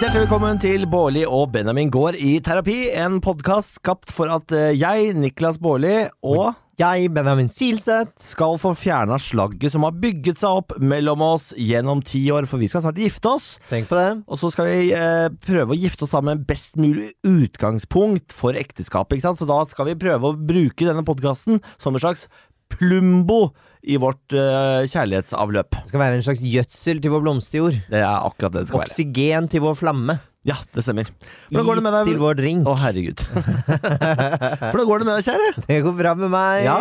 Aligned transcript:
Hjertelig 0.00 0.22
velkommen 0.22 0.56
til 0.56 0.86
Bårli 0.88 1.26
og 1.28 1.50
Benjamin 1.52 1.90
går 1.92 2.16
i 2.16 2.38
terapi, 2.40 2.86
en 2.96 3.18
podkast 3.20 3.74
skapt 3.82 4.08
for 4.16 4.32
at 4.32 4.48
eh, 4.56 4.70
jeg, 4.72 5.10
Niklas 5.12 5.58
Bårli, 5.60 6.06
og 6.24 6.54
Jeg, 6.80 7.10
Benjamin 7.12 7.50
Silseth. 7.52 8.14
skal 8.24 8.56
få 8.56 8.72
fjerna 8.72 9.18
slagget 9.20 9.74
som 9.74 9.84
har 9.84 9.98
bygget 10.00 10.40
seg 10.40 10.62
opp 10.62 10.72
mellom 10.80 11.20
oss 11.26 11.50
gjennom 11.52 12.00
ti 12.00 12.22
år, 12.32 12.48
for 12.48 12.56
vi 12.56 12.70
skal 12.72 12.86
snart 12.86 13.02
gifte 13.02 13.28
oss. 13.28 13.50
Tenk 13.68 13.90
på 13.90 14.00
det. 14.00 14.08
Og 14.24 14.40
så 14.40 14.48
skal 14.54 14.70
vi 14.70 14.88
eh, 14.96 15.28
prøve 15.44 15.76
å 15.76 15.80
gifte 15.82 16.08
oss 16.08 16.16
sammen 16.16 16.40
med 16.40 16.48
best 16.48 16.80
mulig 16.80 17.10
utgangspunkt 17.20 18.32
for 18.32 18.56
ekteskapet. 18.56 19.18
ikke 19.18 19.28
sant? 19.28 19.44
Så 19.44 19.50
da 19.52 19.60
skal 19.68 19.92
vi 19.92 20.00
prøve 20.00 20.32
å 20.32 20.38
bruke 20.40 20.88
denne 20.88 21.04
podkasten 21.04 21.60
som 21.76 21.92
en 21.92 22.00
slags 22.00 22.24
plumbo 22.72 23.50
i 23.82 23.96
vårt 24.00 24.34
uh, 24.36 24.82
kjærlighetsavløp. 24.90 25.78
Det 25.82 25.92
skal 25.92 26.02
være 26.02 26.18
en 26.18 26.24
slags 26.26 26.42
gjødsel 26.44 27.00
til 27.00 27.14
vår 27.14 27.22
blomsterjord. 27.24 27.78
Det 27.90 28.00
er 28.02 28.08
akkurat 28.10 28.52
det 28.56 28.64
det 28.66 28.72
skal 28.72 28.82
være. 28.82 28.92
Oksygen 28.92 29.48
til 29.52 29.64
vår 29.64 29.78
flamme. 29.80 30.18
Ja, 30.48 30.54
det 30.72 30.80
stemmer. 30.86 31.08
Hvordan 31.52 31.66
går 31.68 31.78
det 31.78 31.84
med 31.84 31.94
Is 32.00 32.08
til 32.08 32.20
vår 32.22 32.36
drink. 32.38 32.68
Å, 32.68 32.74
herregud. 32.80 33.24
Hvordan 33.28 34.86
går 34.88 35.02
det 35.02 35.06
med 35.08 35.12
deg, 35.18 35.26
kjære? 35.26 35.50
Det 35.66 35.78
går 35.84 35.96
bra 35.98 36.14
med 36.16 36.32
meg. 36.32 36.62
Ja? 36.64 36.76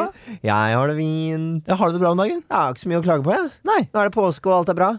Jeg 0.47 0.77
har 0.79 0.91
det 0.91 0.95
fint. 0.99 1.67
Ja, 1.67 1.75
har 1.79 1.91
du 1.91 1.97
det 1.97 2.03
bra 2.03 2.13
om 2.15 2.21
dagen? 2.23 2.39
Jeg 2.45 2.55
har 2.55 2.71
ikke 2.75 2.83
så 2.85 2.91
mye 2.93 3.01
å 3.01 3.05
klage 3.09 3.25
på, 3.27 3.33
jeg. 3.35 3.51
Nei. 3.67 3.81
Nå 3.91 3.99
er 4.03 4.07
det 4.11 4.15
påske, 4.15 4.47
og 4.51 4.61
alt 4.61 4.71
er 4.71 4.79
bra. 4.79 4.89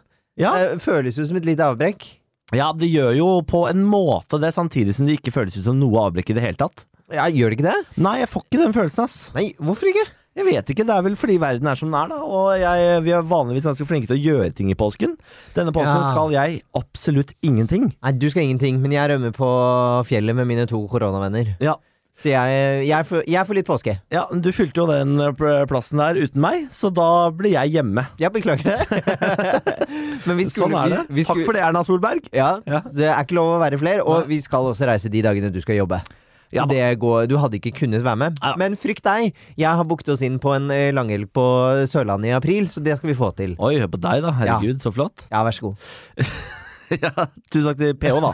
Ja. 0.41 0.53
Det 0.57 0.85
føles 0.85 1.17
jo 1.21 1.25
som 1.29 1.41
et 1.41 1.49
lite 1.49 1.65
avbrekk. 1.73 2.05
ja, 2.57 2.69
det 2.77 2.89
gjør 2.91 3.13
jo 3.17 3.31
på 3.49 3.65
en 3.71 3.83
måte 3.87 4.41
det, 4.43 4.53
samtidig 4.57 4.97
som 4.97 5.09
det 5.09 5.19
ikke 5.21 5.33
føles 5.35 5.57
ut 5.57 5.65
som 5.65 5.81
noe 5.81 6.05
avbrekk 6.09 6.33
i 6.33 6.37
det 6.37 6.45
hele 6.45 6.61
tatt. 6.61 6.85
Ja, 7.11 7.25
Gjør 7.33 7.51
det 7.51 7.57
ikke 7.59 7.67
det? 7.73 7.79
Nei, 7.99 8.19
jeg 8.21 8.31
får 8.31 8.45
ikke 8.47 8.61
den 8.61 8.75
følelsen, 8.77 9.09
ass. 9.09 9.17
Nei, 9.35 9.49
hvorfor 9.59 9.89
ikke? 9.91 10.05
Jeg 10.39 10.47
vet 10.47 10.69
ikke, 10.73 10.85
det 10.87 10.95
er 10.95 11.03
vel 11.03 11.17
fordi 11.19 11.37
verden 11.43 11.67
er 11.67 11.75
som 11.81 11.91
den 11.91 11.99
er, 11.99 12.09
da. 12.13 12.21
Og 12.23 12.53
jeg, 12.61 13.03
vi 13.03 13.11
er 13.17 13.25
vanligvis 13.27 13.67
ganske 13.67 13.87
flinke 13.89 14.07
til 14.07 14.17
å 14.17 14.23
gjøre 14.23 14.53
ting 14.55 14.71
i 14.71 14.77
påsken. 14.79 15.17
Denne 15.57 15.73
påsken 15.75 16.01
Ja. 16.05 16.11
skal 16.13 16.31
jeg 16.37 16.61
absolutt 16.79 17.35
ingenting. 17.43 17.91
Nei, 17.99 18.13
du 18.15 18.29
skal 18.31 18.47
ingenting, 18.47 18.79
men 18.81 18.95
jeg 18.95 19.11
rømmer 19.11 19.35
på 19.35 19.49
fjellet 20.07 20.37
med 20.39 20.47
mine 20.47 20.67
to 20.71 20.81
koronavenner. 20.89 21.57
Ja. 21.61 21.75
Så 22.21 22.29
jeg, 22.29 22.87
jeg, 22.87 23.07
får, 23.09 23.23
jeg 23.33 23.47
får 23.49 23.57
litt 23.57 23.67
påske. 23.67 23.95
ja, 24.13 24.27
du 24.29 24.51
fylte 24.53 24.83
jo 24.83 24.87
den 24.91 25.15
eh, 25.25 25.65
plassen 25.71 25.97
der 26.03 26.19
uten 26.21 26.43
meg, 26.45 26.67
så 26.71 26.91
da 26.93 27.31
blir 27.33 27.55
jeg 27.55 27.73
hjemme. 27.79 28.05
Ja, 28.21 28.29
beklager 28.29 28.77
det. 28.77 29.05
men 30.29 30.37
vi 30.37 30.45
skulle 30.51 30.69
sånn 30.69 30.77
er 30.83 30.93
det. 30.93 30.99
Vi, 31.09 31.23
vi 31.23 31.25
Takk 31.25 31.41
for 31.47 31.57
det, 31.57 31.63
Erna 31.65 31.83
Solberg. 31.87 32.29
Ja, 32.37 32.59
Ja. 32.69 32.83
Det 32.93 33.09
er 33.09 33.23
ikke 33.25 33.39
lov 33.41 33.55
å 33.57 33.61
være 33.63 33.81
flere, 33.81 34.05
og 34.05 34.27
Nei. 34.27 34.35
vi 34.35 34.41
skal 34.45 34.69
også 34.69 34.87
reise 34.91 35.09
de 35.13 35.23
dagene 35.25 35.51
du 35.55 35.61
skal 35.65 35.81
jobbe. 35.81 36.03
Ja 36.55 36.67
det 36.71 36.83
går, 37.03 37.29
du 37.31 37.37
hadde 37.39 37.59
ikke 37.61 37.73
kunnet 37.83 38.03
være 38.05 38.19
med. 38.25 38.39
Ja. 38.43 38.55
Men 38.61 38.77
frykt 38.79 39.05
deg, 39.07 39.37
jeg 39.59 39.81
har 39.81 39.87
booket 39.87 40.11
oss 40.15 40.23
inn 40.27 40.41
på 40.43 40.55
en 40.57 40.71
eh, 40.75 40.91
langhelg 40.95 41.31
på 41.35 41.45
Sørlandet 41.91 42.33
i 42.33 42.37
april, 42.37 42.67
så 42.71 42.83
det 42.85 42.99
skal 42.99 43.13
vi 43.13 43.19
få 43.19 43.31
til. 43.39 43.55
Oi, 43.63 43.77
hør 43.79 43.93
på 43.93 44.01
deg, 44.03 44.25
da. 44.27 44.35
Herregud, 44.41 44.81
så 44.83 44.93
flott. 44.95 45.27
Ja, 45.31 45.45
vær 45.47 45.55
så 45.55 45.69
god. 45.71 45.87
ja, 47.05 47.13
tusen 47.53 47.69
takk 47.69 47.81
til 47.81 47.95
PH, 48.03 48.19
da. 48.25 48.33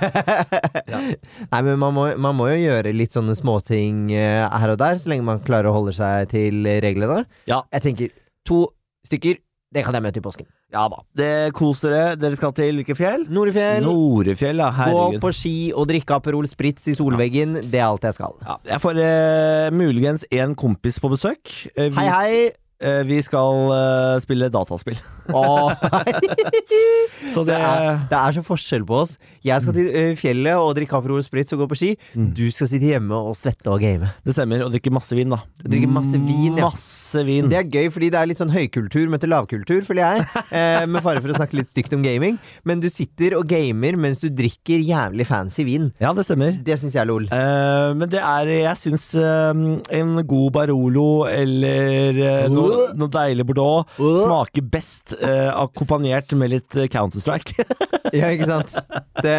Nei, 1.53 1.61
men 1.69 1.77
man 1.83 1.97
må, 1.97 2.07
man 2.29 2.39
må 2.39 2.49
jo 2.55 2.61
gjøre 2.63 2.95
litt 2.97 3.17
sånne 3.17 3.37
småting 3.37 4.09
eh, 4.17 4.45
her 4.49 4.73
og 4.73 4.81
der, 4.81 5.01
så 5.03 5.13
lenge 5.13 5.29
man 5.29 5.45
klarer 5.45 5.71
å 5.71 5.77
holde 5.77 5.97
seg 5.97 6.33
til 6.33 6.65
reglene. 6.85 7.25
Ja. 7.51 7.63
Jeg 7.77 7.89
tenker 7.91 8.15
to 8.49 8.65
stykker, 9.07 9.43
det 9.77 9.85
kan 9.85 9.93
jeg 9.99 10.05
møte 10.07 10.23
i 10.23 10.25
påsken. 10.25 10.47
Ja 10.73 10.87
da. 10.89 11.03
Det 11.21 11.31
koser 11.57 11.93
dere. 11.93 12.17
Dere 12.17 12.39
skal 12.41 12.55
til 12.57 12.79
hvilke 12.81 12.97
fjell? 12.97 13.27
Norefjell, 13.29 13.85
Norefjell, 13.85 14.63
ja. 14.65 14.71
gå 14.89 15.21
på 15.21 15.33
ski 15.37 15.57
og 15.77 15.85
drikke 15.93 16.17
Aperol 16.17 16.49
Spritz 16.49 16.89
i 16.89 16.97
solveggen, 16.97 17.59
det 17.69 17.83
er 17.83 17.91
alt 17.91 18.07
jeg 18.09 18.17
skal. 18.17 18.39
Ja, 18.47 18.57
jeg 18.73 18.81
får 18.83 19.03
eh, 19.05 19.71
muligens 19.77 20.25
en 20.33 20.57
kompis 20.57 20.97
på 21.03 21.13
besøk. 21.13 21.53
Eh, 21.77 21.91
Hei, 21.93 22.07
hei! 22.09 22.39
eh, 22.81 23.03
vi 23.09 23.21
skal 23.25 23.71
eh, 23.77 24.17
spille 24.25 24.49
dataspill. 24.53 24.99
Åh, 25.33 25.73
Så 27.35 27.45
det, 27.45 27.55
Det 27.55 27.61
er, 27.61 28.01
det 28.11 28.19
er 28.19 28.35
så 28.37 28.43
forskjell 28.47 28.85
på 28.89 28.99
oss. 29.05 29.17
Jeg 29.45 29.63
skal 29.65 29.75
til 29.77 29.89
ø, 29.93 30.05
fjellet 30.19 30.57
og 30.61 30.75
drikke 30.77 30.97
Aperol 30.99 31.23
Spritz 31.25 31.53
og 31.57 31.65
gå 31.65 31.69
på 31.73 31.79
ski. 31.81 31.91
Mm. 32.17 32.31
Du 32.37 32.45
skal 32.55 32.71
sitte 32.71 32.89
hjemme 32.93 33.17
og 33.29 33.37
svette 33.39 33.69
og 33.73 33.81
game. 33.83 34.09
det 34.25 34.37
stemmer. 34.37 34.65
Og 34.67 34.73
drikke 34.75 34.93
masse 34.95 35.17
vin, 35.17 35.33
da. 35.33 35.41
Drikke 35.65 35.89
masse 35.91 36.17
vin, 36.21 36.57
ja. 36.61 36.69
Masse 36.71 37.06
vin. 37.27 37.49
Det 37.53 37.59
er 37.61 37.69
gøy, 37.71 37.87
fordi 37.95 38.09
det 38.13 38.19
er 38.21 38.29
litt 38.31 38.41
sånn 38.41 38.51
høykultur 38.55 39.09
møter 39.13 39.31
lavkultur, 39.31 39.83
føler 39.87 40.03
jeg. 40.03 40.45
Eh, 40.51 40.87
med 40.91 41.03
fare 41.05 41.21
for 41.23 41.33
å 41.33 41.37
snakke 41.39 41.59
litt 41.61 41.71
stygt 41.73 41.95
om 41.97 42.03
gaming. 42.05 42.39
Men 42.67 42.81
du 42.83 42.89
sitter 42.93 43.37
og 43.39 43.47
gamer 43.51 43.97
mens 44.01 44.21
du 44.23 44.29
drikker 44.31 44.83
jævlig 44.83 45.27
fancy 45.29 45.65
vin. 45.69 45.91
Ja, 46.03 46.13
det 46.17 46.25
stemmer. 46.27 46.57
Det 46.67 46.79
syns 46.81 46.97
jeg 46.97 47.03
er 47.05 47.11
lol. 47.11 47.29
Eh, 47.31 47.93
men 47.99 48.09
det 48.13 48.23
er 48.23 48.51
Jeg 48.57 48.77
syns 48.83 49.09
eh, 49.15 49.63
en 50.01 50.15
god 50.27 50.53
Barolo 50.57 51.27
eller 51.29 52.21
eh, 52.27 52.49
noe, 52.53 52.89
noe 52.97 53.13
deilig 53.13 53.47
Bordeaux 53.49 53.97
smaker 53.99 54.65
best 54.73 55.15
eh, 55.21 55.51
akkompagnert 55.53 56.33
med 56.39 56.55
litt 56.57 56.77
eh, 56.81 56.89
Counter-Strike. 56.93 57.67
Ja, 58.15 58.29
ikke 58.31 58.47
sant? 58.47 58.71
Det, 59.19 59.33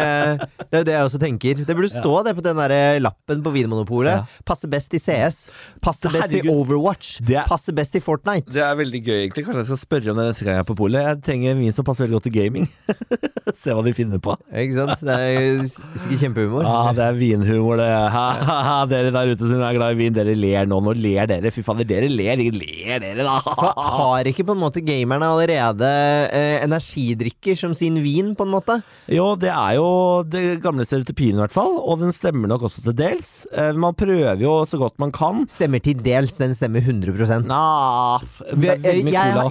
det 0.68 0.76
er 0.76 0.82
jo 0.82 0.86
det 0.86 0.92
jeg 0.92 1.06
også 1.08 1.18
tenker. 1.22 1.60
Det 1.64 1.74
burde 1.74 1.88
stå 1.88 2.10
det 2.26 2.34
på 2.36 2.42
den 2.44 2.58
der 2.60 2.98
lappen 3.00 3.40
på 3.42 3.52
Vinmonopolet. 3.54 4.18
Ja. 4.20 4.42
Passer 4.46 4.68
best 4.70 4.92
i 4.94 5.00
CS. 5.00 5.38
Passer 5.82 6.12
best 6.12 6.34
i 6.36 6.42
Overwatch. 6.52 7.14
Det 7.24 7.38
er- 7.40 7.48
Passer 7.48 7.67
best 7.76 7.96
i 7.98 8.00
Fortnite. 8.04 8.50
Det 8.54 8.62
er 8.64 8.76
veldig 8.78 9.00
gøy, 9.04 9.16
egentlig. 9.24 9.44
Kanskje 9.46 9.62
jeg 9.64 9.68
skal 9.72 9.80
spørre 9.82 10.12
om 10.12 10.18
det 10.20 10.26
neste 10.30 10.46
gang 10.46 10.58
jeg 10.58 10.64
er 10.64 10.68
på 10.68 10.76
polet. 10.78 11.04
Jeg 11.08 11.20
trenger 11.26 11.52
en 11.54 11.62
vin 11.64 11.74
som 11.76 11.86
passer 11.88 12.06
veldig 12.06 12.18
godt 12.18 12.26
til 12.28 12.36
gaming. 12.38 12.68
Se 13.64 13.74
hva 13.74 13.82
de 13.86 13.92
finner 13.96 14.20
på. 14.22 14.34
Ikke 14.52 14.76
sant? 14.76 15.00
Det 15.02 15.14
er 15.18 15.62
sikkert 15.98 16.22
kjempehumor. 16.22 16.66
Ja, 16.68 16.92
det 16.96 17.04
er 17.08 17.16
vinhumor, 17.18 17.80
det. 17.80 17.88
Ha, 18.14 18.24
ha, 18.48 18.58
ha. 18.68 18.76
Dere 18.90 19.12
der 19.14 19.32
ute 19.34 19.48
som 19.50 19.62
er 19.64 19.76
glad 19.78 19.96
i 19.96 20.00
vin, 20.02 20.14
dere 20.16 20.34
ler 20.38 20.68
nå. 20.70 20.78
Nå 20.84 20.94
ler 20.98 21.28
dere. 21.30 21.52
Fy 21.54 21.64
fader, 21.66 21.88
dere 21.88 22.10
ler. 22.12 22.38
Ler 22.54 23.02
dere, 23.02 23.24
da. 23.26 23.38
Har 23.42 24.28
ikke 24.30 24.44
på 24.48 24.54
en 24.56 24.62
måte 24.62 24.82
gamerne 24.84 25.26
allerede 25.32 25.88
eh, 26.32 26.58
energidrikker 26.66 27.56
som 27.58 27.74
sin 27.76 27.98
vin, 28.04 28.34
på 28.38 28.46
en 28.46 28.52
måte? 28.52 28.78
Jo, 29.10 29.32
det 29.40 29.50
er 29.54 29.78
jo 29.78 29.88
det 30.28 30.44
gamle 30.64 30.86
stereotypien, 30.86 31.36
i 31.38 31.42
hvert 31.42 31.54
fall. 31.56 31.74
Og 31.82 32.02
den 32.04 32.14
stemmer 32.14 32.50
nok 32.52 32.68
også 32.68 32.84
til 32.86 32.96
dels. 32.98 33.32
Eh, 33.52 33.72
Man 33.78 33.96
prøver 33.98 34.38
jo 34.42 34.58
så 34.68 34.78
godt 34.80 34.98
man 35.02 35.12
kan. 35.14 35.44
Stemmer 35.50 35.82
til 35.84 35.98
dels, 36.04 36.36
den 36.38 36.54
stemmer 36.56 36.84
100 36.84 37.47
Nah, 37.48 38.24
jeg, 38.52 39.04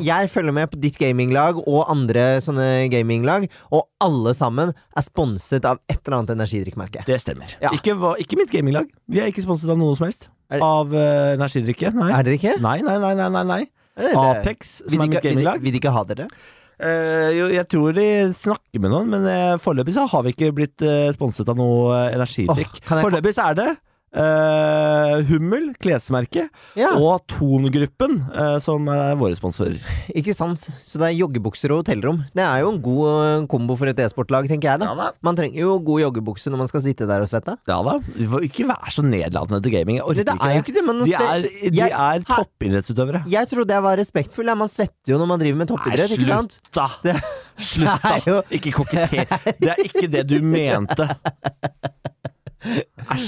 jeg 0.05 0.31
følger 0.31 0.55
med 0.55 0.71
på 0.71 0.79
ditt 0.81 0.99
gaminglag 1.01 1.59
og 1.63 1.87
andre 1.91 2.25
sånne 2.43 2.87
gaminglag, 2.93 3.47
og 3.73 3.87
alle 4.03 4.33
sammen 4.37 4.73
er 4.73 5.05
sponset 5.05 5.65
av 5.67 5.81
et 5.89 5.99
eller 5.99 6.19
annet 6.19 6.35
energidrikkmerke. 6.37 7.05
Det 7.07 7.19
stemmer. 7.23 7.57
Ja. 7.63 7.73
Ikke, 7.75 7.97
ikke 8.21 8.39
mitt 8.39 8.53
gaminglag. 8.53 8.91
Vi 9.09 9.23
er 9.23 9.31
ikke 9.31 9.45
sponset 9.45 9.71
av 9.73 9.79
noe 9.79 9.97
som 9.97 10.07
helst. 10.07 10.29
Av 10.53 10.93
uh, 10.93 11.33
energidrikke. 11.35 11.91
Nei. 11.97 12.11
Er 12.13 12.27
dere 12.27 12.37
ikke? 12.39 12.55
Nei, 12.63 12.77
nei, 12.85 12.99
nei, 13.03 13.15
nei, 13.17 13.43
nei. 13.47 13.63
Eh, 13.97 14.13
Apex, 14.13 14.77
som 14.85 15.01
er 15.01 15.09
mitt 15.09 15.25
gaminglag. 15.25 15.59
vil 15.63 15.73
de 15.73 15.81
ikke 15.81 15.93
ha 15.93 16.05
dere? 16.07 16.29
Uh, 16.77 17.33
jo, 17.33 17.47
jeg 17.49 17.65
tror 17.73 17.95
de 17.97 18.05
snakker 18.37 18.81
med 18.83 18.91
noen, 18.93 19.07
men 19.09 19.23
uh, 19.25 19.57
foreløpig 19.61 19.95
så 19.95 20.05
har 20.11 20.21
vi 20.27 20.35
ikke 20.35 20.51
blitt 20.53 20.83
uh, 20.85 21.09
sponset 21.15 21.49
av 21.49 21.57
noe 21.57 22.03
energidrikk. 22.13 22.77
Oh, 22.83 22.99
foreløpig 23.01 23.33
så 23.33 23.47
er 23.49 23.57
det 23.57 23.71
eh, 24.15 25.21
Hummel, 25.27 25.71
klesmerket, 25.81 26.49
Ja, 26.77 26.93
og 26.97 27.23
Ton-gruppen 27.31 28.19
eh, 28.31 28.57
som 28.63 28.87
er 28.91 29.15
våre 29.19 29.35
sponsorer. 29.37 29.77
ikke 30.15 30.33
sant? 30.37 30.67
Så 30.85 30.99
det 31.01 31.09
er 31.11 31.17
joggebukser 31.19 31.71
og 31.73 31.81
hotellrom. 31.83 32.23
Det 32.35 32.43
er 32.45 32.61
jo 32.63 32.71
en 32.73 32.81
god 32.85 33.07
eh, 33.11 33.45
kombo 33.51 33.75
for 33.79 33.89
et 33.91 33.99
e-sportlag, 34.03 34.47
tenker 34.51 34.71
jeg 34.73 34.83
da. 34.83 34.93
da. 34.97 35.09
Man 35.25 35.37
trenger 35.39 35.59
jo 35.63 35.77
god 35.79 36.03
joggebukse 36.05 36.51
når 36.53 36.63
man 36.63 36.71
skal 36.71 36.85
sitte 36.85 37.07
der 37.09 37.25
og 37.25 37.31
svette. 37.31 37.57
Ja 37.69 37.79
da. 37.85 37.97
Ikke 38.45 38.67
vær 38.69 38.91
så 38.93 39.03
nedlatende 39.05 39.61
til 39.65 39.75
gaming. 39.75 39.99
Jeg 40.01 40.05
orker 40.07 40.23
Det, 40.23 40.27
det 40.27 40.51
er 40.51 40.61
ikke 40.61 40.77
det, 40.77 40.85
De 40.87 41.17
er, 41.17 41.47
de 41.71 41.81
Jeg- 41.81 41.97
er 41.97 42.23
toppidrettsutøvere. 42.27 43.23
Jeg 43.31 43.47
trodde 43.51 43.73
jeg 43.73 43.83
var 43.83 43.97
respektfull. 43.97 44.53
Man 44.57 44.69
svetter 44.71 45.13
jo 45.13 45.17
når 45.19 45.27
man 45.33 45.39
driver 45.41 45.57
med 45.63 45.67
toppidrett, 45.73 46.15
sant? 46.27 46.57
slutt 46.57 46.73
da! 46.73 46.87
Det, 47.03 47.17
Slutt 47.57 48.03
da! 48.03 48.41
Ikke 48.57 48.71
koketter. 48.75 49.25
Det 49.59 49.71
er 49.73 49.79
ikke 49.87 50.07
det 50.13 50.23
du 50.29 50.37
mente. 50.55 51.07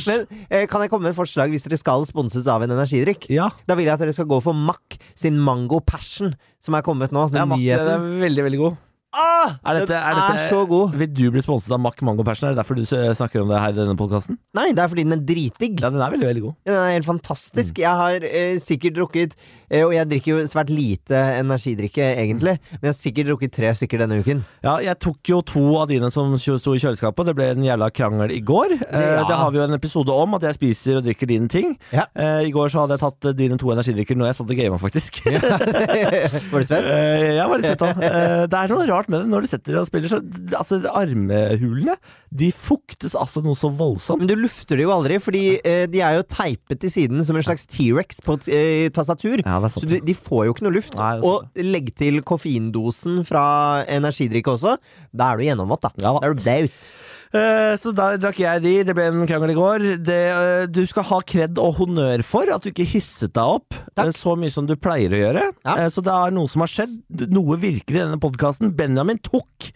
Men 0.07 0.25
eh, 0.49 0.65
kan 0.69 0.81
jeg 0.83 0.89
komme 0.91 1.05
med 1.07 1.13
et 1.13 1.19
forslag 1.19 1.51
hvis 1.53 1.65
dere 1.67 1.77
skal 1.79 2.05
sponses 2.09 2.47
av 2.49 2.63
en 2.65 2.73
energidrikk? 2.75 3.27
Ja. 3.33 3.49
Da 3.69 3.75
vil 3.79 3.85
jeg 3.89 3.93
at 3.95 4.03
dere 4.03 4.15
skal 4.15 4.29
gå 4.29 4.41
for 4.43 4.57
Mack 4.57 4.97
sin 5.19 5.39
Mango 5.39 5.79
Passion, 5.85 6.33
som 6.63 6.75
er 6.79 6.85
kommet 6.85 7.13
nå. 7.15 7.27
Den 7.31 7.41
Ja, 7.43 7.45
Matt, 7.45 7.59
den 7.59 7.65
nyheten. 7.65 7.95
er 7.95 8.23
veldig, 8.27 8.45
veldig 8.49 8.61
god. 8.65 8.77
Ah, 9.11 9.55
Er 9.65 9.79
dette, 9.79 9.95
er 9.97 10.13
Den 10.13 10.19
dette, 10.21 10.41
er 10.43 10.49
så 10.53 10.59
god. 10.69 10.91
Vil 10.93 11.07
du 11.17 11.23
bli 11.33 11.41
sponset 11.41 11.71
av 11.73 11.79
Mack 11.81 12.01
Mango 12.05 12.21
Passion? 12.23 12.45
Er 12.45 12.53
det 12.53 12.59
derfor 12.61 12.75
du 12.77 12.83
s- 12.85 13.17
snakker 13.17 13.41
om 13.41 13.47
det 13.49 13.57
her 13.57 13.73
i 13.73 13.77
denne 13.79 13.95
podkasten? 13.97 14.37
Nei, 14.53 14.67
det 14.71 14.83
er 14.83 14.87
fordi 14.91 15.05
den 15.07 15.15
er 15.15 15.23
dritdigg. 15.25 15.79
Ja, 15.81 15.89
den 15.89 16.01
er 16.05 16.11
veldig, 16.13 16.27
veldig 16.29 16.43
god. 16.43 16.55
Ja, 16.67 16.73
Den 16.75 16.83
er 16.83 16.93
helt 16.93 17.07
fantastisk. 17.09 17.79
Jeg 17.81 17.89
har 18.03 18.21
eh, 18.21 18.59
sikkert 18.61 18.93
drukket 18.99 19.33
Og 19.69 19.91
jeg 19.93 20.07
drikker 20.09 20.31
jo 20.33 20.43
svært 20.49 20.69
lite 20.73 21.17
energidrikke, 21.39 22.01
egentlig. 22.17 22.55
Men 22.73 22.87
jeg 22.87 22.89
har 22.89 22.97
sikkert 22.97 23.27
drukket 23.29 23.51
tre 23.53 23.69
stykker 23.77 24.01
denne 24.01 24.17
uken. 24.23 24.39
Ja, 24.65 24.77
jeg 24.81 24.97
tok 25.03 25.29
jo 25.29 25.41
to 25.45 25.61
av 25.77 25.89
dine 25.91 26.09
som 26.13 26.33
sto 26.41 26.73
i 26.73 26.81
kjøleskapet. 26.81 27.27
Det 27.29 27.35
ble 27.37 27.49
en 27.53 27.65
jævla 27.67 27.91
krangel 27.93 28.33
i 28.33 28.41
går. 28.41 28.73
Eh, 28.89 29.07
Ja. 29.19 29.23
Det 29.29 29.35
har 29.37 29.51
vi 29.51 29.59
jo 29.59 29.63
en 29.67 29.75
episode 29.77 30.13
om, 30.15 30.33
at 30.37 30.41
jeg 30.47 30.55
spiser 30.57 30.97
og 30.99 31.05
drikker 31.05 31.27
dine 31.29 31.47
ting. 31.51 31.75
Ja. 31.93 32.07
Eh, 32.15 32.47
I 32.47 32.51
går 32.55 32.69
så 32.73 32.81
hadde 32.83 32.97
jeg 32.97 33.03
tatt 33.03 33.29
eh, 33.29 33.35
dine 33.37 33.57
to 33.61 33.69
energidrikker 33.73 34.17
når 34.17 34.31
jeg 34.31 34.37
satt 34.39 34.53
og 34.53 34.57
gama, 34.63 34.79
faktisk. 34.81 35.19
Var 36.51 36.59
du 36.63 36.65
svett? 36.67 36.89
Ja, 37.37 37.45
var 37.49 37.61
litt 37.61 37.69
svett. 37.69 37.83
Eh, 38.09 38.45
det 38.49 38.57
er 38.63 38.73
noe 38.73 38.87
rart 38.89 39.09
med 39.11 39.21
det 39.23 39.29
når 39.31 39.45
du 39.45 39.51
setter 39.51 39.77
og 39.81 39.87
spiller. 39.89 40.09
Så, 40.11 40.21
altså, 40.57 40.79
armhulene 40.89 41.95
de 42.29 42.51
fuktes 42.53 43.15
altså 43.17 43.41
noe 43.41 43.57
så 43.57 43.71
voldsomt. 43.73 44.21
Men 44.21 44.29
du 44.29 44.35
lufter 44.37 44.77
det 44.77 44.85
jo 44.85 44.93
aldri, 44.93 45.17
fordi 45.21 45.43
eh, 45.65 45.85
de 45.89 46.03
er 46.05 46.19
jo 46.19 46.27
teipet 46.29 46.81
til 46.83 46.93
siden 46.93 47.25
som 47.25 47.39
en 47.39 47.45
slags 47.45 47.65
T-rex 47.69 48.21
på 48.25 48.37
et 48.37 48.49
eh, 48.53 48.85
tastatur. 48.93 49.41
Ja. 49.41 49.57
Så 49.73 49.85
de, 49.89 50.01
de 50.05 50.15
får 50.17 50.45
jo 50.45 50.53
ikke 50.53 50.67
noe 50.67 50.77
luft. 50.77 50.97
Nei, 50.99 51.15
og 51.25 51.49
legg 51.57 51.89
til 51.97 52.21
koffeindosen 52.21 53.23
fra 53.27 53.45
energidrikke 53.89 54.53
også. 54.53 54.77
Da 55.09 55.31
er 55.31 55.41
du 55.41 55.47
gjennomvåt, 55.47 55.87
da. 55.87 55.93
Ja 55.97 56.13
da. 56.13 56.25
Er 56.27 56.37
du 56.37 56.45
daut. 56.45 56.91
Eh, 57.29 57.75
så 57.77 57.91
da 57.93 58.15
drakk 58.17 58.39
jeg 58.41 58.61
de. 58.63 58.71
Det 58.87 58.95
ble 58.97 59.03
en 59.11 59.27
krangel 59.29 59.51
i 59.53 59.57
går. 59.57 59.83
Det, 60.01 60.17
eh, 60.33 60.63
du 60.73 60.81
skal 60.89 61.03
ha 61.11 61.19
kred 61.21 61.59
og 61.61 61.75
honnør 61.77 62.23
for 62.25 62.49
at 62.49 62.63
du 62.65 62.71
ikke 62.71 62.87
hisset 62.89 63.33
deg 63.37 63.43
opp 63.59 63.75
Takk. 63.93 64.07
eh, 64.07 64.11
så 64.17 64.33
mye 64.39 64.49
som 64.53 64.65
du 64.65 64.73
pleier 64.75 65.13
å 65.13 65.19
gjøre. 65.21 65.43
Ja. 65.67 65.75
Så 65.93 66.01
det 66.01 66.11
er 66.15 66.31
noe 66.33 66.49
som 66.49 66.61
har 66.65 66.71
skjedd. 66.73 66.95
Noe 67.29 67.57
virker 67.61 67.95
i 67.97 68.01
denne 68.01 68.17
podkasten. 68.19 68.73
Benjamin 68.75 69.19
tok 69.21 69.69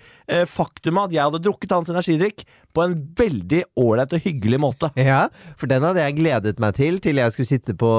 faktumet 0.48 1.10
at 1.10 1.14
jeg 1.18 1.22
hadde 1.28 1.42
drukket 1.44 1.74
hans 1.76 1.90
energidrikk 1.92 2.46
på 2.74 2.82
en 2.88 2.94
veldig 3.20 3.60
ålreit 3.78 4.14
og 4.16 4.24
hyggelig 4.24 4.60
måte. 4.64 4.90
Ja, 4.98 5.28
for 5.60 5.68
den 5.70 5.84
hadde 5.86 6.00
jeg 6.02 6.16
gledet 6.22 6.60
meg 6.64 6.74
til 6.80 6.98
til 7.04 7.20
jeg 7.20 7.34
skulle 7.36 7.50
sitte 7.52 7.76
på, 7.78 7.90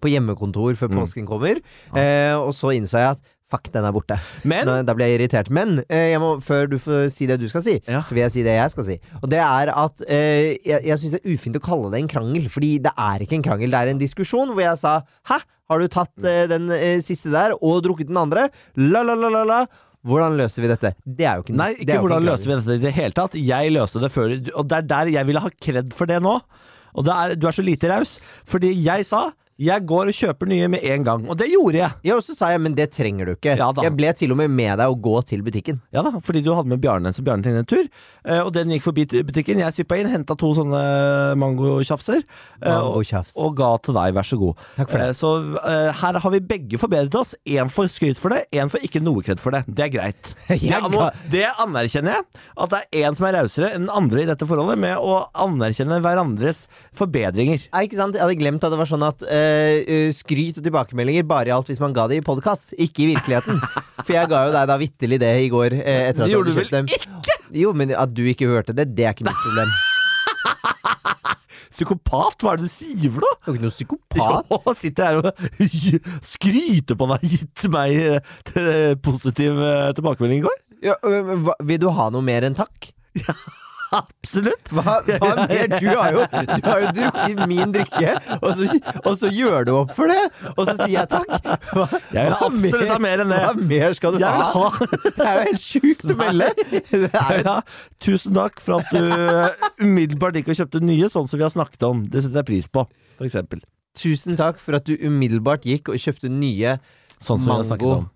på 0.00 0.10
hjemmekontor 0.10 0.74
før 0.80 0.90
Mm. 0.94 0.98
påsken 1.04 1.26
kommer. 1.28 1.60
Eh, 1.94 2.34
og 2.34 2.50
så 2.56 2.72
innså 2.74 2.98
jeg 2.98 3.14
at 3.14 3.20
fuck, 3.54 3.70
den 3.74 3.86
er 3.86 3.94
borte. 3.94 4.18
Men 4.44 4.66
Da, 4.68 4.76
da 4.90 4.94
ble 4.98 5.06
jeg 5.12 5.20
irritert. 5.20 5.48
Men 5.54 5.78
eh, 5.88 6.10
jeg 6.12 6.20
må, 6.22 6.34
før 6.44 6.66
du 6.74 6.76
får 6.82 7.08
si 7.14 7.28
det 7.30 7.38
du 7.42 7.46
skal 7.50 7.62
si, 7.66 7.78
Ja. 7.86 8.02
så 8.02 8.16
vil 8.16 8.24
jeg 8.26 8.34
si 8.34 8.42
det 8.46 8.58
jeg 8.58 8.74
skal 8.74 8.88
si. 8.90 8.98
Og 9.22 9.30
det 9.30 9.40
er 9.46 9.70
at 9.74 10.04
eh, 10.08 10.58
jeg, 10.66 10.82
jeg 10.90 10.98
syns 11.02 11.14
det 11.16 11.22
er 11.22 11.32
ufint 11.38 11.58
å 11.60 11.64
kalle 11.64 11.92
det 11.94 12.02
en 12.02 12.10
krangel, 12.10 12.50
fordi 12.52 12.74
det 12.84 12.92
er 12.98 13.24
ikke 13.24 13.38
en 13.38 13.46
krangel. 13.46 13.70
Det 13.72 13.80
er 13.84 13.94
en 13.94 14.02
diskusjon 14.02 14.52
hvor 14.54 14.64
jeg 14.66 14.80
sa 14.82 14.98
hæ, 15.30 15.40
har 15.70 15.80
du 15.80 15.88
tatt 15.88 16.26
eh, 16.28 16.44
den 16.50 16.68
eh, 16.74 16.98
siste 17.04 17.30
der 17.32 17.54
og 17.56 17.80
drukket 17.86 18.10
den 18.10 18.18
andre? 18.20 18.48
La, 18.76 19.00
la, 19.06 19.14
la, 19.16 19.30
la, 19.32 19.44
la. 19.48 19.60
Hvordan 20.04 20.34
løser 20.36 20.60
vi 20.60 20.68
dette? 20.68 20.90
Det 21.06 21.24
er 21.24 21.38
jo 21.38 21.46
ikke 21.46 21.54
Nei, 21.56 21.70
det 21.78 21.86
ikke 21.86 22.02
hvordan 22.02 22.20
ikke 22.26 22.28
løser 22.34 22.50
vi 22.50 22.56
dette 22.58 22.74
i 22.76 22.82
det 22.82 22.90
hele 22.98 23.16
tatt. 23.16 23.36
Jeg 23.40 23.70
løste 23.72 24.02
det 24.02 24.10
før, 24.12 24.34
og 24.60 24.66
det 24.68 24.76
er 24.82 24.90
der 24.90 25.12
jeg 25.14 25.28
ville 25.30 25.40
ha 25.40 25.52
kred 25.64 25.94
for 25.96 26.10
det 26.10 26.18
nå. 26.26 26.34
Og 26.94 27.06
det 27.08 27.14
er, 27.14 27.32
du 27.40 27.46
er 27.48 27.56
så 27.56 27.64
lite 27.64 27.88
raus, 27.90 28.18
fordi 28.46 28.74
jeg 28.84 29.06
sa 29.08 29.22
jeg 29.58 29.84
går 29.86 30.08
og 30.10 30.16
kjøper 30.18 30.48
nye 30.50 30.68
med 30.68 30.82
en 30.82 31.04
gang, 31.06 31.26
og 31.30 31.36
det 31.38 31.46
gjorde 31.52 31.78
jeg. 31.78 31.90
Ja, 32.08 32.16
og 32.18 32.24
så 32.26 32.34
sa 32.34 32.48
jeg, 32.50 32.60
men 32.64 32.74
det 32.74 32.88
trenger 32.90 33.28
du 33.28 33.32
ikke. 33.36 33.54
Ja 33.58 33.68
da. 33.72 33.84
jeg 33.86 33.94
ble 33.96 34.10
til 34.18 34.32
og 34.34 34.38
med 34.40 34.50
med 34.50 34.78
deg 34.80 34.90
å 34.90 34.96
gå 34.98 35.14
til 35.28 35.42
butikken. 35.46 35.80
Ja 35.94 36.02
da, 36.02 36.10
fordi 36.24 36.42
du 36.42 36.50
hadde 36.56 36.72
med 36.72 36.80
Bjarne, 36.82 37.12
så 37.14 37.22
Bjarne 37.22 37.44
trengte 37.46 37.62
en 37.62 37.68
tur. 37.70 37.88
eh, 38.24 38.40
Og 38.42 38.52
den 38.56 38.72
gikk 38.74 38.82
forbi 38.88 39.04
butikken. 39.22 39.60
Jeg 39.62 39.72
svippa 39.76 39.98
inn, 40.00 40.08
henta 40.10 40.34
to 40.36 40.50
sånne 40.58 40.80
mangotjafser. 41.38 42.24
Mango 42.24 42.74
og, 42.74 42.94
Mangotjafs. 42.96 43.36
og 43.38 43.54
ga 43.58 43.70
til 43.84 43.94
deg, 43.98 44.14
vær 44.18 44.26
så 44.26 44.38
god. 44.40 44.64
Takk 44.78 44.90
for 44.90 44.98
det. 45.04 45.08
Eh, 45.08 45.18
Så 45.20 45.30
eh, 45.62 45.92
her 46.02 46.18
har 46.24 46.34
vi 46.34 46.40
begge 46.40 46.80
forbedret 46.82 47.14
oss. 47.20 47.34
Én 47.46 47.70
får 47.70 47.92
skryt 47.94 48.18
for 48.20 48.34
det, 48.34 48.44
én 48.52 48.70
får 48.72 48.82
ikke 48.88 49.02
noe 49.04 49.22
kred 49.22 49.38
for 49.42 49.54
det. 49.54 49.62
Det 49.68 49.86
er 49.86 49.92
greit. 49.94 50.34
Det, 50.64 50.80
må, 50.90 51.06
det 51.30 51.44
anerkjenner 51.62 52.16
jeg. 52.18 52.24
At 52.58 52.70
det 52.72 52.78
er 52.82 53.06
én 53.08 53.16
som 53.18 53.26
er 53.28 53.36
rausere 53.38 53.70
enn 53.74 53.84
den 53.86 53.92
andre 53.94 54.22
i 54.24 54.28
dette 54.28 54.46
forholdet, 54.48 54.78
med 54.80 54.96
å 54.98 55.20
anerkjenne 55.44 56.00
hverandres 56.02 56.64
forbedringer. 56.98 57.68
Nei, 57.72 57.84
ikke 57.86 57.98
sant? 58.00 58.16
Jeg 58.18 58.24
hadde 58.24 58.38
glemt 58.40 58.64
at 58.66 58.72
det 58.74 58.78
var 58.80 58.88
sånn 58.90 59.04
at 59.06 59.22
eh, 59.28 59.43
eh, 59.44 60.10
skryt 60.14 60.58
og 60.60 60.66
tilbakemeldinger 60.66 61.26
bare 61.28 61.50
gjaldt 61.50 61.70
hvis 61.72 61.80
man 61.82 61.94
ga 61.96 62.06
det 62.10 62.20
i 62.20 62.24
podkast, 62.24 62.74
ikke 62.74 63.04
i 63.04 63.08
virkeligheten. 63.12 63.60
For 64.00 64.12
jeg 64.16 64.30
ga 64.30 64.44
jo 64.46 64.54
deg 64.54 64.68
da 64.70 64.76
vitterlig 64.80 65.18
det 65.22 65.32
i 65.44 65.50
går. 65.52 65.76
Uh, 65.78 65.90
etter 66.10 66.24
at 66.24 66.28
Det 66.28 66.34
gjorde 66.34 66.52
du 66.52 66.58
vel 66.58 66.68
ikke? 66.84 67.38
Jo, 67.54 67.72
men 67.76 67.94
at 67.96 68.12
du 68.14 68.22
ikke 68.28 68.48
hørte 68.50 68.74
det, 68.76 68.90
det 68.96 69.08
er 69.08 69.16
ikke 69.16 69.28
mitt 69.28 69.42
problem. 69.44 69.74
Psykopat, 71.74 72.38
hva 72.44 72.52
er 72.52 72.60
det 72.60 72.68
du 72.68 72.74
sier 72.74 73.10
for 73.16 73.24
noe? 73.24 73.38
Du 73.40 73.50
er 73.50 73.56
ikke 73.56 73.66
noe 73.66 73.76
psykopat. 73.78 74.50
Jo, 74.54 74.74
sitter 74.78 75.08
her 75.08 75.14
og 75.20 75.30
skryter 76.34 76.98
på 77.00 77.10
deg, 77.14 77.26
gitt 77.34 77.66
meg 77.74 77.90
positiv 79.04 79.58
tilbakemelding 79.98 80.44
i 80.44 80.46
går. 80.46 80.60
Ja, 80.84 80.98
vil 81.02 81.80
du 81.82 81.88
ha 81.96 82.10
noe 82.12 82.24
mer 82.24 82.46
enn 82.46 82.56
takk? 82.58 82.92
Absolutt. 83.94 84.70
Hva, 84.74 84.96
hva 85.06 85.30
mer? 85.48 85.66
Du 85.74 85.86
har, 85.90 86.16
jo, 86.16 86.24
du 86.26 86.66
har 86.66 86.80
jo 86.82 86.90
drukket 86.96 87.42
min 87.50 87.74
drikke, 87.74 88.14
og 88.40 88.48
så, 88.58 88.68
og 89.04 89.18
så 89.20 89.30
gjør 89.32 89.68
du 89.68 89.72
opp 89.78 89.92
for 89.96 90.10
det! 90.10 90.22
Og 90.54 90.62
så 90.66 90.74
sier 90.80 90.94
jeg 90.96 91.10
takk. 91.12 91.30
Hva, 91.74 91.86
Jeg 92.14 92.26
vil 92.30 92.36
absolutt 92.48 92.92
ha 92.94 92.98
mer 93.04 93.22
enn 93.24 93.34
det. 93.34 93.40
Hva 93.44 93.68
mer 93.74 93.96
skal 93.98 94.16
du 94.16 94.22
Jeg 94.22 94.38
vil 94.38 94.46
ha? 94.48 94.64
ha 94.70 94.88
Det 95.04 95.28
er 95.28 95.38
jo 95.38 95.44
helt 95.50 95.64
sjukt 95.64 96.04
å 96.10 96.18
melde! 96.20 96.50
Ja, 97.44 97.56
Tusen 98.04 98.34
takk 98.36 98.60
for 98.64 98.80
at 98.80 98.90
du 98.92 99.00
eh, 99.14 99.68
umiddelbart 99.82 100.36
gikk 100.38 100.50
og 100.52 100.58
kjøpte 100.58 100.82
nye, 100.84 101.08
sånn 101.12 101.28
som 101.30 101.40
vi 101.40 101.46
har 101.46 101.52
snakket 101.54 101.86
om. 101.86 102.04
Det 102.10 102.24
setter 102.24 102.42
jeg 102.42 102.48
pris 102.50 102.68
på, 102.72 102.84
for 103.18 103.28
eksempel. 103.28 103.62
Tusen 103.98 104.38
takk 104.38 104.58
for 104.62 104.76
at 104.78 104.88
du 104.88 104.96
umiddelbart 104.98 105.66
gikk 105.68 105.92
og 105.94 106.00
kjøpte 106.02 106.30
nye 106.32 106.78
Sånn 107.22 107.38
som 107.40 107.46
vi 107.46 107.56
har 107.60 107.68
snakket 107.68 107.92
om. 107.94 108.08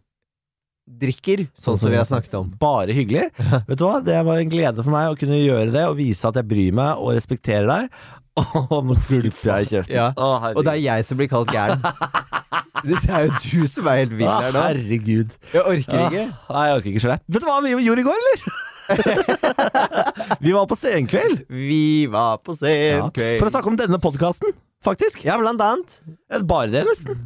Drikker, 1.00 1.44
sånn 1.58 1.78
som 1.80 1.92
vi 1.92 1.98
har 1.98 2.06
snakket 2.08 2.34
om. 2.40 2.48
Bare 2.60 2.94
hyggelig. 2.96 3.28
Vet 3.68 3.78
du 3.78 3.84
hva, 3.86 3.98
Det 4.04 4.18
var 4.26 4.40
en 4.40 4.52
glede 4.52 4.84
for 4.84 4.94
meg 4.94 5.12
å 5.12 5.18
kunne 5.18 5.38
gjøre 5.40 5.72
det 5.74 5.84
og 5.88 5.98
vise 6.00 6.28
at 6.28 6.38
jeg 6.40 6.48
bryr 6.48 6.78
meg 6.78 7.02
og 7.02 7.14
respekterer 7.18 7.68
deg. 7.70 7.90
Og 8.38 8.78
nå 8.88 8.96
gulper 9.08 9.52
jeg 9.52 9.66
i 9.66 9.70
kjeften. 9.74 9.96
Ja. 9.98 10.08
Å, 10.14 10.54
Og 10.54 10.64
det 10.66 10.76
er 10.76 10.82
jeg 10.84 11.08
som 11.08 11.20
blir 11.20 11.30
kalt 11.30 11.52
gæren. 11.54 11.82
Det 12.78 12.94
er 13.10 13.24
jo 13.26 13.38
du 13.42 13.64
som 13.66 13.88
er 13.90 13.96
helt 14.04 14.12
vill 14.14 14.28
her 14.30 14.52
nå. 14.54 14.60
Herregud. 14.62 15.32
Jeg 15.50 15.62
orker 15.66 16.02
ikke. 16.04 16.20
Ja. 16.20 16.26
Nei, 16.54 16.60
jeg 16.68 16.76
orker 16.76 16.90
ikke 16.92 17.02
sjøl. 17.02 17.14
Vet 17.26 17.42
du 17.42 17.46
hva 17.48 17.56
vi 17.64 17.72
gjorde 17.74 18.04
i 18.04 18.06
går, 18.06 18.20
eller? 18.22 18.44
vi 20.44 20.52
var 20.54 20.68
på 20.70 20.76
senkveld. 20.78 21.42
Vi 21.50 22.06
var 22.12 22.38
på 22.38 22.54
senkveld. 22.54 23.34
Ja. 23.34 23.40
For 23.42 23.50
å 23.50 23.52
snakke 23.52 23.72
om 23.72 23.78
denne 23.80 23.98
podkasten, 24.02 24.54
faktisk. 24.86 25.26
Ja, 25.26 25.36
blant 25.42 25.62
annet. 25.64 25.98
Bare 26.46 26.70
det, 26.72 26.84
nesten. 26.88 27.18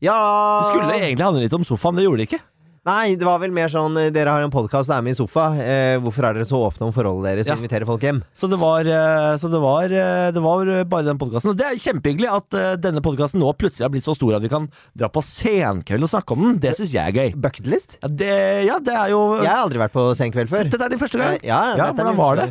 Ja 0.00 0.14
Det 0.14 0.70
skulle 0.70 0.96
egentlig 0.96 1.26
handle 1.26 1.44
litt 1.44 1.58
om 1.58 1.66
sofaen, 1.68 1.98
det 1.98 2.06
gjorde 2.06 2.22
det 2.22 2.30
ikke. 2.30 2.42
Nei, 2.90 3.14
det 3.14 3.26
var 3.28 3.38
vel 3.38 3.52
mer 3.54 3.68
sånn 3.70 3.94
eh, 4.00 4.08
Dere 4.10 4.32
har 4.34 4.42
en 4.42 4.50
podkast 4.50 4.90
og 4.90 4.96
er 4.96 5.02
med 5.06 5.14
i 5.14 5.18
sofa. 5.18 5.44
Eh, 5.62 5.96
hvorfor 6.02 6.24
er 6.26 6.34
dere 6.38 6.46
så 6.48 6.58
åpne 6.66 6.88
om 6.88 6.94
forholdet 6.94 7.28
deres 7.36 7.46
og 7.46 7.52
Ja. 7.52 7.56
inviterer 7.60 7.86
folk 7.86 8.02
hjem? 8.02 8.18
Så 8.34 8.48
det 8.50 8.58
var, 8.58 8.80
eh, 8.88 9.36
så 9.38 9.50
det 9.52 9.60
var, 9.62 9.84
eh, 9.84 10.30
det 10.34 10.42
var 10.42 10.64
bare 10.90 11.04
den 11.06 11.18
podkasten. 11.20 11.52
Og 11.52 11.56
det 11.60 11.66
er 11.68 11.78
kjempehyggelig 11.78 12.30
at 12.32 12.80
denne 12.82 13.02
podkasten 13.04 13.38
nå 13.38 13.52
plutselig 13.54 13.84
har 13.86 13.92
blitt 13.94 14.08
så 14.08 14.14
stor 14.16 14.34
at 14.34 14.42
vi 14.42 14.48
kan 14.50 14.66
dra 14.96 15.06
på 15.12 15.22
senkveld 15.22 16.02
og 16.02 16.10
snakke 16.10 16.34
om 16.34 16.42
den. 16.48 16.58
Det 16.64 16.72
syns 16.80 16.90
jeg 16.96 17.04
er 17.04 17.14
gøy. 17.20 17.36
Bucketlist? 17.40 17.94
Ja, 18.02 18.08
det, 18.08 18.32
ja, 18.66 18.78
det 18.80 18.96
er 18.96 19.10
jo 19.14 19.20
Jeg 19.38 19.50
har 19.52 19.62
aldri 19.68 19.78
vært 19.84 19.94
på 19.94 20.06
senkveld 20.18 20.48
før. 20.50 20.64
Dette 20.66 20.82
er 20.82 20.88
din 20.88 20.98
første 21.04 21.20
gang? 21.20 21.38
Ja, 21.44 21.60
Ja, 21.76 21.92
hvordan 21.92 22.16
var 22.16 22.36
det? 22.40 22.50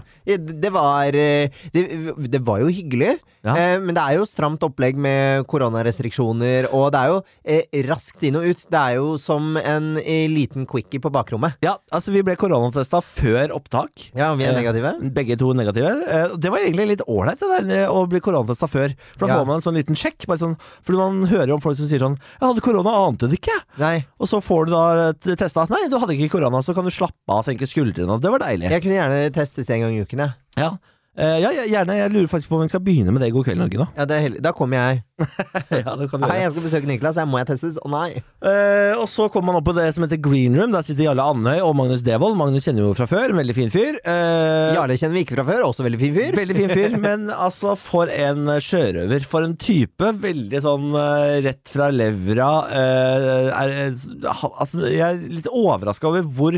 Det 0.62 0.72
var 0.72 1.12
Det, 1.12 2.40
var 2.46 2.60
jo 2.64 2.68
hyggelig, 2.70 3.18
eh, 3.44 3.78
men 3.82 3.94
det 3.98 4.04
er 4.06 4.16
jo 4.20 4.26
stramt 4.30 4.62
opplegg 4.64 4.96
med 4.96 5.46
koronarestriksjoner, 5.48 6.70
og 6.72 6.92
det 6.94 7.00
er 7.02 7.08
jo 7.12 7.20
eh, 7.44 7.84
raskt 7.90 8.24
inn 8.24 8.36
og 8.38 8.46
ut. 8.48 8.64
Det 8.70 8.80
er 8.80 8.96
jo 9.02 9.18
som 9.18 9.58
en 9.58 9.98
eh, 9.98 10.29
liten 10.34 10.66
quickie 10.70 11.00
på 11.02 11.12
bakrommet. 11.12 11.56
Ja, 11.66 11.78
altså 11.92 12.12
vi 12.14 12.22
ble 12.24 12.36
koronatesta 12.40 13.02
før 13.04 13.52
opptak. 13.56 14.08
Ja, 14.16 14.34
vi 14.36 14.46
er 14.46 14.54
Eh, 14.54 14.60
negative. 14.62 14.92
Begge 15.14 15.38
to 15.38 15.54
negative. 15.54 15.92
Eh, 16.08 16.36
Det 16.38 16.50
var 16.52 16.60
egentlig 16.60 16.88
litt 16.88 17.02
ålreit 17.08 17.42
eh, 17.42 17.88
å 17.90 18.08
bli 18.10 18.20
koronatesta 18.20 18.68
før. 18.70 18.96
For 19.18 19.28
da 19.28 19.34
Ja. 19.34 19.40
får 19.40 19.48
man 19.48 19.56
en 19.58 19.62
sånn 19.62 19.76
liten 19.78 19.96
sjekk. 19.96 20.26
Sånn, 20.40 20.58
fordi 20.84 20.98
man 20.98 21.28
hører 21.28 21.54
om 21.54 21.60
folk 21.62 21.76
som 21.78 21.88
sier 21.88 22.00
sånn 22.00 22.18
'Jeg 22.18 22.48
hadde 22.50 22.62
korona, 22.62 22.90
ante 23.08 23.28
det 23.28 23.40
ikke'. 23.42 23.64
Nei, 23.78 24.06
Og 24.20 24.28
så 24.28 24.42
får 24.42 24.66
du 24.66 24.72
da 24.72 25.14
testa. 25.36 25.66
'Nei, 25.70 25.88
du 25.90 25.98
hadde 26.00 26.16
ikke 26.18 26.40
korona', 26.40 26.64
så 26.64 26.74
kan 26.76 26.84
du 26.84 26.90
slappe 26.92 27.14
av 27.28 27.40
og 27.40 27.46
senke 27.46 27.66
skuldrene. 27.68 28.20
Det 28.22 28.30
var 28.32 28.40
deilig. 28.40 28.70
jeg 28.70 28.82
kunne 28.84 28.96
gjerne 29.00 29.32
testes 29.34 29.70
en 29.70 29.82
gang 29.82 29.94
i 29.94 30.02
uken, 30.06 30.18
jeg. 30.20 30.34
Ja. 30.58 30.78
Eh, 31.20 31.38
ja, 31.44 31.50
gjerne. 31.68 31.96
Jeg 32.00 32.12
lurer 32.14 32.30
faktisk 32.32 32.48
på 32.48 32.56
om 32.56 32.62
vi 32.64 32.70
skal 32.72 32.80
begynne 32.86 33.12
med 33.12 33.20
det 33.20 33.28
i 33.28 33.34
God 33.36 33.44
kveld, 33.44 33.60
Norge 33.60 33.80
nå. 33.82 33.88
Ja, 33.98 34.06
det 34.08 34.18
er. 34.24 34.36
Da 34.46 34.54
kommer 34.56 34.80
jeg. 34.80 35.02
ja, 35.84 35.96
det 36.00 36.06
kan 36.08 36.22
du 36.24 36.28
Hei, 36.32 36.38
jeg 36.46 36.54
skal 36.54 36.64
besøke 36.64 36.88
Niklas, 36.88 37.18
jeg 37.20 37.28
må 37.28 37.42
jeg 37.42 37.50
testes? 37.50 37.76
Å 37.84 37.90
nei. 37.92 38.22
Eh, 38.40 38.94
og 38.96 39.04
så 39.12 39.26
kommer 39.34 39.52
man 39.52 39.60
opp 39.60 39.68
på 39.68 39.76
det 39.76 39.90
som 39.98 40.06
heter 40.06 40.22
Green 40.24 40.56
Room. 40.56 40.72
Der 40.72 40.86
sitter 40.88 41.10
Jarle 41.10 41.26
Andøy 41.34 41.58
og 41.66 41.76
Magnus 41.76 42.06
Devold. 42.08 42.38
Magnus 42.40 42.64
kjenner 42.70 42.86
vi 42.86 42.88
jo 42.94 42.96
fra 43.02 43.10
før. 43.12 43.34
En 43.36 43.42
veldig 43.42 43.58
fin 43.58 43.74
fyr. 43.74 44.00
Eh, 44.00 44.72
Jarle 44.78 44.96
kjenner 45.02 45.20
vi 45.20 45.26
ikke 45.28 45.38
fra 45.42 45.48
før, 45.52 45.66
også 45.68 45.88
veldig 45.90 46.02
fin 46.06 46.16
fyr. 46.16 46.32
Veldig 46.40 46.58
fin 46.62 46.72
fyr, 46.72 46.98
men 47.10 47.28
altså, 47.36 47.76
for 47.80 48.12
en 48.16 48.54
sjørøver. 48.64 49.28
For 49.28 49.44
en 49.50 49.58
type. 49.60 50.14
Veldig 50.24 50.64
sånn 50.64 50.88
eh, 50.96 51.38
rett 51.50 51.74
fra 51.76 51.92
levra. 51.92 52.52
eh, 52.72 53.50
er, 53.60 53.76
altså, 54.24 54.86
jeg 54.88 55.04
er 55.04 55.20
litt 55.42 55.52
overraska 55.52 56.14
over 56.14 56.24
hvor 56.40 56.56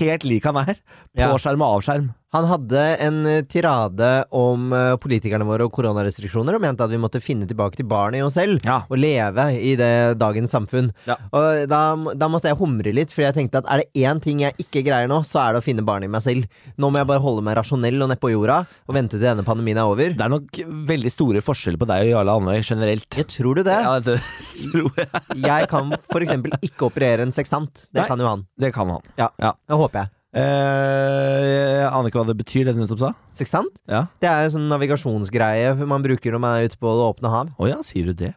helt 0.00 0.24
lik 0.26 0.46
han 0.48 0.56
er. 0.64 0.78
På 1.12 1.20
Ja. 1.28 1.34
skjerm 1.38 1.62
og 1.62 1.76
avskjerm. 1.78 2.08
Han 2.34 2.48
hadde 2.50 2.82
en 3.06 3.20
eh, 3.26 3.42
tirade 3.46 4.08
om 4.34 4.72
eh, 4.74 4.94
politikerne 5.00 5.46
våre 5.46 5.68
og 5.68 5.72
koronarestriksjoner, 5.76 6.56
og 6.56 6.64
mente 6.64 6.84
at 6.84 6.90
vi 6.92 7.00
måtte 7.00 7.22
finne 7.22 7.46
tilbake 7.48 7.78
til 7.78 7.86
barnet 7.88 8.20
i 8.20 8.24
oss 8.26 8.34
selv. 8.38 8.64
Ja. 8.66 8.80
Og 8.90 8.98
leve 8.98 9.46
i 9.54 9.76
det 9.78 10.18
dagens 10.20 10.54
samfunn. 10.54 10.90
Ja. 11.06 11.16
Og 11.30 11.66
da, 11.70 11.80
da 12.18 12.30
måtte 12.32 12.50
jeg 12.50 12.58
humre 12.58 12.94
litt, 12.96 13.14
for 13.14 13.26
jeg 13.26 13.36
tenkte 13.36 13.62
at 13.62 13.70
er 13.70 13.84
det 13.84 14.04
én 14.06 14.20
ting 14.22 14.42
jeg 14.42 14.58
ikke 14.66 14.82
greier 14.88 15.10
nå, 15.10 15.20
så 15.26 15.44
er 15.44 15.54
det 15.54 15.62
å 15.62 15.66
finne 15.66 15.86
barnet 15.86 16.10
i 16.10 16.14
meg 16.16 16.24
selv. 16.24 16.50
Nå 16.76 16.90
må 16.90 17.00
jeg 17.02 17.10
bare 17.12 17.22
holde 17.24 17.46
meg 17.46 17.58
rasjonell 17.60 18.02
og 18.02 18.10
nedpå 18.12 18.32
jorda, 18.34 18.58
og 18.86 18.98
vente 18.98 19.16
til 19.16 19.26
denne 19.28 19.46
pandemien 19.46 19.80
er 19.80 19.88
over. 19.88 20.16
Det 20.16 20.26
er 20.26 20.34
nok 20.34 20.60
veldig 20.90 21.14
store 21.14 21.44
forskjeller 21.46 21.80
på 21.80 21.90
deg 21.92 22.08
og 22.08 22.12
Jarle 22.14 22.36
Andøy 22.40 22.60
generelt. 22.66 23.08
Jeg 23.22 23.30
tror 23.36 23.60
du 23.60 23.64
det? 23.66 23.78
Ja, 23.86 23.96
det 24.02 24.18
tror 24.66 24.90
jeg. 24.98 25.24
Jeg 25.46 25.70
kan 25.70 25.94
eksempel 26.26 26.58
ikke 26.64 26.90
operere 26.90 27.26
en 27.26 27.34
sekstant. 27.34 27.86
Det 27.92 28.02
Nei. 28.02 28.10
kan 28.10 28.20
jo 28.20 28.28
han. 28.28 28.46
Det 28.58 28.72
kan 28.74 28.90
han. 28.96 29.10
Ja. 29.18 29.30
Ja. 29.42 29.54
Det 29.66 29.78
håper 29.78 30.02
jeg. 30.04 30.15
Eh, 30.36 31.42
jeg 31.46 31.88
aner 31.88 32.10
ikke 32.10 32.20
hva 32.20 32.28
det 32.28 32.36
betyr, 32.40 32.68
det 32.68 32.76
du 32.76 32.82
nettopp 32.82 33.00
sa. 33.02 33.10
Sekstant? 33.36 33.80
Ja. 33.88 34.04
Det 34.20 34.28
er 34.30 34.46
en 34.46 34.54
sånn 34.56 34.68
navigasjonsgreie 34.72 35.74
man 35.88 36.04
bruker 36.04 36.34
når 36.36 36.42
man 36.44 36.58
er 36.60 36.68
ute 36.70 36.80
på 36.80 36.92
det 36.92 37.06
åpne 37.10 37.32
hav. 37.32 37.52
Å 37.56 37.70
ja, 37.70 37.80
sier 37.86 38.10
du 38.12 38.16
det? 38.24 38.34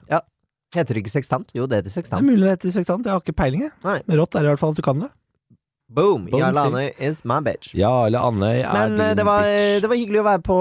Heter 0.75 0.94
det 0.96 1.01
ikke 1.03 1.15
sekstant? 1.18 1.50
Jo, 1.58 1.65
det 1.68 1.82
heter 1.82 1.96
Det 2.06 2.13
er 2.13 2.22
mulig 2.25 2.44
det 2.46 2.51
heter 2.60 2.75
sekstant 2.75 3.08
Jeg 3.08 3.15
har 3.15 3.24
ikke 3.24 3.34
peiling, 3.39 3.63
jeg. 3.68 3.74
Nei. 3.84 4.00
Men 4.06 4.20
rått 4.22 4.36
er 4.38 4.46
det 4.46 4.51
i 4.51 4.53
hvert 4.53 4.62
fall 4.62 4.75
at 4.75 4.79
du 4.79 4.86
kan 4.86 5.00
det. 5.01 5.10
Boom! 5.89 6.27
Boom, 6.29 6.38
Jarle 6.38 6.62
Andøy 6.68 6.91
is 7.01 7.24
my 7.25 7.39
bitch. 7.41 7.72
Jarle 7.74 8.20
Andøy 8.22 8.60
er 8.62 8.70
Men 8.75 8.94
eh, 9.01 9.08
din 9.10 9.18
det 9.18 9.25
var, 9.25 9.41
bitch. 9.48 9.79
det 9.82 9.89
var 9.89 9.98
hyggelig 9.98 10.20
å 10.22 10.25
være 10.27 10.44
på, 10.46 10.58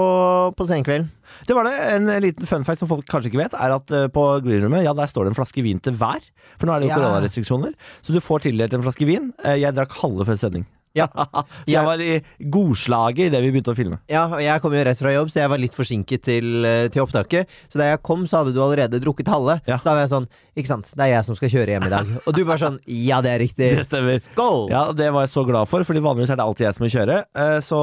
på 0.57 0.65
Senkveld. 0.65 1.05
Det 1.45 1.53
var 1.53 1.69
det. 1.69 1.75
En 1.93 2.09
eh, 2.09 2.17
liten 2.25 2.49
fun 2.49 2.65
fact 2.65 2.81
som 2.81 2.89
folk 2.89 3.05
kanskje 3.05 3.29
ikke 3.29 3.43
vet, 3.43 3.53
er 3.53 3.75
at 3.75 3.93
eh, 3.93 4.07
på 4.09 4.23
greenroomet, 4.41 4.81
ja, 4.87 4.95
der 4.97 5.11
står 5.11 5.27
det 5.29 5.35
en 5.35 5.37
flaske 5.37 5.61
vin 5.61 5.77
til 5.85 5.93
hver. 6.01 6.25
For 6.57 6.65
nå 6.65 6.73
er 6.73 6.81
det 6.81 6.89
jo 6.89 6.95
Ja. 6.95 6.97
koronarestriksjoner. 7.03 7.77
Så 8.01 8.17
du 8.17 8.19
får 8.25 8.47
tildelt 8.47 8.73
en 8.73 8.81
flaske 8.87 9.05
vin. 9.05 9.29
Eh, 9.45 9.59
Jeg 9.61 9.77
drakk 9.77 9.93
halve 10.01 10.25
før 10.25 10.41
sending. 10.41 10.65
Ja. 10.97 11.05
Så 11.67 11.69
jeg 11.69 11.85
var 11.85 12.01
i 12.01 12.15
godslaget 12.53 13.29
idet 13.29 13.41
vi 13.43 13.51
begynte 13.53 13.73
å 13.73 13.77
filme. 13.77 13.99
Ja, 14.09 14.23
og 14.31 14.41
jeg 14.41 14.61
kom 14.63 14.73
jo 14.73 14.81
rett 14.87 15.01
fra 15.01 15.11
jobb, 15.13 15.29
så 15.29 15.43
jeg 15.43 15.51
var 15.53 15.61
litt 15.61 15.75
forsinket 15.77 16.23
til, 16.25 16.47
eh, 16.65 16.87
til 16.93 17.03
opptaket. 17.03 17.51
Så 17.69 17.79
da 17.81 17.91
jeg 17.91 18.01
kom, 18.05 18.25
så 18.29 18.41
hadde 18.41 18.55
du 18.55 18.61
allerede 18.63 18.99
drukket 19.03 19.29
halve. 19.29 19.59
Ja. 19.69 19.77
Så 19.77 19.89
da 19.91 19.95
var 19.97 20.05
jeg 20.07 20.13
sånn 20.15 20.27
Ikke 20.59 20.67
sant, 20.73 20.89
det 20.97 21.05
er 21.05 21.11
jeg 21.13 21.23
som 21.29 21.37
skal 21.37 21.51
kjøre 21.53 21.75
hjem 21.75 21.85
i 21.87 21.91
dag. 21.93 22.09
Og 22.25 22.33
du 22.35 22.41
bare 22.43 22.59
sånn 22.59 22.79
Ja, 22.89 23.21
det 23.23 23.31
er 23.35 23.39
riktig. 23.45 23.69
Det 23.79 23.85
stemmer. 23.87 24.17
Skål! 24.19 24.65
Ja, 24.73 24.81
Det 24.97 25.11
var 25.13 25.27
jeg 25.27 25.31
så 25.35 25.45
glad 25.47 25.69
for, 25.71 25.85
Fordi 25.87 26.01
vanligvis 26.03 26.33
er 26.33 26.41
det 26.41 26.47
alltid 26.49 26.67
jeg 26.67 26.75
som 26.79 26.85
må 26.87 26.91
kjøre. 26.95 27.19
Eh, 27.37 27.59
Så 27.63 27.79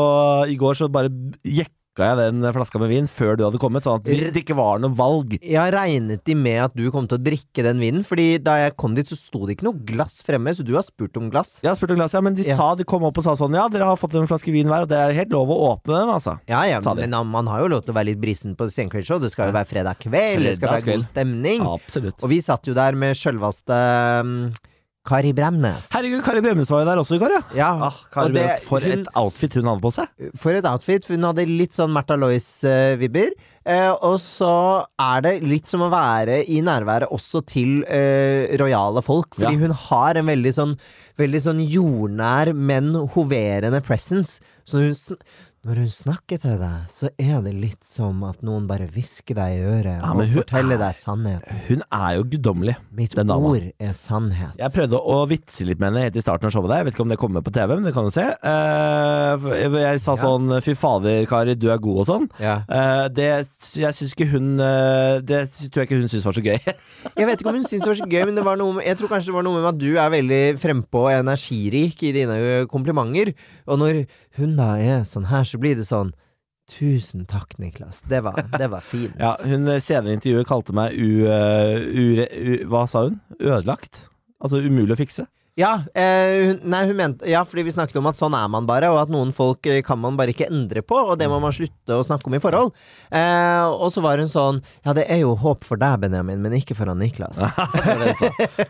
i 0.52 0.58
går 0.60 0.76
så 0.76 0.90
bare 0.92 1.08
jekka 1.46 1.72
jeg 2.04 2.16
den 2.18 2.52
flaska 2.52 2.78
med 2.78 2.88
vin 2.90 3.06
før 3.06 3.36
du 3.36 3.44
hadde 3.44 3.58
kommet, 3.62 3.84
sånn 3.86 4.00
at 4.00 4.04
det 4.04 4.36
ikke 4.42 4.56
var 4.58 4.78
noe 4.82 4.92
valg. 4.96 5.38
Jeg 5.40 5.72
regnet 5.72 6.24
de 6.24 6.34
med 6.34 6.60
at 6.64 6.74
du 6.76 6.90
kom 6.90 7.06
til 7.08 7.18
å 7.18 7.22
drikke 7.22 7.62
den 7.64 7.78
vinen, 7.80 8.02
Fordi 8.04 8.42
da 8.42 8.56
jeg 8.66 8.76
kom 8.76 8.94
dit, 8.94 9.06
så 9.06 9.16
sto 9.16 9.46
det 9.46 9.56
ikke 9.56 9.64
noe 9.70 9.80
glass 9.86 10.22
fremme, 10.22 10.52
så 10.54 10.62
du 10.64 10.74
har 10.74 10.82
spurt 10.82 11.16
om 11.16 11.30
glass. 11.30 11.60
Jeg 11.62 11.70
har 11.70 11.76
spurt 11.76 11.90
om 11.90 11.96
glass, 11.96 12.12
ja, 12.12 12.20
men 12.20 12.34
de 12.34 12.42
Ja. 12.42 12.56
sa, 12.56 12.74
de 12.74 12.84
kom 12.84 13.02
opp 13.04 13.16
og 13.18 13.24
sa 13.24 13.34
sånn 13.36 13.54
Ja, 13.54 13.68
dere 13.68 13.84
har 13.84 13.96
fått 13.96 14.14
en 14.14 14.26
flaske 14.26 14.52
vin 14.52 14.66
hver, 14.66 14.82
og 14.82 14.88
det 14.88 14.96
er 14.98 15.12
helt 15.12 15.30
lov 15.30 15.48
å 15.48 15.78
åpne 15.78 15.94
den, 16.00 16.08
altså. 16.12 16.38
Ja, 16.48 16.62
ja, 16.64 16.80
men 16.80 17.10
man- 17.30 17.46
har 17.46 17.60
jo 17.60 17.68
lov 17.68 17.84
til 17.84 17.94
å 17.94 17.96
være 17.96 18.06
litt 18.12 18.20
brisen 18.20 18.56
på 18.56 18.66
senkveldsshow. 18.70 19.20
Det 19.20 19.30
skal 19.32 19.46
jo 19.48 19.52
være 19.52 19.66
fredag 19.66 19.98
kveld, 20.00 20.42
det 20.42 20.56
skal 20.56 20.68
være 20.80 20.84
god 20.94 21.04
stemning. 21.04 21.60
Absolutt. 21.62 22.22
Og 22.22 22.28
vi 22.28 22.40
satt 22.40 22.64
jo 22.66 22.74
der 22.74 22.92
med 22.92 23.14
sjølvaste 23.16 24.20
um, 24.20 24.52
Kari 25.06 25.30
Bremnes. 25.32 25.86
Herregud, 25.94 26.24
Kari 26.26 26.40
Bremnes 26.42 26.68
var 26.70 26.80
jo 26.82 26.88
der 26.90 27.00
også 27.02 27.14
i 27.16 27.20
går, 27.22 27.30
ja. 27.36 27.42
Ja, 27.54 27.68
Ah, 27.88 27.98
Kari 28.12 28.32
det- 28.32 28.42
Bremnes, 28.42 28.64
for 28.66 28.80
hun- 28.80 28.98
et 29.00 29.06
outfit 29.14 29.54
hun 29.54 29.64
hadde 29.70 29.80
på 29.84 29.92
seg. 29.94 30.08
For 30.36 30.50
et 30.52 30.64
outfit. 30.66 31.04
Hun 31.06 31.22
hadde 31.22 31.46
litt 31.46 31.72
sånn 31.72 31.92
Märtha 31.94 32.16
Lois-vibber. 32.18 33.30
Eh, 33.66 33.90
og 33.90 34.18
så 34.20 34.84
er 34.98 35.20
det 35.22 35.42
litt 35.42 35.66
som 35.66 35.80
å 35.80 35.90
være 35.90 36.44
i 36.48 36.60
nærværet 36.62 37.08
også 37.10 37.44
til 37.46 37.82
eh, 37.88 38.56
rojale 38.58 39.02
folk. 39.02 39.34
Fordi 39.34 39.52
Ja. 39.54 39.58
hun 39.58 39.70
har 39.70 40.16
en 40.16 40.26
veldig 40.26 40.52
sånn 40.54 40.78
Veldig 41.18 41.40
sånn 41.40 41.60
jordnær, 41.66 42.54
men 42.54 42.92
hoverende 42.92 43.80
presence. 43.82 44.38
Så 44.66 44.76
hun, 44.84 45.16
når 45.66 45.80
hun 45.82 45.90
snakker 45.90 46.38
til 46.40 46.56
deg, 46.60 46.86
så 46.94 47.08
er 47.18 47.40
det 47.42 47.52
litt 47.58 47.82
som 47.86 48.20
at 48.28 48.38
noen 48.46 48.68
bare 48.70 48.86
hvisker 48.86 49.34
deg 49.34 49.56
i 49.56 49.64
øret 49.66 49.96
Ja, 49.98 50.12
og 50.14 50.28
forteller 50.36 50.76
er- 50.78 50.82
deg 50.86 50.94
sannheten. 51.00 51.60
Hun 51.66 51.82
er 51.90 52.10
jo 52.16 52.22
guddommelig. 52.36 52.76
Mitt 52.94 53.14
den 53.18 53.26
dama. 53.26 53.50
ord 53.50 53.66
er 53.80 53.92
sannhet. 53.98 54.54
Jeg 54.58 54.70
prøvde 54.72 55.00
å 55.02 55.18
vitse 55.28 55.66
litt 55.66 55.80
med 55.82 55.90
henne 55.92 56.04
helt 56.06 56.16
i 56.16 56.22
starten 56.22 56.46
av 56.46 56.52
showet 56.54 56.70
der. 56.70 56.76
Jeg 56.78 56.86
vet 56.86 56.94
ikke 56.94 57.06
om 57.06 57.08
det 57.12 57.18
kommer 57.18 57.42
på 57.42 57.52
TV, 57.52 57.74
men 57.74 57.84
det 57.84 57.94
kan 57.94 58.04
du 58.06 58.10
se. 58.14 58.22
Eh, 58.22 59.70
jeg 59.82 60.00
sa 60.00 60.14
Ja. 60.14 60.22
sånn 60.22 60.48
'fy 60.62 60.74
fader, 60.76 61.26
Kari, 61.26 61.54
du 61.56 61.68
er 61.70 61.78
god' 61.78 62.00
og 62.00 62.06
sånn. 62.06 62.30
Ja. 62.40 62.62
Eh, 62.68 63.08
det 63.08 63.46
jeg 63.74 63.92
syns 63.94 64.14
ikke 64.14 64.28
hun 64.30 64.60
eh, 64.60 65.20
Det 65.20 65.50
tror 65.50 65.82
jeg 65.82 65.88
ikke 65.88 65.98
hun 66.00 66.08
syns 66.08 66.24
var 66.24 66.32
så 66.32 66.42
gøy. 66.44 66.60
Jeg 67.16 67.26
vet 67.26 67.40
ikke 67.40 67.48
om 67.50 67.54
hun 67.56 67.64
syns 67.64 67.82
det 67.82 67.86
var 67.86 67.94
så 67.94 68.08
gøy, 68.10 68.24
men 68.26 68.34
det 68.34 68.44
var 68.44 68.56
noe 68.56 68.72
med, 68.74 68.84
jeg 68.84 68.96
tror 68.98 69.08
kanskje 69.08 69.26
det 69.30 69.34
var 69.34 69.42
noe 69.46 69.60
med 69.62 69.68
at 69.70 69.78
du 69.78 69.96
er 69.96 70.10
veldig 70.10 70.58
frempå 70.58 71.06
og 71.06 71.12
energirik 71.12 72.02
i 72.02 72.12
dine 72.12 72.66
komplimenter. 72.68 73.32
Og 73.68 73.78
når 73.78 74.06
hun 74.36 74.56
da 74.58 74.76
er 74.80 75.04
sånn 75.08 75.28
her, 75.30 75.44
så 75.48 75.60
blir 75.62 75.76
det 75.78 75.88
sånn 75.88 76.14
Tusen 76.66 77.22
takk, 77.30 77.52
Niklas. 77.62 78.00
Det 78.10 78.24
var, 78.26 78.40
det 78.58 78.66
var 78.72 78.82
fint. 78.82 79.14
ja, 79.22 79.36
hun 79.46 79.68
eh, 79.70 79.78
senere 79.78 80.10
i 80.10 80.16
intervjuet 80.18 80.48
kalte 80.48 80.74
meg 80.74 80.96
u, 80.98 81.22
eh, 81.30 81.84
ure, 81.94 82.24
u... 82.26 82.56
Hva 82.72 82.80
sa 82.90 83.04
hun? 83.06 83.20
Ødelagt? 83.38 84.00
Altså 84.42 84.58
umulig 84.64 84.96
å 84.96 84.98
fikse? 84.98 85.28
Ja, 85.56 85.70
eh, 85.96 86.50
hun, 86.50 86.58
nei, 86.68 86.82
hun 86.90 86.98
mente, 86.98 87.24
ja, 87.32 87.40
fordi 87.48 87.62
vi 87.64 87.72
snakket 87.72 87.96
om 87.96 88.04
at 88.10 88.18
sånn 88.18 88.34
er 88.36 88.48
man 88.52 88.66
bare, 88.68 88.90
og 88.92 88.98
at 89.00 89.08
noen 89.12 89.30
folk 89.32 89.64
eh, 89.72 89.78
kan 89.86 89.96
man 90.02 90.18
bare 90.18 90.34
ikke 90.34 90.50
endre 90.52 90.82
på, 90.84 90.98
og 91.00 91.14
det 91.16 91.30
må 91.32 91.38
man 91.40 91.54
slutte 91.56 91.96
å 91.96 92.02
snakke 92.04 92.28
om 92.28 92.36
i 92.36 92.40
forhold. 92.44 92.74
Eh, 93.08 93.64
og 93.64 93.88
så 93.94 94.02
var 94.04 94.20
hun 94.20 94.28
sånn 94.28 94.58
Ja, 94.84 94.92
det 94.98 95.06
er 95.08 95.22
jo 95.22 95.30
håp 95.40 95.64
for 95.64 95.80
deg, 95.80 95.96
Benjamin, 96.04 96.42
men 96.44 96.58
ikke 96.58 96.76
for 96.76 96.92
han 96.92 97.00
Niklas. 97.00 97.40
Sa. 97.40 97.54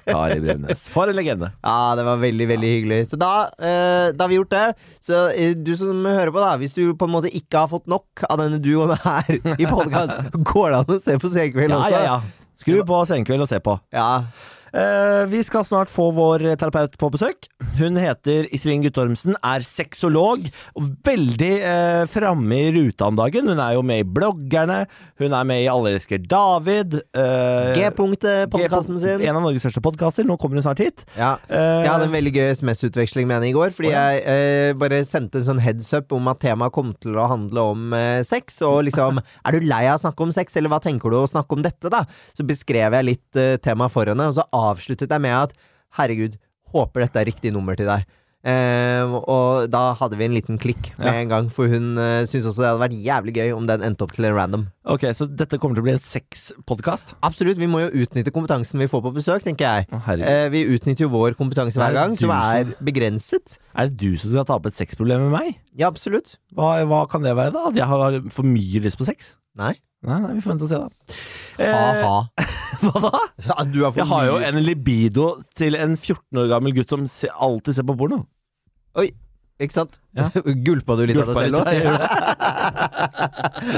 Kari 0.07 0.39
Bremnes. 0.45 0.87
For 0.95 1.11
en 1.11 1.19
legende. 1.19 1.51
Ja, 1.67 1.97
det 1.99 2.07
var 2.07 2.23
veldig, 2.23 2.49
veldig 2.55 2.71
hyggelig. 2.77 3.01
Så 3.11 3.19
da, 3.19 3.33
eh, 3.59 4.15
da 4.15 4.23
har 4.23 4.31
vi 4.31 4.39
gjort 4.39 4.55
det. 4.55 4.65
Så 5.11 5.27
eh, 5.35 5.57
du 5.59 5.75
som 5.79 6.07
hører 6.07 6.31
på, 6.31 6.39
da, 6.45 6.55
hvis 6.63 6.77
du 6.79 6.85
på 6.95 7.11
en 7.11 7.17
måte 7.19 7.35
ikke 7.35 7.65
har 7.65 7.73
fått 7.75 7.91
nok 7.91 8.23
av 8.31 8.39
denne 8.45 8.63
duoen 8.63 8.95
her 9.03 9.35
i 9.59 9.67
podkast, 9.67 10.31
går 10.55 10.71
det 10.71 10.83
an 10.85 10.95
å 10.95 11.03
se 11.03 11.19
på 11.19 11.35
Senkveld 11.35 11.75
Ja, 11.75 11.83
også? 11.83 11.97
ja, 11.99 12.05
ja. 12.15 12.47
Skru 12.63 12.79
på 12.89 13.03
Senkveld 13.11 13.43
og 13.45 13.51
se 13.51 13.59
på. 13.61 13.75
Ja. 13.93 14.09
Eh, 14.77 15.23
vi 15.33 15.41
skal 15.47 15.65
snart 15.65 15.89
få 15.89 16.11
vår 16.13 16.43
terapeut 16.61 16.97
på 17.01 17.09
besøk. 17.15 17.47
Hun 17.79 17.97
heter 17.97 18.45
Iselin 18.53 18.83
Guttormsen, 18.85 19.33
er 19.41 19.63
sexolog. 19.65 20.43
Veldig 21.07 21.53
eh, 21.65 22.03
framme 22.13 22.59
i 22.67 22.73
ruta 22.75 23.07
om 23.09 23.17
dagen. 23.17 23.49
Hun 23.49 23.61
er 23.63 23.77
jo 23.79 23.85
med 23.87 24.03
i 24.03 24.07
Bloggerne. 24.19 24.83
Hun 25.21 25.33
er 25.33 25.47
med 25.49 25.63
i 25.65 25.69
Alle 25.73 25.95
elsker 25.97 26.21
David. 26.29 26.99
eh, 27.17 27.71
G-punkt-podkasten 27.79 29.01
sin. 29.01 29.25
En 29.25 29.39
av 29.39 29.47
Norges 29.47 29.65
største 29.65 29.81
podkaster. 29.85 30.29
Nå 30.29 30.37
kommer 30.43 30.61
hun 30.61 30.67
snart 30.67 30.83
hit. 30.85 31.07
Ja. 31.17 31.39
Eh, 31.49 31.87
Jeg 31.87 31.91
hadde 31.95 32.11
en 32.11 32.17
veldig 32.19 32.35
gøy 32.37 32.51
SMS-utveksling 32.59 33.27
med 33.31 33.39
henne 33.39 33.49
i 33.53 33.57
går, 33.57 33.73
fordi 33.77 33.95
jeg 33.95 34.23
eh, 34.29 34.75
bare 34.77 35.01
sendte 35.09 35.41
en 35.41 35.49
sånn 35.49 35.65
heads 35.65 35.89
up 35.97 36.13
om 36.17 36.29
at 36.35 36.43
temaet 36.45 36.75
kom 36.77 36.93
til 37.01 37.17
å 37.17 37.29
handle 37.33 37.65
om 37.73 37.97
eh, 37.97 38.21
sex. 38.29 38.61
Og 38.67 38.83
liksom 38.91 39.23
Er 39.47 39.57
du 39.57 39.65
lei 39.65 39.87
av 39.89 39.97
å 39.97 40.05
snakke 40.05 40.27
om 40.29 40.37
sex, 40.37 40.57
eller 40.61 40.69
hva 40.75 40.83
tenker 40.85 41.09
du 41.13 41.17
å 41.23 41.27
snakke 41.33 41.57
om 41.57 41.65
dette, 41.65 41.89
da? 41.93 42.05
Så 42.37 42.45
beskrev 42.45 42.93
jeg 43.01 43.09
litt 43.15 43.41
eh, 43.41 43.57
temaet 43.65 43.95
for 43.97 44.05
henne, 44.13 44.29
og 44.29 44.37
så 44.37 44.45
avsluttet 44.53 44.66
jeg 44.75 45.21
med 45.21 45.33
at 45.33 45.53
herregud, 45.97 46.37
håper 46.73 47.01
dette 47.07 47.17
er 47.21 47.25
riktig 47.31 47.53
nummer 47.53 47.77
til 47.79 47.87
deg. 47.87 48.05
Eh, 48.47 49.03
og 49.27 49.67
da 49.73 49.95
hadde 49.99 50.15
vi 50.15 50.25
en 50.29 50.35
liten 50.37 50.59
klikk 50.63 50.93
med 51.01 51.07
Ja. 51.09 51.15
en 51.19 51.29
gang, 51.29 51.49
for 51.51 51.67
hun 51.67 51.97
uh, 51.99 52.23
syntes 52.31 52.47
også 52.47 52.63
det 52.63 52.69
hadde 52.69 52.83
vært 52.85 52.99
jævlig 53.03 53.35
gøy 53.35 53.51
om 53.57 53.67
den 53.67 53.83
endte 53.83 54.03
opp 54.07 54.13
til 54.15 54.25
en 54.29 54.37
random. 54.37 54.67
Ok, 54.87 55.03
Så 55.19 55.27
dette 55.27 55.59
kommer 55.59 55.75
til 55.75 55.83
å 55.83 55.87
bli 55.89 55.95
en 55.97 55.99
sexpodkast? 55.99 57.17
Absolutt, 57.27 57.59
vi 57.59 57.67
må 57.67 57.81
jo 57.83 58.05
utnytte 58.05 58.31
kompetansen 58.31 58.79
vi 58.79 58.87
får 58.87 59.03
på 59.03 59.15
besøk, 59.17 59.43
tenker 59.43 59.67
jeg. 59.67 59.89
Å. 59.91 59.99
Eh, 60.21 60.49
vi 60.55 60.63
utnytter 60.77 61.09
jo 61.09 61.11
vår 61.11 61.35
kompetanse 61.35 61.75
Er 61.81 61.89
hver 61.91 61.95
gang, 61.99 62.17
som- 62.17 62.31
er 62.31 62.71
begrenset. 62.81 63.59
Er 63.75 63.89
det 63.89 63.97
du 63.97 64.17
som 64.17 64.31
skal 64.31 64.45
ta 64.45 64.55
opp 64.55 64.67
et 64.67 64.75
sexproblem 64.79 65.27
med 65.27 65.33
meg? 65.41 65.59
Ja, 65.75 65.91
absolutt. 65.91 66.37
Hva, 66.55 66.87
hva 66.87 67.09
kan 67.11 67.23
det 67.23 67.35
være, 67.35 67.53
da? 67.53 67.67
At 67.67 67.75
jeg 67.75 67.85
har 67.85 68.21
for 68.31 68.43
mye 68.45 68.79
lyst 68.81 68.97
på 68.97 69.07
sex? 69.07 69.35
Nei. 69.57 69.75
Nei, 70.07 70.19
nei, 70.23 70.33
vi 70.37 70.43
får 70.45 70.53
vente 70.53 70.67
og 70.67 70.71
se, 70.71 70.79
da. 70.83 70.89
Eh, 71.57 71.73
Ha-ha. 71.73 72.17
hva 72.85 73.01
da? 73.09 73.21
Ja, 73.49 73.55
du 73.65 73.79
er 73.87 73.91
for 73.95 74.01
Jeg 74.03 74.09
har 74.11 74.27
jo 74.29 74.35
en 74.45 74.59
libido 74.63 75.29
til 75.57 75.75
en 75.81 75.97
14 75.97 76.43
år 76.43 76.51
gammel 76.53 76.75
gutt 76.77 76.93
som 76.93 77.07
se, 77.11 77.31
alltid 77.33 77.79
ser 77.79 77.87
på 77.89 77.97
porno. 77.99 78.19
Oi, 79.01 79.09
ikke 79.63 79.73
sant? 79.79 79.97
Ja. 80.15 80.29
Gulpa 80.67 80.99
du 81.01 81.07
litt 81.09 81.17
Gulpa 81.17 81.33
av 81.33 81.39
deg 81.41 81.49
litt, 81.49 81.65
selv 81.65 81.73
jeg 81.73 81.87
òg? 81.89 81.97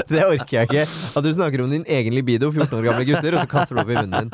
det 0.11 0.21
orker 0.27 0.53
jeg 0.57 0.67
ikke. 0.69 0.83
At 1.15 1.23
du 1.25 1.31
snakker 1.33 1.63
om 1.63 1.71
din 1.71 1.85
egen 1.87 2.13
libido, 2.19 2.51
14 2.51 2.77
år 2.81 2.85
gamle 2.89 3.07
gutter, 3.07 3.37
og 3.39 3.45
så 3.45 3.49
kaster 3.55 3.79
du 3.79 3.81
opp 3.85 3.89
i 3.95 3.97
munnen 3.97 4.27
din. 4.27 4.29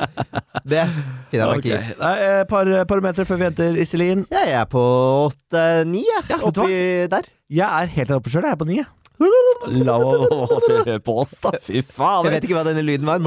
Det 0.66 0.82
finner 1.30 1.40
jeg 1.40 1.46
meg 1.46 1.56
Ok. 1.56 1.64
ikke 1.70 1.78
i. 1.78 1.96
Nei, 2.02 2.14
Et 2.42 2.50
par 2.50 2.72
parametere 2.90 3.28
før 3.30 3.40
vi 3.40 3.48
henter 3.48 3.78
Iselin. 3.86 4.26
Ja, 4.34 4.42
jeg 4.50 4.58
er 4.64 4.68
på 4.74 4.82
åtte-ni, 5.30 6.02
jeg. 6.10 6.26
Ja, 6.34 6.40
vet 6.42 6.58
du 6.58 6.62
Oppi 6.66 6.82
der. 7.14 7.30
Jeg 7.62 7.70
er 7.70 7.94
helt 7.94 8.10
der 8.10 8.18
oppe 8.18 8.32
sjøl, 8.34 8.42
jeg 8.50 8.58
er 8.58 8.60
på 8.60 8.66
ni. 8.68 8.80
jeg. 8.82 8.90
La 9.86 9.96
oss 9.96 10.66
høre 10.68 10.98
på 11.04 11.14
oss, 11.22 11.34
da. 11.42 11.52
Fy 11.64 11.82
faen. 11.82 12.26
Jeg 12.28 12.36
vet 12.36 12.48
ikke 12.48 12.58
hva 12.58 12.64
denne 12.68 12.84
lyden 12.84 13.08
var. 13.08 13.22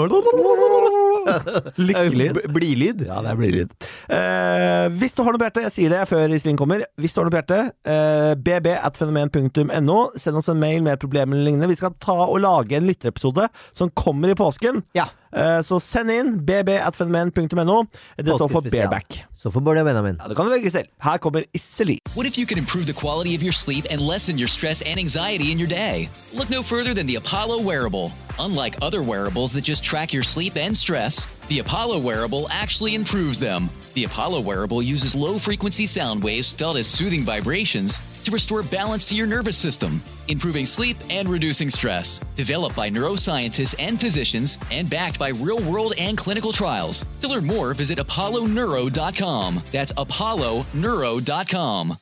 Lykkelig. 1.79 2.29
Blidlyd. 2.53 3.03
Ja, 3.07 3.19
det 3.25 3.31
er 3.33 3.39
blidlyd. 3.39 3.73
Eh, 4.15 4.85
hvis 4.99 5.15
du 5.15 5.23
har 5.23 5.33
noe 5.33 5.41
på 5.41 5.47
hjertet, 5.49 5.67
jeg 5.67 5.75
sier 5.75 5.93
det 5.93 6.03
før 6.09 6.35
Iselin 6.35 6.59
kommer. 6.59 6.85
Hvis 6.99 7.15
du 7.15 7.21
har 7.21 7.27
noe 7.27 7.33
på 7.35 7.41
hjertet, 7.41 7.73
eh, 7.89 8.33
bb 8.39 8.71
at 8.77 8.99
fenomen.no. 8.99 9.99
Send 10.19 10.41
oss 10.41 10.51
en 10.51 10.61
mail 10.61 10.83
med 10.85 10.95
et 10.95 11.03
problem 11.03 11.33
eller 11.35 11.49
lignende. 11.49 11.71
Vi 11.71 11.79
skal 11.79 11.95
ta 12.01 12.17
og 12.27 12.39
lage 12.45 12.77
en 12.77 12.89
lytterepisode 12.89 13.49
som 13.73 13.91
kommer 13.97 14.33
i 14.33 14.37
påsken. 14.39 14.83
Ja. 14.97 15.09
Eh, 15.35 15.61
Så 15.61 15.79
send 15.79 16.11
inn 16.11 16.39
bb.fenomen.no. 16.45 17.83
Det 18.17 18.25
står 18.25 18.37
for 18.49 18.61
Påskespesial. 18.61 18.89
bareback. 18.89 19.23
Så 19.37 19.51
får 19.51 19.61
Bård 19.61 19.77
og 19.77 19.85
Benjamin. 19.85 20.17
Ja, 20.19 20.27
det 20.27 20.35
kan 20.35 20.45
du 20.45 20.51
velge 20.51 20.71
selv. 20.71 20.87
Her 21.01 21.17
kommer 21.17 21.43
Iselin. 21.53 21.99
What 22.15 22.25
if 22.27 22.37
you 22.37 22.45
could 22.45 22.57
improve 22.57 22.85
the 22.85 22.93
quality 22.93 23.35
of 23.35 23.41
your 23.43 23.53
sleep 23.53 23.85
and 23.89 24.01
lessen 24.01 24.37
your 24.39 24.47
stress 24.47 24.81
and 24.81 24.99
anxiety 24.99 25.51
in 25.51 25.59
your 25.59 25.69
day? 25.69 26.09
Look 26.33 26.49
no 26.49 26.61
further 26.63 26.93
than 26.93 27.07
the 27.07 27.15
Apollo 27.15 27.61
wearable. 27.63 28.11
Unlike 28.39 28.75
other 28.81 29.01
wearables 29.01 29.51
that 29.53 29.63
just 29.63 29.83
track 29.83 30.13
your 30.13 30.23
sleep 30.23 30.57
and 30.57 30.75
stress, 30.75 31.27
the 31.49 31.59
Apollo 31.59 31.99
wearable 31.99 32.47
actually 32.49 32.95
improves 32.95 33.39
them. 33.39 33.69
The 33.95 34.05
Apollo 34.05 34.41
wearable 34.41 34.81
uses 34.81 35.15
low 35.15 35.37
frequency 35.37 35.85
sound 35.85 36.23
waves 36.23 36.51
felt 36.51 36.77
as 36.77 36.87
soothing 36.87 37.23
vibrations 37.23 37.99
to 38.23 38.31
restore 38.31 38.63
balance 38.63 39.05
to 39.05 39.15
your 39.15 39.27
nervous 39.27 39.57
system, 39.57 40.01
improving 40.27 40.65
sleep 40.65 40.97
and 41.09 41.27
reducing 41.27 41.69
stress. 41.69 42.19
Developed 42.35 42.75
by 42.75 42.89
neuroscientists 42.89 43.75
and 43.79 43.99
physicians 43.99 44.57
and 44.71 44.89
backed 44.89 45.19
by 45.19 45.29
real 45.29 45.61
world 45.61 45.93
and 45.97 46.17
clinical 46.17 46.51
trials. 46.51 47.05
To 47.21 47.27
learn 47.27 47.45
more, 47.45 47.73
visit 47.73 47.97
apolloneuro.com. 47.97 49.63
That's 49.71 49.91
apolloneuro.com. 49.93 51.97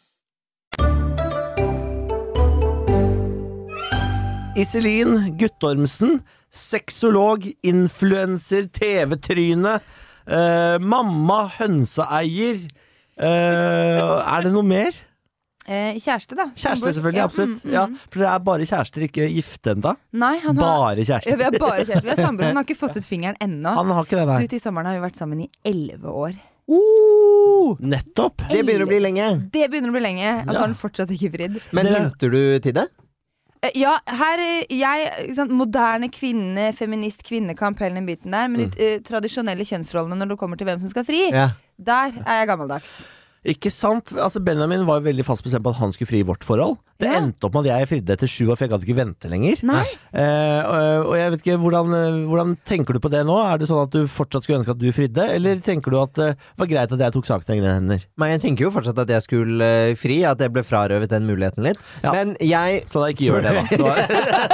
Iselin 4.57 5.37
Guttormsen, 5.37 6.21
sexolog, 6.53 7.45
influenser, 7.67 8.65
TV-tryne, 8.73 9.75
eh, 10.25 10.77
mamma, 10.81 11.43
hønseeier. 11.59 12.63
Eh, 13.17 13.99
er 14.33 14.47
det 14.47 14.53
noe 14.55 14.65
mer? 14.65 14.97
Eh, 15.67 15.99
kjæreste, 15.99 16.33
da. 16.39 16.47
Kjæreste, 16.55 16.93
selvfølgelig. 16.95 17.19
Ja, 17.21 17.27
absolutt. 17.29 17.63
mm, 17.63 17.69
mm. 17.69 17.73
Ja, 17.75 17.85
for 18.09 18.23
det 18.23 18.27
er 18.31 18.43
bare 18.49 18.65
kjærester, 18.69 19.05
ikke 19.05 19.29
gifte 19.35 19.75
ennå. 19.75 19.93
Nei, 20.13 20.37
han 20.39 20.55
har 20.57 20.63
Bare 20.63 21.05
ja. 21.05 21.19
Vi 21.27 21.43
er 21.43 21.57
bare 21.59 21.83
kjærester. 21.85 22.03
Vi 22.07 22.13
er 22.15 22.21
samboere. 22.23 22.47
Han 22.53 22.61
har 22.61 22.63
ikke 22.65 22.79
fått 22.85 22.97
ut 22.97 23.05
fingeren 23.05 23.37
ennå. 23.43 23.73
Han 23.77 23.91
har 23.93 24.05
ikke 24.07 24.17
det, 24.21 24.27
nei. 24.31 24.41
Du, 24.41 24.47
Til 24.55 24.63
sommeren 24.63 24.89
har 24.89 24.97
vi 24.97 25.05
vært 25.05 25.19
sammen 25.19 25.41
i 25.43 25.49
elleve 25.67 26.13
år. 26.25 26.37
Uh, 26.67 27.75
Nettopp. 27.79 28.41
det 28.49 28.63
begynner 28.65 28.87
å 28.87 28.89
bli 28.89 28.99
lenge. 29.05 29.27
Det 29.53 29.67
begynner 29.71 29.91
å 29.91 29.95
bli 29.95 30.01
lenge, 30.03 30.31
og 30.41 30.47
så 30.49 30.53
Ja. 30.53 30.59
har 30.59 30.65
han 30.67 30.75
fortsatt 30.75 31.11
ikke 31.13 31.29
fridd. 31.35 31.59
Men 31.71 31.85
venter 31.93 32.31
du 32.33 32.41
til 32.59 32.73
det? 32.73 32.87
Eh, 33.63 33.71
Ja, 33.75 33.97
her 34.05 34.41
eh, 34.43 34.65
jeg, 34.69 35.33
sant, 35.35 35.51
Moderne 35.51 36.09
kvinne, 36.13 36.69
feminist, 36.77 37.23
kvinnekamp, 37.27 37.79
hele 37.83 37.95
den 37.99 38.05
biten 38.09 38.31
der. 38.35 38.47
Men 38.51 38.69
de 38.73 38.89
eh, 38.95 38.99
tradisjonelle 39.05 39.65
kjønnsrollene 39.67 40.17
når 40.19 40.33
det 40.35 40.39
kommer 40.41 40.59
til 40.59 40.67
hvem 40.69 40.79
som 40.83 40.89
skal 40.93 41.05
fri, 41.07 41.23
Ja. 41.33 41.49
der 41.77 42.13
er 42.25 42.41
jeg 42.43 42.47
gammeldags. 42.51 42.99
Ikke 43.47 43.71
sant? 43.71 44.11
Altså 44.17 44.41
Benjamin 44.43 44.85
var 44.87 44.99
veldig 45.05 45.23
fast 45.25 45.43
bestemt 45.45 45.63
på 45.63 45.71
at 45.71 45.79
han 45.81 45.91
skulle 45.95 46.09
fri 46.09 46.19
i 46.19 46.27
vårt 46.27 46.43
forhold. 46.43 46.77
Det 46.97 47.07
Ja. 47.11 47.19
endte 47.21 47.45
opp 47.45 47.53
med 47.53 47.67
at 47.67 47.79
jeg 47.79 47.87
fridde 47.91 48.13
etter 48.15 48.27
sju 48.31 48.47
år, 48.49 48.55
for 48.57 48.65
jeg 48.65 48.71
gadd 48.73 48.83
ikke 48.87 48.95
vente 48.97 49.29
lenger. 49.29 49.59
Nei. 49.69 49.83
Eh, 50.17 50.61
og, 50.65 51.11
og 51.11 51.15
jeg 51.19 51.31
vet 51.35 51.41
ikke, 51.43 51.57
hvordan, 51.61 51.93
eh, 51.93 52.17
hvordan 52.25 52.55
tenker 52.65 52.93
du 52.97 52.99
på 53.03 53.11
det 53.13 53.21
nå? 53.27 53.35
Er 53.37 53.57
det 53.61 53.67
sånn 53.69 53.83
at 53.83 53.91
du 53.93 54.07
fortsatt 54.09 54.43
skulle 54.47 54.59
ønske 54.63 54.73
at 54.73 54.81
du 54.81 54.87
fridde, 54.95 55.27
eller 55.35 55.61
tenker 55.61 55.93
du 55.93 55.99
at 56.01 56.13
det 56.17 56.29
var 56.57 56.67
greit 56.71 56.91
at 56.95 57.03
jeg 57.05 57.13
tok 57.13 57.29
saken 57.29 57.53
i 57.53 57.57
egne 57.59 57.75
hender? 57.77 58.05
Men 58.17 58.33
jeg 58.33 58.41
tenker 58.47 58.65
jo 58.65 58.71
fortsatt 58.73 58.97
at 59.03 59.13
jeg 59.13 59.21
skulle 59.27 59.61
eh, 59.61 59.93
fri, 59.99 60.23
at 60.25 60.41
jeg 60.41 60.53
ble 60.55 60.63
frarøvet 60.65 61.09
den 61.13 61.27
muligheten 61.29 61.63
litt. 61.69 61.77
Ja. 62.01 62.11
Men 62.17 62.33
jeg 62.41 62.83
Så 62.89 63.01
da 63.03 63.11
ikke 63.13 63.29
gjør 63.29 63.45
det, 63.45 63.77
da. 63.77 63.93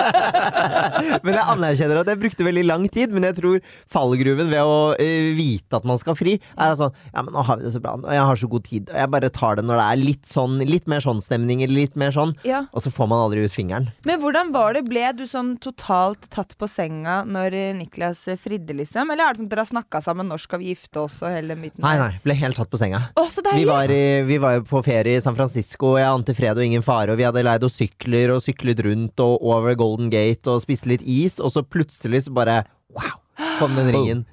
Men 1.23 1.35
jeg 1.37 1.45
anerkjenner 1.53 2.01
at 2.01 2.09
jeg 2.11 2.19
brukte 2.21 2.45
veldig 2.45 2.63
lang 2.67 2.85
tid, 2.91 3.11
men 3.13 3.25
jeg 3.27 3.37
tror 3.39 3.59
fallgruven 3.91 4.49
ved 4.51 4.61
å 4.63 4.75
eh, 5.01 5.31
vite 5.37 5.77
at 5.79 5.85
man 5.87 5.99
skal 6.01 6.15
fri, 6.19 6.35
er 6.57 6.73
at 6.73 6.79
sånn 6.81 6.93
Ja, 7.13 7.23
men 7.23 7.33
nå 7.35 7.43
har 7.45 7.59
vi 7.59 7.67
det 7.67 7.73
så 7.75 7.81
bra, 7.83 7.95
og 7.99 8.07
jeg 8.13 8.25
har 8.29 8.39
så 8.39 8.49
god 8.51 8.65
tid, 8.67 8.91
og 8.91 8.99
jeg 9.01 9.11
bare 9.15 9.31
tar 9.33 9.59
det 9.59 9.65
når 9.67 9.79
det 9.81 9.87
er 9.87 10.01
litt 10.03 10.29
sånn 10.29 10.59
Litt 10.67 10.87
mer 10.91 11.03
sånn 11.03 11.21
stemning, 11.23 11.61
eller 11.65 11.75
litt 11.83 11.97
mer 11.99 12.13
sånn, 12.15 12.32
Ja. 12.47 12.65
og 12.71 12.83
så 12.83 12.91
får 12.93 13.09
man 13.11 13.21
aldri 13.23 13.43
ut 13.45 13.53
fingeren. 13.53 13.89
Men 14.07 14.19
hvordan 14.21 14.51
var 14.55 14.73
det? 14.77 14.85
Ble 14.87 15.05
du 15.17 15.25
sånn 15.29 15.55
totalt 15.61 16.27
tatt 16.33 16.55
på 16.59 16.67
senga 16.71 17.21
når 17.27 17.55
Niklas 17.77 18.25
fridde, 18.41 18.75
liksom? 18.77 19.11
Eller 19.13 19.27
er 19.27 19.33
det 19.35 19.43
sånn 19.43 19.49
at 19.49 19.55
dere 19.55 19.65
har 19.65 19.71
snakka 19.71 20.01
sammen, 20.03 20.29
når 20.31 20.43
skal 20.45 20.61
vi 20.63 20.71
gifte 20.73 21.03
oss 21.03 21.19
og 21.23 21.33
hele 21.33 21.57
midten? 21.59 21.83
Nei, 21.83 21.95
nei, 22.01 22.11
ble 22.23 22.37
helt 22.39 22.57
tatt 22.59 22.71
på 22.71 22.79
senga. 22.81 23.05
Å, 23.15 23.27
så 23.31 23.45
Vi 23.45 23.65
var, 23.69 23.91
i, 23.93 24.21
vi 24.27 24.39
var 24.41 24.57
jo 24.57 24.65
på 24.69 24.83
ferie 24.85 25.17
i 25.19 25.23
San 25.23 25.37
Francisco, 25.37 25.93
og 25.93 26.01
jeg 26.01 26.09
ante 26.09 26.35
fred 26.37 26.57
og 26.57 26.65
ingen 26.65 26.85
fare, 26.85 27.13
og 27.13 27.21
vi 27.21 27.27
hadde 27.27 27.45
leid 27.45 27.65
oss 27.67 27.77
sykler 27.79 28.33
og 28.35 28.43
syklet 28.45 28.83
rundt 28.85 29.23
og 29.23 29.43
over 29.53 29.75
Golden 29.79 30.09
Gate 30.13 30.49
og 30.49 30.63
spiste 30.63 30.91
litt 30.91 31.03
is, 31.05 31.39
og 31.39 31.53
så 31.53 31.63
plutselig 31.65 32.25
så 32.27 32.35
bare 32.35 32.63
wow, 32.93 33.17
kom 33.59 33.75
den 33.79 33.91
ringen. 33.93 34.25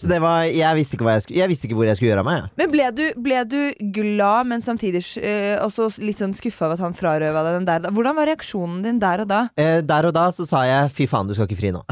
Så 0.00 0.08
det 0.08 0.16
var 0.22 0.46
Jeg 0.48 0.76
visste 0.78 0.96
ikke, 0.96 1.04
hva 1.04 1.18
jeg, 1.18 1.26
skulle, 1.26 1.38
jeg 1.42 1.50
visste 1.50 1.68
ikke 1.68 1.76
hvor 1.76 1.88
jeg 1.88 1.98
skulle 1.98 2.10
gjøre 2.14 2.22
av 2.24 2.28
meg. 2.30 2.46
Men 2.56 2.70
ble 2.72 2.86
du, 2.96 3.02
ble 3.20 3.40
du 3.50 3.58
glad, 3.96 4.48
men 4.48 4.64
samtidig 4.64 5.02
uh, 5.20 5.60
også 5.66 5.90
litt 6.00 6.22
sånn 6.22 6.32
skuffa 6.36 6.70
over 6.70 6.78
at 6.78 6.84
han 6.86 6.96
frarøva 6.96 7.42
deg 7.44 7.58
den 7.58 7.68
der? 7.68 7.82
da? 7.84 7.92
Hvordan 7.92 8.16
var 8.16 8.30
reaksjonen 8.30 8.80
din 8.86 9.00
der 9.02 9.24
og 9.26 9.28
da? 9.30 9.40
Uh, 9.60 9.80
der 9.84 10.08
og 10.08 10.14
da 10.16 10.24
så 10.32 10.46
sa 10.48 10.62
jeg 10.68 10.92
fy 10.96 11.08
faen, 11.10 11.28
du 11.28 11.36
skal 11.36 11.50
ikke 11.50 11.60
fri 11.60 11.74
nå. 11.76 11.82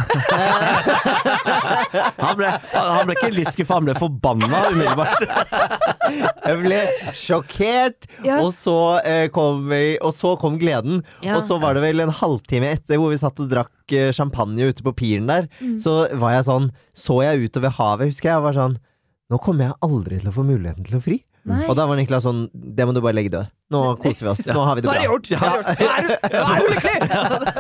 Han 2.19 2.37
ble, 2.37 2.49
han 2.73 3.07
ble 3.09 3.15
ikke 3.17 3.31
litt 3.33 3.51
skuffa, 3.55 3.79
han 3.79 3.87
ble 3.87 3.95
forbanna 3.99 4.61
umiddelbart. 4.73 5.23
Jeg 6.49 6.59
ble 6.63 6.79
sjokkert, 7.17 8.09
Ja. 8.25 8.39
og, 8.43 8.51
så, 8.57 8.75
uh, 9.05 9.27
kom, 9.35 9.71
og 9.73 10.13
så 10.17 10.35
kom 10.41 10.59
gleden. 10.61 11.03
Ja. 11.25 11.37
Og 11.39 11.45
så 11.49 11.59
var 11.63 11.77
det 11.77 11.85
vel 11.85 12.05
en 12.05 12.13
halvtime 12.15 12.73
etter 12.77 13.01
hvor 13.01 13.13
vi 13.13 13.21
satt 13.21 13.41
og 13.45 13.51
drakk 13.53 13.73
eh, 13.97 14.11
champagne 14.17 14.69
ute 14.71 14.85
på 14.87 14.93
piren 14.97 15.29
der. 15.31 15.49
Så 15.83 16.01
var 16.21 16.37
jeg 16.37 16.47
sånn 16.49 16.71
Så 16.97 17.21
jeg 17.25 17.49
utover 17.49 17.75
havet, 17.79 18.13
husker 18.13 18.31
jeg, 18.33 18.41
og 18.43 18.49
var 18.51 18.59
sånn 18.59 18.79
Nå 19.29 19.37
kommer 19.45 19.69
jeg 19.69 19.77
aldri 19.85 20.19
til 20.23 20.31
å 20.31 20.37
få 20.39 20.45
muligheten 20.49 20.87
til 20.89 20.97
å 20.97 21.03
fri. 21.05 21.19
Nei. 21.49 21.63
Og 21.69 21.77
da 21.79 21.85
var 21.89 21.97
Niklas 21.97 22.25
sånn 22.27 22.47
Det 22.53 22.85
må 22.89 22.95
du 22.97 23.01
bare 23.05 23.17
legge 23.17 23.33
død. 23.33 23.51
Nå 23.73 23.83
koser 24.01 24.27
vi 24.27 24.31
oss. 24.33 24.45
Nå 24.49 24.63
har 24.65 24.77
vi 24.79 24.85
det 24.85 24.89
bra. 24.89 25.03
gjort! 25.05 25.29
Nå 25.33 25.49
er 25.49 25.83
er 26.33 26.63
du 26.63 26.71
lykkelig! 26.73 26.99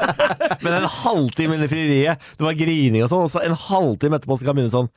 Men 0.64 0.78
en 0.78 0.88
halvtime 0.88 1.56
inn 1.56 1.64
i 1.66 1.68
frieriet, 1.70 2.24
det 2.38 2.46
var 2.46 2.56
grining 2.56 3.04
og 3.04 3.12
sånn, 3.12 3.26
og 3.26 3.32
så 3.32 3.42
en 3.44 3.56
halvtime 3.68 4.16
etterpå 4.18 4.38
så 4.38 4.46
kan 4.46 4.52
han 4.54 4.58
begynne 4.60 4.74
sånn 4.74 4.88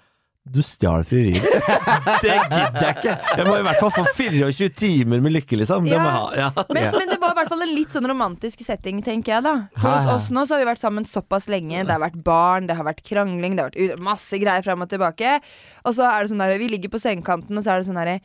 Du 0.42 0.58
stjal 0.66 1.04
frieriet. 1.06 1.44
Det 2.24 2.34
gidder 2.34 2.82
jeg 2.82 2.96
ikke! 2.98 3.14
Jeg 3.38 3.46
må 3.46 3.60
i 3.60 3.66
hvert 3.68 3.78
fall 3.78 3.92
få 3.94 4.06
24 4.18 4.70
timer 4.74 5.22
med 5.22 5.36
lykke, 5.36 5.60
liksom. 5.62 5.86
Det 5.86 6.00
må 6.02 6.08
jeg 6.10 6.16
ha. 6.18 6.32
Ja. 6.40 6.48
Men, 6.74 6.88
men 6.96 7.12
det 7.14 7.20
var 7.22 7.36
i 7.36 7.38
hvert 7.38 7.52
fall 7.54 7.62
en 7.68 7.74
litt 7.76 7.94
sånn 7.94 8.10
romantisk 8.10 8.64
setting, 8.66 9.04
tenker 9.06 9.36
jeg 9.36 9.46
da. 9.46 9.54
For 9.78 9.94
hos 9.94 10.10
oss 10.16 10.32
nå 10.34 10.48
så 10.50 10.58
har 10.58 10.64
vi 10.64 10.70
vært 10.72 10.82
sammen 10.82 11.06
såpass 11.06 11.46
lenge. 11.52 11.86
Det 11.86 11.94
har 11.94 12.02
vært 12.02 12.18
barn, 12.26 12.66
det 12.72 12.80
har 12.80 12.90
vært 12.90 13.04
krangling, 13.06 13.54
det 13.54 13.68
har 13.68 13.70
vært 13.70 14.02
masse 14.02 14.42
greier 14.42 14.66
fram 14.66 14.82
og 14.82 14.90
tilbake. 14.90 15.38
Og 15.86 15.98
så 16.00 16.10
er 16.10 16.26
det 16.26 16.34
sånn 16.34 16.42
der, 16.42 16.58
vi 16.58 16.74
ligger 16.74 16.96
på 16.98 17.06
sengekanten, 17.06 17.62
og 17.62 17.68
så 17.68 17.76
er 17.76 17.84
det 17.84 17.92
sånn 17.92 18.02
derre 18.02 18.22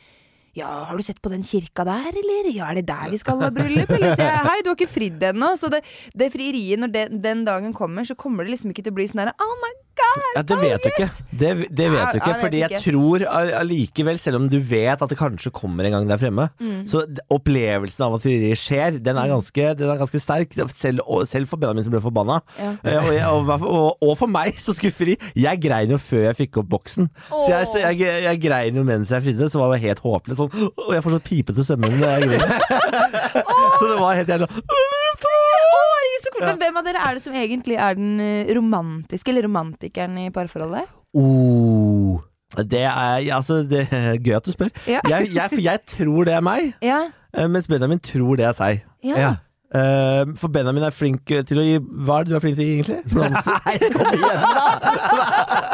ja, 0.57 0.71
har 0.89 0.97
du 0.97 1.05
sett 1.05 1.19
på 1.21 1.29
den 1.29 1.43
kirka 1.45 1.83
der, 1.85 2.07
eller? 2.17 2.47
Ja, 2.49 2.71
er 2.71 2.79
det 2.79 2.87
der 2.87 3.11
vi 3.13 3.19
skal 3.21 3.37
ha 3.45 3.51
bryllup? 3.53 3.91
Eller 3.93 4.15
sier 4.17 4.25
jeg, 4.25 4.45
hei, 4.47 4.61
du 4.65 4.71
har 4.71 4.79
ikke 4.79 4.89
fridd 4.89 5.21
ennå. 5.29 5.51
Så 5.61 5.69
det, 5.69 5.83
det 6.17 6.31
frieriet, 6.33 6.81
når 6.81 6.95
den, 6.95 7.19
den 7.21 7.43
dagen 7.45 7.77
kommer, 7.77 8.07
så 8.09 8.17
kommer 8.17 8.47
det 8.47 8.55
liksom 8.55 8.73
ikke 8.73 8.87
til 8.87 8.95
å 8.95 8.97
bli 8.97 9.05
sånn 9.11 9.21
herre 9.21 9.37
oh 9.37 9.53
my 9.61 9.75
god! 9.99 10.23
Ja, 10.35 10.41
Det 10.51 10.57
vet 10.61 10.83
du 10.83 10.89
ikke. 10.91 11.07
Det, 11.31 11.49
det 11.69 11.87
vet 11.91 11.99
Ja, 11.99 12.11
du 12.11 12.17
ikke, 12.19 12.31
jeg 12.33 12.41
fordi 12.43 12.59
jeg 12.61 12.71
ikke. 12.71 12.91
tror 12.91 13.25
all- 13.29 13.53
allikevel, 13.61 14.19
selv 14.19 14.35
om 14.41 14.47
du 14.49 14.59
vet 14.59 15.01
at 15.01 15.09
det 15.09 15.17
kanskje 15.19 15.51
kommer 15.51 15.85
en 15.85 15.91
gang 15.97 16.07
der 16.09 16.17
fremme, 16.21 16.49
Mm. 16.59 16.85
så 16.89 17.03
opplevelsen 17.33 18.05
av 18.07 18.15
at 18.17 18.21
frieriet 18.25 18.57
skjer, 18.61 18.97
den 19.03 19.17
er 19.17 19.27
ganske, 19.27 19.67
den 19.77 19.89
er 19.89 19.97
ganske 20.01 20.19
sterk. 20.21 20.53
Selv, 20.73 20.99
selv 21.27 21.47
for 21.47 21.57
Benjamin 21.57 21.83
som 21.85 21.91
ble 21.93 22.01
forbanna. 22.01 22.41
Ja. 22.57 22.73
Eh, 22.83 23.27
Og, 23.27 23.49
og, 23.49 23.61
og, 23.67 23.97
og 24.01 24.17
for 24.17 24.27
meg 24.27 24.55
så 24.61 24.73
skufferi. 24.75 25.17
Jeg 25.35 25.59
grein 25.61 25.89
jo 25.91 25.97
før 25.97 26.27
jeg 26.29 26.35
fikk 26.41 26.57
opp 26.61 26.69
boksen. 26.69 27.09
Så 27.29 27.47
jeg, 27.49 27.67
så 27.71 27.81
jeg, 27.83 27.99
jeg 28.23 28.41
grein 28.41 28.75
jo 28.75 28.83
mens 28.87 29.09
jeg 29.13 29.23
fridde, 29.23 29.49
så 29.51 29.59
var 29.59 29.73
det 29.75 29.81
helt 29.85 29.99
håpløst. 30.03 30.37
Sånn, 30.37 30.69
og 30.77 30.93
jeg 30.93 31.03
får 31.03 31.15
så 31.17 31.19
pipete 31.23 31.63
stemme 31.65 31.89
når 31.89 32.07
jeg 32.07 32.29
griner. 32.29 32.49
så 33.79 33.87
det 33.91 33.99
var 34.01 34.15
helt 34.19 34.29
herregud, 34.33 34.63
så 36.23 36.33
kult. 36.33 36.45
Men 36.47 36.61
hvem 36.61 36.79
av 36.81 36.87
dere 36.87 37.03
er 37.07 37.17
det 37.17 37.23
som 37.25 37.35
egentlig 37.37 37.77
er 37.81 37.97
den 37.99 38.19
eh, 38.23 38.53
romantiske, 38.57 39.31
eller 39.33 39.47
romantikeren 39.49 40.17
i 40.25 40.29
parforholdet? 40.33 40.87
oh. 41.17 42.23
Det 42.55 42.79
er, 42.79 43.33
altså, 43.35 43.57
det 43.67 43.81
er 43.91 44.15
gøy 44.23 44.37
at 44.37 44.45
du 44.47 44.53
spør. 44.53 44.69
Ja. 44.87 45.01
Jeg, 45.11 45.33
jeg, 45.35 45.49
for 45.51 45.61
jeg 45.61 45.79
tror 45.91 46.23
det 46.29 46.33
er 46.37 46.45
meg. 46.47 46.69
Ja. 46.81 47.01
Eh, 47.35 47.49
Mens 47.51 47.67
Benjamin 47.67 47.99
tror 47.99 48.39
det 48.39 48.45
er 48.47 48.55
seg. 48.55 48.79
Ja. 49.03 49.17
Ja. 49.19 49.33
Eh, 49.75 50.23
for 50.39 50.47
Benjamin 50.47 50.85
er 50.87 50.95
flink 50.95 51.27
til 51.27 51.59
å 51.59 51.63
gi 51.65 51.73
Hva 52.07 52.21
er 52.21 52.23
det 52.23 52.31
du 52.31 52.35
er 52.37 52.43
flink 52.45 52.55
til 52.55 52.69
egentlig? 52.71 53.01
Blomster? 53.11 53.57
Nei, 53.67 53.75
kom 53.91 54.07
igjen, 54.15 54.39
da! 54.47 55.67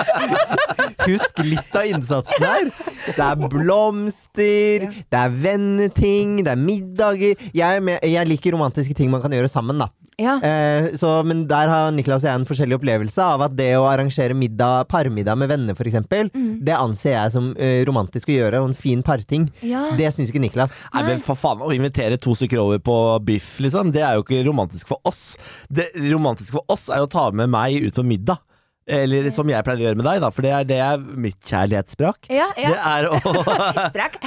Husk 1.12 1.44
litt 1.46 1.78
av 1.78 1.86
innsatsen 1.92 2.42
her. 2.48 2.72
Det 3.06 3.22
er 3.22 3.36
blomster, 3.52 4.88
det 5.14 5.20
er 5.20 5.38
venneting, 5.46 6.40
det 6.42 6.56
er 6.56 6.60
middager. 6.60 7.46
Jeg, 7.54 7.84
jeg 8.16 8.30
liker 8.32 8.58
romantiske 8.58 8.98
ting 8.98 9.14
man 9.14 9.22
kan 9.22 9.36
gjøre 9.36 9.52
sammen, 9.52 9.78
da. 9.84 9.92
Ja. 10.22 10.36
Eh, 10.46 10.92
så, 11.00 11.10
men 11.26 11.46
der 11.50 11.68
har 11.72 11.92
Niklas 11.96 12.24
og 12.24 12.30
jeg 12.30 12.40
en 12.42 12.46
forskjellig 12.50 12.78
opplevelse 12.78 13.24
av 13.24 13.42
at 13.48 13.56
det 13.58 13.72
å 13.80 13.88
arrangere 13.90 14.36
middag, 14.38 14.86
parmiddag 14.92 15.38
med 15.42 15.50
venner, 15.50 15.74
f.eks., 15.78 16.00
Mm. 16.34 16.60
det 16.66 16.76
anser 16.78 17.14
jeg 17.16 17.32
som 17.34 17.52
eh, 17.58 17.82
romantisk 17.88 18.30
å 18.30 18.36
gjøre, 18.36 18.60
og 18.62 18.70
en 18.72 18.78
fin 18.78 19.02
parting. 19.04 19.48
Ja. 19.66 19.88
Det 19.98 20.12
syns 20.14 20.30
ikke 20.32 20.42
Niklas. 20.44 20.72
Nei, 20.94 21.04
men 21.08 21.22
for 21.26 21.36
faen, 21.40 21.62
Å 21.64 21.72
invitere 21.76 22.18
to 22.22 22.36
stykker 22.38 22.60
over 22.62 22.80
på 22.84 22.98
biff, 23.26 23.58
liksom, 23.64 23.92
det 23.96 24.02
er 24.06 24.16
jo 24.18 24.24
ikke 24.26 24.44
romantisk 24.46 24.88
for 24.94 25.00
oss. 25.08 25.36
Det 25.70 25.90
romantiske 26.12 26.54
for 26.60 26.66
oss 26.74 26.90
er 26.90 27.02
jo 27.02 27.08
å 27.10 27.14
ta 27.14 27.30
med 27.32 27.50
meg 27.54 27.82
ut 27.88 27.96
på 27.96 28.06
middag. 28.06 28.38
Eller 28.84 29.30
som 29.32 29.48
jeg 29.48 29.64
pleier 29.64 29.80
å 29.80 29.86
gjøre 29.86 30.00
med 30.00 30.08
deg, 30.10 30.22
da, 30.24 30.30
for 30.34 30.44
det 30.44 30.52
er, 30.52 30.66
det 30.68 30.80
er 30.84 31.04
mitt 31.24 31.40
kjærlighetsspråk. 31.48 32.28
Ja, 32.34 32.50
Det 32.58 32.66
ja. 32.66 32.80
er 32.98 33.08
å 33.08 33.20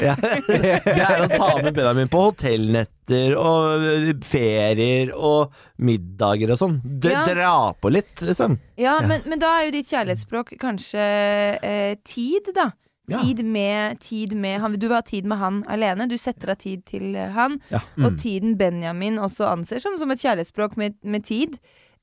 ja. 0.06 0.14
Det 0.16 0.94
er 0.96 1.24
å 1.26 1.28
ta 1.34 1.50
med 1.60 1.76
Benjamin 1.76 2.08
på 2.12 2.22
hotellnetter 2.30 3.36
og 3.36 4.24
ferier 4.24 5.12
og 5.12 5.52
middager 5.76 6.54
og 6.54 6.62
sånn. 6.62 6.80
Ja. 7.04 7.26
Dra 7.28 7.52
på 7.76 7.92
litt, 7.92 8.16
liksom. 8.24 8.56
Ja, 8.80 8.96
men, 9.04 9.26
men 9.28 9.42
da 9.42 9.52
er 9.58 9.68
jo 9.68 9.76
ditt 9.76 9.92
kjærlighetsspråk 9.92 10.56
kanskje 10.62 11.04
eh, 11.60 11.94
tid, 12.08 12.52
da. 12.56 12.70
Ja. 13.06 13.20
Tid 13.22 13.44
med, 13.44 14.00
tid 14.02 14.32
med 14.34 14.58
han. 14.60 14.72
Du 14.80 14.88
vil 14.88 14.96
ha 14.96 15.04
tid 15.06 15.28
med 15.30 15.38
han 15.38 15.60
alene. 15.70 16.08
Du 16.10 16.16
setter 16.18 16.50
av 16.56 16.58
tid 16.58 16.82
til 16.88 17.14
han. 17.14 17.60
Ja. 17.70 17.84
Og 18.02 18.16
tiden 18.18 18.56
Benjamin 18.58 19.20
også 19.22 19.46
anser 19.52 19.78
som, 19.84 19.94
som 20.00 20.10
et 20.10 20.24
kjærlighetsspråk 20.24 20.74
med, 20.80 20.96
med 21.06 21.22
tid. 21.28 21.54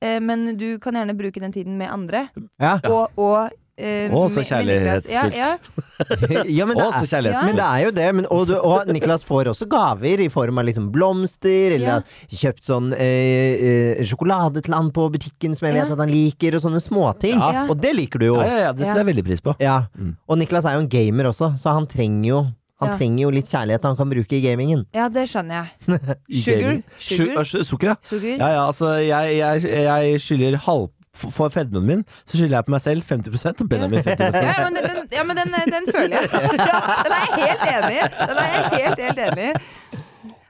Eh, 0.02 0.20
men 0.20 0.56
du 0.56 0.78
kan 0.82 0.94
gjerne 0.98 1.16
bruke 1.18 1.40
den 1.42 1.52
tiden 1.52 1.76
med 1.78 1.92
andre. 1.92 2.28
Ja. 2.62 2.78
Og, 2.88 3.10
og 3.18 3.52
Uh, 3.74 4.06
Å, 4.14 4.28
så 4.30 4.44
kjærlighetsfullt. 4.46 5.10
Ja, 5.10 5.24
ja. 5.34 6.44
ja, 6.60 6.66
men 6.68 6.78
det 6.78 6.84
er, 6.84 7.06
kjærlighetsfullt. 7.10 7.48
men 7.48 7.56
det 7.58 7.64
er 7.66 7.80
jo 7.82 7.88
det. 7.96 8.04
Men, 8.14 8.28
og, 8.30 8.44
du, 8.46 8.52
og 8.54 8.86
Niklas 8.94 9.24
får 9.26 9.50
også 9.50 9.66
gaver 9.66 10.22
i 10.22 10.28
form 10.30 10.60
av 10.62 10.68
liksom 10.68 10.92
blomster, 10.94 11.74
eller 11.74 11.88
Ja. 11.88 11.96
kjøpt 12.30 12.62
sånn 12.70 12.92
eh, 12.94 13.98
eh, 13.98 14.04
sjokolade 14.06 14.62
til 14.62 14.76
han 14.78 14.92
på 14.94 15.08
butikken 15.16 15.58
som 15.58 15.66
jeg 15.66 15.74
vet 15.74 15.88
Ja. 15.88 15.96
at 15.96 16.04
han 16.04 16.12
liker, 16.14 16.54
og 16.54 16.62
sånne 16.62 16.78
småting. 16.86 17.34
Ja. 17.34 17.64
Og 17.66 17.74
det 17.82 17.96
liker 17.98 18.22
du 18.22 18.28
jo. 18.28 18.36
Ja, 18.38 18.46
ja, 18.46 18.60
ja, 18.68 18.72
det 18.78 18.86
setter 18.86 19.02
jeg 19.02 19.10
veldig 19.10 19.26
pris 19.26 19.42
på. 19.42 19.56
Ja. 19.58 19.80
Mm. 19.98 20.14
Og 20.30 20.38
Niklas 20.38 20.70
er 20.70 20.78
jo 20.78 20.84
en 20.86 20.92
gamer 20.94 21.32
også, 21.34 21.50
så 21.58 21.74
han 21.74 21.90
trenger 21.90 22.28
jo 22.30 22.44
han 22.80 22.88
Ja. 22.90 22.96
trenger 22.98 23.22
jo 23.22 23.30
litt 23.30 23.46
kjærlighet 23.48 23.84
han 23.84 23.96
kan 23.96 24.10
bruke 24.10 24.32
i 24.36 24.40
gamingen. 24.42 24.86
ja, 24.94 25.08
det 25.08 25.28
skjønner 25.30 25.54
jeg. 25.62 26.00
Sugar. 26.44 26.82
Sugar. 26.98 27.44
Su- 27.44 27.58
øh, 27.58 27.64
Sukker, 27.64 27.88
ja. 27.88 27.94
Sugar. 28.08 28.28
Ja, 28.38 28.48
ja, 28.56 28.66
altså, 28.66 28.88
jeg, 28.98 29.36
jeg, 29.38 29.62
jeg 29.84 30.20
skylder 30.20 30.56
halv 30.66 30.88
for- 31.14 31.48
fedmen 31.54 31.86
min 31.86 32.04
så 32.26 32.36
skylder 32.36 32.56
jeg 32.58 32.64
på 32.66 32.70
meg 32.74 32.80
selv 32.82 33.02
50% 33.06 33.60
og 33.62 33.68
Benjamin 33.70 34.02
50 34.02 34.34
Ja, 34.34 34.54
men, 34.64 34.74
den, 34.74 34.88
den- 34.90 35.08
ja, 35.12 35.22
men 35.22 35.36
den, 35.38 35.54
den 35.70 35.86
føler 35.94 36.16
jeg. 36.18 36.28
Ja, 36.32 36.80
den 37.04 37.14
er 37.14 37.22
jeg 37.22 37.38
helt 37.44 37.62
enig 37.70 37.94
i. 37.94 38.08
Den 38.26 38.36
er 38.42 38.48
jeg 38.50 38.64
helt, 38.74 38.98
helt 38.98 39.18
enig 39.28 39.46
i. 39.52 40.00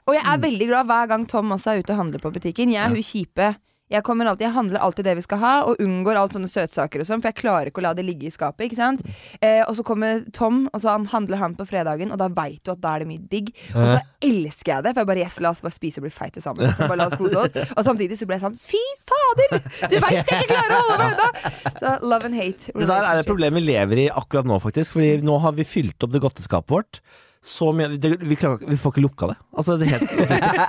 Og 0.07 0.13
jeg 0.13 0.21
er 0.33 0.37
veldig 0.41 0.67
glad 0.69 0.85
hver 0.85 1.07
gang 1.09 1.23
Tom 1.29 1.51
også 1.51 1.71
er 1.71 1.79
ute 1.81 1.89
og 1.93 1.97
handler 1.97 2.19
på 2.21 2.29
butikken. 2.33 2.71
Jeg 2.73 2.83
er 2.85 2.89
hun 2.93 3.01
kjipe. 3.05 3.47
Jeg, 3.85 4.01
alltid, 4.01 4.41
jeg 4.41 4.53
handler 4.55 4.81
alltid 4.81 5.05
det 5.05 5.13
vi 5.19 5.21
skal 5.21 5.39
ha, 5.43 5.53
og 5.69 5.81
unngår 5.83 6.17
alt 6.17 6.33
sånne 6.33 6.49
søtsaker 6.49 7.03
og 7.03 7.05
sånn, 7.05 7.21
for 7.21 7.29
jeg 7.29 7.37
klarer 7.37 7.69
ikke 7.69 7.83
å 7.83 7.85
la 7.85 7.91
det 7.93 8.05
ligge 8.07 8.25
i 8.25 8.33
skapet. 8.33 8.65
ikke 8.65 8.79
sant? 8.79 9.03
Eh, 9.45 9.61
og 9.61 9.75
så 9.77 9.83
kommer 9.85 10.23
Tom, 10.33 10.63
og 10.73 10.81
så 10.81 10.95
han 10.95 11.05
handler 11.11 11.37
han 11.37 11.53
på 11.59 11.67
fredagen, 11.69 12.09
og 12.09 12.17
da 12.17 12.31
veit 12.33 12.63
du 12.65 12.71
at 12.73 12.81
da 12.81 12.95
er 12.95 13.05
det 13.05 13.09
mye 13.11 13.21
digg. 13.29 13.51
Og 13.75 13.91
så 13.91 13.99
elsker 14.25 14.73
jeg 14.73 14.87
det, 14.87 14.93
for 14.95 15.03
jeg 15.03 15.09
bare 15.11 15.21
yes, 15.27 15.37
la 15.43 15.51
oss 15.53 15.61
bare 15.61 15.77
spise 15.77 16.01
og 16.01 16.07
bli 16.07 16.13
feite 16.15 16.41
sammen. 16.41 16.73
Så 16.73 16.89
bare 16.89 16.97
la 17.03 17.07
oss 17.11 17.19
kose 17.19 17.43
oss. 17.43 17.59
Og 17.77 17.83
samtidig 17.85 18.17
så 18.17 18.25
ble 18.25 18.39
jeg 18.39 18.45
sånn 18.47 18.57
fy 18.57 18.81
fader! 19.05 19.53
Du 19.91 19.95
veit 20.01 20.17
jeg 20.17 20.25
ikke 20.25 20.49
klarer 20.49 20.73
å 20.73 20.81
holde 20.87 20.97
meg 21.03 21.13
unna! 21.13 21.53
Så 21.77 21.93
love 22.09 22.29
and 22.31 22.39
hate. 22.39 22.73
Det 22.73 22.89
der 22.89 23.05
er 23.11 23.21
et 23.21 23.29
problem 23.29 23.59
vi 23.59 23.67
lever 23.67 24.01
i 24.07 24.09
akkurat 24.09 24.49
nå, 24.49 24.57
faktisk. 24.63 24.95
Fordi 24.97 25.19
nå 25.25 25.37
har 25.45 25.53
vi 25.59 25.67
fylt 25.67 26.01
opp 26.01 26.15
det 26.15 26.23
godteskapet 26.25 26.73
vårt. 26.73 27.01
Så 27.45 27.69
mye, 27.77 27.91
det, 28.01 28.09
vi, 28.25 28.35
klarer, 28.39 28.57
vi 28.65 28.77
får 28.81 28.95
ikke 28.95 29.03
lukka 29.03 29.27
det. 29.29 29.35
Altså, 29.53 29.75
det, 29.77 29.85
er 29.85 29.99
helt, 29.99 30.09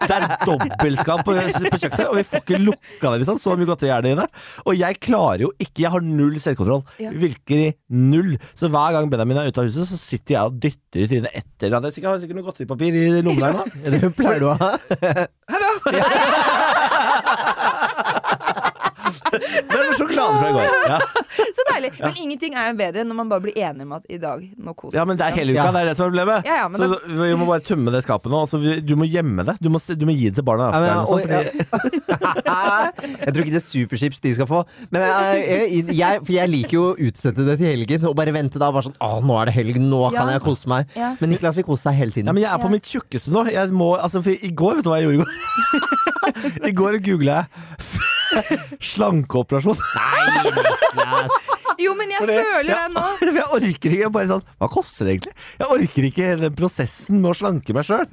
det 0.05 0.17
er 0.17 0.27
dobbeltskap 0.45 1.23
på, 1.25 1.33
på 1.33 1.79
kjøkkenet, 1.81 2.09
og 2.11 2.19
vi 2.19 2.25
får 2.29 2.43
ikke 2.43 2.61
lukka 2.61 3.13
det. 3.15 3.21
liksom 3.23 3.39
Så 3.41 3.55
mye 3.57 3.69
godteri 3.71 3.93
er 3.95 4.05
det 4.05 4.13
inne. 4.13 4.27
Og 4.67 4.77
jeg 4.77 5.01
klarer 5.01 5.47
jo 5.47 5.51
ikke 5.57 5.87
Jeg 5.87 5.93
har 5.95 6.05
null 6.05 6.37
selvkontroll. 6.43 6.85
Ja. 7.01 7.11
Virker 7.17 7.63
i 7.65 7.71
null. 7.97 8.37
Så 8.59 8.69
hver 8.73 8.93
gang 8.97 9.09
Benjamin 9.13 9.41
er 9.41 9.49
ute 9.49 9.61
av 9.63 9.71
huset, 9.71 9.89
så 9.89 9.97
sitter 10.01 10.37
jeg 10.37 10.43
og 10.51 10.61
dytter 10.67 11.01
i 11.01 11.09
trynet 11.15 11.33
etter 11.33 11.71
eller 11.71 11.81
annet. 11.81 11.97
Jeg 11.97 12.09
har 12.11 12.21
sikkert 12.21 12.39
noe 12.43 12.49
godteripapir 12.51 12.93
i 13.01 13.07
lommen 13.25 13.45
her 13.47 13.57
nå. 13.57 13.65
Det 13.97 14.13
pleier 14.19 14.41
du 14.45 14.49
å 14.53 14.57
ha. 14.61 14.71
Det 19.33 19.77
er 19.77 19.93
sjokolade 19.99 20.39
fra 20.41 20.49
i 20.49 20.53
går. 20.57 20.67
Ja. 20.87 20.99
Så 21.57 21.65
deilig. 21.73 21.91
Men 22.01 22.15
ingenting 22.23 22.55
er 22.57 22.69
jo 22.71 22.77
bedre 22.79 23.03
enn 23.03 23.09
når 23.11 23.19
man 23.21 23.31
bare 23.33 23.43
blir 23.47 23.57
enig 23.59 23.83
om 23.87 23.93
at 23.99 24.05
i 24.13 24.19
dag 24.23 24.43
nå 24.57 24.75
koser 24.79 24.99
Ja, 25.01 25.05
men 25.09 25.19
det 25.21 25.27
er 25.27 25.35
hele 25.41 25.53
uka, 25.57 25.65
Ja. 25.65 25.73
det 25.75 25.81
er 25.83 25.89
det 25.91 25.97
som 25.99 26.07
er 26.07 26.11
problemet. 26.13 26.47
Ja, 26.49 26.57
ja, 26.63 26.69
men 26.71 26.81
så 26.81 26.89
det... 26.93 26.99
vi 27.19 27.35
må 27.41 27.49
bare 27.51 27.65
tømme 27.67 27.93
det 27.95 28.03
skapet 28.07 28.31
nå. 28.33 28.41
Altså, 28.47 28.61
du 28.87 28.95
må 29.01 29.09
gjemme 29.11 29.45
det. 29.49 29.57
Du 29.61 29.69
må, 29.73 29.81
du 29.83 30.05
må 30.09 30.15
gi 30.17 30.29
det 30.31 30.37
til 30.41 30.47
barna. 30.47 30.71
Ja, 30.73 30.79
men, 30.81 30.89
eller 30.91 31.05
og- 31.07 31.21
fordi- 31.27 31.53
jeg 33.27 33.33
tror 33.35 33.43
ikke 33.45 33.55
det 33.57 33.61
er 33.63 33.67
superchips 33.67 34.21
de 34.25 34.35
skal 34.39 34.49
få. 34.51 34.63
Men 34.95 35.03
jeg, 35.07 35.43
jeg, 35.47 35.97
jeg, 36.01 36.23
for 36.27 36.33
jeg 36.37 36.53
liker 36.53 36.77
jo 36.79 36.85
å 36.93 36.97
utsette 37.09 37.47
det 37.47 37.59
til 37.61 37.71
helgen 37.73 38.07
og 38.11 38.17
bare 38.19 38.35
vente 38.37 38.61
da. 38.63 38.71
Bare 38.75 38.87
sånn 38.89 38.97
Å, 39.03 39.21
nå 39.25 39.37
er 39.43 39.51
det 39.51 39.57
helg, 39.59 39.81
nå 39.83 40.03
Ja. 40.13 40.21
kan 40.23 40.33
jeg 40.35 40.45
kose 40.47 40.71
meg. 40.71 40.89
Ja. 40.97 41.13
Men 41.21 41.33
Niklas 41.35 41.57
vil 41.59 41.67
kose 41.69 41.89
seg 41.89 41.99
hele 42.01 42.13
Ja, 42.13 42.19
tiden. 42.21 42.33
men 42.35 42.43
jeg 42.45 42.53
er 42.53 42.59
på 42.63 42.71
Ja. 42.71 42.75
mitt 42.77 42.87
tjukkeste 42.91 43.33
nå. 43.35 43.47
Jeg 43.53 43.71
må, 43.75 43.93
altså, 43.99 44.23
for 44.23 44.31
I 44.31 44.51
går, 44.63 44.77
vet 44.81 44.85
du 44.87 44.91
hva 44.91 45.01
jeg 45.01 45.09
gjorde 45.09 45.19
i 45.19 45.23
går? 45.25 45.31
I 46.71 46.73
går 46.77 46.99
googla 47.07 47.37
jeg 47.43 48.05
slankeoperasjon. 48.81 49.77
Niklas. 50.45 51.33
Jo, 51.83 51.95
men 51.99 52.13
jeg 52.15 52.23
Fordi- 52.23 52.39
føler 52.41 52.73
det 52.73 52.89
nå. 52.95 53.05
Jeg 53.37 53.47
orker 53.57 53.95
ikke 53.97 54.11
bare 54.15 54.29
sånn 54.31 54.45
Hva 54.61 54.69
koster 54.73 55.07
det 55.07 55.13
egentlig? 55.17 55.33
Jeg 55.61 55.69
orker 55.75 56.07
ikke 56.09 56.29
den 56.41 56.55
prosessen 56.57 57.21
med 57.21 57.31
å 57.31 57.37
slanke 57.37 57.75
meg 57.77 57.85
sjøl. 57.87 58.07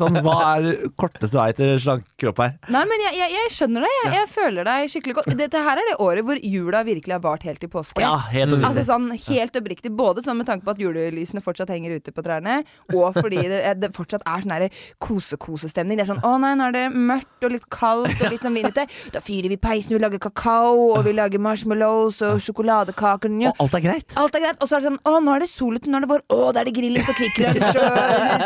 Sånn, 0.00 0.18
hva 0.24 0.36
er 0.54 0.68
korteste 1.00 1.36
vei 1.36 1.48
til 1.56 1.72
slank 1.82 2.06
kropp 2.20 2.42
her? 2.44 2.54
Nei, 2.70 2.84
men 2.90 3.04
jeg, 3.06 3.16
jeg, 3.18 3.34
jeg 3.34 3.52
skjønner 3.56 3.86
det. 3.86 3.90
Jeg, 3.96 4.12
jeg 4.18 4.30
føler 4.34 4.68
deg 4.68 4.92
skikkelig 4.94 5.16
godt. 5.18 5.30
Dette 5.40 5.62
her 5.66 5.80
er 5.82 5.90
det 5.90 5.96
året 6.04 6.26
hvor 6.28 6.38
jula 6.38 6.82
virkelig 6.86 7.16
har 7.16 7.24
vart 7.24 7.46
helt 7.48 7.62
til 7.62 7.72
påske. 7.72 8.02
Ja, 8.04 8.14
helt 8.30 8.56
Altså 8.60 8.84
sånn 8.86 9.10
helt 9.26 9.56
oppriktig 9.58 9.92
Både 9.96 10.22
sånn 10.24 10.38
med 10.40 10.48
tanke 10.48 10.64
på 10.66 10.74
at 10.74 10.80
julelysene 10.80 11.42
fortsatt 11.44 11.70
henger 11.72 11.96
ute 11.98 12.12
på 12.14 12.22
trærne, 12.24 12.60
og 12.94 13.16
fordi 13.18 13.42
det, 13.50 13.60
det 13.82 13.90
fortsatt 13.96 14.24
er 14.28 14.44
sånn 14.44 14.68
kose-kosestemning. 15.02 15.98
Det 15.98 16.06
er 16.06 16.12
sånn 16.12 16.22
'Å 16.24 16.36
nei, 16.40 16.54
nå 16.58 16.68
er 16.68 16.76
det 16.76 16.84
mørkt 16.94 17.46
og 17.46 17.54
litt 17.54 17.66
kaldt 17.72 18.14
og 18.20 18.30
litt 18.32 18.44
sånn 18.44 18.56
vindete. 18.56 18.86
Da 19.14 19.20
fyrer 19.24 19.50
vi 19.52 19.58
peisen, 19.60 19.96
vi 19.96 20.02
lager 20.02 20.22
kakao, 20.22 20.96
og 20.96 21.04
vi 21.04 21.14
lager 21.16 21.42
marshmallows 21.42 22.22
og 22.26 22.40
sjokoladekaker. 22.44 22.99
Ja. 23.00 23.52
Og 23.56 23.64
alt 23.66 23.74
er 23.78 23.84
greit. 23.86 24.16
Alt 24.20 24.34
er 24.38 24.44
greit. 24.44 24.58
Og 24.60 24.68
så 24.70 24.76
er 24.76 24.84
det 24.84 24.90
sånn 24.90 25.00
Å, 25.08 25.12
nå 25.24 25.34
er 25.36 25.44
det 25.44 25.50
sol 25.50 25.76
ute, 25.80 25.90
nå 25.90 25.96
er 26.00 26.06
det 26.06 26.10
vår. 26.12 26.24
Å, 26.30 26.40
da 26.54 26.60
er 26.64 26.70
det 26.70 26.74
grillings 26.76 27.08
og 27.10 27.16
Kvikk 27.20 27.38
Lunsj 27.42 27.80
og 27.80 28.00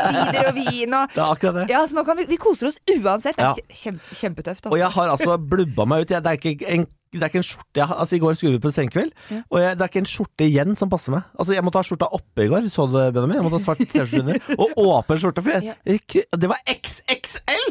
sider 0.09 0.51
og 0.51 0.59
vin 0.59 0.99
og 1.01 1.15
Det 1.15 1.23
er 1.23 1.29
akkurat 1.31 1.57
det. 1.61 1.69
Ja, 1.75 1.85
så 1.91 1.99
nå 1.99 2.05
kan 2.09 2.19
vi 2.21 2.27
Vi 2.31 2.39
koser 2.41 2.71
oss 2.73 2.79
uansett. 2.95 3.37
Det 3.39 3.45
er 3.45 3.81
kjempe, 3.85 4.19
kjempetøft. 4.21 4.67
Og 4.67 4.73
Altså. 4.75 4.83
jeg 4.85 4.93
har 4.99 5.15
altså 5.17 5.39
blubba 5.39 5.87
meg 5.91 6.05
ut. 6.07 6.15
Jeg, 6.15 6.23
det, 6.25 6.31
er 6.33 6.39
ikke 6.55 6.71
en, 6.75 6.87
det 7.15 7.23
er 7.23 7.31
ikke 7.33 7.41
en 7.43 7.47
skjorte 7.47 7.81
jeg 7.83 7.99
Altså 8.05 8.17
I 8.17 8.23
går 8.25 8.39
skulle 8.39 8.57
vi 8.57 8.63
på 8.65 8.73
senkveld, 8.75 9.13
Ja. 9.31 9.41
og 9.51 9.61
jeg, 9.63 9.77
det 9.79 9.85
er 9.87 9.93
ikke 9.93 10.03
en 10.05 10.09
skjorte 10.11 10.47
igjen 10.49 10.77
som 10.79 10.91
passer 10.93 11.15
meg. 11.15 11.27
Altså 11.39 11.55
Jeg 11.57 11.65
måtte 11.67 11.81
ha 11.83 11.87
skjorta 11.91 12.09
oppe 12.19 12.47
i 12.47 12.51
går. 12.53 12.71
Så 12.75 12.87
du 12.91 12.97
Benjamin? 12.99 13.37
Jeg 13.41 13.47
måtte 13.47 13.61
ha 13.61 13.65
svart 13.67 13.83
T-skjorte 13.85 14.23
under. 14.25 14.41
Og 14.59 14.81
åpen 14.87 15.21
skjorte. 15.23 15.45
For 15.45 15.57
jeg, 15.59 15.77
jeg, 15.87 16.27
det 16.39 16.51
var 16.51 16.63
XXL! 16.71 17.69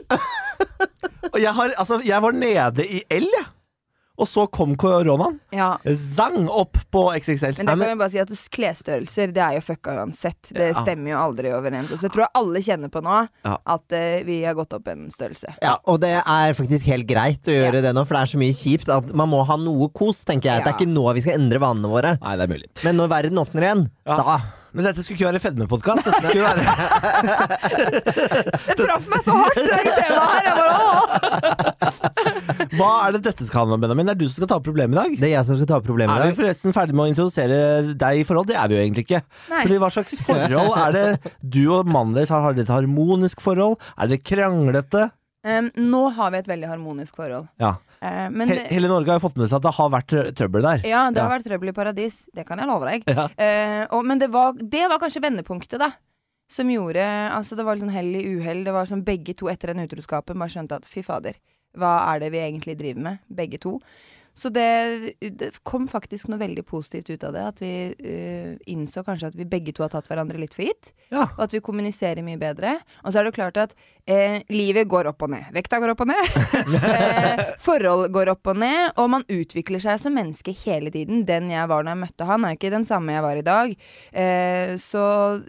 og 1.34 1.40
jeg 1.42 1.54
har 1.58 1.74
Altså, 1.80 2.00
jeg 2.06 2.22
var 2.24 2.32
nede 2.38 2.86
i 2.88 3.04
L, 3.18 3.28
jeg. 3.40 3.46
Og 4.22 4.28
så 4.30 4.44
kom 4.54 4.76
koronaen. 4.78 5.40
Ja. 5.50 5.72
Zang 5.98 6.46
opp 6.48 6.78
på 6.94 7.02
XXL. 7.18 7.56
Men 7.58 7.66
det 7.66 7.74
kan 7.80 7.82
jeg 7.90 7.98
bare 7.98 8.14
si 8.14 8.20
at 8.22 8.30
klesstørrelser 8.54 9.32
Det 9.34 9.42
er 9.42 9.56
jo 9.58 9.64
fucka 9.66 9.96
uansett. 9.98 10.52
Det 10.54 10.68
Ja. 10.76 10.84
stemmer 10.84 11.10
jo 11.16 11.18
aldri 11.18 11.50
overens. 11.52 11.90
Og 11.92 11.98
så 11.98 12.06
jeg 12.06 12.12
tror 12.14 12.26
jeg 12.28 12.34
alle 12.36 12.62
kjenner 12.62 12.90
på 12.94 13.02
nå 13.02 13.28
Ja. 13.44 13.58
at 13.66 13.92
uh, 13.98 14.24
vi 14.24 14.44
har 14.44 14.54
gått 14.54 14.74
opp 14.78 14.88
en 14.88 15.08
størrelse. 15.10 15.56
Ja, 15.62 15.78
og 15.88 16.00
det 16.02 16.14
er 16.22 16.54
faktisk 16.54 16.86
helt 16.86 17.08
greit 17.10 17.42
å 17.50 17.58
gjøre 17.58 17.82
det 17.82 17.94
nå, 17.96 18.06
for 18.06 18.14
det 18.14 18.22
er 18.22 18.34
så 18.38 18.42
mye 18.44 18.54
kjipt 18.54 18.90
at 18.94 19.14
man 19.16 19.30
må 19.34 19.44
ha 19.46 19.58
noe 19.58 19.90
kos, 19.90 20.24
tenker 20.24 20.52
jeg. 20.52 20.64
Det 20.64 20.74
er 20.76 20.78
ikke 20.78 20.94
nå 20.94 21.14
vi 21.18 21.22
skal 21.26 21.40
endre 21.42 21.60
vanene 21.60 21.90
våre. 21.90 22.18
Nei, 22.22 22.36
det 22.38 22.44
er 22.46 22.54
mulig. 22.54 22.70
Men 22.84 22.98
når 23.02 23.10
verden 23.10 23.42
åpner 23.42 23.62
igjen, 23.66 23.90
Ja. 24.06 24.18
da 24.18 24.40
Men 24.74 24.86
dette 24.88 25.04
skulle 25.06 25.18
ikke 25.20 25.30
være 25.30 25.44
fedmepodkast. 25.44 26.04
Dette 26.08 26.24
skulle 26.28 26.48
være 26.48 26.64
Det 28.74 28.80
traff 28.80 29.06
meg 29.12 29.22
så 29.26 29.34
hardt! 29.38 29.58
Det 29.62 29.68
temaet 30.00 30.32
her. 30.34 30.44
Jeg 30.48 30.56
bare. 30.58 31.84
Hva 32.78 32.90
er 33.06 33.16
det 33.16 33.22
dette 33.28 33.46
skal 33.48 33.60
handle 33.64 33.78
om, 33.78 33.84
Benjamin? 33.84 34.08
Det 34.10 34.14
er 34.16 34.20
du 34.24 34.28
som 34.28 34.38
skal 34.40 34.50
ta 34.50 34.58
opp 34.58 34.66
problemet 34.66 34.96
i 34.96 35.00
dag. 35.00 35.16
Det 35.22 35.28
er 35.30 35.34
jeg 35.36 35.48
som 35.50 35.58
skal 35.60 35.70
ta 35.70 35.78
opp 35.80 35.88
problemet 35.88 36.16
Er 36.18 36.32
vi 36.32 36.38
forresten 36.40 36.76
ferdig 36.76 36.96
med 36.98 37.06
å 37.06 37.10
introdusere 37.12 37.58
deg 38.02 38.14
i 38.22 38.26
forhold? 38.28 38.50
Det 38.50 38.58
er 38.60 38.68
vi 38.72 38.78
jo 38.78 38.84
egentlig 38.84 39.04
ikke. 39.08 39.22
Nei. 39.52 39.62
Fordi 39.66 39.80
Hva 39.84 39.90
slags 39.94 40.14
forhold 40.26 40.72
er 40.84 40.98
det 40.98 41.34
du 41.42 41.62
og 41.78 41.90
mannen 41.90 42.16
deres 42.18 42.32
har? 42.34 42.44
Har 42.46 42.54
dere 42.58 42.68
et 42.68 42.74
harmonisk 42.74 43.38
forhold? 43.44 43.76
Er 43.98 44.12
dere 44.12 44.24
kranglete? 44.26 45.02
Um, 45.44 45.68
nå 45.76 46.06
har 46.16 46.32
vi 46.32 46.40
et 46.40 46.48
veldig 46.48 46.70
harmonisk 46.72 47.18
forhold. 47.20 47.50
Ja. 47.60 47.74
Eh, 48.04 48.30
men 48.36 48.52
He 48.52 48.62
hele 48.74 48.90
Norge 48.92 49.14
har 49.14 49.20
jo 49.22 49.28
fått 49.30 49.38
med 49.40 49.48
seg 49.48 49.62
at 49.62 49.68
det 49.68 49.76
har 49.78 49.92
vært 49.94 50.16
trøbbel 50.40 50.66
der. 50.66 50.88
ja, 50.90 51.06
det 51.14 51.24
har 51.24 51.32
vært 51.32 51.48
trøbbel 51.48 51.72
i 51.72 51.76
paradis. 51.76 52.24
Det 52.36 52.44
kan 52.48 52.60
jeg 52.60 52.70
love 52.70 52.90
deg. 52.90 53.06
Ja. 53.08 53.30
Uh, 53.38 53.84
og, 53.96 54.02
men 54.10 54.20
det 54.22 54.30
var, 54.34 54.58
det 54.58 54.88
var 54.92 55.00
kanskje 55.02 55.24
vendepunktet, 55.24 55.80
da. 55.82 55.94
Som 56.52 56.70
gjorde 56.70 57.04
Altså, 57.34 57.56
det 57.58 57.64
var 57.66 57.78
litt 57.78 57.86
sånn 57.86 57.96
hell 57.96 58.12
i 58.20 58.24
uhell. 58.36 58.66
Det 58.68 58.74
var 58.76 58.90
sånn 58.90 59.06
begge 59.08 59.36
to 59.40 59.48
etter 59.52 59.72
den 59.72 59.86
utroskapen 59.86 60.40
bare 60.40 60.54
skjønte 60.54 60.82
at 60.82 60.90
fy 60.90 61.06
fader, 61.06 61.40
hva 61.80 61.96
er 62.12 62.26
det 62.26 62.34
vi 62.36 62.44
egentlig 62.44 62.76
driver 62.82 63.08
med? 63.08 63.24
Begge 63.32 63.62
to. 63.64 63.78
Så 64.34 64.50
det, 64.54 65.14
det 65.22 65.52
kom 65.68 65.88
faktisk 65.90 66.30
noe 66.32 66.42
veldig 66.42 66.66
positivt 66.66 67.12
ut 67.14 67.26
av 67.28 67.36
det. 67.36 67.44
At 67.54 67.62
vi 67.62 67.74
uh, 67.94 68.54
innså 68.70 69.04
kanskje 69.06 69.30
at 69.32 69.38
vi 69.38 69.48
begge 69.50 69.74
to 69.76 69.86
har 69.86 69.92
tatt 69.94 70.10
hverandre 70.10 70.42
litt 70.42 70.56
for 70.56 70.66
gitt. 70.66 70.94
Ja. 71.14 71.28
Og 71.36 71.46
at 71.48 71.54
vi 71.54 71.62
kommuniserer 71.64 72.26
mye 72.26 72.40
bedre. 72.42 72.78
Og 73.04 73.14
så 73.14 73.22
er 73.22 73.30
det 73.30 73.36
klart 73.38 73.60
at 73.62 73.76
uh, 73.78 74.40
livet 74.54 74.90
går 74.90 75.12
opp 75.12 75.26
og 75.28 75.34
ned. 75.36 75.50
Vekta 75.56 75.82
går 75.84 75.94
opp 75.94 76.06
og 76.06 76.12
ned. 76.12 76.34
uh, 76.74 77.44
forhold 77.68 78.10
går 78.16 78.34
opp 78.34 78.54
og 78.54 78.62
ned. 78.64 78.94
Og 79.02 79.12
man 79.14 79.28
utvikler 79.30 79.84
seg 79.84 80.02
som 80.02 80.18
menneske 80.18 80.56
hele 80.64 80.94
tiden. 80.94 81.26
Den 81.30 81.52
jeg 81.54 81.70
var 81.70 81.86
når 81.86 81.96
jeg 81.96 82.04
møtte 82.06 82.30
han, 82.30 82.46
er 82.46 82.56
jo 82.56 82.62
ikke 82.62 82.74
den 82.74 82.90
samme 82.90 83.18
jeg 83.18 83.26
var 83.26 83.40
i 83.40 83.46
dag. 83.46 83.78
Så 84.82 85.04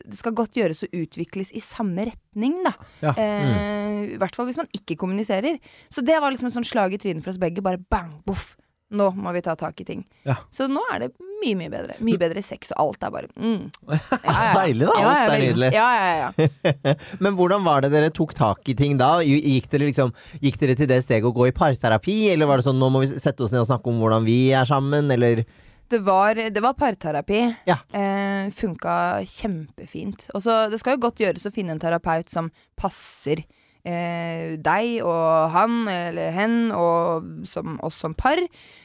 det 0.04 0.18
skal 0.18 0.34
godt 0.36 0.56
gjøres 0.58 0.84
å 0.84 0.90
utvikles 0.94 1.52
i 1.56 1.62
samme 1.64 2.06
retning, 2.08 2.56
da. 2.66 2.74
Ja. 3.02 3.14
Eh, 3.18 4.14
I 4.14 4.18
hvert 4.20 4.36
fall 4.36 4.48
hvis 4.48 4.60
man 4.60 4.70
ikke 4.76 4.98
kommuniserer. 5.00 5.58
Så 5.92 6.04
det 6.06 6.18
var 6.20 6.34
liksom 6.34 6.50
et 6.50 6.56
sånt 6.56 6.68
slag 6.68 6.94
i 6.94 7.00
trynet 7.00 7.24
for 7.24 7.34
oss 7.34 7.40
begge. 7.42 7.64
Bare 7.64 7.80
bang, 7.80 8.18
boff. 8.26 8.54
Nå 8.94 9.10
må 9.18 9.32
vi 9.34 9.42
ta 9.44 9.54
tak 9.58 9.80
i 9.82 9.86
ting. 9.86 10.02
Ja. 10.26 10.36
Så 10.54 10.68
nå 10.70 10.82
er 10.94 11.04
det 11.04 11.10
mye, 11.44 11.56
mye 11.58 11.70
bedre. 11.72 11.96
Mye 12.04 12.20
bedre 12.20 12.42
sex, 12.44 12.72
og 12.74 12.82
alt 12.84 13.06
er 13.06 13.12
bare 13.14 13.30
mm. 13.34 13.64
ja, 13.92 13.98
ja, 13.98 14.34
ja. 14.34 14.52
Deilig, 14.58 14.86
da. 14.88 14.94
Alt 15.00 15.32
er 15.34 15.42
nydelig. 15.42 15.70
Ja, 15.74 15.88
ja, 15.98 16.14
ja. 16.22 16.94
Men 17.24 17.36
hvordan 17.38 17.66
var 17.66 17.84
det 17.84 17.92
dere 17.94 18.12
tok 18.14 18.34
tak 18.38 18.70
i 18.70 18.76
ting 18.78 18.96
da? 19.00 19.16
Gikk 19.24 19.68
dere, 19.72 19.90
liksom, 19.90 20.14
gikk 20.44 20.60
dere 20.62 20.78
til 20.78 20.90
det 20.90 21.02
steget 21.04 21.28
å 21.28 21.34
gå 21.34 21.50
i 21.50 21.56
parterapi, 21.56 22.16
eller 22.32 22.50
var 22.50 22.60
det 22.60 22.68
sånn 22.68 22.80
nå 22.80 22.90
må 22.94 23.04
vi 23.04 23.12
sette 23.12 23.44
oss 23.44 23.54
ned 23.54 23.64
og 23.64 23.70
snakke 23.70 23.92
om 23.92 24.00
hvordan 24.02 24.26
vi 24.26 24.38
er 24.54 24.68
sammen, 24.68 25.10
eller 25.14 25.44
Det 25.90 26.00
var, 26.00 26.34
det 26.34 26.62
var 26.64 26.78
parterapi. 26.78 27.42
Ja. 27.68 27.76
Eh, 27.92 28.48
funka 28.56 29.20
kjempefint. 29.28 30.30
Og 30.34 30.42
så 30.42 30.64
Det 30.70 30.80
skal 30.80 30.96
jo 30.96 31.04
godt 31.04 31.20
gjøres 31.20 31.44
å 31.46 31.52
finne 31.54 31.76
en 31.76 31.82
terapeut 31.82 32.30
som 32.32 32.50
passer 32.80 33.44
eh, 33.84 34.56
deg 34.64 35.02
og 35.04 35.50
han 35.54 35.86
eller 35.88 36.30
hen, 36.32 36.56
og 36.72 37.46
som, 37.48 37.78
oss 37.84 37.98
som 38.00 38.14
par. 38.16 38.40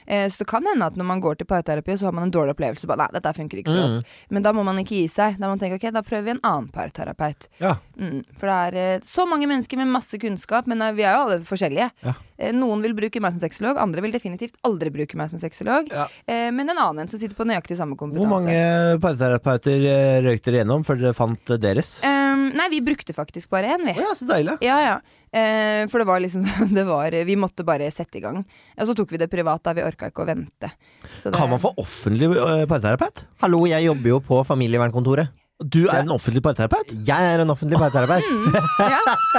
Eh, 0.06 0.26
så 0.28 0.42
det 0.42 0.48
kan 0.50 0.66
hende 0.66 0.86
at 0.86 0.96
når 1.00 1.08
man 1.08 1.20
går 1.24 1.38
til 1.40 1.46
parterapi, 1.50 1.96
så 1.98 2.08
har 2.08 2.12
man 2.16 2.28
en 2.28 2.34
dårlig 2.34 2.54
opplevelse. 2.56 2.86
Bare, 2.90 3.06
Nei, 3.06 3.08
dette 3.16 3.32
funker 3.36 3.62
ikke 3.62 3.72
for 3.72 3.80
Mm. 3.80 3.98
oss. 3.98 4.02
Men 4.30 4.42
da 4.42 4.52
må 4.52 4.64
man 4.64 4.76
ikke 4.82 4.96
gi 5.00 5.06
seg. 5.08 5.38
Da 5.38 5.46
må 5.48 5.56
man 5.56 5.58
tenke 5.62 5.78
ok, 5.80 5.90
da 5.92 6.02
prøver 6.02 6.24
vi 6.24 6.30
en 6.36 6.40
annen 6.44 6.68
parterapeut. 6.74 7.48
Ja. 7.60 7.76
Mm, 7.98 8.24
for 8.38 8.46
det 8.46 8.58
er 8.74 8.80
eh, 8.96 9.00
så 9.04 9.26
mange 9.28 9.46
mennesker 9.48 9.76
med 9.80 9.88
masse 9.88 10.18
kunnskap, 10.20 10.66
men 10.66 10.82
eh, 10.82 10.92
vi 10.92 11.02
er 11.02 11.14
jo 11.16 11.22
alle 11.28 11.40
forskjellige. 11.48 11.90
Ja. 12.04 12.14
Eh, 12.40 12.54
noen 12.56 12.80
vil 12.80 12.94
bruke 12.96 13.20
meg 13.20 13.34
som 13.36 13.42
sexolog, 13.42 13.76
andre 13.82 14.00
vil 14.04 14.14
definitivt 14.14 14.56
aldri 14.64 14.88
bruke 14.94 15.18
meg 15.20 15.28
som 15.32 15.40
sexolog. 15.42 15.90
Ja. 15.92 16.06
Eh, 16.24 16.48
men 16.56 16.72
en 16.72 16.78
annen 16.80 17.04
en 17.04 17.10
som 17.12 17.20
sitter 17.20 17.36
på 17.36 17.44
nøyaktig 17.48 17.76
samme 17.76 17.98
kompetanse. 18.00 18.24
Hvor 18.24 18.32
mange 18.32 19.00
parterapeuter 19.02 19.84
eh, 19.90 20.20
røyk 20.24 20.40
dere 20.46 20.62
gjennom 20.62 20.86
før 20.88 21.02
dere 21.02 21.16
fant 21.16 21.52
deres? 21.60 21.98
Um, 22.06 22.46
nei, 22.56 22.70
vi 22.72 22.80
brukte 22.86 23.12
faktisk 23.16 23.52
bare 23.52 23.74
én, 23.76 23.84
vi. 23.84 23.92
Oh, 23.98 24.06
ja, 24.08 24.14
så 24.16 24.28
deilig. 24.30 24.56
Ja, 24.64 24.78
ja. 24.86 24.96
Eh, 25.30 25.84
for 25.92 26.02
det 26.02 26.08
var 26.08 26.22
liksom 26.24 26.46
det 26.78 26.86
var, 26.88 27.14
Vi 27.28 27.36
måtte 27.38 27.66
bare 27.68 27.90
sette 27.94 28.18
i 28.18 28.24
gang. 28.24 28.40
Og 28.40 28.88
så 28.88 28.96
tok 28.96 29.12
vi 29.12 29.20
det 29.20 29.28
privat, 29.30 29.62
da. 29.66 29.76
Vi 29.76 29.84
orka 29.84 30.08
ikke 30.10 30.24
å 30.24 30.30
vente. 30.32 30.72
Så 31.18 31.28
det- 31.28 31.36
Kan 31.36 31.52
man 31.52 31.60
få 31.62 31.74
offentlig 31.76 32.32
parterapeut? 32.70 33.26
Hallo, 33.44 33.66
jeg 33.68 33.84
jobber 33.84 34.16
jo 34.16 34.20
på 34.24 34.40
familievernkontoret. 34.48 35.28
Du 35.60 35.82
er 35.92 36.00
en 36.00 36.12
offentlig 36.14 36.40
parterapeut? 36.40 36.88
Jeg 37.04 37.32
er 37.34 37.42
en 37.42 37.50
offentlig 37.52 37.76
parterapeut. 37.76 38.24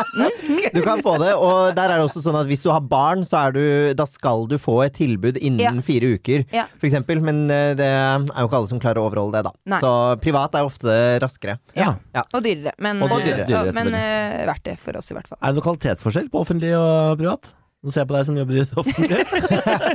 Du 0.75 0.81
kan 0.85 1.01
få 1.03 1.15
det, 1.21 1.31
og 1.35 1.73
der 1.75 1.89
er 1.91 1.97
det 1.99 2.05
også 2.05 2.21
sånn 2.23 2.37
at 2.39 2.47
hvis 2.49 2.61
du 2.63 2.69
har 2.71 2.83
barn, 2.85 3.23
så 3.27 3.39
er 3.47 3.55
du, 3.55 3.61
da 3.97 4.05
skal 4.07 4.45
du 4.51 4.57
få 4.61 4.77
et 4.85 4.93
tilbud 4.99 5.39
innen 5.41 5.59
Ja. 5.61 5.71
fire 5.85 6.13
uker, 6.15 6.45
Ja. 6.53 6.65
for 6.79 6.87
eksempel. 6.87 7.21
Men 7.21 7.43
eh, 7.51 7.73
det 7.77 7.87
er 7.87 8.19
jo 8.21 8.47
ikke 8.47 8.59
alle 8.61 8.71
som 8.71 8.79
klarer 8.83 9.01
å 9.01 9.07
overholde 9.09 9.39
det, 9.39 9.43
da. 9.49 9.53
Nei. 9.75 9.79
Så 9.83 9.93
privat 10.21 10.55
er 10.55 10.67
ofte 10.67 10.97
raskere. 11.23 11.57
Ja. 11.75 11.95
Og 12.33 12.43
dyrere. 12.45 12.73
Men, 12.79 13.01
Og 13.03 13.11
eh, 13.11 13.25
dyrere, 13.25 13.47
ja, 13.49 13.63
dyrere, 13.65 13.73
men 13.77 13.93
eh, 13.97 14.45
verdt 14.51 14.63
det 14.69 14.77
for 14.79 14.97
oss, 15.01 15.09
i 15.11 15.17
hvert 15.17 15.27
fall. 15.31 15.39
Er 15.41 15.51
det 15.51 15.59
noe 15.59 15.67
kvalitetsforskjell 15.69 16.29
på 16.31 16.45
offentlig 16.45 16.71
og 16.77 17.17
privat? 17.21 17.51
Nå 17.81 17.89
ser 17.89 18.03
jeg 18.03 18.09
på 18.11 18.13
deg 18.13 18.27
som 18.27 18.35
jobber 18.37 18.57
i 18.59 18.61
det 18.61 18.77
offentlige. 18.77 19.23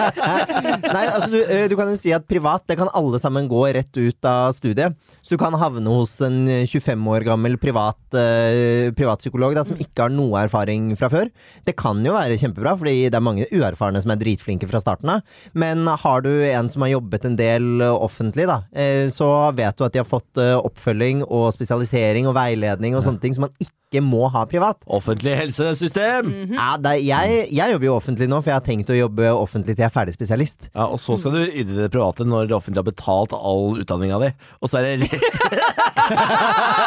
Nei, 0.96 1.03
altså 1.05 1.29
du, 1.31 1.37
eh, 1.38 1.66
du 1.70 1.77
kan 1.79 1.92
jo 1.92 1.99
si 2.01 2.11
at 2.11 2.25
privat, 2.27 2.64
det 2.66 2.75
kan 2.81 2.90
alle 2.99 3.20
sammen 3.22 3.46
gå 3.46 3.61
rett 3.77 4.01
ut 4.01 4.27
av 4.27 4.57
studiet. 4.57 4.96
Så 5.22 5.37
du 5.37 5.38
kan 5.38 5.55
havne 5.55 5.92
hos 5.94 6.16
en 6.27 6.40
25 6.66 7.07
år 7.14 7.27
gammel 7.29 7.55
privat, 7.62 8.01
uh, 8.11 8.90
privatpsykolog 8.99 9.55
da, 9.55 9.62
som 9.68 9.79
ikke 9.79 10.03
har 10.03 10.11
noe 10.11 10.42
erfaring 10.42 10.88
fra 10.99 11.12
før. 11.12 11.31
Det 11.62 11.77
kan 11.79 12.03
jo 12.03 12.16
være 12.16 12.40
kjempebra, 12.42 12.75
fordi 12.81 13.07
det 13.07 13.20
er 13.20 13.27
mange 13.29 13.46
uerfarne 13.55 14.03
som 14.03 14.16
er 14.16 14.18
dritflinke 14.25 14.66
fra 14.66 14.83
starten 14.83 15.14
av. 15.14 15.38
Men 15.55 15.87
har 15.87 16.27
du 16.27 16.33
en 16.51 16.72
som 16.72 16.83
har 16.83 16.96
jobbet 16.96 17.31
en 17.31 17.38
del 17.38 17.87
eh, 17.87 18.05
offentlig, 18.11 18.49
da, 18.51 18.64
uh, 18.66 19.07
så 19.14 19.31
vet 19.55 19.79
du 19.79 19.87
at 19.87 19.94
de 19.94 20.03
har 20.03 20.11
fått 20.11 20.42
uh, 20.42 20.59
oppfølging 20.59 21.22
og 21.29 21.53
spesialisering 21.55 22.27
og 22.27 22.35
veiledning 22.35 22.99
og 22.99 23.07
sånne 23.07 23.22
ting 23.22 23.38
som 23.38 23.46
man 23.46 23.55
ikke 23.62 23.86
må 24.03 24.27
ha 24.35 24.42
privat. 24.51 24.77
Offentlig 24.90 25.37
helsesystem! 25.38 26.33
Ja, 26.53 26.72
det 26.83 26.90
er, 26.90 27.01
jeg, 27.07 27.46
jeg 27.55 27.72
jobber 27.72 27.87
jo 27.87 27.94
offentlig 27.96 28.27
nå, 28.29 28.40
for 28.42 28.51
jeg 28.51 28.59
har 28.59 28.64
tenkt 28.66 28.90
å 28.90 28.96
jobbe 28.99 29.31
offentlig 29.33 29.77
til 29.77 29.85
jeg 29.85 29.90
er 29.90 29.94
ferdig 29.94 30.14
spesialist. 30.16 30.68
Ja, 30.75 30.88
Og 30.90 30.99
så 31.01 31.14
skal 31.20 31.33
du 31.37 31.42
inn 31.46 31.70
i 31.70 31.79
det 31.85 31.90
private 31.94 32.27
når 32.27 32.51
det 32.51 32.57
offentlige 32.59 32.83
har 32.83 32.90
betalt 32.90 33.33
all 33.37 33.79
utdanninga 33.83 34.18
di. 34.25 34.31
Og 34.61 34.68
så 34.72 34.81
er 34.83 34.83
det 34.87 35.07
rett 35.07 35.14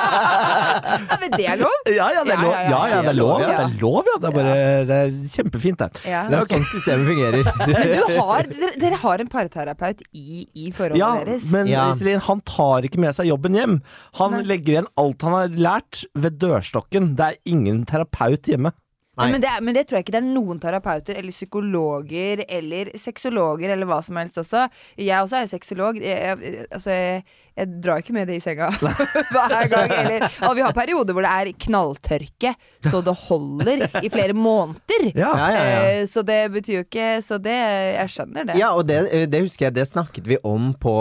Ja, 1.00 1.18
men 1.20 1.32
det 1.36 1.46
er 1.48 1.58
lov! 1.60 1.78
Ja, 1.90 2.08
ja, 2.14 2.22
det 2.28 2.34
er 2.36 2.42
lov. 2.44 2.54
Ja, 2.54 2.62
Ja, 2.70 2.70
ja, 2.70 2.88
ja, 2.90 3.00
det 3.02 3.10
er 3.12 3.18
lov. 3.18 3.42
Ja. 3.42 3.50
Ja. 3.50 3.58
Det 3.58 3.66
er 3.66 3.82
lov, 3.82 4.04
ja. 4.10 4.16
Det 4.20 4.28
er 4.30 4.36
bare 4.36 4.56
Det 4.90 4.98
er 5.00 5.14
kjempefint, 5.34 5.80
det. 5.82 5.90
Ja. 6.10 6.22
Det 6.30 6.36
er 6.38 6.44
jo 6.44 6.50
sånn 6.52 6.68
systemet 6.74 7.10
fungerer. 7.10 7.50
Men 7.70 7.94
du 7.94 8.20
har, 8.20 8.50
dere, 8.84 9.00
har 9.04 9.24
en 9.24 9.32
parterapeut 9.32 10.04
i, 10.12 10.44
i 10.54 10.70
forholdet 10.76 11.00
Ja, 11.02 11.12
deres. 11.24 11.48
men 11.54 11.70
Ja. 11.72 11.88
Iselin, 11.94 12.22
han 12.28 12.42
tar 12.48 12.86
ikke 12.88 13.00
med 13.02 13.16
seg 13.18 13.30
jobben 13.30 13.56
hjem. 13.58 13.76
Han 14.20 14.32
Nei. 14.38 14.44
legger 14.50 14.78
igjen 14.78 14.90
alt 15.00 15.26
han 15.26 15.36
har 15.38 15.48
lært 15.70 16.04
ved 16.18 16.40
dørstokken. 16.42 16.89
Det 16.92 17.26
er 17.26 17.38
ingen 17.46 17.86
terapeut 17.86 18.50
hjemme. 18.50 18.72
Nei. 19.20 19.32
Men 19.36 19.42
det, 19.44 19.52
men 19.68 19.76
det 19.78 19.86
tror 19.90 20.00
jeg 20.00 20.08
ikke 20.08 20.16
det 20.18 20.22
er 20.24 20.30
noen 20.32 20.60
terapeuter 20.64 21.20
eller 21.20 21.36
psykologer 21.36 22.44
eller 22.48 22.92
sexologer 23.00 23.74
eller 23.76 23.90
hva 23.90 24.00
som 24.06 24.18
helst 24.22 24.40
også. 24.42 24.66
Jeg 25.00 25.20
også 25.26 25.40
er 25.40 25.46
jo 25.46 25.52
sexolog. 25.54 26.00
Jeg, 26.02 26.40
jeg, 26.40 26.66
altså, 26.72 26.90
jeg, 26.96 27.24
jeg 27.60 27.70
drar 27.84 28.00
ikke 28.04 28.16
med 28.16 28.30
det 28.32 28.38
i 28.40 28.44
senga 28.44 28.70
hver 29.34 29.68
gang. 29.72 29.92
Eller, 30.00 30.26
og 30.48 30.56
vi 30.56 30.64
har 30.64 30.76
perioder 30.78 31.16
hvor 31.18 31.26
det 31.26 31.32
er 31.36 31.52
knalltørke, 31.66 32.54
så 32.88 33.02
det 33.04 33.16
holder 33.26 33.84
i 34.06 34.12
flere 34.14 34.36
måneder. 34.38 35.10
Ja. 35.14 35.32
Ja, 35.40 35.50
ja. 35.54 35.66
Eh, 36.00 36.06
Så 36.10 36.24
det 36.26 36.40
betyr 36.54 36.74
jo 36.80 36.84
ikke 36.86 37.08
Så 37.26 37.38
det 37.42 37.54
Jeg 37.56 38.10
skjønner 38.14 38.48
det. 38.50 38.56
Ja, 38.60 38.72
og 38.76 38.86
det, 38.88 39.00
eh, 39.14 39.26
det 39.30 39.42
husker 39.46 39.68
jeg, 39.68 39.76
det 39.78 39.88
snakket 39.90 40.28
vi 40.30 40.38
om 40.48 40.72
på 40.80 40.94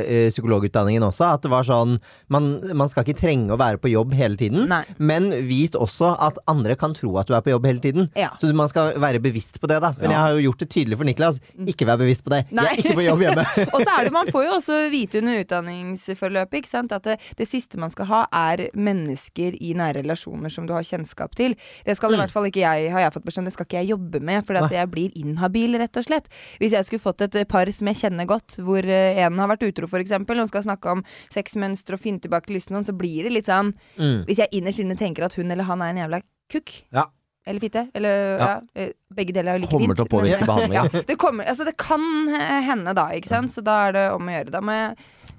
eh, 0.00 0.28
psykologutdanningen 0.32 1.04
også. 1.06 1.28
At 1.36 1.44
det 1.44 1.52
var 1.52 1.66
sånn 1.66 1.98
man, 2.32 2.48
man 2.76 2.88
skal 2.92 3.04
ikke 3.06 3.18
trenge 3.20 3.52
å 3.54 3.58
være 3.60 3.80
på 3.82 3.90
jobb 3.92 4.14
hele 4.16 4.38
tiden. 4.40 4.66
Nei. 4.70 4.82
Men 4.98 5.28
vit 5.48 5.76
også 5.78 6.14
at 6.22 6.38
andre 6.50 6.76
kan 6.78 6.94
tro 6.96 7.12
at 7.20 7.28
du 7.28 7.34
er 7.36 7.44
på 7.44 7.52
jobb 7.52 7.65
hele 7.68 7.82
tiden. 7.82 8.08
Ja. 8.16 8.30
Så 8.40 8.50
man 8.56 8.68
skal 8.70 8.94
være 9.02 9.20
bevisst 9.22 9.60
på 9.60 9.68
det, 9.70 9.80
da. 9.82 9.92
Men 9.98 10.10
Ja. 10.10 10.16
jeg 10.16 10.20
har 10.24 10.30
jo 10.36 10.44
gjort 10.50 10.62
det 10.64 10.68
tydelig 10.72 10.98
for 11.00 11.04
Niklas. 11.08 11.40
Ikke 11.66 11.86
vær 11.88 11.98
bevisst 12.00 12.24
på 12.24 12.32
det. 12.32 12.44
Nei. 12.52 12.64
Jeg 12.64 12.72
er 12.72 12.82
ikke 12.84 12.96
på 13.00 13.04
jobb 13.06 13.24
hjemme. 13.26 13.44
Og 13.74 13.80
så 13.82 13.90
er 13.98 14.04
det, 14.08 14.12
Man 14.16 14.30
får 14.32 14.44
jo 14.46 14.52
også 14.56 14.78
vite 14.92 15.18
under 15.20 15.40
utdanningsforløpet 15.44 16.58
ikke 16.62 16.70
sant? 16.72 16.92
at 16.96 17.04
det, 17.04 17.16
det 17.38 17.48
siste 17.48 17.78
man 17.78 17.90
skal 17.92 18.08
ha, 18.10 18.20
er 18.32 18.66
mennesker 18.74 19.56
i 19.60 19.72
nære 19.76 20.02
relasjoner 20.02 20.52
som 20.52 20.66
du 20.68 20.72
har 20.76 20.86
kjennskap 20.86 21.34
til. 21.36 21.56
Det 21.86 21.96
skal 21.98 22.14
i 22.14 22.20
hvert 22.20 22.32
fall 22.32 22.48
ikke 22.48 22.62
jeg, 22.62 22.90
har 22.92 23.00
jeg 23.04 23.14
fått 23.16 23.26
beskjed 23.28 23.44
om, 23.44 23.50
det 23.50 23.54
skal 23.56 23.66
ikke 23.68 23.80
jeg 23.82 23.90
jobbe 23.92 24.20
med, 24.24 24.46
for 24.46 24.58
at 24.60 24.72
jeg 24.72 24.90
blir 24.92 25.10
inhabil, 25.18 25.76
rett 25.80 25.96
og 26.00 26.06
slett. 26.06 26.30
Hvis 26.62 26.72
jeg 26.76 26.88
skulle 26.88 27.02
fått 27.04 27.20
et 27.26 27.36
par 27.50 27.68
som 27.72 27.90
jeg 27.90 28.00
kjenner 28.00 28.28
godt, 28.28 28.58
hvor 28.62 28.84
eh, 28.86 29.18
en 29.26 29.38
har 29.42 29.50
vært 29.52 29.66
utro, 29.68 29.88
f.eks., 29.90 30.14
og 30.16 30.48
skal 30.50 30.66
snakke 30.66 30.92
om 30.92 31.04
sexmønster 31.34 31.96
og 31.96 32.02
finne 32.02 32.22
tilbake 32.22 32.46
til 32.50 32.58
lysten, 32.58 32.84
så 32.86 32.94
blir 32.96 33.26
det 33.26 33.32
litt 33.38 33.50
sånn 33.50 33.74
Mm. 33.96 34.24
Hvis 34.28 34.38
jeg 34.42 34.48
innerst 34.52 34.80
inne 34.82 34.96
tenker 34.98 35.24
at 35.26 35.34
hun 35.38 35.50
eller 35.50 35.64
han 35.64 35.80
er 35.82 35.92
en 35.92 36.00
jævla 36.02 36.18
kukk. 36.52 36.72
Ja. 36.94 37.06
Eller 37.46 37.62
fitte. 37.62 37.84
Eller 37.94 38.22
ja. 38.40 38.48
ja. 38.74 38.86
begge 39.14 39.32
deler 39.36 39.52
er 39.52 39.58
jo 39.60 39.62
like 39.64 39.70
Kommer 39.72 39.92
fint. 39.94 40.00
til 40.00 40.06
å 40.08 40.12
påvirke 40.16 40.40
men- 40.42 40.50
behandlingen. 40.50 40.90
Ja, 40.96 41.02
det, 41.06 41.16
kommer, 41.22 41.46
altså 41.52 41.66
det 41.68 41.76
kan 41.78 42.06
eh, 42.34 42.60
hende, 42.66 42.94
da. 42.98 43.04
Ikke 43.14 43.30
sant? 43.30 43.54
Så 43.54 43.62
da 43.66 43.76
er 43.88 43.94
det 43.96 44.04
om 44.16 44.26
å 44.26 44.34
gjøre. 44.34 44.50
Da 44.56 44.62
må 44.66 44.74
jeg 44.74 44.96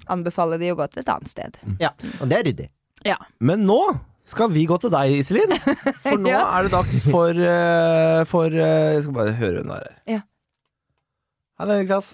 anbefale 0.08 0.56
de 0.60 0.70
å 0.72 0.76
gå 0.78 0.86
til 0.94 1.02
et 1.04 1.10
annet 1.12 1.28
sted. 1.34 1.58
Ja, 1.82 1.90
og 2.22 2.30
det 2.30 2.38
er 2.38 2.46
ryddig. 2.48 2.68
Ja. 3.06 3.18
Men 3.44 3.66
nå 3.68 3.80
skal 4.28 4.48
vi 4.52 4.62
gå 4.68 4.76
til 4.80 4.90
deg, 4.92 5.18
Iselin. 5.20 5.52
For 6.04 6.16
nå 6.24 6.32
Ja. 6.32 6.40
er 6.56 6.66
det 6.66 6.72
dags 6.74 7.04
for, 7.08 7.36
uh, 7.36 8.22
for 8.28 8.48
uh, 8.52 8.94
Jeg 8.96 9.04
skal 9.04 9.14
bare 9.20 9.36
høre 9.38 9.62
hun 9.66 9.70
er 9.76 9.84
her. 9.84 9.98
Ja. 10.16 10.22
Hei, 11.60 11.66
det 11.68 11.76
er 11.76 11.84
Niklas. 11.84 12.10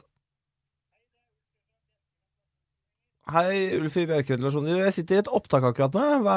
Hei, 3.35 3.55
Ulf 3.79 3.95
i 3.97 4.05
Bjerkeventilasjon. 4.09 4.67
Jeg 4.75 4.93
sitter 4.99 5.17
i 5.17 5.23
et 5.23 5.31
opptak 5.33 5.65
akkurat 5.71 5.95
nå. 5.97 6.03
Hva, 6.27 6.35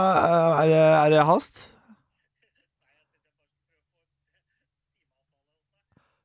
er, 0.64 0.72
er 0.78 1.12
det 1.12 1.26
hast? 1.28 1.68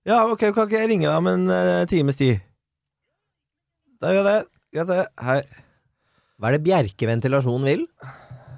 Ja, 0.09 0.25
ok, 0.27 0.49
kan 0.51 0.67
ikke 0.67 0.81
jeg 0.81 0.89
ringe 0.91 1.07
deg 1.07 1.15
om 1.15 1.29
en 1.31 1.45
eh, 1.55 1.85
times 1.91 2.17
tid? 2.19 2.41
Da 4.03 4.11
gjør 4.11 4.25
jeg 4.27 4.27
det. 4.27 4.39
Greit, 4.75 4.89
det. 4.91 5.05
Hei. 5.23 5.37
Hva 6.43 6.49
er 6.51 6.57
det 6.57 6.65
Bjerke 6.67 7.07
ventilasjon 7.07 7.67
vil? 7.69 7.85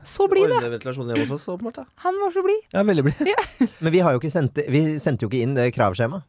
Så 0.09 0.25
blid, 0.29 0.49
da! 0.49 0.57
Ordne 0.63 0.71
ventilasjonen 0.73 1.13
hjemme 1.13 1.27
hos 1.29 1.43
oss, 1.45 1.51
åpenbart. 1.53 1.83
da. 1.83 1.85
Han 2.07 2.17
var 2.23 2.33
så 2.33 2.45
blid. 2.45 2.63
Ja, 2.73 2.85
veldig 2.89 3.05
blid. 3.11 3.21
Men 3.85 3.93
vi 3.93 4.01
har 4.05 4.17
jo 4.17 4.21
ikke 4.21 4.33
sendt 4.33 4.61
Vi 4.73 4.83
sendte 5.03 5.25
jo 5.27 5.31
ikke 5.33 5.43
inn 5.45 5.53
det 5.57 5.69
kravskjemaet. 5.77 6.25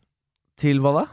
Til 0.59 0.79
hva 0.83 0.91
da? 0.95 1.05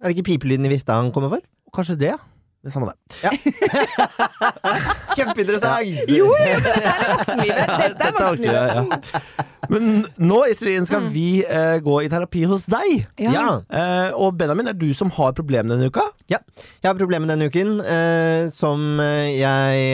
Er 0.00 0.08
det 0.08 0.16
ikke 0.16 0.28
pipelyden 0.32 0.68
i 0.68 0.72
vifta 0.72 0.96
han 0.96 1.12
kommer 1.12 1.32
for? 1.32 1.44
Kanskje 1.74 1.96
det, 2.00 2.14
ja. 2.14 2.18
Det 2.64 2.72
samme 2.74 2.90
det. 2.90 2.96
Kjempeinteressant! 5.16 6.10
Jo, 6.10 6.26
jo, 6.32 6.32
men 6.32 6.64
dette 6.64 6.88
er 6.88 7.12
voksenlivet! 7.12 7.72
Dette 7.84 8.08
er 8.08 8.16
voksenlivet. 8.18 9.12
ja. 9.12 9.46
Men 9.72 10.06
nå, 10.16 10.38
Iselin, 10.50 10.86
skal 10.88 11.08
vi 11.12 11.42
eh, 11.44 11.76
gå 11.84 11.98
i 12.04 12.10
terapi 12.10 12.44
hos 12.48 12.64
deg. 12.70 13.06
Ja. 13.20 13.32
Ja. 13.34 13.46
Eh, 13.68 14.16
og 14.16 14.38
Benjamin, 14.40 14.70
er 14.70 14.76
du 14.78 14.88
som 14.96 15.12
har 15.16 15.34
problemet 15.36 15.74
denne 15.74 15.90
uka. 15.92 16.06
Ja, 16.32 16.40
jeg 16.82 16.90
har 16.90 16.98
problemet 16.98 17.30
denne 17.30 17.48
uken, 17.50 17.78
eh, 17.84 18.48
som 18.54 19.00
eh, 19.04 19.38
jeg 19.38 19.88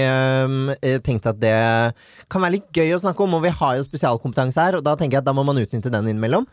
eh, 0.79 0.99
tenkte 1.05 1.35
at 1.35 1.43
det 1.43 1.55
kan 2.33 2.45
være 2.45 2.59
litt 2.59 2.71
gøy 2.75 2.95
å 2.97 3.03
snakke 3.03 3.27
om, 3.27 3.39
og 3.39 3.45
vi 3.47 3.55
har 3.55 3.79
jo 3.79 3.87
spesialkompetanse 3.87 4.69
her, 4.69 4.79
og 4.79 4.87
da 4.87 4.97
tenker 4.99 5.19
jeg 5.19 5.25
at 5.25 5.31
da 5.31 5.37
må 5.37 5.47
man 5.47 5.61
utnytte 5.61 5.93
den 5.93 6.13
innimellom. 6.13 6.49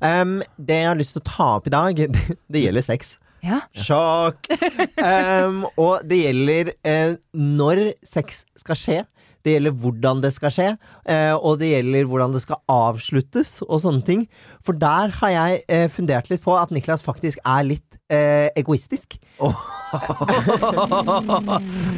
um, 0.00 0.38
det 0.56 0.82
jeg 0.82 0.88
har 0.90 0.98
lyst 0.98 1.16
til 1.16 1.22
å 1.22 1.28
ta 1.28 1.50
opp 1.58 1.68
i 1.68 1.74
dag, 1.74 2.06
det, 2.16 2.38
det 2.52 2.64
gjelder 2.66 2.88
sex. 2.88 3.16
Ja. 3.42 3.64
Sjokk! 3.74 4.46
um, 5.02 5.64
og 5.74 6.04
det 6.06 6.20
gjelder 6.20 6.72
eh, 6.86 7.16
når 7.34 7.80
sex 8.06 8.44
skal 8.58 8.78
skje. 8.78 8.98
Det 9.42 9.56
gjelder 9.56 9.76
hvordan 9.82 10.22
det 10.22 10.32
skal 10.34 10.54
skje, 10.54 10.68
eh, 11.10 11.34
og 11.34 11.58
det 11.62 11.72
gjelder 11.72 12.08
hvordan 12.10 12.36
det 12.36 12.42
skal 12.44 12.60
avsluttes 12.70 13.58
og 13.68 13.82
sånne 13.84 14.06
ting. 14.06 14.26
For 14.64 14.78
der 14.78 15.14
har 15.20 15.34
jeg 15.34 15.64
eh, 15.68 15.88
fundert 15.90 16.30
litt 16.30 16.44
på 16.44 16.54
at 16.58 16.70
Niklas 16.74 17.02
faktisk 17.04 17.42
er 17.42 17.66
litt 17.66 17.98
eh, 18.12 18.48
egoistisk. 18.58 19.18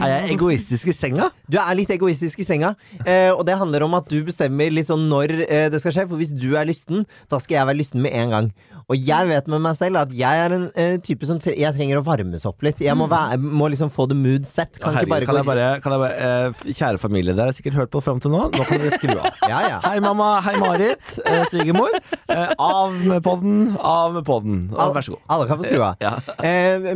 Er 0.04 0.08
jeg 0.10 0.34
egoistisk 0.34 0.88
i 0.90 0.94
senga? 0.96 1.28
Du 1.50 1.58
er 1.60 1.76
litt 1.78 1.92
egoistisk 1.94 2.40
i 2.42 2.46
senga, 2.46 2.72
eh, 3.04 3.30
og 3.30 3.44
det 3.46 3.58
handler 3.60 3.84
om 3.86 3.94
at 3.98 4.08
du 4.10 4.18
bestemmer 4.26 4.72
litt 4.72 4.88
sånn 4.88 5.06
når 5.10 5.34
eh, 5.44 5.68
det 5.72 5.80
skal 5.82 5.94
skje. 5.94 6.06
For 6.10 6.20
hvis 6.20 6.34
du 6.34 6.56
er 6.58 6.66
lysten, 6.68 7.04
da 7.30 7.38
skal 7.42 7.60
jeg 7.60 7.68
være 7.70 7.80
lysten 7.80 8.02
med 8.04 8.16
en 8.18 8.34
gang. 8.34 8.48
Og 8.92 9.00
jeg 9.00 9.28
vet 9.30 9.46
med 9.48 9.62
meg 9.64 9.76
selv 9.78 10.00
at 10.02 10.12
jeg 10.14 10.40
er 10.44 10.54
en 10.56 10.66
uh, 10.74 10.96
type 11.04 11.24
som 11.28 11.38
tre 11.40 11.54
jeg 11.56 11.72
trenger 11.76 12.00
å 12.00 12.04
varmes 12.04 12.44
opp 12.48 12.64
litt. 12.66 12.82
Jeg 12.84 12.96
må, 12.98 13.06
være, 13.10 13.38
må 13.40 13.68
liksom 13.72 13.90
få 13.92 14.06
the 14.10 14.16
mood 14.18 14.44
set. 14.48 14.76
Kan 14.82 14.96
Herregud, 14.96 15.12
bare 15.14 15.28
kan 15.28 15.38
jeg 15.38 15.48
bare, 15.48 15.68
kan 15.84 15.94
jeg 15.94 16.02
bare 16.02 16.28
uh, 16.50 16.64
Kjære 16.68 17.00
familie, 17.00 17.32
dere 17.36 17.52
har 17.52 17.56
sikkert 17.56 17.78
hørt 17.80 17.92
på 17.94 18.02
fram 18.04 18.20
til 18.20 18.34
nå. 18.34 18.42
Nå 18.52 18.66
kan 18.68 18.82
dere 18.82 18.98
skru 18.98 19.14
av. 19.14 19.30
Ja, 19.54 19.60
ja. 19.68 19.78
Hei, 19.84 19.98
mamma. 20.02 20.28
Hei, 20.44 20.54
Marit. 20.60 21.16
uh, 21.24 21.44
Svigermor. 21.50 21.92
Eh, 22.32 22.52
av 22.58 22.94
med 22.96 23.22
podden. 23.24 23.74
Av 23.78 24.14
med 24.16 24.24
podden. 24.26 24.60
Og 24.74 24.94
Vær 24.96 25.06
så 25.06 25.14
god. 25.14 25.24
Alle 25.34 25.48
kan 25.48 25.60
få 25.60 25.68
skru 25.68 25.84
av. 25.84 26.02
Ja. 26.04 26.14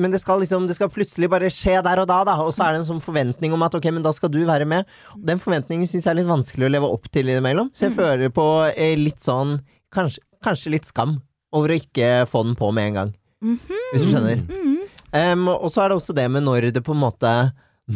Men 0.00 0.10
det 0.12 0.20
skal 0.22 0.40
liksom 0.42 0.66
Det 0.68 0.76
skal 0.78 0.90
plutselig 0.92 1.28
bare 1.30 1.50
skje 1.52 1.78
der 1.84 2.02
og 2.02 2.08
da, 2.10 2.20
da. 2.26 2.36
Og 2.44 2.52
så 2.56 2.66
er 2.66 2.74
det 2.74 2.82
en 2.82 2.88
sånn 2.88 3.04
forventning 3.04 3.54
om 3.54 3.64
at 3.66 3.76
ok, 3.78 3.90
men 3.94 4.04
da 4.04 4.12
skal 4.16 4.32
du 4.32 4.40
være 4.48 4.66
med. 4.68 4.88
Den 5.16 5.40
forventningen 5.42 5.88
syns 5.88 6.08
jeg 6.08 6.14
er 6.14 6.20
litt 6.20 6.30
vanskelig 6.30 6.68
å 6.68 6.72
leve 6.72 6.92
opp 6.98 7.08
til 7.14 7.30
innimellom. 7.30 7.72
Så 7.76 7.88
jeg 7.88 7.96
føler 7.98 8.32
på 8.34 8.48
litt 8.98 9.24
sånn 9.24 9.58
kanskje, 9.94 10.24
kanskje 10.44 10.74
litt 10.76 10.88
skam 10.88 11.18
over 11.52 11.72
å 11.74 11.78
ikke 11.80 12.10
få 12.28 12.42
den 12.48 12.56
på 12.58 12.70
med 12.76 12.90
en 12.90 12.98
gang. 12.98 13.12
Hvis 13.92 14.04
du 14.04 14.10
skjønner. 14.12 14.42
Em, 15.16 15.46
og 15.48 15.70
så 15.72 15.84
er 15.84 15.88
det 15.92 15.96
også 16.00 16.14
det 16.16 16.26
med 16.30 16.44
når 16.44 16.66
det 16.74 16.82
på 16.84 16.92
en 16.92 17.00
måte 17.00 17.30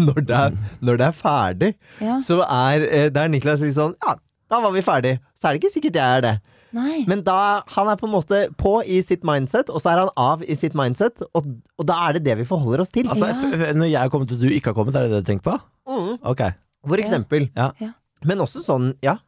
Når 0.00 0.22
det 0.24 0.36
er, 0.36 0.54
når 0.80 0.96
det 1.00 1.06
er 1.10 1.16
ferdig, 1.18 1.70
Ja. 2.00 2.20
så 2.24 2.38
er 2.46 2.84
eh, 2.86 3.08
der 3.12 3.28
Niklas 3.28 3.60
litt 3.60 3.74
sånn 3.76 3.92
Ja, 4.00 4.14
da 4.48 4.60
var 4.62 4.72
vi 4.72 4.80
ferdig. 4.86 5.18
Så 5.36 5.48
er 5.50 5.52
det 5.56 5.60
ikke 5.60 5.72
sikkert 5.74 5.98
jeg 5.98 6.16
er 6.20 6.24
det. 6.24 6.32
Nei. 6.72 7.00
Men 7.10 7.24
da 7.26 7.62
han 7.74 7.88
er 7.90 7.98
på 7.98 8.06
en 8.06 8.12
måte 8.14 8.38
på 8.56 8.76
i 8.86 9.00
sitt 9.02 9.24
mindset, 9.26 9.68
og 9.74 9.82
så 9.82 9.90
er 9.92 10.04
han 10.04 10.12
av 10.16 10.44
i 10.46 10.54
sitt 10.56 10.76
mindset, 10.78 11.20
og, 11.34 11.48
og 11.76 11.86
da 11.90 11.96
er 12.06 12.16
det 12.16 12.22
det 12.28 12.36
vi 12.40 12.46
forholder 12.48 12.84
oss 12.86 12.92
til. 12.94 13.10
Altså, 13.10 13.28
Ja. 13.34 13.72
Når 13.76 13.90
jeg 13.90 13.98
har 14.00 14.12
kommet 14.14 14.32
og 14.32 14.40
du 14.40 14.46
ikke 14.48 14.70
har 14.70 14.78
kommet, 14.78 14.94
er 14.96 15.08
det 15.08 15.18
det 15.18 15.24
du 15.26 15.30
tenker 15.32 15.50
på? 15.50 15.56
Mm. 15.90 16.12
Okay. 16.32 16.54
For 16.86 17.02
eksempel. 17.02 17.48
Ja. 17.58 17.72
Ja. 17.82 17.90
Men 18.24 18.40
også 18.46 18.62
sånn, 18.64 18.92
ja. 19.04 19.18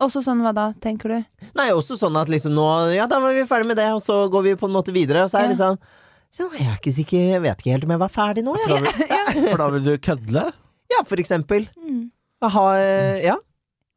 Også 0.00 0.22
sånn 0.24 0.40
hva 0.44 0.54
da, 0.56 0.70
tenker 0.80 1.12
du? 1.12 1.48
Nei, 1.58 1.68
også 1.76 1.98
sånn 2.00 2.16
at 2.16 2.30
liksom 2.32 2.54
nå 2.56 2.66
Ja, 2.96 3.08
da 3.10 3.20
var 3.20 3.36
vi 3.36 3.44
ferdig 3.48 3.68
med 3.68 3.80
det, 3.80 3.88
og 3.92 4.00
så 4.04 4.22
går 4.32 4.46
vi 4.46 4.54
på 4.60 4.68
en 4.70 4.76
måte 4.76 4.94
videre, 4.94 5.26
og 5.26 5.32
så 5.32 5.40
er 5.40 5.48
det 5.48 5.56
litt 5.56 5.64
sånn 5.64 5.80
ja, 6.38 6.46
nei, 6.52 6.60
jeg 6.60 6.70
er 6.70 6.78
ikke 6.78 6.92
sikker, 6.94 7.28
jeg 7.32 7.42
vet 7.42 7.62
ikke 7.62 7.72
helt 7.74 7.84
om 7.86 7.92
jeg 7.94 8.00
var 8.02 8.12
ferdig 8.14 8.44
nå, 8.46 8.54
For 8.62 8.70
da 8.70 8.78
vil, 8.84 9.44
for 9.48 9.62
da 9.62 9.68
vil 9.74 9.86
du 9.86 9.92
kødle? 10.04 10.44
Ja, 10.92 11.00
for 11.08 11.20
eksempel. 11.20 11.66
Mm. 11.82 12.02
Ha, 12.44 12.64
eh, 12.78 13.16
ja. 13.24 13.34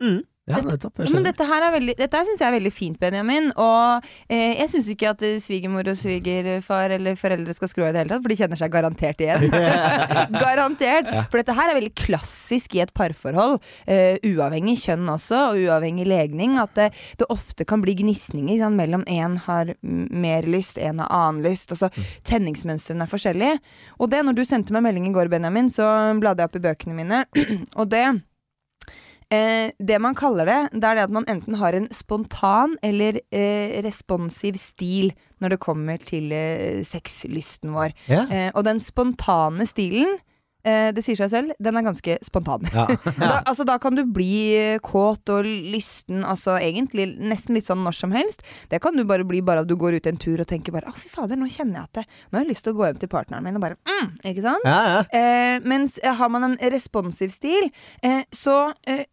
Mm. 0.01 0.21
Ja, 0.49 0.57
nettopp. 0.65 0.97
Jeg 0.97 1.13
Men 1.13 1.25
dette 1.27 1.45
her 1.45 1.61
er 1.61 1.73
veldig 1.75 1.93
Dette 1.99 2.17
her 2.17 2.25
syns 2.25 2.39
jeg 2.41 2.47
er 2.49 2.55
veldig 2.55 2.71
fint, 2.73 2.97
Benjamin. 3.01 3.51
Og 3.61 4.07
eh, 4.25 4.57
jeg 4.57 4.71
syns 4.71 4.87
ikke 4.89 5.11
at 5.13 5.21
eh, 5.25 5.35
svigermor 5.43 5.85
og 5.91 5.99
svigerfar 5.99 6.95
eller 6.95 7.19
foreldre 7.19 7.53
skal 7.53 7.69
skru 7.69 7.83
av 7.85 7.91
i 7.91 7.93
det 7.93 8.01
hele 8.01 8.15
tatt, 8.15 8.23
for 8.23 8.33
de 8.33 8.37
kjenner 8.39 8.57
seg 8.57 8.73
garantert 8.73 9.21
igjen. 9.21 9.45
garantert! 10.43 11.11
For 11.29 11.37
dette 11.37 11.55
her 11.57 11.69
er 11.69 11.77
veldig 11.77 11.93
klassisk 11.93 12.73
i 12.73 12.81
et 12.81 12.93
parforhold. 12.97 13.59
eh, 13.85 14.17
uavhengig 14.31 14.79
kjønn 14.81 15.05
også, 15.13 15.43
og 15.51 15.61
uavhengig 15.61 16.07
legning. 16.09 16.57
At 16.61 16.73
det, 16.79 16.89
det 17.21 17.29
ofte 17.29 17.67
kan 17.67 17.85
bli 17.85 17.99
gnisninger 18.01 18.57
ikke 18.57 18.71
mellom 18.73 19.05
en 19.05 19.37
har 19.45 19.75
mer 19.81 20.49
lyst, 20.49 20.81
en 20.81 21.05
har 21.05 21.13
annen 21.21 21.45
lyst. 21.45 21.69
Og 21.75 21.83
så 21.83 21.91
Tenningsmønstrene 22.25 23.05
er 23.05 23.13
forskjellige. 23.13 23.61
Og 24.01 24.09
det, 24.09 24.25
når 24.25 24.41
du 24.41 24.43
sendte 24.47 24.73
meg 24.73 24.87
melding 24.89 25.05
i 25.11 25.15
går, 25.15 25.29
Benjamin, 25.29 25.69
så 25.69 25.85
bladde 26.17 26.41
jeg 26.41 26.49
opp 26.49 26.57
i 26.57 26.65
bøkene 26.65 26.97
mine, 26.97 27.23
og 27.79 27.93
det 27.93 28.07
Eh, 29.31 29.71
det 29.79 29.99
man 30.03 30.15
kaller 30.17 30.49
det, 30.49 30.59
det 30.75 30.87
er 30.89 30.97
det 30.99 31.05
at 31.07 31.13
man 31.15 31.27
enten 31.31 31.55
har 31.61 31.75
en 31.77 31.87
spontan 31.95 32.75
eller 32.83 33.21
eh, 33.31 33.77
responsiv 33.85 34.57
stil 34.59 35.13
når 35.39 35.55
det 35.55 35.61
kommer 35.63 36.01
til 36.03 36.33
eh, 36.35 36.81
sexlysten 36.83 37.71
vår. 37.71 37.95
Yeah. 38.09 38.27
Eh, 38.27 38.49
og 38.51 38.65
den 38.67 38.81
spontane 38.83 39.63
stilen, 39.69 40.17
eh, 40.67 40.89
det 40.91 41.05
sier 41.05 41.15
seg 41.17 41.31
selv, 41.31 41.53
den 41.63 41.79
er 41.79 41.85
ganske 41.87 42.17
spontan. 42.27 42.67
Ja. 42.75 42.83
da, 43.17 43.37
altså, 43.47 43.63
da 43.67 43.77
kan 43.81 43.95
du 43.95 44.03
bli 44.03 44.51
eh, 44.57 44.81
kåt 44.83 45.31
og 45.31 45.47
lysten, 45.47 46.25
altså 46.27 46.57
egentlig 46.59 47.07
nesten 47.17 47.55
litt 47.55 47.69
sånn 47.71 47.81
når 47.87 47.97
som 48.01 48.11
helst. 48.15 48.43
Det 48.67 48.81
kan 48.83 48.99
du 48.99 49.05
bare 49.07 49.23
bli 49.27 49.39
bare 49.45 49.63
av 49.63 49.69
du 49.71 49.77
går 49.79 49.95
ut 50.01 50.11
en 50.11 50.19
tur 50.19 50.43
og 50.43 50.49
tenker 50.51 50.75
bare 50.75 50.91
'Å, 50.91 50.97
fy 50.97 51.07
fader, 51.07 51.39
nå 51.39 51.47
kjenner 51.47 51.79
jeg 51.79 51.87
at 51.87 52.01
det 52.01 52.05
Nå 52.29 52.37
har 52.37 52.43
jeg 52.45 52.51
lyst 52.51 52.67
til 52.67 52.75
å 52.75 52.79
gå 52.81 52.89
hjem 52.89 52.99
til 52.99 53.13
partneren 53.15 53.47
min 53.47 53.55
og 53.55 53.63
bare 53.63 53.79
mm, 53.87 54.11
Ikke 54.27 54.43
sant? 54.43 54.67
Ja, 54.67 54.81
ja. 54.91 55.01
Eh, 55.15 55.63
mens 55.63 55.97
har 56.03 56.29
man 56.29 56.51
en 56.51 56.59
responsiv 56.75 57.31
stil, 57.31 57.71
eh, 58.03 58.23
så 58.35 58.73
eh, 58.83 59.07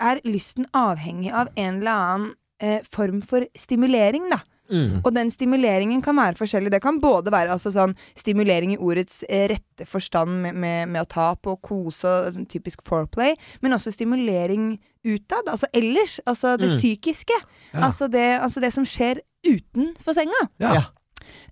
er 0.00 0.20
lysten 0.24 0.66
avhengig 0.76 1.32
av 1.32 1.48
en 1.56 1.80
eller 1.80 1.90
annen 1.92 2.34
eh, 2.60 2.80
form 2.86 3.20
for 3.22 3.46
stimulering, 3.58 4.28
da. 4.30 4.40
Mm. 4.68 4.98
Og 5.00 5.14
den 5.16 5.30
stimuleringen 5.32 6.02
kan 6.04 6.18
være 6.18 6.36
forskjellig. 6.36 6.68
Det 6.74 6.82
kan 6.84 6.98
både 7.00 7.32
være 7.32 7.54
altså, 7.54 7.70
sånn 7.72 7.94
stimulering 8.18 8.74
i 8.74 8.76
ordets 8.76 9.22
eh, 9.24 9.46
rette 9.48 9.86
forstand 9.88 10.42
med, 10.42 10.58
med, 10.60 10.90
med 10.92 11.06
å 11.06 11.08
ta 11.08 11.30
på 11.40 11.54
og 11.56 11.62
kose 11.64 12.04
og 12.26 12.34
sånn 12.36 12.44
typisk 12.52 12.82
foreplay, 12.84 13.32
men 13.64 13.72
også 13.72 13.94
stimulering 13.96 14.74
utad, 15.08 15.48
altså 15.48 15.70
ellers. 15.72 16.18
Altså 16.28 16.58
det 16.60 16.68
Mm. 16.68 16.76
psykiske. 16.76 17.38
Ja. 17.72 17.86
Altså, 17.88 18.10
det, 18.12 18.26
altså 18.44 18.60
det 18.60 18.72
som 18.76 18.84
skjer 18.84 19.22
utenfor 19.46 20.12
senga. 20.18 20.44
Ja. 20.60 20.82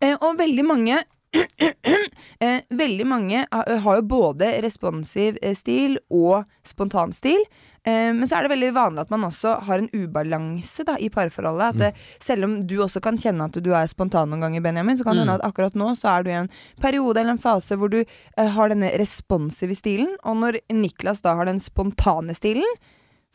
Eh, 0.02 0.16
og 0.20 0.36
veldig 0.38 0.64
mange 0.68 1.00
eh, 2.40 2.60
Veldig 2.68 3.06
mange 3.08 3.46
har 3.50 3.98
jo 3.98 4.04
både 4.08 4.50
responsiv 4.64 5.38
eh, 5.42 5.56
stil 5.58 5.98
og 6.12 6.44
spontan 6.66 7.14
stil. 7.16 7.40
Eh, 7.86 8.10
men 8.14 8.26
så 8.26 8.38
er 8.38 8.46
det 8.46 8.52
veldig 8.54 8.72
vanlig 8.74 9.04
at 9.04 9.12
man 9.14 9.26
også 9.28 9.56
har 9.68 9.82
en 9.82 9.90
ubalanse 9.94 10.86
da, 10.88 10.96
i 10.98 11.10
parforholdet. 11.12 11.76
At 11.76 11.94
mm. 11.94 12.02
selv 12.28 12.48
om 12.48 12.56
du 12.66 12.76
også 12.82 13.02
kan 13.04 13.18
kjenne 13.20 13.46
at 13.46 13.58
du 13.62 13.70
er 13.70 13.90
spontan 13.90 14.32
noen 14.32 14.42
ganger, 14.46 14.64
Benjamin, 14.64 14.98
så 14.98 15.06
kan 15.06 15.16
det 15.16 15.24
hende 15.26 15.38
at 15.38 15.46
akkurat 15.46 15.78
nå 15.78 15.92
så 15.98 16.16
er 16.16 16.26
du 16.26 16.32
i 16.32 16.38
en 16.40 16.52
periode 16.82 17.22
eller 17.22 17.36
en 17.36 17.42
fase 17.42 17.78
hvor 17.78 17.92
du 17.92 18.00
eh, 18.02 18.50
har 18.56 18.72
denne 18.72 18.90
responsive 18.98 19.78
stilen. 19.78 20.16
Og 20.26 20.40
når 20.42 20.60
Niklas 20.74 21.22
da 21.26 21.36
har 21.38 21.50
den 21.50 21.62
spontane 21.62 22.34
stilen, 22.36 22.66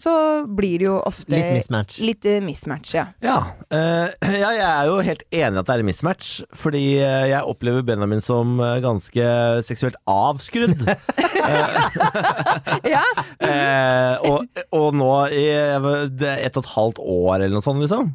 så 0.02 0.14
blir 0.48 0.82
det 0.82 0.88
jo 0.88 0.96
ofte 1.08 1.36
Litt 1.36 1.52
mismatch. 1.56 2.00
litt, 2.02 2.26
eh, 2.26 2.40
mismatch. 2.44 2.94
Ja. 2.98 3.06
Ja, 3.24 3.38
uh, 3.74 4.10
ja, 4.26 4.52
jeg 4.58 4.66
er 4.68 4.90
jo 4.90 4.98
helt 5.06 5.24
enig 5.30 5.60
i 5.60 5.62
at 5.62 5.70
det 5.70 5.76
er 5.78 5.86
mismatch, 5.88 6.32
fordi 6.58 6.84
eh, 7.00 7.28
jeg 7.32 7.46
opplever 7.48 7.86
Benjamin 7.86 8.24
som 8.24 8.58
ganske 8.84 9.28
seksuelt 9.68 10.00
avskrudd. 10.10 10.82
ja. 12.96 13.04
eh, 13.42 14.16
og, 14.28 14.46
og 14.76 14.96
nå 14.98 15.10
i 15.34 15.46
ett 15.52 16.58
og 16.58 16.64
et 16.64 16.72
halvt 16.76 17.02
år 17.02 17.36
eller 17.40 17.54
noe 17.56 17.66
sånt, 17.66 17.82
liksom, 17.84 18.12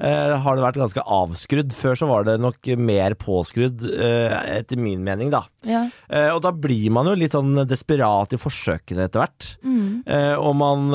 eh, 0.00 0.34
har 0.44 0.58
det 0.58 0.64
vært 0.66 0.80
ganske 0.80 1.04
avskrudd. 1.18 1.74
Før 1.76 1.98
så 1.98 2.08
var 2.10 2.26
det 2.28 2.38
nok 2.42 2.70
mer 2.80 3.16
påskrudd, 3.18 3.82
etter 3.84 4.80
min 4.80 5.04
mening, 5.06 5.32
da. 5.34 5.44
Ja. 5.64 5.86
Eh, 6.08 6.30
og 6.34 6.42
da 6.44 6.52
blir 6.52 6.90
man 6.94 7.08
jo 7.08 7.16
litt 7.18 7.36
sånn 7.36 7.56
desperat 7.68 8.34
i 8.36 8.40
forsøkene 8.40 9.06
etter 9.08 9.24
hvert. 9.24 9.50
Eh, 9.64 10.34
og 10.36 10.54
man, 10.60 10.90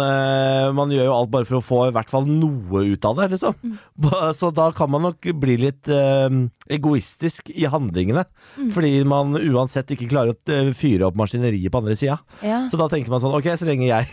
man 0.76 0.92
gjør 0.94 1.08
jo 1.10 1.16
alt 1.16 1.32
bare 1.34 1.48
for 1.48 1.60
å 1.60 1.64
få 1.64 1.80
i 1.90 1.94
hvert 1.96 2.12
fall 2.12 2.28
noe 2.30 2.84
ut 2.92 3.06
av 3.08 3.18
det, 3.20 3.28
liksom. 3.36 3.56
Mm. 3.64 3.78
Så 4.40 4.52
da 4.56 4.70
kan 4.76 4.92
man 4.92 5.06
nok 5.08 5.30
bli 5.42 5.56
litt 5.62 5.90
eh, 5.92 6.28
egoistisk 6.72 7.52
i 7.54 7.68
handlingene. 7.70 8.26
Fordi 8.76 8.92
man 9.08 9.38
uansett 9.38 9.94
ikke 9.96 10.10
klarer 10.12 10.36
å 10.36 10.54
eh, 10.54 10.72
fyre 10.78 11.10
opp 11.10 11.18
maskineriet 11.20 11.72
på 11.74 11.82
andre 11.82 11.98
sida. 12.00 12.20
Ja. 12.46 12.64
Så 12.72 12.80
da 12.80 12.90
tenker 12.92 13.14
man 13.14 13.22
sånn 13.24 13.36
Ok, 13.38 13.48
så 13.60 13.68
lenge 13.68 13.88
jeg 13.90 14.10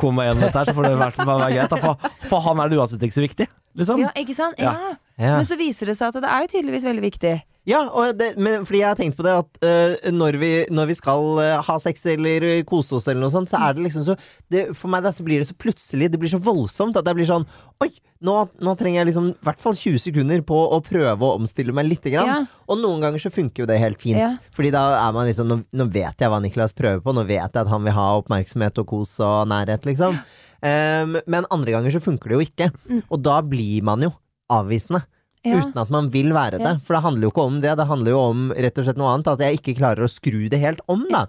kommer 0.00 0.20
meg 0.20 0.30
gjennom 0.30 0.46
dette 0.46 0.60
her, 0.60 0.70
så 0.70 0.76
får 0.76 0.88
det 0.88 0.92
i 0.94 1.00
hvert 1.02 1.18
fall 1.20 1.32
være 1.32 1.54
greit. 1.56 1.78
For, 1.84 2.12
for 2.30 2.46
han 2.48 2.62
er 2.62 2.70
det 2.70 2.78
uansett 2.80 3.02
ikke 3.06 3.18
så 3.18 3.24
viktig, 3.24 3.48
liksom. 3.80 4.04
ja, 4.04 4.12
ikke 4.20 4.36
sant? 4.36 4.60
Ja. 4.60 4.74
Ja. 4.74 4.94
Ja. 5.14 5.34
Men 5.38 5.46
så 5.46 5.58
viser 5.58 5.90
det 5.90 5.98
seg 5.98 6.10
at 6.10 6.22
det 6.24 6.30
er 6.30 6.46
jo 6.46 6.50
tydeligvis 6.56 6.86
veldig 6.88 7.04
viktig. 7.04 7.34
Ja, 7.68 7.80
og 7.88 8.18
det, 8.20 8.34
men 8.36 8.66
fordi 8.68 8.82
jeg 8.82 8.90
har 8.90 8.98
tenkt 8.98 9.16
på 9.16 9.24
det 9.24 9.34
at 9.40 9.60
uh, 9.64 10.10
når, 10.12 10.36
vi, 10.40 10.50
når 10.68 10.90
vi 10.90 10.96
skal 10.98 11.22
uh, 11.40 11.62
ha 11.64 11.76
sex 11.80 12.02
eller 12.12 12.44
kose 12.68 12.98
oss 12.98 13.08
eller 13.08 13.24
noe 13.24 13.32
sånt, 13.32 13.48
så 13.48 13.60
er 13.64 13.76
det 13.76 13.86
liksom 13.86 14.04
så 14.04 14.16
det, 14.52 14.66
For 14.76 14.92
meg 14.92 15.06
da 15.06 15.12
så 15.14 15.24
blir 15.24 15.40
det 15.40 15.48
så 15.48 15.56
plutselig, 15.56 16.10
det 16.12 16.20
blir 16.20 16.32
så 16.32 16.42
voldsomt 16.44 16.98
at 17.00 17.08
jeg 17.08 17.16
blir 17.16 17.30
sånn 17.30 17.46
Oi, 17.80 17.88
nå, 18.24 18.34
nå 18.64 18.74
trenger 18.80 19.00
jeg 19.00 19.08
liksom 19.10 19.30
i 19.32 19.48
hvert 19.48 19.60
fall 19.60 19.76
20 19.76 20.02
sekunder 20.04 20.44
på 20.46 20.58
å 20.76 20.78
prøve 20.84 21.26
å 21.26 21.38
omstille 21.38 21.74
meg 21.76 21.88
lite 21.88 22.12
grann. 22.12 22.28
Ja. 22.30 22.62
Og 22.70 22.78
noen 22.80 23.02
ganger 23.02 23.20
så 23.20 23.32
funker 23.34 23.64
jo 23.64 23.68
det 23.68 23.80
helt 23.82 24.00
fint. 24.00 24.20
Ja. 24.20 24.30
Fordi 24.56 24.70
da 24.72 24.84
er 25.00 25.16
man 25.16 25.28
liksom 25.28 25.50
nå, 25.50 25.58
nå 25.74 25.88
vet 25.92 26.22
jeg 26.22 26.32
hva 26.32 26.38
Niklas 26.40 26.76
prøver 26.76 27.02
på, 27.04 27.12
nå 27.16 27.26
vet 27.28 27.42
jeg 27.42 27.64
at 27.64 27.72
han 27.72 27.84
vil 27.84 27.96
ha 27.96 28.06
oppmerksomhet 28.20 28.80
og 28.80 28.88
kos 28.92 29.16
og 29.24 29.50
nærhet, 29.50 29.84
liksom. 29.88 30.16
Em, 30.64 31.18
men 31.28 31.50
andre 31.52 31.74
ganger 31.74 31.96
så 31.96 32.00
funker 32.04 32.32
det 32.32 32.38
jo 32.38 32.46
ikke. 32.46 32.70
Og 33.10 33.20
da 33.24 33.40
blir 33.44 33.84
man 33.84 34.06
jo 34.06 34.14
avvisende. 34.52 35.02
Ja. 35.44 35.60
Uten 35.60 35.76
at 35.82 35.90
man 35.92 36.08
vil 36.08 36.32
være 36.32 36.56
det. 36.62 36.70
For 36.86 36.96
det 36.96 37.02
handler 37.04 37.26
jo 37.26 37.32
ikke 37.34 37.44
om 37.44 37.60
det. 37.60 37.74
Det 37.76 37.86
handler 37.90 38.14
jo 38.14 38.20
om 38.30 38.44
rett 38.56 38.78
og 38.80 38.86
slett 38.86 39.00
noe 39.00 39.10
annet. 39.12 39.28
At 39.34 39.42
jeg 39.44 39.58
ikke 39.60 39.76
klarer 39.76 40.06
å 40.06 40.08
skru 40.08 40.46
det 40.48 40.60
helt 40.62 40.80
om, 40.88 41.04
da. 41.12 41.26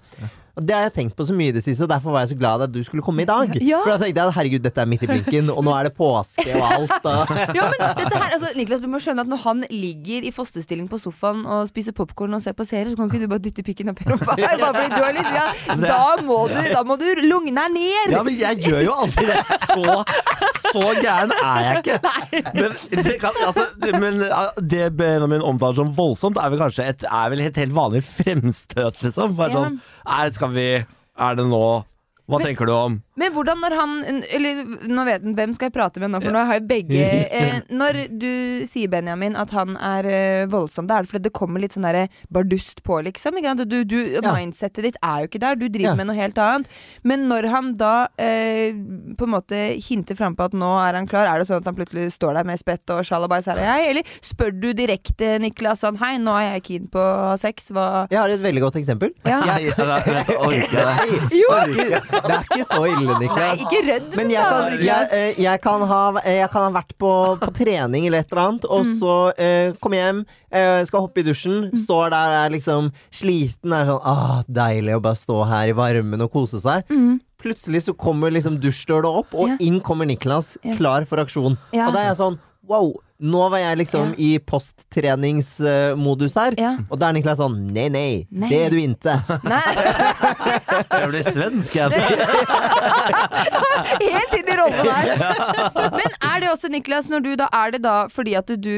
Og 0.55 0.63
det 0.63 0.75
har 0.75 0.85
jeg 0.85 0.93
tenkt 0.95 1.15
på 1.17 1.25
så 1.27 1.35
mye 1.35 1.51
i 1.51 1.55
det 1.55 1.63
siste, 1.65 1.83
og 1.83 1.89
derfor 1.91 2.13
var 2.15 2.23
jeg 2.23 2.31
så 2.31 2.37
glad 2.39 2.61
at 2.63 2.71
du 2.71 2.79
skulle 2.87 3.03
komme 3.03 3.25
i 3.25 3.27
dag. 3.27 3.51
Ja. 3.59 3.81
For 3.83 3.91
da 3.91 3.97
tenkte 3.99 4.21
jeg 4.21 4.31
at 4.31 4.35
herregud, 4.37 4.63
dette 4.63 4.81
er 4.81 4.87
midt 4.87 5.03
i 5.03 5.09
blinken, 5.09 5.49
og 5.51 5.65
nå 5.67 5.73
er 5.75 5.89
det 5.89 5.93
påske 5.97 6.45
og 6.55 6.63
alt. 6.63 6.93
Og 7.11 7.33
Ja, 7.57 7.65
men 7.71 7.81
dette 7.99 8.15
her, 8.15 8.29
altså, 8.37 8.51
Niklas, 8.55 8.83
du 8.83 8.87
må 8.91 9.01
skjønne 9.03 9.25
at 9.25 9.31
når 9.31 9.41
han 9.43 9.65
ligger 9.71 10.27
i 10.27 10.31
fosterstilling 10.35 10.87
på 10.91 10.99
sofaen 11.01 11.43
og 11.43 11.67
spiser 11.67 11.95
popkorn 11.97 12.37
og 12.37 12.43
ser 12.45 12.55
på 12.55 12.67
serier, 12.67 12.93
så 12.93 12.99
kan 12.99 13.11
ikke 13.11 13.25
du 13.25 13.31
bare 13.33 13.43
dytte 13.43 13.65
pikken 13.67 13.91
opp 13.91 13.99
i 13.99 14.07
rumpa. 14.07 14.37
ja. 14.45 14.55
Da 15.75 15.99
må 16.23 16.39
du, 16.51 16.59
da 16.71 16.85
må 16.87 16.97
du 17.01 17.07
lugne 17.25 17.51
deg 17.51 17.75
ned! 17.75 18.15
Ja, 18.15 18.23
men 18.23 18.39
jeg 18.39 18.63
gjør 18.63 18.85
jo 18.87 18.95
aldri 19.03 19.27
det. 19.27 19.41
Så, 19.67 19.97
så 20.71 20.85
gæren 21.01 21.35
er 21.35 21.65
jeg 21.65 21.83
ikke. 21.83 21.99
Men 22.55 22.79
det, 23.09 23.17
kan, 23.19 23.41
altså, 23.43 23.67
men 23.99 24.23
det 24.71 24.87
Benjamin 24.95 25.43
omtaler 25.43 25.81
som 25.83 25.91
voldsomt, 25.97 26.39
er 26.39 26.53
vel 26.53 26.63
kanskje 26.63 26.87
et, 26.93 27.05
er 27.11 27.33
vel 27.33 27.43
et 27.43 27.59
helt 27.59 27.75
vanlig 27.75 28.05
fremstøt, 28.07 29.03
liksom. 29.03 29.35
Bare 29.35 29.51
sånn 29.55 29.77
er, 30.05 30.31
Skal 30.35 30.44
vi 30.53 30.69
Er 30.75 31.35
det 31.37 31.45
nå? 31.47 31.65
Hva 32.27 32.39
tenker 32.41 32.67
du 32.67 32.73
om 32.75 32.97
Men 33.15 33.31
hvordan 33.35 33.61
når 33.63 33.75
han 33.79 33.91
Eller 34.35 34.61
nå 34.91 35.03
vet 35.07 35.23
han, 35.23 35.35
hvem 35.37 35.53
skal 35.55 35.69
jeg 35.69 35.75
prate 35.75 36.01
med 36.03 36.11
nå, 36.11 36.19
for 36.23 36.35
nå 36.35 36.41
har 36.49 36.57
jeg 36.59 36.65
begge 36.67 37.03
eh, 37.39 37.59
Når 37.71 37.99
du 38.11 38.65
sier, 38.67 38.89
Benjamin, 38.91 39.37
at 39.39 39.53
han 39.55 39.77
er 39.79 40.09
eh, 40.09 40.45
voldsom, 40.51 40.87
da 40.89 40.97
er 40.99 41.05
det 41.05 41.11
fordi 41.13 41.27
det 41.29 41.33
kommer 41.37 41.63
litt 41.63 41.75
sånn 41.75 41.87
derre 41.87 42.07
bardust 42.33 42.83
på, 42.85 42.99
liksom. 43.07 43.37
Ikke? 43.39 43.53
sant? 43.53 43.63
Du, 43.71 43.97
ja. 44.15 44.21
Mindsettet 44.35 44.83
ditt 44.85 44.99
er 45.03 45.23
jo 45.23 45.29
ikke 45.29 45.41
der, 45.43 45.55
du 45.59 45.67
driver 45.67 45.93
Ja. 45.93 45.95
med 45.99 46.09
noe 46.09 46.17
helt 46.17 46.37
annet. 46.41 46.69
Men 47.05 47.27
når 47.29 47.47
han 47.53 47.71
da 47.79 47.93
eh, 48.21 48.75
på 49.17 49.27
en 49.27 49.33
måte 49.35 49.59
hinter 49.85 50.17
frampå 50.17 50.47
at 50.49 50.55
nå 50.57 50.71
er 50.81 50.97
han 50.97 51.07
klar, 51.09 51.29
er 51.29 51.39
det 51.41 51.47
sånn 51.49 51.61
at 51.61 51.69
han 51.69 51.77
plutselig 51.77 52.09
står 52.15 52.39
der 52.39 52.47
med 52.47 52.59
spett 52.61 52.89
og 52.93 53.03
sjalabais, 53.07 53.45
her 53.49 53.59
og 53.61 53.67
jeg? 53.69 53.89
Eller 53.93 54.15
spør 54.25 54.53
du 54.55 54.69
direkte, 54.77 55.35
Niklas, 55.43 55.83
sånn 55.85 55.99
hei, 56.01 56.15
nå 56.21 56.33
er 56.39 56.55
jeg 56.55 56.65
keen 56.69 56.89
på 56.91 57.05
sex, 57.41 57.69
hva 57.75 57.85
jeg 58.11 58.19
har 58.19 58.31
et 58.33 58.41
veldig 58.43 58.61
godt 58.65 58.79
eksempel. 58.81 59.11
Ja. 59.27 59.39
Jeg, 59.55 59.69
jeg, 59.69 59.73
jeg, 59.77 60.35
orker 60.41 60.87
det? 60.89 61.17
Jo! 61.37 61.49
Det 61.75 62.33
er 62.33 62.45
ikke 62.47 62.65
så 62.67 62.79
ille, 62.89 63.04
Nei, 63.13 63.27
Niklas. 63.27 63.61
ikke 63.65 63.81
redd 63.85 64.15
Men 64.17 64.31
jeg 64.33 64.43
kan, 64.51 64.75
jeg, 64.81 65.09
eh, 65.11 65.41
jeg, 65.43 65.61
kan 65.63 65.85
ha, 65.89 66.01
eh, 66.23 66.39
jeg 66.41 66.49
kan 66.53 66.65
ha 66.67 66.71
vært 66.75 66.95
på, 67.01 67.11
på 67.41 67.51
trening 67.55 68.07
eller 68.07 68.23
et 68.23 68.31
eller 68.31 68.43
annet, 68.43 68.65
og 68.65 68.89
så 68.99 69.15
uh, 69.35 69.75
kommer 69.83 70.01
hjem, 70.01 70.23
uh, 70.55 70.81
skal 70.89 71.05
hoppe 71.05 71.21
i 71.21 71.27
dusjen, 71.27 71.69
står 71.85 72.11
der 72.15 72.35
er 72.41 72.55
liksom 72.55 72.91
sliten, 73.13 73.75
er 73.75 73.89
sånn 73.89 74.01
ah, 74.03 74.41
deilig 74.47 74.97
å 74.97 75.03
bare 75.05 75.19
stå 75.19 75.39
her 75.49 75.71
i 75.71 75.77
varmen 75.77 76.25
og 76.25 76.31
kose 76.33 76.61
seg. 76.63 76.85
Mm. 76.89 77.19
Plutselig 77.45 77.83
så 77.85 77.93
kommer 77.93 78.33
liksom 78.33 78.59
dusjdøla 78.63 79.11
opp, 79.21 79.35
og 79.37 79.49
Ja. 79.53 79.57
inn 79.61 79.79
kommer 79.85 80.07
Niklas, 80.09 80.57
Ja. 80.63 80.75
klar 80.75 81.05
for 81.05 81.21
aksjon. 81.21 81.57
Ja. 81.71 81.87
Og 81.87 81.93
da 81.93 81.99
er 82.05 82.13
jeg 82.13 82.21
sånn 82.23 82.39
wow. 82.65 82.93
Nå 83.23 83.49
var 83.49 83.59
jeg 83.61 83.77
liksom 83.79 84.09
Ja. 84.09 84.15
i 84.19 84.39
posttreningsmodus 84.39 86.35
her, 86.35 86.53
Ja. 86.57 86.77
og 86.91 86.99
da 86.99 87.07
er 87.09 87.13
Niklas 87.13 87.37
sånn 87.39 87.71
nei, 87.71 87.87
nei, 87.87 88.27
Nei. 88.29 88.49
det 88.49 88.59
er 88.65 88.69
du. 88.69 88.75
Nei. 89.43 89.73
Jeg 90.95 91.07
blir 91.09 91.23
svensk, 91.23 91.75
jeg. 91.75 91.91
Helt 94.01 94.33
inn 94.37 94.49
i 94.51 94.55
rollen 94.57 94.85
der. 94.85 95.05
Men 95.95 96.15
er 96.19 96.39
det 96.43 96.49
også, 96.51 96.69
Niklas, 96.73 97.07
når 97.11 97.23
du 97.23 97.29
da 97.39 97.47
er 97.55 97.71
det 97.75 97.81
da 97.85 97.93
fordi 98.11 98.35
at 98.37 98.47
du 98.61 98.69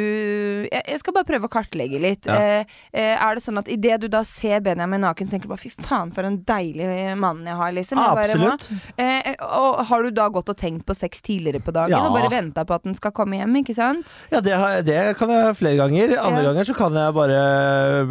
Jeg 0.70 1.00
skal 1.02 1.14
bare 1.16 1.28
prøve 1.28 1.48
å 1.50 1.52
kartlegge 1.52 2.00
litt. 2.02 2.26
Ja. 2.30 2.36
Eh, 2.38 2.66
eh, 2.94 3.16
er 3.18 3.36
det 3.38 3.44
sånn 3.46 3.58
at 3.62 3.68
idet 3.72 4.00
du 4.04 4.08
da 4.12 4.22
ser 4.28 4.60
Benjamin 4.66 5.02
naken, 5.06 5.28
så 5.28 5.32
tenker 5.36 5.48
du 5.50 5.54
bare 5.56 5.64
fy 5.64 5.72
faen, 5.82 6.12
for 6.16 6.28
en 6.28 6.38
deilig 6.48 7.18
mann 7.20 7.44
jeg 7.48 7.56
har, 7.60 7.72
liksom. 7.76 7.98
Jeg 7.98 8.16
bare 8.22 8.38
Absolutt. 8.38 8.68
Eh, 9.02 9.34
og 9.48 9.82
har 9.90 10.04
du 10.08 10.12
da 10.12 10.28
gått 10.34 10.50
og 10.54 10.58
tenkt 10.60 10.86
på 10.88 10.96
sex 10.98 11.22
tidligere 11.26 11.62
på 11.64 11.74
dagen 11.76 11.92
Ja. 11.96 12.04
og 12.08 12.14
bare 12.20 12.30
venta 12.34 12.66
på 12.68 12.76
at 12.78 12.84
den 12.84 12.96
skal 12.98 13.12
komme 13.12 13.38
hjem, 13.40 13.56
ikke 13.64 13.76
sant? 13.78 14.06
Ja, 14.32 14.42
det, 14.44 14.54
har, 14.60 14.82
det 14.84 14.98
kan 15.20 15.30
jeg 15.32 15.56
flere 15.56 15.78
ganger. 15.80 16.12
Andre 16.20 16.42
Ja. 16.44 16.50
ganger 16.50 16.68
så 16.68 16.76
kan 16.76 16.96
jeg 17.00 17.14
bare 17.16 17.38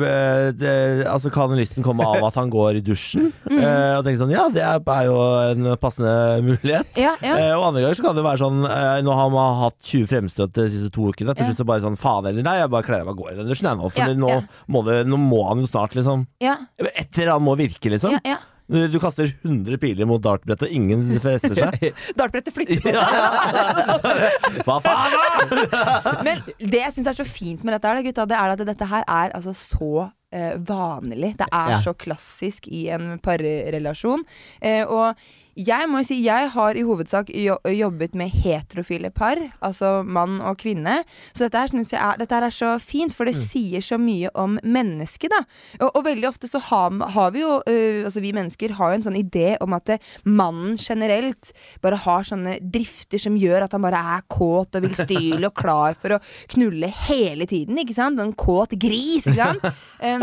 eh, 0.06 0.46
det, 0.56 0.72
Altså 1.06 1.30
kan 1.34 1.52
lysten 1.58 1.84
komme 1.84 2.06
av 2.08 2.24
at 2.24 2.38
han 2.40 2.50
går 2.52 2.78
i 2.80 2.84
dusjen. 2.84 3.32
Mm. 3.46 3.60
eh, 3.62 3.92
og 3.96 4.02
tenke 4.04 4.18
sånn 4.20 4.32
Ja, 4.34 4.48
det 4.52 4.62
er, 4.64 4.80
jo 5.06 5.14
en 5.52 5.68
passende 5.80 6.10
mulighet. 6.44 6.88
Ja. 6.98 7.12
Eh, 7.22 7.52
og 7.54 7.68
andre 7.68 7.84
ganger 7.84 7.96
så 8.00 8.04
kan 8.04 8.16
det 8.18 8.24
være 8.26 8.40
sånn 8.42 8.58
Nå 9.06 9.14
har 9.16 9.30
man 9.32 9.54
hatt 9.62 9.76
20 9.86 10.08
fremstøt 10.10 10.52
de 10.56 10.66
siste 10.72 10.90
to 10.92 11.06
ukene. 11.12 11.34
Til 11.36 11.48
slutt 11.50 11.62
så 11.62 11.68
bare 11.68 11.84
sånn 11.84 11.96
faen 12.00 12.26
eller 12.28 12.44
nei, 12.44 12.56
jeg 12.60 12.72
bare 12.74 12.86
kler 12.88 13.06
meg 13.06 13.14
og 13.14 13.22
går 13.22 13.32
i 13.32 13.38
den 13.38 13.48
dusjen 13.52 13.70
jeg 13.70 13.78
nå. 13.80 13.92
For 13.94 14.18
nå. 14.18 14.34
Må 14.72 14.82
det, 14.88 14.98
nå 15.08 15.20
må 15.20 15.44
han 15.48 15.62
jo 15.62 15.70
snart 15.70 15.94
liksom 15.96 16.26
ja, 16.42 16.56
Et 16.82 17.16
eller 17.16 17.36
annet 17.36 17.46
må 17.46 17.56
virke, 17.60 17.92
liksom. 17.92 18.16
ja, 18.18 18.20
ja. 18.34 18.38
Du, 18.66 18.98
kaster 18.98 19.30
100 19.46 19.78
piler 19.78 20.08
mot 20.10 20.22
dartbrettet, 20.24 20.72
ingen 20.74 21.04
fester 21.22 21.54
seg. 21.54 21.84
Dartbrettet 22.18 22.54
flytter 22.56 22.80
på 22.82 22.90
Hva 24.66 24.78
faen, 24.82 25.14
da?! 25.14 26.14
Men 26.26 26.42
det 26.58 26.80
jeg 26.82 26.96
syns 26.96 27.10
er 27.12 27.18
så 27.20 27.26
fint 27.28 27.62
med 27.62 27.76
dette, 27.76 27.86
her, 27.92 28.02
gutta, 28.06 28.26
det 28.26 28.38
er 28.40 28.54
at 28.56 28.64
dette 28.66 28.88
her 28.90 29.06
er 29.06 29.34
altså 29.38 29.54
så 29.54 29.90
eh, 30.34 30.56
vanlig. 30.66 31.34
Det 31.38 31.46
er 31.52 31.74
Ja. 31.76 31.80
så 31.84 31.94
klassisk 31.94 32.66
i 32.68 32.88
en 32.96 33.18
parrelasjon. 33.22 34.26
Eh, 34.60 34.82
og 34.82 35.14
jeg 35.56 35.88
må 35.88 36.02
jo 36.02 36.06
si, 36.10 36.18
jeg 36.20 36.50
har 36.52 36.76
i 36.76 36.84
hovedsak 36.84 37.30
jo 37.32 37.56
jobbet 37.72 38.16
med 38.18 38.34
heterofile 38.44 39.08
par, 39.14 39.40
altså 39.64 40.02
mann 40.04 40.38
og 40.44 40.58
kvinne. 40.60 40.98
Så 41.32 41.46
dette 41.46 41.62
her, 41.62 41.72
synes 41.72 41.92
jeg 41.94 42.00
er, 42.02 42.18
dette 42.20 42.36
her 42.36 42.44
er 42.44 42.52
så 42.54 42.74
fint, 42.82 43.14
for 43.16 43.28
det 43.28 43.36
sier 43.38 43.84
så 43.84 43.96
mye 44.00 44.28
om 44.36 44.58
mennesket, 44.60 45.32
da. 45.32 45.40
Og, 45.80 45.88
og 45.88 46.04
veldig 46.10 46.28
ofte 46.28 46.50
så 46.50 46.60
har, 46.68 46.92
har 47.14 47.32
vi 47.32 47.40
jo, 47.40 47.54
uh, 47.64 48.04
altså 48.04 48.20
vi 48.24 48.34
mennesker 48.36 48.76
har 48.76 48.92
jo 48.92 48.98
en 48.98 49.06
sånn 49.08 49.18
idé 49.20 49.54
om 49.64 49.76
at 49.76 49.88
det, 49.88 49.98
mannen 50.28 50.76
generelt 50.76 51.54
bare 51.84 52.02
har 52.04 52.28
sånne 52.28 52.58
drifter 52.60 53.20
som 53.22 53.38
gjør 53.40 53.64
at 53.64 53.76
han 53.76 53.84
bare 53.86 54.02
er 54.16 54.26
kåt 54.28 54.76
og 54.76 54.84
vil 54.84 54.96
style 54.98 55.48
og 55.48 55.56
klar 55.56 55.96
for 55.96 56.18
å 56.18 56.22
knulle 56.52 56.92
hele 57.08 57.48
tiden, 57.48 57.80
ikke 57.80 57.96
sant? 57.96 58.20
En 58.20 58.36
kåt 58.36 58.76
gris, 58.76 59.24
ikke 59.24 59.40
sant? 59.40 59.64
Um, 60.06 60.22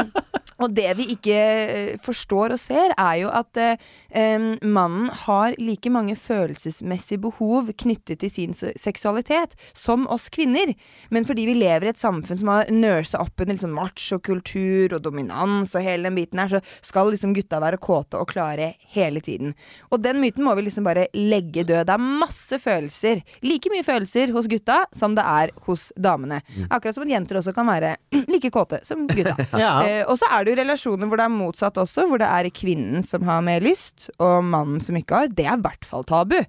og 0.61 0.73
det 0.75 0.91
vi 0.99 1.07
ikke 1.15 1.35
eh, 1.35 1.93
forstår 2.01 2.53
og 2.53 2.61
ser, 2.61 2.93
er 2.93 3.15
jo 3.23 3.31
at 3.33 3.57
uh, 3.57 3.87
um, 4.13 4.45
mannen 4.61 5.09
har 5.25 5.55
like 5.61 5.91
mange 5.93 6.15
følelsesmessige 6.19 7.21
behov 7.23 7.71
knyttet 7.79 8.21
til 8.23 8.31
sin 8.31 8.55
seksualitet 8.55 9.55
som 9.77 10.05
oss 10.11 10.29
kvinner. 10.33 10.73
Men 11.13 11.27
fordi 11.27 11.45
vi 11.49 11.57
lever 11.57 11.87
i 11.87 11.93
et 11.93 12.01
samfunn 12.01 12.39
som 12.39 12.51
har 12.51 12.71
nursa 12.73 13.21
opp 13.23 13.43
en 13.43 13.53
liksom 13.53 13.73
machokultur 13.77 14.95
og 14.97 15.03
dominans 15.05 15.75
og 15.75 15.85
hele 15.85 16.09
den 16.09 16.17
biten 16.19 16.41
her, 16.41 16.51
så 16.57 16.61
skal 16.85 17.11
liksom 17.13 17.35
gutta 17.35 17.61
være 17.63 17.81
kåte 17.83 18.19
og 18.19 18.29
klare 18.31 18.73
hele 18.93 19.21
tiden. 19.23 19.53
Og 19.91 20.01
den 20.03 20.21
myten 20.23 20.45
må 20.45 20.55
vi 20.57 20.67
liksom 20.67 20.87
bare 20.87 21.07
legge 21.17 21.65
død. 21.67 21.85
Det 21.87 21.95
er 21.95 22.07
masse 22.23 22.59
følelser. 22.61 23.23
Like 23.45 23.71
mye 23.73 23.85
følelser 23.85 24.33
hos 24.35 24.49
gutta 24.51 24.83
som 24.95 25.17
det 25.17 25.25
er 25.25 25.53
hos 25.67 25.89
damene. 25.95 26.41
Akkurat 26.69 26.97
som 26.97 27.05
at 27.07 27.13
jenter 27.15 27.39
også 27.39 27.55
kan 27.55 27.69
være 27.69 27.95
like 28.33 28.51
kåte 28.53 28.83
som 28.87 29.07
gutta. 29.07 29.35
Ja. 29.63 29.83
Eh, 29.85 30.01
og 30.09 30.17
så 30.17 30.27
er 30.33 30.43
det 30.43 30.51
jo 30.53 30.57
relasjoner 30.57 31.07
hvor 31.07 31.19
det 31.19 31.25
er 31.27 31.31
motsatt 31.31 31.77
også, 31.79 32.07
hvor 32.09 32.19
det 32.19 32.27
er 32.27 32.49
kvinnen 32.55 33.03
som 33.05 33.23
har 33.27 33.43
mer 33.45 33.63
lyst, 33.63 34.09
og 34.23 34.43
mannen 34.43 34.81
som 34.83 34.97
ikke 34.97 35.12
har. 35.17 35.33
Det 35.33 35.47
er 35.47 35.57
i 35.57 35.65
hvert 35.65 35.89
fall 35.89 36.05
tabu. 36.09 36.39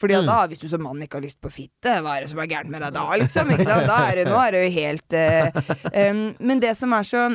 Fordi 0.00 0.16
mm. 0.16 0.28
da, 0.30 0.38
hvis 0.48 0.62
du 0.62 0.68
som 0.70 0.82
mann 0.84 1.02
ikke 1.04 1.18
har 1.18 1.26
lyst 1.26 1.40
på 1.44 1.52
fitte, 1.52 1.98
hva 2.00 2.16
er 2.16 2.24
det 2.24 2.30
som 2.32 2.40
er 2.40 2.48
gærent 2.48 2.72
med 2.72 2.80
deg 2.86 2.94
da, 2.96 3.04
liksom? 3.20 3.50
Da 3.68 3.98
er 4.06 4.20
det, 4.20 4.24
nå 4.30 4.38
er 4.40 4.54
det 4.54 4.62
jo 4.62 4.70
helt 4.78 5.16
uh, 5.16 5.58
um, 5.92 6.22
Men 6.48 6.62
det 6.62 6.72
som 6.78 6.94
er 6.96 7.08
så 7.08 7.26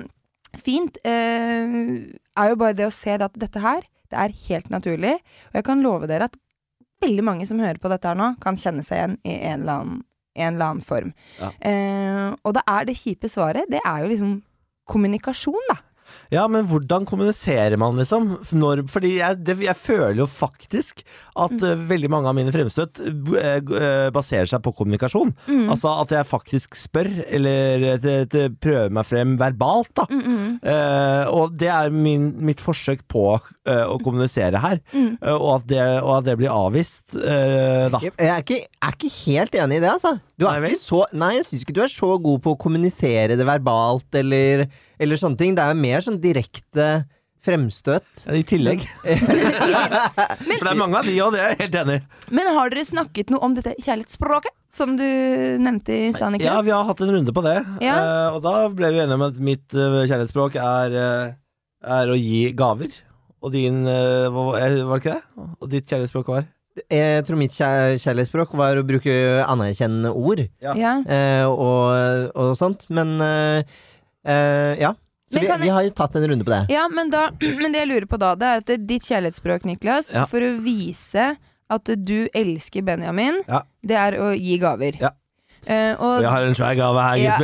fint, 0.66 0.98
uh, 1.06 1.76
er 2.42 2.50
jo 2.50 2.58
bare 2.58 2.78
det 2.78 2.88
å 2.88 2.96
se 2.96 3.20
at 3.20 3.38
dette 3.38 3.62
her, 3.62 3.86
det 4.10 4.18
er 4.18 4.36
helt 4.48 4.74
naturlig. 4.74 5.14
Og 5.52 5.62
jeg 5.62 5.68
kan 5.68 5.86
love 5.86 6.10
dere 6.10 6.32
at 6.32 6.42
veldig 7.06 7.26
mange 7.28 7.46
som 7.46 7.62
hører 7.62 7.78
på 7.82 7.92
dette 7.92 8.10
her 8.10 8.18
nå, 8.18 8.34
kan 8.42 8.58
kjenne 8.58 8.86
seg 8.86 8.98
igjen 8.98 9.18
i 9.22 9.38
en 9.52 9.62
eller 9.62 9.76
annen, 9.76 10.04
en 10.36 10.56
eller 10.56 10.72
annen 10.72 10.86
form. 10.86 11.14
Ja. 11.38 11.54
Uh, 11.62 12.30
og 12.42 12.58
da 12.58 12.66
er 12.80 12.90
det 12.90 12.98
kjipe 12.98 13.30
svaret, 13.30 13.70
det 13.70 13.84
er 13.84 14.02
jo 14.02 14.10
liksom 14.10 14.40
kommunikasjon, 14.90 15.70
da. 15.70 15.84
Ja, 16.34 16.48
men 16.52 16.66
hvordan 16.70 17.06
kommuniserer 17.08 17.78
man, 17.78 17.98
liksom? 18.00 18.38
Når, 18.56 18.86
fordi 18.92 19.16
jeg, 19.20 19.42
det, 19.46 19.58
jeg 19.66 19.78
føler 19.78 20.24
jo 20.24 20.30
faktisk 20.32 21.04
at 21.36 21.52
Mm. 21.56 21.64
eh, 21.68 21.82
veldig 21.90 22.10
mange 22.10 22.30
av 22.30 22.36
mine 22.38 22.52
fremstøt 22.54 23.00
eh, 23.04 23.60
eh, 23.60 24.10
baserer 24.16 24.48
seg 24.50 24.62
på 24.66 24.74
kommunikasjon. 24.76 25.34
Mm. 25.48 25.70
Altså 25.74 25.92
at 26.02 26.12
jeg 26.16 26.28
faktisk 26.30 26.76
spør, 26.80 27.10
eller 27.28 28.00
prøver 28.62 28.94
meg 28.94 29.08
frem 29.08 29.36
verbalt, 29.40 29.92
da. 29.98 30.06
Mm, 30.10 30.24
mm. 30.26 30.50
Eh, 30.64 31.32
og 31.36 31.56
det 31.60 31.70
er 31.72 31.92
min, 31.94 32.32
mitt 32.46 32.64
forsøk 32.64 33.06
på 33.12 33.26
eh, 33.38 33.84
å 33.86 34.00
kommunisere 34.04 34.62
her. 34.64 34.82
Mm. 34.94 35.18
Og, 35.36 35.50
at 35.60 35.68
det, 35.70 35.84
og 36.02 36.14
at 36.20 36.30
det 36.30 36.38
blir 36.42 36.54
avvist, 36.54 37.04
eh, 37.16 37.86
da. 37.94 38.02
Jeg 38.04 38.16
er 38.32 38.44
ikke, 38.44 38.62
jeg 38.66 38.90
er 38.90 38.98
ikke 38.98 39.14
helt 39.20 39.60
enig 39.62 39.80
i 39.80 39.84
det, 39.86 39.92
altså. 39.96 40.16
Du 40.40 40.48
er 40.50 40.60
Nei 40.60 40.74
ikke 40.74 40.82
så, 40.82 41.04
nei, 41.16 41.34
jeg 41.38 41.48
syns 41.48 41.64
ikke 41.66 41.78
du 41.78 41.84
er 41.86 41.92
så 41.94 42.12
god 42.22 42.42
på 42.44 42.56
å 42.56 42.60
kommunisere 42.60 43.38
det 43.40 43.48
verbalt, 43.48 44.08
eller, 44.20 44.66
eller 45.00 45.20
sånne 45.20 45.40
ting. 45.40 45.56
Det 45.58 45.66
er 45.66 45.78
mer 45.80 46.04
sånn 46.06 46.22
direkte 46.24 46.90
fremstøt. 47.46 48.26
I 48.34 48.44
tillegg. 48.48 48.86
For 49.06 50.66
det 50.66 50.72
er 50.72 50.80
mange 50.80 51.00
av 51.00 51.08
de, 51.08 51.16
og 51.24 51.34
det 51.36 51.42
er 51.42 51.54
jeg 51.54 51.60
helt 51.64 51.80
enig 51.84 51.98
i. 52.00 52.04
Men 52.40 52.52
har 52.58 52.74
dere 52.74 52.86
snakket 52.90 53.34
noe 53.34 53.46
om 53.46 53.58
dette 53.58 53.76
kjærlighetsspråket? 53.78 54.56
Som 54.76 54.98
du 55.00 55.06
nevnte 55.64 55.94
i 55.96 56.10
stad, 56.12 56.36
Ja, 56.44 56.58
vi 56.66 56.74
har 56.74 56.84
hatt 56.84 57.00
en 57.00 57.14
runde 57.14 57.32
på 57.32 57.44
det. 57.46 57.56
Ja. 57.86 57.96
Uh, 57.96 58.36
og 58.36 58.42
da 58.44 58.56
ble 58.76 58.90
vi 58.92 59.00
enige 59.00 59.16
om 59.16 59.24
at 59.30 59.38
mitt 59.40 59.72
uh, 59.72 60.02
kjærlighetsspråk 60.02 60.58
er, 60.60 60.98
uh, 61.00 61.92
er 61.96 62.12
å 62.12 62.18
gi 62.20 62.50
gaver. 62.58 62.98
Og 63.46 63.54
din 63.54 63.86
var 63.86 64.58
var 64.58 64.98
det 64.98 65.04
ikke 65.04 65.14
det? 65.14 65.48
Og 65.62 65.70
ditt 65.70 65.88
kjærlighetsspråk 65.88 66.32
var? 66.34 66.48
Jeg 66.92 67.24
tror 67.24 67.40
mitt 67.40 67.56
kjærlighetsspråk 67.56 68.56
var 68.58 68.82
å 68.82 68.84
bruke 68.88 69.14
anerkjennende 69.46 70.10
ord 70.12 70.42
ja. 70.60 70.74
eh, 71.06 71.46
og, 71.48 72.34
og 72.34 72.58
sånt. 72.60 72.88
Men 72.92 73.14
eh, 74.26 74.76
ja. 74.82 74.94
Så 75.32 75.40
vi, 75.42 75.48
jeg- 75.48 75.60
vi 75.62 75.70
har 75.74 75.82
jo 75.84 75.90
tatt 75.98 76.16
en 76.16 76.28
runde 76.30 76.46
på 76.46 76.52
det. 76.54 76.62
Ja, 76.70 76.88
men, 76.88 77.10
da, 77.10 77.30
men 77.62 77.72
det 77.74 77.80
jeg 77.86 77.88
lurer 77.90 78.06
på 78.12 78.20
da, 78.22 78.36
det 78.36 78.46
er 78.52 78.58
at 78.62 78.66
det, 78.70 78.80
ditt 78.88 79.04
kjærlighetsspråk, 79.10 79.66
Niklas, 79.66 80.12
Ja. 80.14 80.26
for 80.30 80.40
å 80.46 80.54
vise 80.62 81.36
at 81.70 81.84
du 82.06 82.28
elsker 82.34 82.84
Benjamin, 82.86 83.42
Ja. 83.50 83.64
det 83.82 83.98
er 83.98 84.20
å 84.22 84.32
gi 84.38 84.58
gaver. 84.62 84.98
Ja. 85.02 85.10
Uh, 85.66 85.96
Og 85.98 86.18
og 86.20 86.22
jeg 86.22 86.30
har 86.30 86.44
en 86.46 86.54
svær 86.54 86.76
gave 86.78 87.02
her, 87.02 87.16
Ja. 87.18 87.38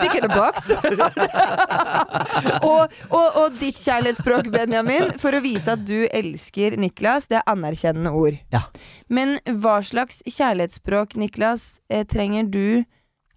Tick 0.00 0.14
in 0.16 0.24
a 0.24 0.28
box. 0.32 0.70
og, 2.64 2.88
og, 3.10 3.36
og 3.42 3.58
ditt 3.60 3.76
kjærlighetsspråk, 3.76 4.48
Benjamin, 4.54 5.10
for 5.20 5.36
å 5.36 5.42
vise 5.44 5.74
at 5.76 5.84
du 5.84 6.06
elsker 6.08 6.78
Niklas, 6.80 7.28
det 7.28 7.42
er 7.42 7.46
anerkjennende 7.52 8.12
ord. 8.16 8.38
Ja. 8.54 8.64
Men 9.12 9.36
hva 9.60 9.78
slags 9.84 10.22
kjærlighetsspråk, 10.24 11.16
Niklas, 11.20 11.66
eh, 11.90 12.04
trenger 12.08 12.48
du 12.50 12.84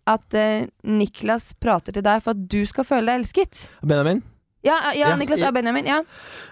at 0.07 0.37
eh, 0.37 0.65
Niklas 0.87 1.51
prater 1.59 1.95
til 1.95 2.05
deg 2.05 2.23
for 2.23 2.33
at 2.35 2.47
du 2.49 2.61
skal 2.69 2.87
føle 2.87 3.11
deg 3.11 3.21
elsket? 3.21 3.67
Benjamin? 3.83 4.23
Ja, 4.65 4.77
ja, 4.91 5.11
Ja, 5.11 5.15
Niklas 5.15 5.43
og 5.45 5.53
Benjamin. 5.55 5.85
Ja. 5.87 5.99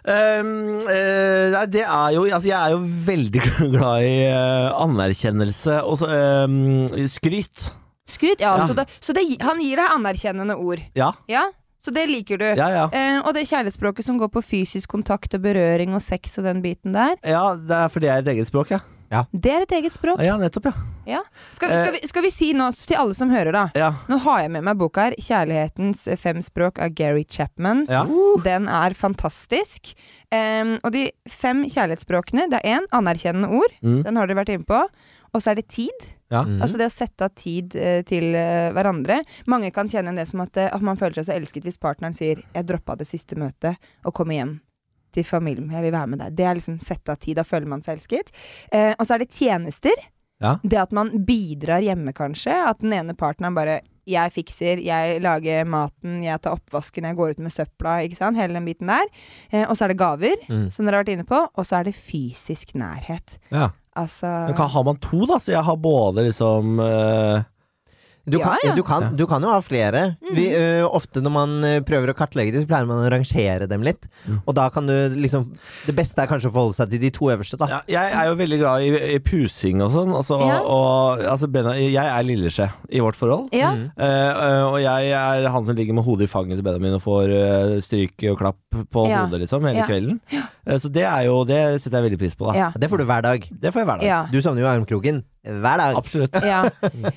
Um, 0.06 0.78
eh, 0.88 1.50
nei, 1.52 1.64
det 1.74 1.82
er 1.84 2.14
jo 2.16 2.24
Altså, 2.30 2.48
jeg 2.48 2.56
er 2.60 2.76
jo 2.76 2.80
veldig 3.08 3.42
glad 3.76 4.06
i 4.06 4.14
eh, 4.30 4.70
anerkjennelse 4.86 5.82
og 5.84 6.00
så, 6.00 6.10
um, 6.46 6.86
skryt. 7.12 7.68
Skryt, 8.06 8.40
ja. 8.40 8.54
Ja. 8.62 8.68
Så, 8.70 8.78
det, 8.78 8.86
så 9.02 9.16
det, 9.18 9.26
han 9.42 9.60
gir 9.64 9.82
deg 9.82 9.94
anerkjennende 9.98 10.58
ord. 10.62 10.84
Ja. 10.96 11.12
Ja, 11.32 11.48
Så 11.82 11.92
det 11.94 12.06
liker 12.10 12.40
du. 12.42 12.46
Ja, 12.58 12.70
ja. 12.74 12.86
Eh, 12.94 13.20
og 13.22 13.34
det 13.38 13.48
kjærlighetsspråket 13.50 14.06
som 14.08 14.18
går 14.22 14.32
på 14.34 14.42
fysisk 14.46 14.90
kontakt 14.94 15.34
og 15.38 15.44
berøring 15.44 15.94
og 15.98 16.02
sex 16.06 16.38
og 16.40 16.48
den 16.48 16.62
biten 16.66 16.96
der, 16.98 17.18
ja, 17.26 17.56
det 17.58 17.78
er 17.84 17.92
fordi 17.94 18.10
jeg 18.10 18.22
er 18.22 18.26
et 18.26 18.32
eget 18.38 18.50
språk, 18.50 18.72
ja. 18.78 18.80
Det 19.32 19.54
er 19.54 19.66
et 19.66 19.74
eget 19.80 19.96
språk. 19.96 20.22
Ja, 20.26 20.36
nettopp, 20.42 20.70
ja. 20.70 20.74
Ja. 21.06 21.22
Skal, 21.54 21.70
skal, 21.70 21.92
vi, 21.94 22.08
skal 22.10 22.26
vi 22.26 22.32
si 22.34 22.50
nå 22.58 22.72
til 22.76 22.98
alle 22.98 23.16
som 23.18 23.30
hører, 23.30 23.54
da. 23.54 23.66
Ja. 23.78 23.92
Nå 24.10 24.18
har 24.26 24.42
jeg 24.44 24.54
med 24.56 24.66
meg 24.66 24.80
boka 24.82 25.08
her, 25.08 25.18
'Kjærlighetens 25.22 26.08
fem 26.22 26.42
språk' 26.42 26.82
av 26.82 26.96
Gary 26.98 27.26
Chapman. 27.30 27.86
ja. 27.90 28.06
Den 28.44 28.68
er 28.68 28.94
fantastisk. 28.98 29.94
Um, 30.34 30.76
og 30.84 30.92
de 30.92 31.06
fem 31.30 31.64
kjærlighetsspråkene, 31.70 32.50
det 32.52 32.60
er 32.64 32.80
én 32.80 32.90
anerkjennende 32.92 33.54
ord. 33.54 33.72
Mm. 33.82 34.02
Den 34.04 34.18
har 34.18 34.28
dere 34.28 34.42
vært 34.42 34.52
inne 34.56 34.68
på. 34.68 34.82
Og 35.36 35.44
så 35.44 35.52
er 35.52 35.60
det 35.60 35.68
tid. 35.68 36.06
Ja. 36.32 36.44
Mm. 36.48 36.62
Altså 36.64 36.80
det 36.80 36.88
å 36.90 36.94
sette 36.94 37.28
av 37.28 37.34
tid 37.38 37.76
eh, 37.78 38.02
til 38.08 38.36
eh, 38.40 38.72
hverandre. 38.76 39.20
Mange 39.52 39.72
kan 39.76 39.90
kjenne 39.92 40.10
igjen 40.10 40.22
det 40.22 40.30
som 40.32 40.44
at, 40.46 40.58
eh, 40.58 40.72
at 40.72 40.86
man 40.86 41.00
føler 41.00 41.20
seg 41.20 41.28
så 41.28 41.36
elsket 41.36 41.68
hvis 41.68 41.82
partneren 41.82 42.16
sier 42.18 42.42
'jeg 42.42 42.66
droppa 42.66 42.96
det 42.98 43.08
siste 43.08 43.36
møtet 43.36 43.76
og 44.06 44.14
kommer 44.16 44.40
hjem'. 44.40 44.60
Til 45.16 45.24
familien, 45.28 45.70
jeg 45.72 45.86
vil 45.86 45.94
være 45.96 46.12
med 46.12 46.20
deg. 46.26 46.36
Det 46.36 46.46
er 46.50 46.58
liksom 46.60 46.78
sette 46.84 47.14
av 47.16 47.22
tid. 47.24 47.38
Da 47.40 47.46
føler 47.48 47.70
man 47.72 47.82
seg 47.86 47.96
elsket. 47.98 48.34
Eh, 48.76 48.92
og 49.00 49.06
så 49.08 49.16
er 49.16 49.24
det 49.24 49.32
tjenester. 49.32 49.96
Ja. 50.44 50.58
Det 50.68 50.76
at 50.82 50.92
man 50.96 51.14
bidrar 51.26 51.80
hjemme, 51.86 52.12
kanskje. 52.18 52.52
At 52.68 52.82
den 52.84 52.92
ene 52.98 53.16
partneren 53.16 53.56
bare 53.56 53.78
'Jeg 54.06 54.34
fikser, 54.36 54.78
jeg 54.86 55.22
lager 55.24 55.64
maten, 55.66 56.20
jeg 56.22 56.40
tar 56.42 56.54
oppvasken, 56.60 57.04
jeg 57.08 57.16
går 57.16 57.30
ut 57.32 57.40
med 57.40 57.52
søpla'. 57.52 58.04
Ikke 58.06 58.18
sant? 58.18 58.38
Hele 58.38 58.54
den 58.54 58.66
biten 58.66 58.86
der. 58.88 59.06
Eh, 59.52 59.66
og 59.70 59.76
så 59.78 59.86
er 59.86 59.88
det 59.88 59.98
gaver, 59.98 60.36
Mm. 60.50 60.72
som 60.72 60.86
dere 60.86 60.96
har 60.98 61.04
vært 61.04 61.14
inne 61.18 61.26
på. 61.26 61.48
Og 61.58 61.66
så 61.66 61.80
er 61.80 61.84
det 61.86 61.96
fysisk 61.96 62.76
nærhet. 62.76 63.40
ja. 63.52 63.70
Altså 63.98 64.28
Men 64.48 64.56
hva 64.56 64.68
har 64.70 64.84
man 64.84 64.98
to, 64.98 65.26
da? 65.26 65.40
Så 65.40 65.54
jeg 65.56 65.64
har 65.64 65.76
både 65.78 66.18
liksom 66.28 66.80
eh, 66.82 67.44
Du 68.26 68.40
kan, 68.42 68.56
Ja, 68.64 68.72
ja. 68.72 68.76
Du, 68.76 68.82
kan, 68.84 69.16
du 69.16 69.26
kan 69.30 69.44
jo 69.46 69.50
ha 69.54 69.60
flere. 69.62 70.16
Vi, 70.34 70.48
ø, 70.58 70.84
ofte 70.88 71.22
når 71.22 71.32
man 71.36 71.52
prøver 71.86 72.10
å 72.10 72.16
kartlegge 72.18 72.52
dem, 72.56 72.64
så 72.64 72.70
pleier 72.72 72.88
man 72.90 73.04
å 73.06 73.10
rangere 73.14 73.68
dem 73.70 73.84
litt. 73.86 74.08
Mm. 74.26 74.40
Og 74.48 74.56
da 74.58 74.66
kan 74.74 74.88
du 74.90 75.14
liksom 75.14 75.44
Det 75.86 75.94
beste 75.96 76.24
er 76.24 76.28
kanskje 76.32 76.50
å 76.50 76.54
forholde 76.56 76.74
seg 76.80 76.90
til 76.90 77.00
de 77.04 77.12
to 77.14 77.30
øverste, 77.30 77.60
da. 77.62 77.68
ja, 77.70 77.82
Jeg 77.88 78.14
er 78.18 78.26
jo 78.32 78.36
veldig 78.40 78.60
glad 78.64 78.82
i, 78.82 78.90
i 79.16 79.20
pusing 79.20 79.84
og 79.86 79.92
sånn. 79.94 80.14
Altså, 80.18 80.40
Ja. 80.42 80.58
og, 80.64 81.22
altså, 81.22 81.48
Benna, 81.52 81.76
jeg 81.78 81.96
er 82.02 82.24
lilleskje 82.26 82.70
i 82.90 83.00
vårt 83.06 83.16
forhold. 83.20 83.54
Ja. 83.54 83.72
Mm. 83.78 83.86
Eh, 83.94 84.32
eh, 84.50 84.64
og 84.72 84.80
jeg 84.82 85.12
er 85.14 85.48
han 85.54 85.66
som 85.70 85.76
ligger 85.78 85.94
med 85.94 86.04
hodet 86.10 86.26
i 86.30 86.32
fanget 86.34 86.58
til 86.58 86.66
Benjamin 86.66 86.98
og 86.98 87.04
får 87.06 87.30
uh, 87.36 87.80
stryk 87.86 88.26
og 88.32 88.40
klapp 88.42 88.58
på 88.92 89.06
Ja. 89.10 89.26
hodet 89.28 89.44
liksom 89.46 89.62
hele 89.70 89.84
Ja. 89.84 89.86
kvelden. 89.86 90.20
Eh, 90.66 90.78
så 90.82 90.90
det 90.92 91.04
er 91.06 91.26
jo 91.28 91.44
Det 91.46 91.62
setter 91.82 92.00
jeg 92.02 92.10
veldig 92.12 92.20
pris 92.26 92.36
på, 92.36 92.52
da. 92.52 92.58
Ja. 92.58 92.72
Det 92.76 92.90
får 92.90 92.98
du 92.98 93.06
hver 93.06 93.22
dag. 93.22 93.48
Det 93.52 93.72
får 93.74 93.82
jeg 93.84 93.88
hver 93.92 94.00
dag. 94.02 94.08
Ja. 94.10 94.20
Du 94.32 94.42
savner 94.42 94.62
jo 94.66 94.68
armkroken 94.72 95.24
hver 95.46 95.78
dag. 95.78 95.96
Absolutt. 96.00 96.34
Ja. 96.46 96.64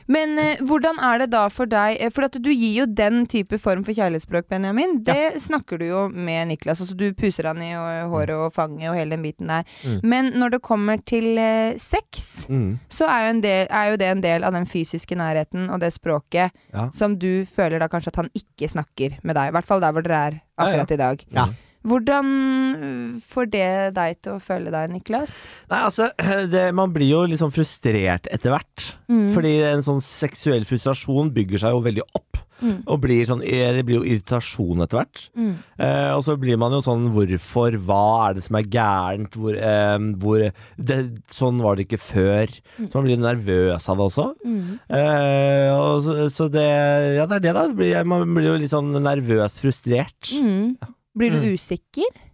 Men 0.07 0.34
uh, 0.36 0.61
hvordan 0.68 0.99
er 1.01 1.22
det 1.22 1.30
da 1.32 1.46
for 1.49 1.64
deg 1.70 1.96
eh, 2.01 2.11
For 2.12 2.26
at 2.26 2.34
du 2.44 2.51
gir 2.53 2.74
jo 2.82 2.86
den 2.86 3.22
type 3.30 3.57
form 3.59 3.84
for 3.86 3.96
kjærlighetsspråk, 3.96 4.49
Benjamin. 4.53 4.99
Det 5.07 5.40
snakker 5.40 5.80
du 5.80 5.86
jo 5.88 6.03
med 6.12 6.51
Niklas. 6.51 6.82
Altså 6.84 6.96
Du 6.99 7.07
puser 7.16 7.49
han 7.49 7.62
i 7.64 7.70
håret 7.72 8.34
og 8.36 8.53
fanget 8.53 8.90
og 8.90 8.99
hele 9.01 9.16
den 9.16 9.24
biten 9.24 9.49
der. 9.49 9.64
Mm. 9.84 10.01
Men 10.05 10.28
når 10.36 10.57
det 10.59 10.62
kommer 10.68 11.01
til 11.09 11.38
uh, 11.40 11.72
sex, 11.80 12.26
Mm. 12.49 12.78
så 12.88 13.05
er 13.09 13.24
jo, 13.26 13.30
en 13.34 13.40
del, 13.42 13.66
er 13.70 13.90
jo 13.90 13.96
det 14.01 14.07
en 14.09 14.20
del 14.24 14.44
av 14.44 14.53
den 14.55 14.64
fysiske 14.68 15.16
nærheten 15.18 15.66
og 15.72 15.80
det 15.82 15.90
språket 15.92 16.53
Ja. 16.72 16.88
som 16.96 17.16
du 17.20 17.44
føler 17.44 17.78
da 17.82 17.88
kanskje 17.88 18.09
at 18.12 18.16
han 18.22 18.30
ikke 18.36 18.68
snakker 18.72 19.18
med 19.22 19.36
deg. 19.36 19.49
I 19.51 19.55
hvert 19.57 19.66
fall 19.68 19.80
der 19.84 19.92
hvor 19.92 20.05
dere 20.07 20.20
er 20.30 20.38
akkurat 20.59 20.90
i 20.94 20.96
dag. 21.01 21.24
Ja. 21.34 21.46
Hvordan 21.89 22.32
øh, 22.76 23.20
får 23.24 23.51
det 23.53 23.68
deg 23.97 24.18
til 24.24 24.36
å 24.36 24.43
føle 24.43 24.72
deg, 24.74 24.93
Niklas? 24.93 25.41
Nei, 25.70 25.80
altså, 25.80 26.11
det, 26.55 26.68
man 26.76 26.93
blir 26.95 27.12
jo 27.14 27.22
litt 27.28 27.43
sånn 27.43 27.55
frustrert 27.55 28.28
etter 28.32 28.55
hvert. 28.55 28.91
Mm. 29.09 29.30
Fordi 29.36 29.55
en 29.70 29.86
sånn 29.86 30.03
seksuell 30.05 30.68
frustrasjon 30.68 31.32
bygger 31.36 31.64
seg 31.64 31.76
jo 31.76 31.86
veldig 31.89 32.07
opp. 32.12 32.45
Mm. 32.59 32.78
Og 32.91 32.99
blir 33.05 33.26
sånn, 33.26 33.43
det 33.45 33.84
blir 33.86 34.01
jo 34.01 34.07
irritasjon 34.07 34.82
etter 34.82 34.99
hvert. 34.99 35.24
Mm. 35.39 35.53
Eh, 35.78 36.11
og 36.16 36.24
så 36.26 36.34
blir 36.41 36.59
man 36.61 36.74
jo 36.74 36.80
sånn 36.82 37.07
hvorfor, 37.14 37.76
hva 37.86 38.03
er 38.28 38.39
det 38.39 38.45
som 38.49 38.59
er 38.59 38.70
gærent, 38.72 39.39
hvor, 39.39 39.55
eh, 39.55 39.97
hvor 40.18 40.43
det, 40.43 40.99
Sånn 41.32 41.61
var 41.62 41.76
det 41.76 41.86
ikke 41.86 42.01
før. 42.03 42.51
Så 42.80 42.91
man 42.97 43.07
blir 43.07 43.20
nervøs 43.22 43.89
av 43.91 44.01
det 44.01 44.07
også. 44.09 44.26
Mm. 44.43 44.78
Eh, 44.99 45.70
og 45.76 46.03
så, 46.07 46.16
så 46.34 46.49
det 46.53 46.66
Ja, 47.18 47.26
det 47.30 47.39
er 47.39 47.47
det, 47.47 47.55
da. 47.55 48.05
Man 48.09 48.26
blir 48.34 48.51
jo 48.51 48.59
litt 48.59 48.74
sånn 48.74 48.91
nervøs, 49.05 49.61
frustrert. 49.62 50.32
Mm. 50.34 50.74
Blir 51.18 51.34
du 51.34 51.40
Mm. 51.42 51.52
usikker? 51.58 52.24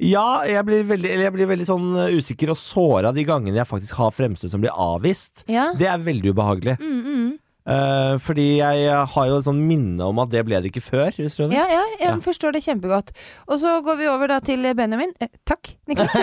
Ja, 0.00 0.40
jeg 0.48 0.64
blir 0.64 0.86
veldig, 0.88 1.10
jeg 1.20 1.32
blir 1.34 1.48
veldig 1.50 1.66
sånn 1.68 1.90
eh, 2.06 2.14
usikker 2.16 2.54
og 2.54 2.56
såra 2.56 3.10
de 3.12 3.20
gangene 3.28 3.58
jeg 3.60 3.68
faktisk 3.68 3.98
har 4.00 4.14
fremstøt 4.16 4.54
som 4.54 4.62
blir 4.62 4.72
avvist. 4.72 5.42
Ja. 5.50 5.72
Det 5.76 5.90
er 5.90 6.00
veldig 6.00 6.32
ubehagelig. 6.32 6.78
Mm, 6.80 7.00
mm. 7.04 7.30
Uh, 7.70 8.16
fordi 8.18 8.56
jeg 8.56 8.88
har 9.12 9.26
jo 9.28 9.36
et 9.36 9.44
sånn 9.44 9.60
minne 9.68 10.00
om 10.08 10.18
at 10.18 10.30
det 10.32 10.40
ble 10.48 10.56
det 10.64 10.70
ikke 10.72 10.80
før. 10.82 11.12
Hvis 11.12 11.36
du? 11.36 11.42
Ja, 11.52 11.66
ja, 11.68 11.82
jeg 12.00 12.08
Ja. 12.08 12.14
forstår 12.24 12.56
det 12.56 12.62
kjempegodt. 12.64 13.12
Og 13.46 13.60
så 13.60 13.76
går 13.84 13.98
vi 14.00 14.08
over 14.08 14.26
da 14.32 14.40
til 14.40 14.64
Benjamin. 14.74 15.12
Eh, 15.20 15.28
takk, 15.46 15.76
Niklas. 15.86 16.10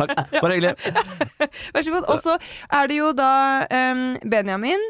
Takk. 0.00 0.14
Bare 0.40 0.56
hyggelig. 0.56 0.74
Vær 1.74 1.84
så 1.86 1.94
god. 1.94 2.06
Og 2.10 2.20
så 2.24 2.36
er 2.72 2.90
det 2.90 2.98
jo 2.98 3.10
da 3.16 3.30
um, 3.92 4.04
Benjamin, 4.30 4.82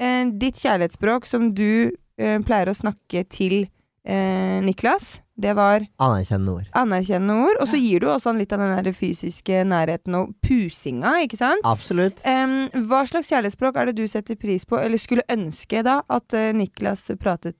uh, 0.00 0.24
ditt 0.40 0.60
kjærlighetsspråk 0.62 1.28
som 1.28 1.50
du 1.56 1.90
uh, 2.22 2.38
pleier 2.46 2.70
å 2.70 2.76
snakke 2.76 3.24
til 3.32 3.66
eh, 4.06 4.58
Niklas. 4.64 5.16
Det 5.36 5.52
var 5.52 5.82
Anerkjennende 6.00 6.52
ord. 6.62 6.68
anerkjennende 6.72 7.34
ord. 7.44 7.58
Og 7.60 7.68
så 7.68 7.76
gir 7.76 8.00
du 8.00 8.06
også 8.08 8.30
han 8.32 8.38
litt 8.40 8.54
av 8.56 8.62
den 8.62 8.72
der 8.86 8.94
fysiske 8.96 9.64
nærheten 9.68 10.14
og 10.16 10.30
pusinga, 10.46 11.18
ikke 11.26 11.36
sant? 11.36 11.66
Absolutt. 11.68 12.22
Em, 12.24 12.70
hva 12.88 13.02
slags 13.04 13.28
kjærlighetsspråk 13.34 13.76
er 13.76 13.90
det 13.90 13.98
du 13.98 14.06
setter 14.08 14.38
pris 14.40 14.64
på, 14.64 14.78
eller 14.80 14.96
skulle 15.02 15.26
ønske 15.28 15.82
da 15.84 15.98
at 16.08 16.32
eh, 16.38 16.54
Niklas 16.56 17.10
pratet 17.20 17.58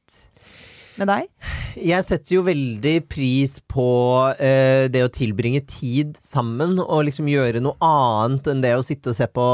med 0.96 1.10
deg? 1.10 1.26
Jeg 1.76 2.06
setter 2.08 2.38
jo 2.38 2.42
veldig 2.46 2.94
pris 3.12 3.58
på 3.68 3.84
eh, 4.40 4.86
det 4.88 5.02
å 5.04 5.10
tilbringe 5.12 5.60
tid 5.68 6.16
sammen, 6.24 6.78
og 6.80 7.04
liksom 7.10 7.28
gjøre 7.28 7.60
noe 7.60 7.76
annet 7.84 8.48
enn 8.48 8.64
det 8.64 8.72
å 8.78 8.86
sitte 8.86 9.12
og 9.12 9.18
se 9.18 9.28
på, 9.28 9.44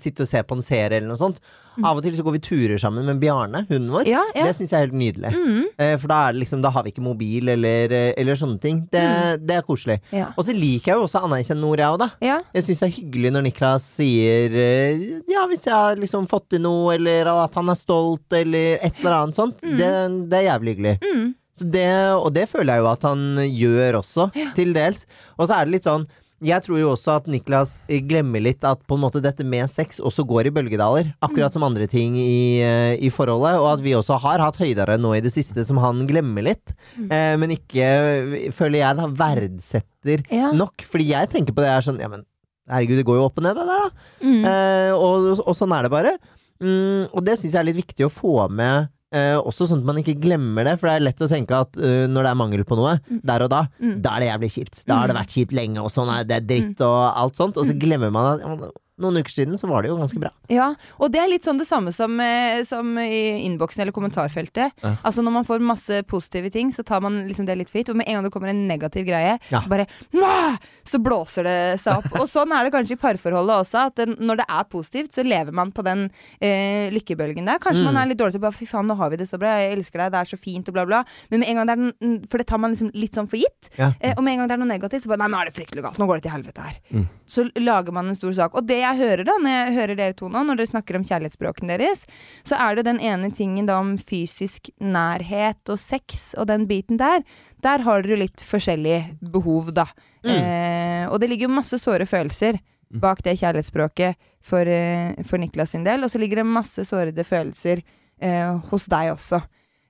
sitte 0.00 0.24
og 0.24 0.30
se 0.32 0.40
på 0.40 0.56
en 0.56 0.64
serie 0.64 0.96
eller 1.02 1.12
noe 1.12 1.20
sånt. 1.20 1.42
Av 1.80 1.96
og 1.96 2.02
til 2.04 2.14
så 2.18 2.24
går 2.26 2.34
vi 2.36 2.40
turer 2.44 2.78
sammen 2.82 3.06
med 3.08 3.20
Bjarne, 3.22 3.64
hunden 3.70 3.90
vår. 3.94 4.06
Ja, 4.10 4.22
ja. 4.36 4.44
Det 4.48 4.56
syns 4.58 4.74
jeg 4.74 4.78
er 4.78 4.86
helt 4.86 4.98
nydelig. 5.00 5.32
Mm, 5.32 5.60
Eh, 5.82 5.94
for 5.98 6.10
da, 6.12 6.18
er 6.28 6.34
det 6.36 6.42
liksom, 6.42 6.60
da 6.62 6.70
har 6.74 6.84
vi 6.84 6.90
ikke 6.92 7.02
mobil 7.04 7.48
eller, 7.48 7.92
eh, 7.96 8.12
eller 8.20 8.36
sånne 8.38 8.60
ting. 8.60 8.82
Det, 8.92 9.02
det 9.46 9.56
er 9.56 9.62
koselig. 9.66 9.98
ja. 10.12 10.28
Og 10.36 10.44
så 10.44 10.52
liker 10.56 10.92
jeg 10.92 11.00
jo 11.00 11.06
også 11.06 11.22
anerkjennende 11.24 11.70
ord, 11.70 11.80
jeg 11.80 11.94
òg, 11.94 11.98
da. 12.02 12.08
Jeg 12.54 12.66
syns 12.66 12.82
det 12.82 12.88
er 12.88 12.96
hyggelig 12.98 13.32
når 13.32 13.46
Niklas 13.48 13.86
sier 13.96 14.56
eh, 14.62 15.04
Ja, 15.32 15.46
hvis 15.50 15.64
jeg 15.66 15.74
har 15.74 15.96
liksom 16.00 16.28
fått 16.30 16.50
til 16.52 16.60
noe, 16.64 16.94
eller 16.98 17.30
at 17.32 17.54
han 17.58 17.72
er 17.72 17.78
stolt, 17.80 18.26
eller 18.36 18.76
et 18.82 19.00
eller 19.00 19.18
annet 19.22 19.38
sånt. 19.38 19.62
Det, 19.62 19.92
det 20.28 20.38
er 20.42 20.48
jævlig 20.52 20.76
hyggelig. 20.76 20.98
Mm. 21.02 21.30
Så 21.52 21.66
det, 21.68 21.88
og 22.16 22.30
det 22.32 22.46
føler 22.48 22.78
jeg 22.78 22.80
jo 22.82 22.90
at 22.92 23.02
han 23.04 23.24
gjør 23.44 23.98
også, 24.00 24.30
til 24.56 24.72
dels. 24.72 25.02
Og 25.36 25.48
så 25.48 25.58
er 25.58 25.66
det 25.68 25.74
litt 25.78 25.84
sånn 25.88 26.06
jeg 26.42 26.62
tror 26.64 26.78
jo 26.80 26.90
også 26.92 27.14
at 27.20 27.28
Niklas 27.30 27.76
eh, 27.88 28.00
glemmer 28.04 28.42
litt 28.42 28.64
at 28.66 28.80
på 28.88 28.96
en 28.98 29.02
måte 29.04 29.22
dette 29.22 29.44
med 29.46 29.70
sex 29.70 30.00
også 30.02 30.24
går 30.28 30.48
i 30.50 30.52
bølgedaler. 30.54 31.12
Akkurat 31.24 31.54
som 31.54 31.64
andre 31.66 31.86
ting 31.90 32.16
i, 32.20 32.60
eh, 32.64 32.96
i 32.98 33.10
forholdet. 33.14 33.60
Og 33.62 33.68
at 33.76 33.84
vi 33.84 33.94
også 33.98 34.18
har 34.22 34.42
hatt 34.42 34.58
høydere 34.60 34.98
nå 35.00 35.14
i 35.16 35.22
det 35.24 35.32
siste 35.34 35.64
som 35.68 35.78
han 35.82 36.04
glemmer 36.08 36.42
litt. 36.50 36.74
Eh, 36.98 37.36
men 37.40 37.54
ikke, 37.56 38.50
føler 38.52 38.82
jeg, 38.82 38.98
da 38.98 39.06
verdsetter 39.22 40.24
Ja. 40.32 40.50
nok. 40.52 40.82
Fordi 40.90 41.08
jeg 41.12 41.30
tenker 41.30 41.54
på 41.54 41.62
det 41.64 41.70
er 41.72 41.80
sånn 41.86 42.00
Ja, 42.02 42.08
men 42.08 42.24
herregud, 42.68 42.96
det 43.00 43.06
går 43.06 43.16
jo 43.20 43.24
opp 43.26 43.38
og 43.38 43.44
ned, 43.44 43.56
det 43.56 43.66
der, 43.66 43.82
da. 43.86 43.90
Mm. 44.22 44.44
Eh, 44.46 44.92
og, 44.94 45.30
og 45.46 45.54
sånn 45.58 45.72
er 45.76 45.82
det 45.86 45.90
bare. 45.94 46.16
Mm, 46.62 47.08
og 47.12 47.24
det 47.26 47.38
syns 47.40 47.52
jeg 47.56 47.60
er 47.60 47.68
litt 47.70 47.80
viktig 47.82 48.06
å 48.06 48.12
få 48.12 48.48
med. 48.50 48.88
Eh, 49.12 49.36
også 49.38 49.68
sånn 49.70 49.82
at 49.82 49.88
man 49.92 50.00
ikke 50.02 50.16
glemmer 50.20 50.64
det, 50.64 50.78
for 50.80 50.88
det 50.88 50.94
er 50.98 51.04
lett 51.06 51.22
å 51.24 51.28
tenke 51.30 51.58
at 51.66 51.76
uh, 51.78 52.06
når 52.08 52.22
det 52.26 52.30
er 52.32 52.38
mangel 52.40 52.64
på 52.68 52.76
noe, 52.80 52.98
der 53.22 53.44
og 53.46 53.50
da, 53.52 53.62
Mm. 53.82 53.96
da 54.02 54.16
er 54.16 54.20
det 54.24 54.28
jævlig 54.32 54.50
kjipt. 54.56 54.84
Da 54.86 54.98
har 55.02 55.08
det 55.12 55.16
vært 55.20 55.34
kjipt 55.36 55.52
lenge, 55.56 55.82
og 55.82 55.90
sånn 55.92 56.10
er 56.14 56.24
det 56.24 56.40
dritt 56.48 56.80
og 56.86 56.98
alt 57.16 57.36
sånt. 57.36 57.56
Og 57.60 57.66
så 57.68 57.76
glemmer 57.78 58.10
man 58.14 58.40
at 58.40 58.72
noen 59.02 59.18
uker 59.22 59.34
siden, 59.34 59.58
så 59.60 59.68
var 59.70 59.82
det 59.84 59.90
jo 59.92 59.98
ganske 59.98 60.20
bra. 60.22 60.30
Ja, 60.52 60.70
og 60.98 61.12
det 61.12 61.20
er 61.22 61.28
litt 61.30 61.44
sånn 61.46 61.58
det 61.60 61.66
samme 61.68 61.92
som, 61.94 62.14
eh, 62.22 62.62
som 62.68 62.94
i 63.02 63.42
innboksen 63.46 63.82
eller 63.84 63.92
kommentarfeltet. 63.94 64.72
Ja. 64.82 64.94
Altså 65.04 65.22
Når 65.22 65.32
man 65.36 65.44
får 65.48 65.60
masse 65.62 66.02
positive 66.08 66.50
ting, 66.50 66.70
så 66.72 66.84
tar 66.84 67.00
man 67.04 67.20
liksom 67.28 67.46
det 67.46 67.56
litt 67.58 67.70
fritt. 67.70 67.90
Og 67.92 67.96
med 67.96 68.08
en 68.08 68.14
gang 68.20 68.24
det 68.26 68.32
kommer 68.34 68.48
en 68.52 68.66
negativ 68.68 69.06
greie, 69.06 69.38
Ja. 69.50 69.60
så 69.60 69.68
bare 69.68 69.86
Mwah! 70.14 70.58
Så 70.84 70.98
blåser 71.02 71.44
det 71.46 71.80
seg 71.80 71.98
opp. 71.98 72.20
Og 72.20 72.26
sånn 72.28 72.50
er 72.52 72.64
det 72.64 72.72
kanskje 72.74 72.96
i 72.96 73.00
parforholdet 73.00 73.54
også. 73.64 73.86
At 73.86 73.94
det, 73.96 74.18
når 74.20 74.36
det 74.42 74.46
er 74.48 74.64
positivt, 74.64 75.12
så 75.14 75.24
lever 75.24 75.52
man 75.52 75.70
på 75.72 75.82
den 75.84 76.10
eh, 76.40 76.90
lykkebølgen 76.92 77.46
der. 77.46 77.58
Kanskje 77.62 77.84
man 77.86 77.96
er 77.96 78.06
litt 78.10 78.18
dårlig 78.18 78.34
til 78.36 78.42
å 78.42 78.46
bare 78.46 78.56
Fy 78.58 78.66
faen, 78.68 78.86
nå 78.86 78.96
har 78.98 79.10
vi 79.10 79.16
det 79.16 79.28
så 79.30 79.38
bra, 79.40 79.54
jeg 79.62 79.76
elsker 79.78 79.98
deg, 80.02 80.12
det 80.12 80.20
er 80.20 80.28
så 80.32 80.38
fint, 80.38 80.68
og 80.68 80.74
bla, 80.76 80.84
bla. 80.84 81.02
Men 81.30 81.40
med 81.40 81.48
en 81.48 81.56
gang 81.60 81.66
det 81.66 81.72
er 81.72 81.82
den, 82.02 82.26
For 82.28 82.38
det 82.42 82.46
tar 82.50 82.58
man 82.62 82.74
liksom 82.74 82.90
litt 82.94 83.14
sånn 83.16 83.28
for 83.30 83.40
gitt. 83.40 83.70
Ja. 83.78 83.92
Eh, 84.00 84.14
og 84.16 84.22
med 84.24 84.34
en 84.34 84.42
gang 84.42 84.48
det 84.50 84.56
er 84.58 84.62
noe 84.64 84.68
negativt, 84.72 85.02
så 85.06 85.08
bare 85.12 85.22
Nei, 85.24 85.28
nå 85.32 85.40
er 85.40 85.50
det 85.50 85.54
fryktelig 85.56 85.82
galt. 85.86 85.98
Nå 85.98 86.06
går 86.10 86.20
det 86.20 86.26
til 86.26 86.34
helvete 86.34 86.66
her. 86.66 86.76
Mm. 86.92 87.06
Så 87.26 87.46
lager 87.56 87.92
man 87.92 88.08
en 88.10 88.18
stor 88.18 88.32
sak. 88.36 88.54
Og 88.58 88.66
det 88.66 88.80
jeg 88.92 89.00
hører 89.02 89.24
da, 89.28 89.36
når 89.42 89.56
jeg 89.56 89.76
hører 89.78 89.98
dere 89.98 90.16
to 90.18 90.30
nå, 90.32 90.44
når 90.46 90.60
dere 90.60 90.70
snakker 90.70 90.98
om 90.98 91.06
kjærlighetsspråkene 91.08 91.78
deres, 91.80 92.04
så 92.48 92.58
er 92.60 92.78
det 92.78 92.86
den 92.88 93.00
ene 93.02 93.32
tingen 93.34 93.68
da 93.68 93.80
om 93.82 93.94
fysisk 93.98 94.70
nærhet 94.80 95.72
og 95.72 95.80
sex 95.82 96.30
og 96.38 96.48
den 96.52 96.68
biten 96.70 97.00
der. 97.00 97.24
Der 97.64 97.84
har 97.86 98.04
dere 98.04 98.22
litt 98.24 98.44
forskjellige 98.46 99.16
behov, 99.34 99.72
da. 99.76 99.88
Eh, 100.22 101.08
og 101.10 101.18
det 101.18 101.32
ligger 101.32 101.48
jo 101.48 101.56
masse 101.56 101.80
såre 101.82 102.06
følelser 102.06 102.60
bak 102.92 103.22
det 103.24 103.38
kjærlighetsspråket 103.40 104.18
for, 104.44 104.68
eh, 104.68 105.14
for 105.24 105.38
Niklas 105.38 105.70
sin 105.70 105.84
del. 105.84 106.04
Og 106.04 106.10
så 106.10 106.20
ligger 106.20 106.42
det 106.42 106.46
masse 106.46 106.84
sårede 106.84 107.24
følelser 107.24 107.82
eh, 108.20 108.58
hos 108.70 108.86
deg 108.86 109.12
også. 109.14 109.42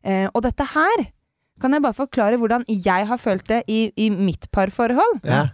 Eh, 0.04 0.28
og 0.32 0.42
dette 0.42 0.66
her 0.74 1.06
kan 1.60 1.72
jeg 1.72 1.82
bare 1.82 1.98
forklare 1.98 2.38
hvordan 2.40 2.64
jeg 2.68 3.06
har 3.06 3.18
følt 3.18 3.46
det 3.48 3.62
i, 3.68 3.92
i 3.96 4.10
mitt 4.10 4.48
parforhold. 4.50 5.20
Ja. 5.24 5.48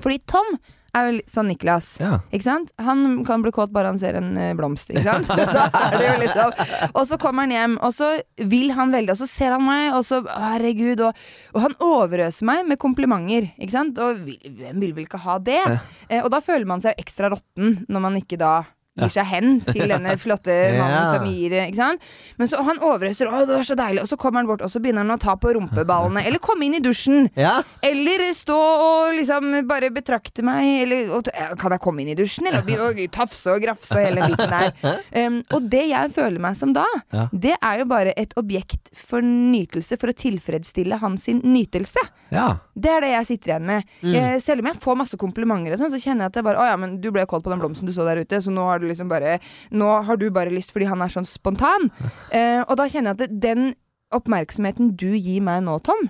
Fordi 0.00 0.18
Tom 0.26 0.56
er 0.94 1.08
jo 1.08 1.22
sånn 1.30 1.48
Niklas. 1.50 1.94
Ja. 2.02 2.18
Ikke 2.34 2.46
sant? 2.46 2.72
Han 2.82 3.22
kan 3.26 3.44
bli 3.44 3.52
kåt 3.54 3.72
bare 3.74 3.90
han 3.92 4.00
ser 4.00 4.18
en 4.18 4.32
eh, 4.40 4.52
blomst. 4.56 4.92
Ikke 4.94 5.04
sant? 5.06 5.30
da 5.56 5.66
er 5.80 5.96
det 5.98 6.06
jo 6.06 6.16
litt 6.22 6.38
sånn. 6.38 6.54
Og 6.92 7.08
så 7.10 7.18
kommer 7.20 7.46
han 7.46 7.54
hjem, 7.54 7.78
og 7.84 7.94
så 7.96 8.10
vil 8.38 8.72
han 8.76 8.94
veldig, 8.94 9.14
og 9.14 9.22
så 9.22 9.28
ser 9.30 9.56
han 9.56 9.66
meg, 9.66 9.90
og 9.98 10.04
så 10.06 10.22
herregud, 10.28 11.04
og, 11.08 11.24
og 11.54 11.66
han 11.66 11.76
overøser 11.84 12.48
meg 12.48 12.64
med 12.68 12.80
komplimenter. 12.82 13.50
Ikke 13.58 13.76
sant? 13.76 14.00
Og 14.02 14.24
hvem 14.24 14.80
vil 14.82 14.94
vel 14.96 15.08
ikke 15.08 15.22
ha 15.26 15.38
det? 15.42 15.60
Eh, 16.08 16.22
og 16.22 16.30
da 16.34 16.42
føler 16.44 16.68
man 16.68 16.84
seg 16.84 16.94
jo 16.94 17.04
ekstra 17.04 17.32
råtten 17.32 17.84
når 17.88 18.06
man 18.08 18.20
ikke 18.20 18.40
da 18.40 18.54
gir 18.94 19.10
seg 19.10 19.26
hen 19.26 19.56
til 19.66 19.88
denne 19.90 20.12
flotte 20.22 20.54
mannen 20.78 21.08
som 21.10 21.24
gir 21.26 21.54
Ikke 21.64 21.78
sant? 21.80 22.04
Men 22.38 22.50
så 22.50 22.60
han 22.66 22.78
overøser, 22.78 23.26
å 23.30 23.40
det 23.44 23.56
var 23.56 23.66
så 23.66 23.76
deilig, 23.78 24.04
og 24.04 24.10
så 24.10 24.18
kommer 24.20 24.40
han 24.42 24.48
bort, 24.50 24.62
og 24.62 24.70
så 24.70 24.80
begynner 24.82 25.02
han 25.02 25.14
å 25.16 25.18
ta 25.22 25.34
på 25.40 25.50
rumpeballene, 25.56 26.22
eller 26.28 26.42
komme 26.42 26.68
inn 26.68 26.76
i 26.78 26.82
dusjen. 26.84 27.28
Ja. 27.38 27.56
Eller 27.84 28.22
stå 28.34 28.56
og 28.58 29.14
liksom 29.18 29.50
bare 29.68 29.90
betrakte 29.94 30.44
meg 30.46 30.84
Eller 30.84 31.10
og, 31.16 31.28
Kan 31.60 31.74
jeg 31.74 31.82
komme 31.82 32.04
inn 32.04 32.12
i 32.14 32.16
dusjen? 32.18 32.46
Eller 32.50 32.62
begynne 32.66 32.90
å 32.92 33.08
tafse 33.14 33.52
og 33.54 33.62
grafse 33.64 33.96
og 33.98 34.04
hele 34.06 34.28
biten 34.30 34.52
der. 34.54 34.70
Um, 35.26 35.40
og 35.56 35.66
det 35.72 35.84
jeg 35.90 36.12
føler 36.14 36.42
meg 36.42 36.56
som 36.58 36.72
da, 36.76 36.86
Ja. 37.14 37.26
det 37.32 37.56
er 37.58 37.82
jo 37.82 37.88
bare 37.90 38.14
et 38.20 38.34
objekt 38.40 38.90
for 38.98 39.24
nytelse 39.24 39.98
for 40.00 40.10
å 40.12 40.16
tilfredsstille 40.16 40.98
hans 41.02 41.26
nytelse. 41.34 42.02
ja. 42.34 42.48
Det 42.74 42.90
er 42.90 43.04
det 43.04 43.10
jeg 43.12 43.26
sitter 43.28 43.50
igjen 43.52 43.66
med. 43.68 43.90
Jeg, 44.02 44.40
selv 44.42 44.64
om 44.64 44.66
jeg 44.66 44.80
får 44.82 44.96
masse 44.98 45.18
komplimenter, 45.20 45.76
og 45.76 45.78
sånn, 45.78 45.92
så 45.92 46.00
kjenner 46.02 46.24
jeg 46.26 46.32
at 46.32 46.38
det 46.40 46.42
bare 46.42 46.58
Å 46.58 46.64
ja, 46.72 46.78
men 46.82 46.96
du 46.98 47.06
ble 47.14 47.22
kåt 47.30 47.44
på 47.44 47.52
den 47.52 47.60
blomsten 47.62 47.86
du 47.86 47.92
så 47.94 48.02
der 48.08 48.18
ute, 48.24 48.40
så 48.42 48.50
nå 48.50 48.64
har 48.66 48.82
du 48.82 48.83
liksom 48.88 49.10
bare 49.10 49.38
Nå 49.74 49.90
har 50.06 50.18
du 50.20 50.28
bare 50.34 50.52
lyst 50.52 50.72
fordi 50.74 50.88
han 50.90 51.02
er 51.04 51.12
sånn 51.12 51.28
spontan. 51.28 51.90
Eh, 52.30 52.62
og 52.62 52.76
da 52.80 52.88
kjenner 52.90 53.14
jeg 53.14 53.28
at 53.28 53.40
den 53.42 53.72
oppmerksomheten 54.14 54.94
du 54.98 55.10
gir 55.16 55.42
meg 55.44 55.64
nå, 55.66 55.78
Tom, 55.84 56.08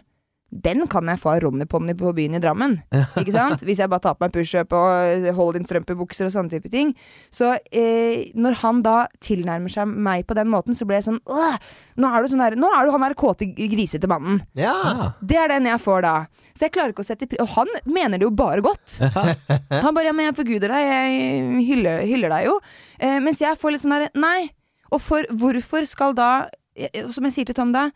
den 0.54 0.84
kan 0.90 1.08
jeg 1.10 1.18
få 1.18 1.32
av 1.32 1.40
Ronny 1.42 1.66
Ponni 1.66 1.94
på 1.98 2.12
byen 2.14 2.36
i 2.38 2.40
Drammen. 2.42 2.76
Ikke 3.20 3.34
sant? 3.34 3.64
Hvis 3.66 3.80
jeg 3.82 3.90
bare 3.90 4.04
tar 4.04 4.14
på 4.14 4.24
meg 4.24 4.34
pushup 4.36 4.74
og 4.76 5.26
holder 5.34 5.58
inn 5.60 5.66
strømpebukser 5.66 6.28
og 6.28 6.34
sånne 6.34 6.52
type 6.52 6.70
ting. 6.70 6.92
Så 7.34 7.56
eh, 7.74 8.30
når 8.38 8.60
han 8.62 8.82
da 8.86 8.96
tilnærmer 9.24 9.72
seg 9.72 9.90
meg 9.90 10.28
på 10.28 10.36
den 10.38 10.52
måten, 10.52 10.78
så 10.78 10.86
blir 10.86 11.00
jeg 11.00 11.08
sånn 11.08 11.20
Åh, 11.26 11.58
nå 11.98 12.10
er 12.10 12.22
du 12.22 12.30
sånn 12.30 12.44
der, 12.44 12.58
Nå 12.60 12.70
er 12.70 12.86
du 12.86 12.94
han 12.94 13.06
der 13.06 13.16
kåte, 13.18 13.48
grisete 13.50 14.10
mannen. 14.10 14.40
Ja. 14.58 15.12
Det 15.20 15.40
er 15.40 15.50
den 15.56 15.68
jeg 15.68 15.82
får 15.82 16.06
da. 16.06 16.14
Så 16.54 16.68
jeg 16.68 16.76
klarer 16.76 16.94
ikke 16.94 17.02
å 17.02 17.10
sette 17.10 17.28
pris 17.30 17.42
Og 17.42 17.50
han 17.56 17.70
mener 17.90 18.20
det 18.20 18.28
jo 18.28 18.34
bare 18.34 18.62
godt. 18.64 19.00
Han 19.84 19.94
bare 19.94 20.06
'ja, 20.06 20.14
men 20.14 20.28
jeg 20.28 20.36
forguder 20.38 20.70
deg, 20.70 20.86
jeg 20.86 21.64
hyller, 21.66 22.02
hyller 22.06 22.30
deg 22.32 22.46
jo'. 22.46 22.58
Eh, 23.00 23.18
mens 23.22 23.40
jeg 23.42 23.58
får 23.58 23.74
litt 23.74 23.82
sånn 23.82 23.94
derre 23.96 24.10
Nei. 24.14 24.50
Og 24.94 25.02
for 25.02 25.26
hvorfor 25.34 25.86
skal 25.88 26.14
da 26.14 26.46
eh, 26.76 27.08
Som 27.10 27.26
jeg 27.26 27.34
sier 27.38 27.48
til 27.48 27.58
Tom 27.58 27.72
da 27.74 27.88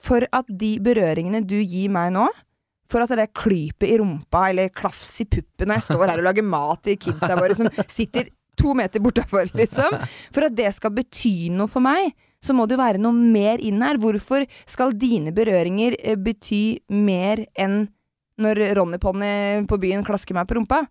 For 0.00 0.26
at 0.28 0.48
de 0.48 0.74
berøringene 0.84 1.42
du 1.48 1.58
gir 1.60 1.92
meg 1.92 2.12
nå 2.16 2.26
for 2.92 3.04
at 3.04 3.14
det 3.16 3.30
klypet 3.36 3.88
i 3.88 3.98
rumpa 4.00 4.50
eller 4.50 4.72
klafs 4.74 5.14
i 5.22 5.24
puppen 5.24 5.70
når 5.70 5.80
jeg 5.80 5.86
står 5.86 6.02
her 6.10 6.20
og 6.20 6.26
lager 6.28 6.44
mat 6.44 6.82
til 6.84 6.98
kidsa 7.00 7.36
våre 7.38 7.56
som 7.56 7.70
sitter 7.88 8.28
to 8.58 8.74
meter 8.76 9.00
bortafor, 9.00 9.48
liksom. 9.56 9.96
For 10.34 10.44
at 10.48 10.56
det 10.56 10.68
skal 10.76 10.92
bety 10.92 11.48
noe 11.54 11.70
for 11.72 11.84
meg, 11.84 12.12
så 12.44 12.54
må 12.56 12.66
det 12.66 12.76
jo 12.76 12.82
være 12.82 13.00
noe 13.00 13.14
mer 13.16 13.62
inn 13.64 13.80
her. 13.84 14.00
Hvorfor 14.02 14.44
skal 14.68 14.92
dine 14.98 15.32
berøringer 15.34 15.96
eh, 16.02 16.18
bety 16.20 16.82
mer 16.92 17.46
enn 17.56 17.86
når 18.42 18.60
Ronny 18.76 18.98
Ponni 19.00 19.32
på 19.70 19.78
byen 19.80 20.04
klasker 20.04 20.36
meg 20.36 20.50
på 20.50 20.58
rumpa? 20.58 20.82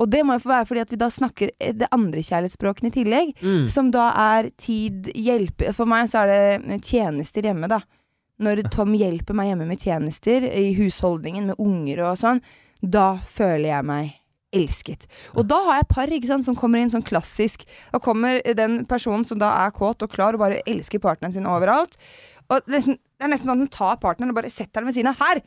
Og 0.00 0.08
det 0.10 0.24
må 0.26 0.34
jo 0.34 0.42
få 0.42 0.50
være 0.50 0.66
fordi 0.66 0.82
at 0.82 0.92
vi 0.94 0.98
da 0.98 1.10
snakker 1.12 1.52
eh, 1.54 1.74
det 1.76 1.90
andre 1.94 2.24
kjærlighetsspråkene 2.24 2.90
i 2.90 2.96
tillegg. 2.96 3.34
Mm. 3.44 3.66
Som 3.70 3.92
da 3.94 4.08
er 4.34 4.50
tid, 4.58 5.12
hjelpe 5.14 5.70
For 5.76 5.86
meg 5.86 6.10
så 6.10 6.24
er 6.24 6.32
det 6.32 6.40
eh, 6.56 6.80
tjenester 6.82 7.46
hjemme, 7.46 7.70
da. 7.70 7.84
Når 8.42 8.64
Tom 8.74 8.96
hjelper 8.98 9.36
meg 9.36 9.52
hjemme 9.52 9.68
med 9.68 9.82
tjenester 9.82 10.46
i 10.48 10.72
husholdningen, 10.74 11.52
med 11.52 11.60
unger 11.62 12.02
og 12.08 12.18
sånn, 12.18 12.42
da 12.82 13.14
føler 13.22 13.68
jeg 13.70 13.86
meg 13.88 14.12
elsket. 14.54 15.06
Og 15.34 15.46
da 15.50 15.60
har 15.66 15.80
jeg 15.80 15.90
par 15.90 16.12
ikke 16.14 16.30
sant, 16.30 16.46
som 16.46 16.58
kommer 16.58 16.82
inn 16.82 16.92
sånn 16.92 17.06
klassisk. 17.06 17.64
Da 17.94 18.00
kommer 18.02 18.40
den 18.58 18.82
personen 18.90 19.26
som 19.26 19.40
da 19.40 19.52
er 19.64 19.74
kåt 19.74 20.02
og 20.04 20.12
klar 20.12 20.36
og 20.36 20.44
bare 20.44 20.62
elsker 20.70 21.02
partneren 21.02 21.34
sin 21.34 21.48
overalt. 21.50 21.98
Og 22.52 22.70
nesten, 22.70 22.98
det 22.98 23.26
er 23.26 23.32
nesten 23.32 23.50
sånn 23.50 23.58
at 23.58 23.64
den 23.64 23.74
tar 23.74 23.98
partneren 24.02 24.34
og 24.34 24.38
bare 24.38 24.52
setter 24.52 24.82
den 24.82 24.90
ved 24.90 24.98
siden 24.98 25.12
av. 25.14 25.22
Her! 25.22 25.42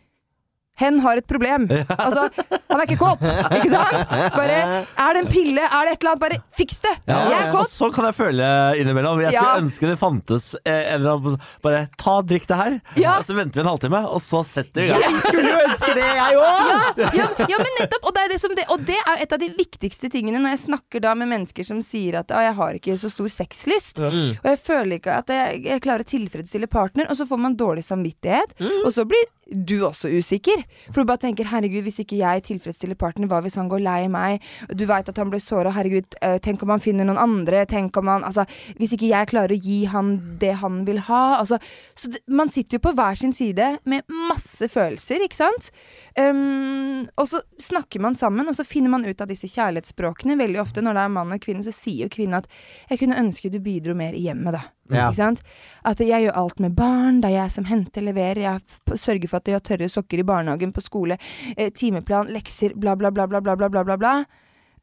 Hen 0.78 1.00
har 1.02 1.18
et 1.18 1.26
problem. 1.28 1.66
Altså, 1.98 2.28
han 2.70 2.80
er 2.80 2.84
ikke 2.86 2.98
kåt, 3.02 3.24
ikke 3.58 3.70
sant? 3.72 4.12
Bare, 4.36 4.58
er 4.86 5.18
det 5.18 5.22
en 5.24 5.30
pille? 5.32 5.64
Er 5.66 5.88
det 5.90 5.94
et 5.96 6.04
eller 6.04 6.12
annet? 6.14 6.22
Bare 6.22 6.38
fiks 6.58 6.80
det! 6.84 6.94
Ja, 7.10 7.18
Jeg 7.32 7.40
er 7.48 7.52
kåt. 7.56 7.72
sånn 7.74 7.94
kan 7.96 8.06
jeg 8.10 8.16
føle 8.18 8.50
innimellom. 8.82 9.22
Jeg 9.26 9.34
skulle 9.34 9.54
Ja. 9.56 9.62
ønske 9.64 9.90
det 9.90 9.98
fantes 10.02 10.52
eh, 10.64 10.94
en 10.94 11.00
eller 11.02 11.16
annen 11.18 11.40
Bare 11.66 11.82
ta 11.98 12.18
drikk 12.22 12.46
det 12.52 12.58
her, 12.60 12.76
Ja. 13.00 13.18
og 13.20 13.26
så 13.26 13.36
venter 13.38 13.60
vi 13.60 13.64
en 13.66 13.72
halvtime, 13.72 14.02
og 14.06 14.22
så 14.22 14.44
setter 14.46 14.82
vi 14.82 14.88
i 14.88 14.92
gang. 14.92 15.02
Jeg 15.08 15.22
skulle 15.26 15.50
jo 15.50 15.64
ønske 15.66 15.94
det, 15.98 16.06
jeg 16.20 16.42
òg! 16.44 17.02
ja, 17.50 17.58
men 17.64 17.74
nettopp. 17.82 18.06
Og 18.08 18.14
det, 18.18 18.28
det, 18.34 18.40
som 18.42 18.54
det, 18.58 18.66
og 18.74 18.86
det 18.88 18.98
er 19.02 19.24
et 19.26 19.34
av 19.34 19.42
de 19.42 19.50
viktigste 19.58 20.12
tingene 20.14 20.40
når 20.44 20.56
jeg 20.56 20.64
snakker 20.68 21.02
da 21.04 21.16
med 21.18 21.32
mennesker 21.34 21.66
som 21.68 21.82
sier 21.86 22.20
at 22.22 22.30
«Å, 22.32 22.42
jeg 22.46 22.54
har 22.60 22.78
ikke 22.80 22.98
så 23.02 23.10
stor 23.12 23.30
sexlyst. 23.34 24.00
Og 24.04 24.46
jeg 24.46 24.60
føler 24.64 25.00
ikke 25.02 25.18
at 25.24 25.34
jeg, 25.34 25.64
jeg 25.66 25.82
klarer 25.86 26.06
å 26.06 26.12
tilfredsstille 26.14 26.70
partner, 26.72 27.10
og 27.10 27.18
så 27.18 27.26
får 27.30 27.42
man 27.48 27.58
dårlig 27.58 27.84
samvittighet. 27.88 28.54
Og 28.86 28.92
så 28.94 29.06
blir 29.10 29.26
du 29.52 29.80
også 29.88 30.10
usikker. 30.12 30.64
For 30.92 31.02
du 31.02 31.10
bare 31.10 31.24
tenker 31.24 31.48
'herregud, 31.48 31.84
hvis 31.84 32.00
ikke 32.04 32.20
jeg 32.20 32.44
tilfredsstiller 32.44 32.96
partner, 32.96 33.28
hva 33.28 33.42
hvis 33.42 33.56
han 33.56 33.70
går 33.70 33.80
lei 33.80 34.08
meg?' 34.08 34.42
Du 34.76 34.86
veit 34.86 35.10
at 35.10 35.18
han 35.18 35.30
blir 35.30 35.40
såra, 35.40 35.72
herregud, 35.72 36.06
eh, 36.22 36.38
tenk 36.40 36.64
om 36.64 36.70
han 36.70 36.80
finner 36.80 37.06
noen 37.06 37.18
andre? 37.18 37.66
Tenk 37.66 37.98
om 37.98 38.08
han 38.08 38.24
Altså, 38.24 38.46
hvis 38.78 38.94
ikke 38.94 39.10
jeg 39.10 39.28
klarer 39.28 39.56
å 39.56 39.62
gi 39.62 39.86
han 39.86 40.38
det 40.40 40.56
han 40.56 40.86
vil 40.86 41.00
ha? 41.00 41.40
Altså, 41.40 41.60
så 41.96 42.12
det, 42.12 42.20
man 42.28 42.50
sitter 42.50 42.78
jo 42.78 42.90
på 42.90 42.96
hver 42.96 43.16
sin 43.16 43.34
side 43.34 43.80
med 43.86 44.04
masse 44.10 44.68
følelser, 44.68 45.24
ikke 45.24 45.36
sant? 45.36 45.72
Um, 46.20 47.08
og 47.18 47.28
så 47.28 47.42
snakker 47.60 48.02
man 48.02 48.16
sammen, 48.16 48.48
og 48.48 48.56
så 48.56 48.66
finner 48.66 48.90
man 48.90 49.06
ut 49.06 49.22
av 49.22 49.28
disse 49.28 49.48
kjærlighetsspråkene. 49.48 50.38
Veldig 50.38 50.60
ofte 50.62 50.82
når 50.82 50.94
det 50.94 51.04
er 51.04 51.14
mann 51.14 51.32
og 51.32 51.40
kvinne, 51.40 51.64
så 51.64 51.72
sier 51.72 52.08
jo 52.08 52.10
kvinnen 52.10 52.38
at 52.38 52.48
'jeg 52.90 53.00
kunne 53.00 53.20
ønske 53.20 53.52
du 53.52 53.60
bidro 53.60 53.94
mer 53.94 54.14
i 54.14 54.26
hjemmet', 54.28 54.52
da. 54.52 54.62
Ja. 54.90 55.08
Ikke 55.08 55.20
sant? 55.20 55.44
At 55.88 56.02
jeg 56.04 56.28
gjør 56.28 56.40
alt 56.44 56.60
med 56.64 56.76
barn, 56.78 57.22
det 57.22 57.32
er 57.32 57.44
jeg 57.44 57.56
som 57.58 57.70
henter, 57.70 58.06
leverer, 58.06 58.44
jeg 58.46 58.98
sørger 59.00 59.30
for 59.32 59.42
at 59.42 59.48
de 59.48 59.56
har 59.58 59.64
tørre 59.66 59.90
sokker 59.92 60.24
i 60.24 60.28
barnehagen, 60.28 60.74
på 60.76 60.84
skole, 60.84 61.18
eh, 61.56 61.72
timeplan, 61.72 62.32
lekser, 62.34 62.76
bla, 62.76 62.96
bla, 62.96 63.12
bla, 63.12 63.28
bla, 63.28 63.42
bla, 63.42 63.56
bla, 63.56 63.70
bla, 63.70 63.84
bla, 63.84 63.98
bla. 63.98 64.18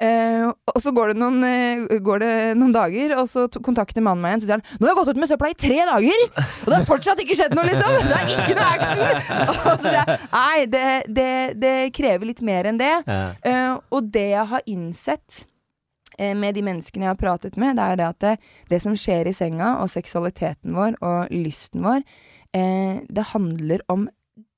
Eh, 0.03 0.49
og 0.51 0.81
så 0.83 0.91
går 0.91 1.13
det, 1.13 1.19
noen, 1.21 1.39
eh, 1.47 2.01
går 2.03 2.19
det 2.25 2.33
noen 2.59 2.75
dager, 2.75 3.15
og 3.21 3.29
så 3.31 3.47
kontakter 3.63 4.03
mannen 4.03 4.25
meg 4.25 4.35
igjen. 4.35 4.43
Så 4.43 4.49
sier 4.49 4.59
han 4.59 4.79
'Nå 4.79 4.87
har 4.87 4.91
jeg 4.91 4.99
gått 4.99 5.13
ut 5.15 5.21
med 5.23 5.31
søpla 5.31 5.51
i 5.51 5.61
tre 5.65 5.79
dager, 5.87 6.21
og 6.35 6.67
det 6.67 6.75
har 6.75 6.89
fortsatt 6.89 7.23
ikke 7.23 7.37
skjedd 7.39 7.55
noe', 7.55 7.69
liksom! 7.71 7.91
Det 8.11 8.19
er 8.19 8.27
ikke 8.35 8.57
noe 8.59 8.69
action! 8.75 9.15
Og 9.71 9.79
så 9.79 9.87
sier 9.87 10.01
jeg 10.01 10.19
nei, 10.33 10.67
det, 10.67 10.87
det, 11.15 11.61
det 11.61 11.77
krever 11.95 12.27
litt 12.27 12.43
mer 12.43 12.67
enn 12.67 12.79
det. 12.79 12.95
Ja. 13.07 13.25
Eh, 13.45 13.79
og 13.91 14.11
det 14.11 14.29
jeg 14.35 14.47
har 14.51 14.63
innsett 14.67 15.45
med 16.19 16.55
de 16.57 16.65
menneskene 16.67 17.09
jeg 17.09 17.13
har 17.15 17.21
pratet 17.21 17.57
med, 17.61 17.77
det 17.79 17.85
er 17.85 17.95
jo 17.95 18.01
det 18.01 18.11
at 18.11 18.21
det, 18.25 18.35
det 18.71 18.83
som 18.85 18.99
skjer 18.99 19.31
i 19.31 19.37
senga, 19.37 19.77
og 19.83 19.93
seksualiteten 19.93 20.77
vår 20.77 20.99
og 21.05 21.33
lysten 21.35 21.85
vår, 21.85 22.05
eh, 22.57 23.01
det 23.09 23.33
handler 23.33 23.85
om 23.93 24.07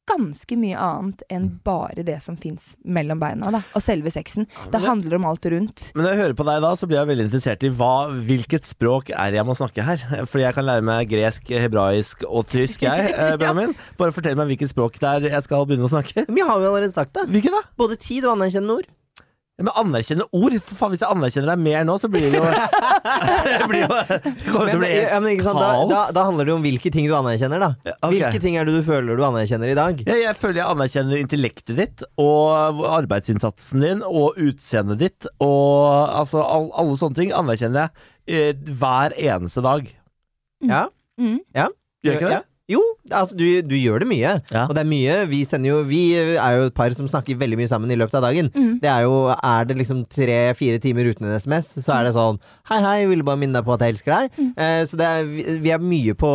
ganske 0.06 0.56
mye 0.58 0.78
annet 0.78 1.22
enn 1.32 1.48
bare 1.66 2.04
det 2.06 2.18
som 2.22 2.36
fins 2.38 2.74
mellom 2.86 3.18
beina, 3.18 3.50
da. 3.50 3.62
Og 3.76 3.82
selve 3.82 4.12
sexen. 4.14 4.46
Det 4.70 4.80
handler 4.82 5.18
om 5.18 5.26
alt 5.26 5.48
rundt. 5.50 5.88
Men 5.96 6.06
når 6.06 6.12
jeg 6.12 6.20
hører 6.22 6.36
på 6.38 6.46
deg 6.46 6.60
da, 6.62 6.72
så 6.78 6.88
blir 6.88 7.00
jeg 7.00 7.10
veldig 7.10 7.26
interessert 7.26 7.66
i 7.66 7.72
hva, 7.80 7.94
hvilket 8.28 8.68
språk 8.70 9.10
er 9.10 9.38
jeg 9.38 9.46
må 9.48 9.56
snakke 9.58 9.86
her. 9.86 10.04
Fordi 10.30 10.44
jeg 10.46 10.56
kan 10.58 10.68
lære 10.68 10.86
meg 10.86 11.10
gresk, 11.10 11.50
hebraisk 11.66 12.22
og 12.28 12.46
tysk, 12.52 12.86
jeg, 12.86 13.10
eh, 13.18 13.34
Benjamin. 13.40 13.74
Bare 13.98 14.14
fortell 14.14 14.38
meg 14.38 14.52
hvilket 14.52 14.74
språk 14.74 15.00
det 15.02 15.10
er 15.10 15.30
jeg 15.32 15.48
skal 15.48 15.66
begynne 15.66 15.90
å 15.90 15.94
snakke. 15.96 16.28
Men 16.28 16.44
jeg 16.44 16.50
har 16.52 16.62
jo 16.62 16.70
allerede 16.70 16.94
sagt 16.94 17.16
det. 17.18 17.26
Hvilket 17.34 17.58
da? 17.58 17.64
Både 17.82 17.98
tid 17.98 18.28
og 18.28 18.36
anerkjennende 18.36 18.78
ord. 18.78 18.94
Ja, 19.56 19.64
Men 19.64 19.72
anerkjenne 19.80 20.26
ord? 20.36 20.54
For 20.60 20.76
faen, 20.76 20.92
Hvis 20.92 21.00
jeg 21.00 21.08
anerkjenner 21.08 21.54
deg 21.54 21.60
mer 21.64 21.84
nå, 21.88 21.94
så 22.00 22.10
blir 22.12 22.26
det 22.28 22.36
jo 22.36 22.44
Det 22.44 23.68
blir 23.70 23.84
jo 23.86 23.88
det 23.88 24.18
kommer 24.50 24.68
til 24.68 24.76
å 24.76 24.80
bli 24.82 24.90
ja, 24.92 25.20
men 25.22 25.30
ikke 25.32 25.46
sant? 25.46 25.60
Da, 25.62 25.70
kaos. 25.78 25.92
da, 25.92 26.00
da 26.16 26.24
handler 26.28 26.48
det 26.48 26.52
jo 26.52 26.56
om 26.58 26.66
hvilke 26.66 26.92
ting 26.92 27.08
du 27.08 27.14
anerkjenner, 27.16 27.62
da. 27.62 27.70
Ja, 27.88 27.94
ok. 27.96 28.12
Hvilke 28.16 28.42
ting 28.44 28.58
er 28.60 28.68
det 28.68 28.74
du 28.76 28.82
føler 28.86 29.16
du 29.16 29.24
anerkjenner 29.26 29.72
i 29.72 29.78
dag? 29.78 30.02
Ja, 30.08 30.18
jeg 30.20 30.36
føler 30.40 30.60
jeg 30.60 30.74
anerkjenner 30.76 31.22
intellektet 31.22 31.80
ditt 31.80 32.04
og 32.20 32.82
arbeidsinnsatsen 32.90 33.86
din 33.86 34.04
og 34.06 34.36
utseendet 34.36 35.00
ditt 35.00 35.30
og 35.40 36.12
altså 36.20 36.42
all, 36.44 36.68
alle 36.76 36.98
sånne 37.00 37.20
ting 37.22 37.32
anerkjenner 37.36 37.88
jeg 37.88 38.52
eh, 38.52 38.74
hver 38.76 39.16
eneste 39.16 39.64
dag. 39.64 39.88
Ja? 40.66 40.84
Mm. 41.20 41.40
Gjør 41.56 41.72
jeg 42.12 42.20
ikke 42.20 42.34
det? 42.34 42.44
Altså 43.10 43.36
du, 43.38 43.44
du 43.62 43.74
gjør 43.78 44.02
det 44.02 44.08
mye. 44.10 44.32
Ja. 44.52 44.64
Og 44.66 44.74
det 44.76 44.82
er 44.82 44.88
mye 44.90 45.16
Vi 45.30 45.42
jo 45.66 45.82
Vi 45.86 46.00
er 46.16 46.56
jo 46.58 46.66
et 46.70 46.74
par 46.74 46.90
som 46.96 47.06
snakker 47.08 47.36
veldig 47.38 47.58
mye 47.60 47.68
sammen 47.70 47.90
i 47.90 47.96
løpet 47.98 48.14
av 48.18 48.22
dagen. 48.26 48.50
Mm. 48.54 48.78
Det 48.82 48.90
er 48.90 49.02
jo 49.06 49.28
Er 49.36 49.64
det 49.68 49.76
liksom 49.78 50.04
tre-fire 50.10 50.78
timer 50.82 51.10
uten 51.12 51.26
en 51.28 51.36
SMS, 51.38 51.74
så 51.84 51.94
er 52.00 52.04
det 52.08 52.14
sånn 52.16 52.40
Hei, 52.70 52.80
hei, 52.82 52.94
jeg 53.02 53.10
ville 53.12 53.26
bare 53.26 53.38
minne 53.38 53.58
deg 53.60 53.66
på 53.66 53.74
at 53.76 53.84
jeg 53.84 53.94
elsker 53.94 54.12
deg. 54.16 54.30
Mm. 54.40 54.52
Eh, 54.58 54.82
så 54.90 54.98
det 54.98 55.06
er, 55.06 55.24
vi, 55.30 55.44
vi 55.62 55.70
er 55.74 55.78
mye 55.82 56.14
på 56.18 56.30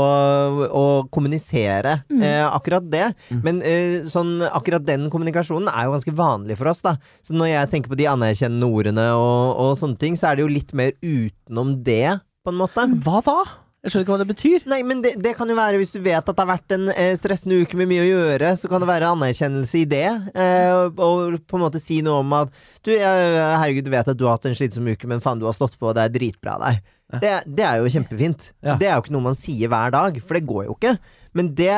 å 0.71 0.85
kommunisere 1.11 2.01
Mm. 2.11 2.21
eh, 2.23 2.45
akkurat 2.47 2.85
det. 2.91 3.05
Men 3.43 3.61
eh, 3.65 4.01
sånn 4.09 4.41
akkurat 4.47 4.83
den 4.85 5.09
kommunikasjonen 5.11 5.69
er 5.71 5.87
jo 5.87 5.93
ganske 5.95 6.13
vanlig 6.17 6.57
for 6.59 6.71
oss, 6.71 6.81
da. 6.85 6.95
Så 7.25 7.35
når 7.37 7.51
jeg 7.51 7.71
tenker 7.73 7.91
på 7.93 7.97
de 7.99 8.07
anerkjennende 8.11 8.67
ordene 8.67 9.05
og, 9.15 9.55
og 9.61 9.73
sånne 9.79 9.99
ting, 10.01 10.17
så 10.19 10.31
er 10.31 10.39
det 10.39 10.45
jo 10.45 10.51
litt 10.51 10.73
mer 10.77 10.93
utenom 11.01 11.75
det, 11.85 12.19
på 12.45 12.53
en 12.53 12.59
måte. 12.61 12.87
Hva 13.05 13.21
da? 13.25 13.37
Jeg 13.81 13.89
skjønner 13.91 14.05
ikke 14.05 14.13
hva 14.13 14.21
det 14.21 14.29
betyr. 14.29 14.65
Nei, 14.69 14.79
men 14.85 14.99
det, 15.01 15.15
det 15.25 15.31
kan 15.39 15.49
jo 15.49 15.55
være 15.57 15.79
hvis 15.81 15.93
du 15.95 15.97
vet 16.05 16.21
at 16.21 16.27
det 16.29 16.43
har 16.43 16.51
vært 16.51 16.75
en 16.75 16.91
eh, 16.93 17.15
stressende 17.17 17.57
uke 17.63 17.79
med 17.79 17.89
mye 17.89 18.03
å 18.03 18.09
gjøre, 18.11 18.51
så 18.61 18.69
kan 18.69 18.83
det 18.83 18.89
være 18.91 19.09
anerkjennelse 19.15 19.79
i 19.81 19.87
det. 19.89 20.05
Eh, 20.37 20.69
og, 20.75 21.01
og 21.01 21.39
på 21.49 21.57
en 21.57 21.63
måte 21.65 21.81
si 21.81 21.97
noe 22.05 22.19
om 22.21 22.35
at 22.43 22.53
du, 22.85 22.91
herregud, 22.93 23.87
du 23.87 23.93
vet 23.95 24.11
at 24.13 24.19
du 24.19 24.27
har 24.27 24.37
hatt 24.37 24.45
en 24.51 24.57
slitsom 24.57 24.85
uke, 24.91 25.09
men 25.09 25.23
faen, 25.25 25.41
du 25.41 25.47
har 25.49 25.57
stått 25.57 25.79
på, 25.81 25.89
og 25.89 25.97
det 25.97 26.05
er 26.05 26.13
dritbra 26.13 26.59
av 26.59 26.67
deg. 26.67 26.83
Det, 27.19 27.31
det 27.57 27.63
er 27.67 27.81
jo 27.81 27.89
kjempefint. 27.91 28.51
Ja. 28.63 28.77
Det 28.79 28.87
er 28.87 28.93
jo 28.95 29.03
ikke 29.03 29.15
noe 29.17 29.25
man 29.31 29.35
sier 29.35 29.67
hver 29.71 29.91
dag, 29.91 30.21
for 30.23 30.37
det 30.37 30.45
går 30.47 30.69
jo 30.69 30.77
ikke. 30.77 30.93
Men 31.35 31.49
det, 31.55 31.71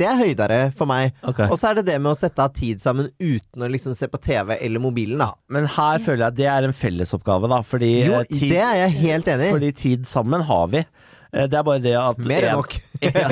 det 0.00 0.06
er 0.08 0.18
høydere 0.20 0.58
for 0.76 0.88
meg. 0.88 1.14
Okay. 1.26 1.48
Og 1.48 1.58
så 1.60 1.70
er 1.70 1.78
det 1.78 1.86
det 1.88 1.96
med 2.00 2.12
å 2.12 2.16
sette 2.16 2.44
av 2.44 2.52
tid 2.56 2.80
sammen 2.80 3.10
uten 3.20 3.64
å 3.64 3.68
liksom 3.72 3.96
se 3.96 4.08
på 4.08 4.20
TV 4.24 4.54
eller 4.56 4.82
mobilen, 4.84 5.20
da. 5.20 5.32
Men 5.52 5.68
her 5.74 6.00
føler 6.04 6.22
jeg 6.26 6.32
at 6.32 6.38
det 6.40 6.48
er 6.54 6.68
en 6.68 6.76
fellesoppgave, 6.76 7.50
da. 7.52 7.60
Fordi, 7.66 7.92
Jo, 8.06 8.18
eh, 8.22 8.30
tid, 8.32 8.52
det 8.54 8.64
er 8.64 8.80
jeg 8.84 8.96
helt 9.02 9.30
enig 9.34 9.48
i. 9.48 9.54
fordi 9.58 9.72
tid 9.82 10.08
sammen 10.08 10.44
har 10.48 10.72
vi. 10.72 10.84
Eh, 11.32 11.46
Det 11.50 11.58
er 11.58 11.64
bare 11.66 11.82
det 11.84 11.94
at 12.00 12.18
Mer 12.24 12.46
enn 12.48 12.56
nok. 12.58 12.76
ja, 13.02 13.28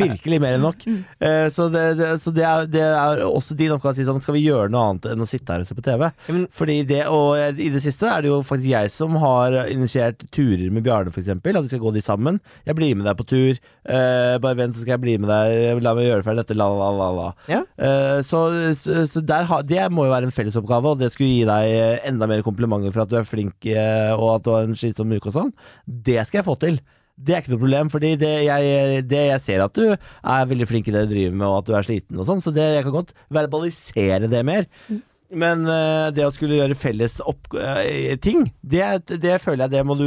virkelig 0.00 0.38
mer 0.40 0.54
enn 0.56 0.62
nok. 0.64 0.84
Eh, 1.20 1.48
Så, 1.52 1.66
det, 1.72 1.82
det, 1.98 2.08
så 2.22 2.32
det, 2.34 2.44
er, 2.46 2.66
det 2.70 2.82
er 2.86 3.22
også 3.26 3.56
din 3.58 3.74
oppgave 3.74 3.92
å 3.92 3.98
si 3.98 4.06
sånn 4.06 4.22
Skal 4.24 4.36
vi 4.38 4.44
gjøre 4.46 4.70
noe 4.72 4.84
annet 4.92 5.08
enn 5.12 5.24
å 5.24 5.28
sitte 5.28 5.52
her 5.52 5.64
og 5.64 5.68
se 5.68 5.76
på 5.76 5.84
TV? 5.84 6.06
men- 6.30 6.46
Fordi 6.56 6.76
det, 6.88 7.02
og 7.12 7.36
eh, 7.36 7.50
I 7.66 7.68
det 7.74 7.82
siste 7.84 8.08
er 8.08 8.24
det 8.24 8.30
jo 8.32 8.38
faktisk 8.46 8.70
jeg 8.72 8.92
som 8.94 9.16
har 9.22 9.56
initiert 9.72 10.22
turer 10.34 10.70
med 10.72 10.84
Bjarne, 10.86 11.12
f.eks. 11.12 11.28
At 11.34 11.44
vi 11.44 11.72
skal 11.72 11.82
gå 11.82 11.92
de 11.96 12.02
sammen. 12.04 12.40
Jeg 12.66 12.76
blir 12.78 12.94
med 12.96 13.06
deg 13.08 13.18
på 13.20 13.26
tur. 13.28 13.58
Eh, 13.86 14.38
bare 14.42 14.56
vent, 14.62 14.74
så 14.76 14.82
skal 14.84 14.96
jeg 14.96 15.04
bli 15.04 15.16
med 15.22 15.30
deg. 15.30 15.82
La 15.84 15.92
meg 15.98 16.08
gjøre 16.08 16.24
ferdig 16.26 16.44
dette. 16.46 16.56
La, 16.58 16.66
la, 16.72 16.88
la, 16.96 17.10
la. 17.20 17.28
Ja. 17.50 17.60
Eh, 17.78 18.20
så 18.26 18.44
så, 18.80 19.02
så 19.10 19.22
der 19.26 19.48
det 19.66 19.86
må 19.94 20.06
jo 20.06 20.12
være 20.14 20.28
en 20.30 20.34
fellesoppgave, 20.34 20.94
og 20.94 21.00
det 21.02 21.10
skulle 21.12 21.30
gi 21.32 21.44
deg 21.48 22.06
enda 22.08 22.26
mer 22.30 22.42
komplimenter 22.46 22.92
for 22.94 23.04
at 23.04 23.10
du 23.12 23.16
er 23.20 23.26
flink 23.28 23.66
og 24.16 24.28
at 24.36 24.44
du 24.46 24.50
har 24.54 24.66
en 24.66 24.76
slitsom 24.78 25.12
uke 25.16 25.30
og 25.30 25.34
sånn. 25.36 25.52
Det 25.86 26.18
skal 26.26 26.40
jeg 26.40 26.46
få 26.48 26.56
til. 26.62 26.78
Det 27.16 27.32
er 27.32 27.40
ikke 27.40 27.54
noe 27.54 27.62
problem, 27.62 27.90
fordi 27.92 28.12
det 28.20 28.32
jeg, 28.44 29.04
det 29.08 29.22
jeg 29.30 29.42
ser 29.44 29.62
at 29.64 29.76
du 29.76 29.94
er 29.96 30.48
veldig 30.50 30.68
flink 30.68 30.90
i 30.90 30.92
det 30.92 31.06
du 31.06 31.14
driver 31.14 31.36
med, 31.36 31.46
og 31.48 31.58
at 31.62 31.68
du 31.68 31.76
er 31.78 31.86
sliten 31.86 32.20
og 32.20 32.28
sånn, 32.28 32.42
så 32.44 32.52
det, 32.52 32.66
jeg 32.76 32.84
kan 32.84 32.96
godt 32.98 33.14
verbalisere 33.32 34.28
det 34.28 34.42
mer. 34.44 34.68
Men 35.32 35.64
uh, 35.66 36.12
det 36.14 36.26
å 36.26 36.34
skulle 36.34 36.60
gjøre 36.60 36.76
felles 36.78 37.16
opp, 37.24 37.48
uh, 37.56 37.80
ting, 38.22 38.50
det, 38.60 38.84
det 39.24 39.40
føler 39.42 39.64
jeg 39.64 39.74
det 39.74 39.82
må 39.88 39.96
du 39.98 40.06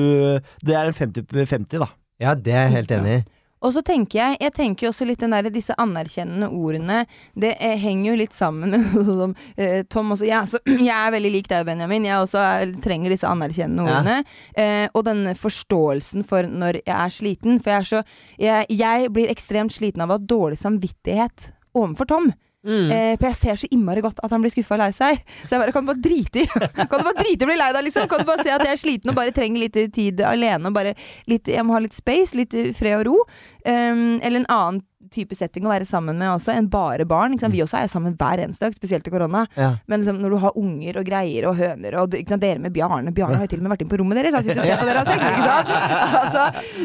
Det 0.64 0.78
er 0.78 0.92
en 0.92 0.96
50-50, 0.96 1.82
da. 1.82 1.90
Ja, 2.22 2.36
det 2.38 2.54
er 2.54 2.68
jeg 2.68 2.78
helt 2.78 2.96
enig 3.00 3.18
i. 3.18 3.26
Og 3.62 3.74
så 3.76 3.82
tenker 3.84 4.20
jeg 4.20 4.38
Jeg 4.40 4.54
tenker 4.56 4.86
jo 4.88 4.92
også 4.94 5.06
litt 5.06 5.20
den 5.20 5.34
der, 5.36 5.50
disse 5.52 5.76
anerkjennende 5.78 6.48
ordene 6.56 7.02
Det 7.36 7.56
eh, 7.60 7.76
henger 7.82 8.12
jo 8.12 8.18
litt 8.22 8.34
sammen 8.38 8.72
med 8.72 8.86
som 9.20 9.34
eh, 9.58 9.84
Tom 9.92 10.14
også 10.16 10.28
er 10.30 10.46
så- 10.48 10.62
jeg 10.90 10.96
er 10.96 11.12
veldig 11.12 11.32
lik 11.34 11.50
deg, 11.52 11.66
Benjamin. 11.68 12.06
Jeg 12.08 12.24
også 12.24 12.40
er, 12.40 12.74
trenger 12.84 13.10
disse 13.12 13.28
anerkjennende 13.28 13.84
Ja. 13.90 13.98
ordene. 14.00 14.18
Eh, 14.56 14.88
og 14.96 15.04
denne 15.10 15.36
forståelsen 15.36 16.24
for 16.28 16.44
når 16.48 16.80
jeg 16.86 16.96
er 16.96 17.10
sliten. 17.16 17.60
For 17.64 17.72
jeg 17.76 17.80
er 17.80 17.90
så 17.92 18.04
Jeg, 18.40 18.66
jeg 18.80 19.12
blir 19.14 19.30
ekstremt 19.32 19.76
sliten 19.76 20.02
av 20.02 20.10
å 20.14 20.18
ha 20.20 20.24
dårlig 20.24 20.58
samvittighet 20.62 21.52
overfor 21.76 22.08
Tom. 22.08 22.32
Mm. 22.60 22.90
Eh, 22.92 23.14
for 23.16 23.30
jeg 23.30 23.38
ser 23.40 23.60
så 23.62 23.70
innmari 23.72 24.02
godt 24.04 24.20
at 24.20 24.34
han 24.36 24.44
blir 24.44 24.52
skuffa 24.52 24.76
og 24.76 24.82
lei 24.82 24.90
seg. 24.96 25.22
Så 25.46 25.56
jeg 25.56 25.62
bare 25.62 25.74
kan 25.76 25.86
du 25.86 25.92
bare 25.94 26.04
drite 26.04 26.44
i 26.44 26.48
Kan 26.92 27.00
du 27.00 27.08
bare 27.08 27.22
drite 27.22 27.46
i 27.46 27.48
å 27.48 27.50
bli 27.50 27.60
lei 27.60 27.70
deg, 27.76 27.86
liksom? 27.88 28.10
Kan 28.12 28.24
du 28.24 28.28
bare 28.28 28.44
se 28.44 28.52
at 28.52 28.66
jeg 28.68 28.76
er 28.76 28.82
sliten 28.82 29.14
og 29.14 29.18
bare 29.20 29.36
trenger 29.36 29.64
litt 29.64 29.80
tid 29.96 30.22
alene 30.28 30.68
og 30.68 30.76
bare 30.76 30.96
litt 31.32 31.48
Jeg 31.48 31.66
må 31.66 31.78
ha 31.78 31.84
litt 31.84 31.96
space, 31.96 32.36
litt 32.38 32.56
fred 32.78 33.00
og 33.00 33.08
ro. 33.08 33.18
Um, 33.64 34.20
eller 34.20 34.42
en 34.42 34.52
annen 34.52 34.86
type 35.14 35.34
setting 35.34 35.66
å 35.66 35.72
være 35.72 35.88
sammen 35.90 36.20
med 36.20 36.30
også, 36.36 36.52
enn 36.54 36.68
bare 36.70 37.06
barn. 37.08 37.38
Vi 37.40 37.64
også 37.64 37.80
er 37.80 37.90
sammen 37.90 38.18
hver 38.20 38.44
eneste 38.44 38.68
dag, 38.68 38.76
spesielt 38.78 39.08
i 39.08 39.14
korona. 39.14 39.46
Ja. 39.58 39.72
Men 39.90 40.04
liksom, 40.04 40.20
når 40.22 40.36
du 40.36 40.40
har 40.44 40.60
unger 40.60 41.00
og 41.02 41.08
greier 41.08 41.48
og 41.50 41.58
høner 41.58 41.98
og 42.02 42.12
dere 42.14 42.60
med 42.62 42.76
Bjarne 42.76 43.14
Bjarne 43.16 43.40
har 43.40 43.48
jo 43.48 43.54
til 43.54 43.62
og 43.64 43.66
med 43.66 43.74
vært 43.74 43.86
inn 43.86 43.92
på 43.92 44.00
rommet 44.02 44.20
deres. 44.20 44.36
Han 44.38 44.46
sitter 44.46 44.62
og 44.62 44.70
ser 44.70 44.82
på 44.84 44.90
dere 44.90 45.02
ha 45.02 45.08
sex, 45.08 45.22
ikke 45.32 45.48
sant? 45.48 45.68
Altså, 46.20 46.44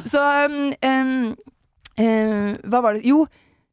så 0.09 0.23
um, 0.47 1.35
um, 2.01 2.55
Hva 2.71 2.81
var 2.85 2.97
det 2.97 3.05
Jo, 3.09 3.25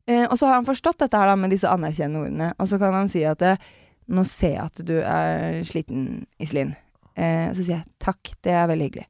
eh, 0.08 0.26
og 0.26 0.38
så 0.40 0.50
har 0.50 0.60
han 0.60 0.68
forstått 0.68 1.04
dette 1.04 1.18
her 1.20 1.32
da 1.32 1.38
med 1.40 1.54
disse 1.54 1.70
anerkjennende 1.70 2.26
ordene. 2.26 2.52
Og 2.58 2.70
så 2.72 2.80
kan 2.82 2.96
han 2.96 3.12
si 3.12 3.26
at 3.28 3.44
eh, 3.46 3.70
nå 4.12 4.26
ser 4.28 4.56
jeg 4.58 4.66
at 4.66 4.84
du 4.88 4.98
er 5.02 5.62
sliten, 5.68 6.26
Iselin. 6.42 6.76
Eh, 7.16 7.50
så 7.56 7.64
sier 7.64 7.82
jeg 7.82 7.88
takk, 8.02 8.36
det 8.44 8.54
er 8.56 8.70
veldig 8.72 8.88
hyggelig. 8.90 9.08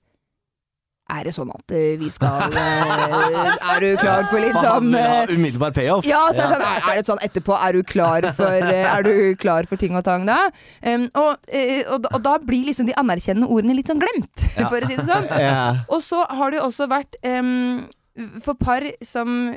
Er 1.12 1.26
det 1.28 1.34
sånn 1.36 1.50
at 1.52 1.74
eh, 1.76 1.98
vi 2.00 2.08
skal 2.14 2.54
eh, 2.56 3.50
Er 3.74 3.84
du 3.84 3.88
klar 4.00 4.30
for 4.30 4.40
litt 4.40 4.56
sånn 4.56 4.94
umiddelbar 5.34 5.74
payoff. 5.76 6.06
ja, 6.08 6.22
så 6.32 6.46
er, 6.46 6.54
det 6.54 6.54
sånn, 6.54 6.64
er, 6.70 7.00
det 7.02 7.08
sånn 7.10 7.24
etterpå 7.26 7.58
Er 7.58 7.76
du 7.76 7.82
klar 7.84 8.28
for, 8.38 8.70
er 8.72 9.04
du 9.08 9.12
klar 9.42 9.68
for 9.68 9.82
ting 9.82 9.98
og 10.00 10.06
tang 10.08 10.24
da? 10.30 10.38
Um, 10.86 11.10
og, 11.20 11.42
og, 11.52 12.08
og 12.14 12.22
da 12.24 12.38
blir 12.46 12.70
liksom 12.70 12.88
de 12.88 12.96
anerkjennende 13.00 13.50
ordene 13.52 13.76
litt 13.76 13.92
sånn 13.92 14.00
glemt, 14.02 14.46
for 14.70 14.80
å 14.80 14.88
si 14.88 14.96
det 14.96 15.08
sånn. 15.10 15.28
Ja. 15.42 15.66
Og 15.92 16.00
så 16.06 16.24
har 16.30 16.54
det 16.54 16.62
jo 16.62 16.70
også 16.70 16.88
vært 16.92 17.20
um, 17.28 17.84
for 18.46 18.56
par 18.60 18.86
som 19.06 19.52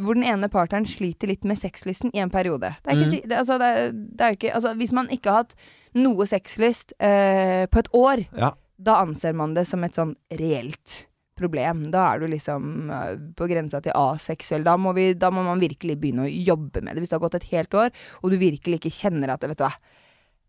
hvor 0.00 0.14
den 0.18 0.24
ene 0.26 0.48
partneren 0.52 0.84
sliter 0.88 1.28
litt 1.30 1.44
med 1.44 1.58
sexlysten 1.58 2.10
i 2.14 2.18
en 2.20 2.30
periode. 2.30 2.74
Det 2.84 2.92
er 2.92 2.96
ikke, 3.00 3.10
Mm. 3.22 3.28
det, 3.28 3.36
altså, 3.38 3.58
det, 3.58 3.66
er- 3.66 3.92
det 3.92 4.20
er 4.26 4.36
ikke 4.36 4.54
altså, 4.54 4.74
Hvis 4.76 4.92
man 4.92 5.08
ikke 5.08 5.30
har 5.30 5.44
hatt 5.44 5.54
noe 5.94 6.26
sexlyst 6.26 6.92
eh, 7.00 7.66
på 7.66 7.78
et 7.78 7.88
år, 7.94 8.26
Ja. 8.36 8.50
da 8.78 9.02
anser 9.02 9.32
man 9.34 9.54
det 9.54 9.66
som 9.66 9.84
et 9.84 9.94
sånn 9.94 10.14
reelt 10.30 11.06
problem. 11.36 11.90
Da 11.92 12.14
er 12.14 12.18
du 12.20 12.26
liksom 12.28 12.90
eh, 12.90 13.16
på 13.36 13.46
grensa 13.48 13.80
til 13.82 13.92
aseksuell. 13.94 14.64
Da 14.64 14.76
må, 14.76 14.94
vi, 14.94 15.12
da 15.14 15.30
må 15.30 15.42
man 15.44 15.60
virkelig 15.60 15.98
begynne 16.00 16.24
å 16.26 16.32
jobbe 16.46 16.82
med 16.82 16.94
det. 16.96 17.00
Hvis 17.04 17.10
det 17.10 17.16
har 17.20 17.24
gått 17.28 17.34
et 17.36 17.50
helt 17.52 17.74
år, 17.74 17.90
og 18.22 18.30
du 18.30 18.36
virkelig 18.38 18.80
ikke 18.80 18.92
kjenner 18.92 19.28
at 19.34 19.44
Vet 19.44 19.58
du 19.58 19.64
hva, 19.64 19.72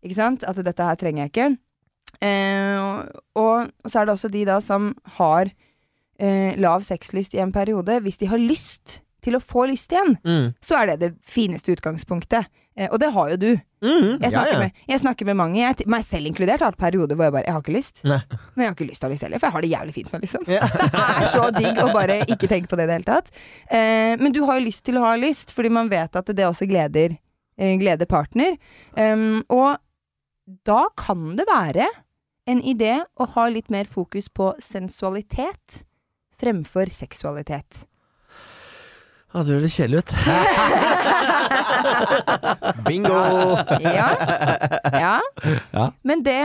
ikke 0.04 0.14
sant? 0.16 0.44
At 0.44 0.56
dette 0.56 0.82
her 0.84 0.96
trenger 0.96 1.26
jeg 1.26 1.32
ikke. 1.32 1.58
Eh, 2.24 2.78
og, 2.80 3.18
og 3.36 3.90
så 3.90 4.00
er 4.00 4.06
det 4.08 4.14
også 4.14 4.30
de 4.32 4.44
da 4.48 4.58
som 4.64 4.94
har 5.18 5.50
eh, 6.18 6.56
lav 6.58 6.82
sexlyst 6.86 7.34
i 7.36 7.42
en 7.44 7.52
periode. 7.52 8.00
Hvis 8.02 8.16
de 8.18 8.26
har 8.32 8.38
lyst 8.40 9.00
til 9.24 9.34
å 9.38 9.40
få 9.42 9.66
lyst 9.70 9.90
igjen, 9.92 10.16
Mm. 10.24 10.54
så 10.62 10.76
er 10.82 10.86
det 10.86 11.00
det 11.00 11.10
fineste 11.22 11.72
utgangspunktet. 11.74 12.46
Eh, 12.78 12.86
og 12.92 13.00
det 13.02 13.10
har 13.12 13.30
jo 13.32 13.36
du. 13.36 13.48
Mm. 13.82 14.20
Jeg 14.22 14.30
snakker, 14.30 14.52
ja, 14.52 14.52
ja. 14.52 14.58
Med, 14.58 14.72
jeg 14.86 15.00
snakker 15.02 15.26
med 15.26 15.36
mange, 15.36 15.58
jeg, 15.58 15.86
meg 15.90 16.04
selv 16.06 16.26
inkludert, 16.30 16.60
har 16.62 16.70
hatt 16.70 16.78
perioder 16.78 17.16
hvor 17.18 17.26
jeg 17.26 17.32
bare 17.34 17.44
Jeg 17.46 17.52
har 17.56 17.62
ikke 17.64 17.74
lyst. 17.74 18.00
Nei. 18.06 18.20
Men 18.54 18.62
jeg 18.62 18.68
har 18.70 18.76
ikke 18.76 18.86
lyst 18.90 19.00
til 19.02 19.06
å 19.06 19.08
ha 19.08 19.14
lyst 19.14 19.26
heller, 19.26 19.38
for 19.42 19.46
jeg 19.48 19.56
har 19.56 19.62
det 19.66 19.70
jævlig 19.72 19.94
fint 19.96 20.12
nå, 20.12 20.20
liksom. 20.22 20.44
Ja. 20.46 20.68
Det 20.94 21.02
er 21.02 21.26
så 21.32 21.48
digg 21.58 21.80
å 21.82 21.88
bare 21.92 22.20
ikke 22.26 22.48
tenke 22.50 22.70
på 22.70 22.78
det 22.78 22.86
i 22.86 22.90
det 22.92 22.98
hele 23.00 23.08
tatt. 23.10 23.32
Eh, 23.70 24.14
men 24.22 24.32
du 24.32 24.44
har 24.46 24.58
jo 24.60 24.66
lyst 24.68 24.84
til 24.86 24.98
å 25.00 25.04
ha 25.08 25.16
lyst, 25.18 25.50
fordi 25.54 25.70
man 25.74 25.90
vet 25.90 26.14
at 26.14 26.30
det 26.30 26.46
også 26.46 26.68
gleder, 26.70 27.18
eh, 27.58 27.74
gleder 27.82 28.06
partner. 28.06 28.54
Um, 28.94 29.42
og 29.50 29.78
da 30.64 30.84
kan 30.96 31.34
det 31.36 31.44
være 31.50 31.88
en 32.48 32.62
idé 32.62 33.02
å 33.18 33.26
ha 33.34 33.48
litt 33.52 33.68
mer 33.74 33.84
fokus 33.90 34.30
på 34.32 34.54
sensualitet 34.64 35.82
fremfor 36.38 36.88
seksualitet. 36.94 37.82
Ja, 39.34 39.42
det 39.44 39.58
høres 39.58 39.74
kjedelig 39.76 39.98
ut. 40.04 40.12
Bingo! 42.86 43.12
Ja. 43.82 44.08
ja. 44.92 45.20
Ja. 45.72 45.84
Men 46.06 46.22
det 46.24 46.36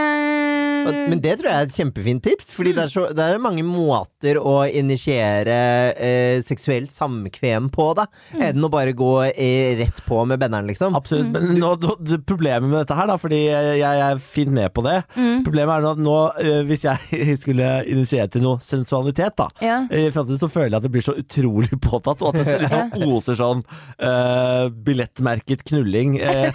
Men 1.10 1.22
det 1.24 1.38
tror 1.40 1.50
jeg 1.50 1.56
er 1.62 1.68
et 1.70 1.76
kjempefint 1.78 2.24
tips, 2.26 2.52
Fordi 2.56 2.74
det, 2.76 2.84
er 2.86 2.92
så, 2.92 3.06
det 3.16 3.24
er 3.24 3.40
mange 3.42 3.64
måter 3.66 4.38
å 4.40 4.56
initiere 4.68 5.56
eh, 5.96 6.42
seksuelt 6.44 6.92
samkvem 6.94 7.70
på, 7.74 7.86
da. 7.98 8.06
Enn 8.36 8.64
å 8.68 8.70
bare 8.74 8.94
gå 8.98 9.12
eh, 9.32 9.78
rett 9.80 10.02
på 10.08 10.20
med 10.30 10.42
benneren, 10.44 10.68
liksom. 10.70 10.96
Absolutt. 11.00 11.32
Men 11.34 11.56
nå, 11.62 11.74
nå- 11.84 11.98
det 12.04 12.20
problemet 12.30 12.68
med 12.70 12.80
dette 12.82 12.98
her, 13.00 13.08
da, 13.14 13.18
fordi 13.22 13.42
jeg, 13.48 13.78
jeg 13.82 14.04
er 14.10 14.22
fint 14.24 14.54
med 14.54 14.74
på 14.76 14.84
det 14.88 15.00
Mm. 15.14 15.44
Problemet 15.46 15.74
er 15.76 15.84
nå 15.84 15.90
at 15.94 16.00
nå, 16.02 16.14
øh, 16.42 16.60
hvis 16.68 16.84
jeg 16.86 16.98
skulle 17.44 17.68
initiere 17.90 18.28
til 18.34 18.42
noe 18.46 18.60
sensualitet, 18.66 19.34
da 19.40 19.48
Ja. 19.64 19.76
i 19.92 20.08
fremtiden 20.14 20.40
så 20.42 20.50
føler 20.52 20.72
jeg 20.74 20.80
at 20.80 20.86
det 20.88 20.92
blir 20.94 21.06
så 21.06 21.14
utrolig 21.20 21.78
påtatt, 21.84 22.22
og 22.24 22.34
at 22.34 22.40
det 22.48 22.70
liksom 22.74 23.14
oser 23.18 23.40
sånn 23.40 23.62
uh, 24.04 24.70
billettmerket 24.88 25.64
knulling. 25.70 26.18
uh, 26.22 26.50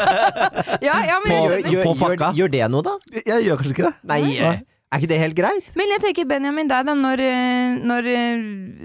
Ja, 0.86 0.96
ja, 1.06 1.20
men, 1.24 1.30
På- 1.30 1.46
Gjør, 1.46 1.62
gjør, 1.72 1.84
På 1.84 1.94
pakka. 2.00 2.32
gjør 2.36 2.50
det 2.52 2.66
noe, 2.72 2.82
da? 2.86 2.96
jeg 3.24 3.46
gjør 3.46 3.56
kanskje 3.60 3.74
ikke 3.76 3.88
det. 3.88 3.94
Nei, 4.10 4.20
eh, 4.38 4.60
er 4.90 4.98
ikke 4.98 5.08
det 5.12 5.18
helt 5.20 5.36
greit? 5.38 5.66
men 5.78 5.92
jeg 5.94 6.00
tenker 6.02 6.26
Benjamin, 6.26 6.66
deg 6.70 6.86
da, 6.88 6.94
når, 6.98 7.20
når, 7.86 8.08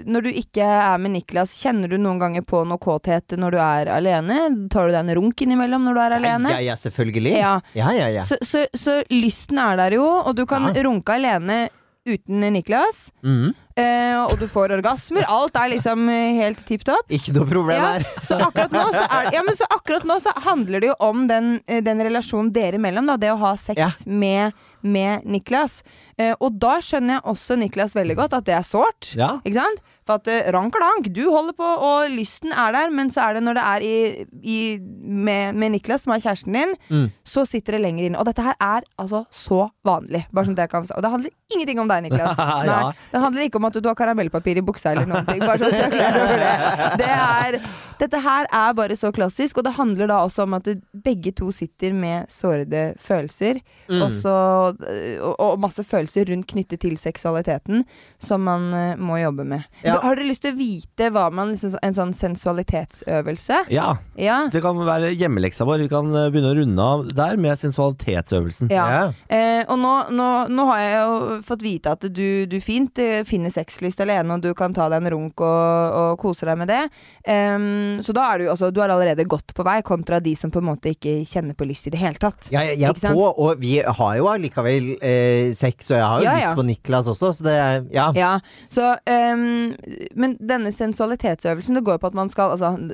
når 0.06 0.26
du 0.26 0.28
ikke 0.38 0.62
er 0.62 1.00
med 1.02 1.16
Niklas, 1.16 1.56
kjenner 1.58 1.90
du 1.90 1.96
noen 1.98 2.20
ganger 2.22 2.44
på 2.46 2.60
noe 2.68 2.78
kåthet 2.82 3.34
når 3.40 3.56
du 3.56 3.58
er 3.62 3.90
alene? 3.96 4.36
Tar 4.70 4.86
du 4.86 4.94
deg 4.94 5.00
en 5.02 5.14
runk 5.18 5.42
innimellom 5.46 5.82
når 5.88 5.98
du 5.98 6.02
er 6.04 6.14
alene? 6.20 6.52
Ja, 6.54 6.60
ja, 6.72 6.76
selvfølgelig. 6.78 7.34
Ja. 7.40 7.56
ja, 7.74 7.90
ja. 7.96 8.06
ja. 8.20 8.26
Så, 8.28 8.38
så, 8.46 8.62
så 8.78 9.00
lysten 9.10 9.58
er 9.62 9.80
der 9.82 9.98
jo, 9.98 10.06
og 10.06 10.36
du 10.38 10.44
kan 10.46 10.68
Ja. 10.70 10.82
runke 10.86 11.16
alene 11.18 11.64
uten 12.06 12.40
Niklas. 12.54 13.08
Mm. 13.26 13.50
Eh, 13.76 14.16
og 14.24 14.38
du 14.40 14.46
får 14.48 14.72
orgasmer. 14.78 15.26
Alt 15.28 15.56
er 15.60 15.72
liksom 15.74 16.06
eh, 16.08 16.38
helt 16.38 16.62
tipp 16.68 16.84
topp. 16.88 17.10
Ikke 17.12 17.34
noe 17.36 17.48
problem 17.50 17.76
Ja, 17.76 17.90
her. 17.98 18.06
så 18.24 18.38
akkurat 18.46 18.72
er, 18.72 19.32
ja, 19.34 19.42
men 19.44 19.58
så 19.58 19.66
akkurat 19.74 20.06
nå 20.08 20.16
så 20.22 20.32
handler 20.46 20.80
det 20.80 20.92
jo 20.92 20.96
om 21.04 21.26
den, 21.28 21.58
eh, 21.68 21.82
den 21.84 22.00
relasjonen 22.06 22.52
dere 22.56 22.78
imellom. 22.80 23.10
Da, 23.10 23.18
det 23.20 23.32
å 23.34 23.38
ha 23.42 23.52
sex 23.60 23.76
Ja. 23.82 23.90
med, 24.06 24.54
med 24.82 25.26
Niklas. 25.26 25.82
Eh, 26.16 26.32
og 26.40 26.56
da 26.62 26.78
skjønner 26.80 27.18
jeg 27.18 27.26
også 27.34 27.58
Niklas 27.60 27.92
veldig 27.98 28.16
godt 28.22 28.38
at 28.38 28.46
det 28.48 28.54
er 28.56 28.64
sårt. 28.64 29.12
Ja. 29.18 29.34
Ikke 29.44 29.60
sant? 29.60 29.82
For 30.06 30.20
at 30.20 30.28
eh, 30.30 30.48
rankelank, 30.54 31.08
du 31.14 31.24
holder 31.32 31.56
på, 31.58 31.66
og 31.66 32.10
lysten 32.14 32.52
er 32.54 32.72
der, 32.76 32.92
men 32.94 33.10
så 33.10 33.24
er 33.26 33.34
det 33.38 33.42
når 33.42 33.58
det 33.58 33.64
er 33.66 33.86
i, 33.86 34.26
i, 34.46 34.58
med, 35.02 35.56
med 35.58 35.74
Niklas, 35.74 36.04
som 36.06 36.14
er 36.14 36.22
kjæresten 36.22 36.54
din, 36.54 36.74
Mm. 36.86 37.08
så 37.26 37.42
sitter 37.48 37.74
det 37.76 37.80
lenger 37.82 38.06
inne. 38.06 38.18
Og 38.20 38.26
dette 38.28 38.42
her 38.44 38.54
er 38.62 38.84
altså 39.00 39.24
så 39.34 39.64
vanlig. 39.86 40.20
Bare 40.34 40.46
sånn 40.46 40.54
jeg 40.58 40.70
kan 40.70 40.84
Og 40.94 41.02
det 41.02 41.10
handler 41.10 41.30
ingenting 41.52 41.80
om 41.82 41.88
deg, 41.90 42.04
Niklas. 42.06 42.38
Ja. 42.46 42.62
Nei, 42.66 42.92
det 43.12 43.20
handler 43.22 43.42
ikke 43.46 43.58
om 43.60 43.66
at 43.68 43.76
du 43.82 43.88
har 43.88 43.96
karamellpapir 43.98 44.60
i 44.60 44.62
buksa 44.64 44.92
eller 44.92 45.08
noen 45.10 45.26
ting. 45.26 45.40
Bare 45.42 45.58
sånn 45.58 45.74
at 45.74 45.90
du 45.90 45.98
er 45.98 45.98
klar 45.98 46.18
over 46.22 46.42
det. 46.42 47.00
det 47.02 47.10
er, 47.16 47.58
dette 48.00 48.20
her 48.22 48.48
er 48.54 48.76
bare 48.78 48.96
så 48.98 49.10
klassisk, 49.14 49.58
og 49.58 49.66
det 49.66 49.74
handler 49.76 50.10
da 50.10 50.20
også 50.26 50.44
om 50.46 50.54
at 50.58 50.68
du, 50.68 50.78
begge 51.06 51.32
to 51.36 51.50
sitter 51.54 51.94
med 51.96 52.30
sårede 52.32 52.84
følelser. 53.02 53.58
Mm. 53.90 54.00
Og, 54.06 54.12
så, 54.14 54.36
og, 54.70 55.34
og 55.42 55.58
masse 55.62 55.82
følelser 55.86 56.30
rundt 56.30 56.46
knyttet 56.50 56.80
til 56.86 56.96
seksualiteten 57.00 57.84
som 58.22 58.44
man 58.46 58.68
uh, 58.74 58.94
må 59.00 59.18
jobbe 59.20 59.44
med. 59.48 59.66
Ja. 59.82 59.95
Har 60.02 60.16
dere 60.16 60.28
lyst 60.28 60.42
til 60.44 60.52
å 60.54 60.58
vite 60.58 61.10
hva 61.14 61.26
man 61.32 61.52
liksom, 61.54 61.76
En 61.82 61.94
sånn 61.96 62.14
sensualitetsøvelse? 62.14 63.64
ja. 63.70 63.96
Ja. 64.16 64.46
Det 64.52 64.62
kan 64.64 64.78
være 64.80 65.10
hjemmeleksa 65.12 65.66
vår. 65.68 65.82
Vi 65.84 65.88
kan 65.92 66.08
eh, 66.16 66.28
begynne 66.32 66.52
å 66.54 66.56
runde 66.56 66.82
av 66.82 67.02
der 67.16 67.36
med 67.40 67.58
sensualitetsøvelsen. 67.60 68.70
ja. 68.72 69.12
Eh, 69.28 69.62
og 69.68 69.78
nå, 69.80 69.92
nå, 70.14 70.28
nå 70.52 70.64
har 70.70 70.78
jeg 70.80 70.94
jo 70.96 71.36
fått 71.44 71.62
vite 71.64 71.92
at 71.96 72.06
du, 72.16 72.46
du 72.48 72.56
fint 72.64 72.98
eh, 73.02 73.22
finner 73.28 73.52
sexlyst 73.52 74.00
alene, 74.00 74.36
og 74.38 74.42
du 74.44 74.52
kan 74.56 74.72
ta 74.76 74.88
deg 74.92 75.02
en 75.04 75.10
runk 75.12 75.40
og, 75.44 75.96
og 76.00 76.18
kose 76.22 76.46
deg 76.48 76.56
med 76.60 76.70
det. 76.72 76.80
Um, 77.28 77.98
så 78.04 78.14
da 78.16 78.24
er 78.32 78.38
du, 78.44 78.46
altså, 78.52 78.70
du 78.72 78.80
er 78.84 78.92
allerede 78.94 79.26
godt 79.28 79.52
på 79.56 79.64
vei, 79.66 79.78
kontra 79.86 80.20
de 80.24 80.32
som 80.38 80.50
på 80.54 80.62
en 80.62 80.68
måte 80.70 80.94
ikke 80.94 81.18
kjenner 81.28 81.56
på 81.58 81.66
lyst 81.68 81.88
i 81.90 81.92
det 81.94 82.00
hele 82.00 82.20
tatt. 82.22 82.48
Ja, 82.54 82.62
jeg, 82.64 82.78
jeg 82.80 82.88
er 82.94 83.14
på, 83.16 83.26
og 83.28 83.60
vi 83.60 83.76
har 83.84 84.16
jo 84.20 84.30
allikevel 84.32 84.92
eh, 85.00 85.52
sex, 85.58 85.90
og 85.92 85.98
jeg 85.98 86.06
har 86.06 86.22
jo 86.24 86.28
Ja, 86.30 86.36
ja. 86.40 86.48
lyst 86.50 86.60
på 86.62 86.66
Niklas 86.70 87.10
også, 87.12 87.32
så 87.36 87.46
det 87.50 87.56
er 87.60 87.84
Ja. 87.92 88.08
Ja, 88.16 88.32
så 88.72 88.94
em, 89.10 89.74
Men 90.14 90.36
denne 90.48 90.72
sensualitetsøvelsen, 90.72 91.78
det 91.78 91.84
går 91.84 92.00
på 92.02 92.10
at 92.10 92.14
man 92.18 92.30
skal 92.32 92.54
Altså 92.56 92.92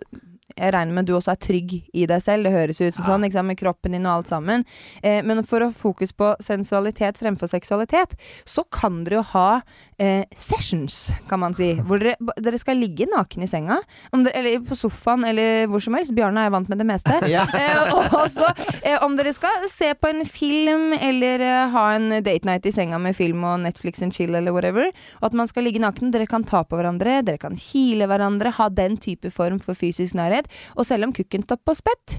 jeg 0.56 0.74
regner 0.74 0.96
med 0.96 1.08
du 1.08 1.14
også 1.16 1.34
er 1.34 1.40
trygg 1.42 1.74
i 1.92 2.06
deg 2.08 2.22
selv, 2.24 2.46
det 2.46 2.54
høres 2.54 2.80
ut 2.82 2.96
som 2.96 3.06
sånn, 3.06 3.26
liksom, 3.26 3.48
med 3.48 3.58
kroppen 3.60 3.96
din 3.96 4.06
og 4.06 4.20
alt 4.20 4.32
sammen. 4.32 4.66
Eh, 5.02 5.20
men 5.26 5.42
for 5.48 5.64
å 5.66 5.72
fokus 5.74 6.14
på 6.16 6.32
sensualitet 6.42 7.20
fremfor 7.20 7.50
seksualitet, 7.50 8.16
så 8.48 8.64
kan 8.72 9.02
dere 9.06 9.20
jo 9.20 9.24
ha 9.32 9.48
eh, 10.02 10.24
sessions, 10.36 11.10
kan 11.30 11.42
man 11.42 11.56
si. 11.58 11.72
Hvor 11.88 12.02
dere, 12.02 12.16
dere 12.42 12.60
skal 12.60 12.80
ligge 12.80 13.08
naken 13.10 13.46
i 13.46 13.50
senga, 13.50 13.80
dere, 14.12 14.34
eller 14.38 14.62
på 14.66 14.78
sofaen, 14.78 15.26
eller 15.28 15.66
hvor 15.70 15.82
som 15.82 15.96
helst. 15.96 16.12
Bjarne 16.16 16.46
er 16.46 16.52
vant 16.54 16.68
med 16.70 16.80
det 16.82 16.88
meste. 16.88 17.18
Ja. 17.32 17.46
Eh, 17.56 17.92
og 17.94 18.12
også 18.18 18.44
eh, 18.82 18.98
om 19.04 19.14
dere 19.16 19.30
skal 19.32 19.64
se 19.70 19.92
på 19.96 20.10
en 20.10 20.24
film 20.28 20.90
eller 20.92 21.40
eh, 21.46 21.70
ha 21.72 21.84
en 21.94 22.10
date 22.24 22.44
night 22.44 22.66
i 22.68 22.72
senga 22.74 22.98
med 23.00 23.16
film 23.16 23.44
og 23.48 23.62
Netflix 23.62 24.02
and 24.04 24.12
chill 24.12 24.34
eller 24.36 24.52
whatever, 24.52 24.90
og 25.20 25.28
at 25.30 25.36
man 25.38 25.48
skal 25.48 25.64
ligge 25.64 25.80
naken. 25.80 26.10
Dere 26.12 26.26
kan 26.28 26.44
ta 26.44 26.60
på 26.66 26.76
hverandre, 26.76 27.20
dere 27.24 27.40
kan 27.40 27.56
kile 27.58 28.08
hverandre, 28.10 28.52
ha 28.58 28.68
den 28.72 28.98
type 29.00 29.30
form 29.32 29.62
for 29.62 29.78
fysisk 29.78 30.18
nærhet. 30.18 30.41
Og 30.76 30.86
selv 30.88 31.08
om 31.08 31.14
kukken 31.14 31.44
står 31.46 31.60
på 31.64 31.74
spett, 31.78 32.18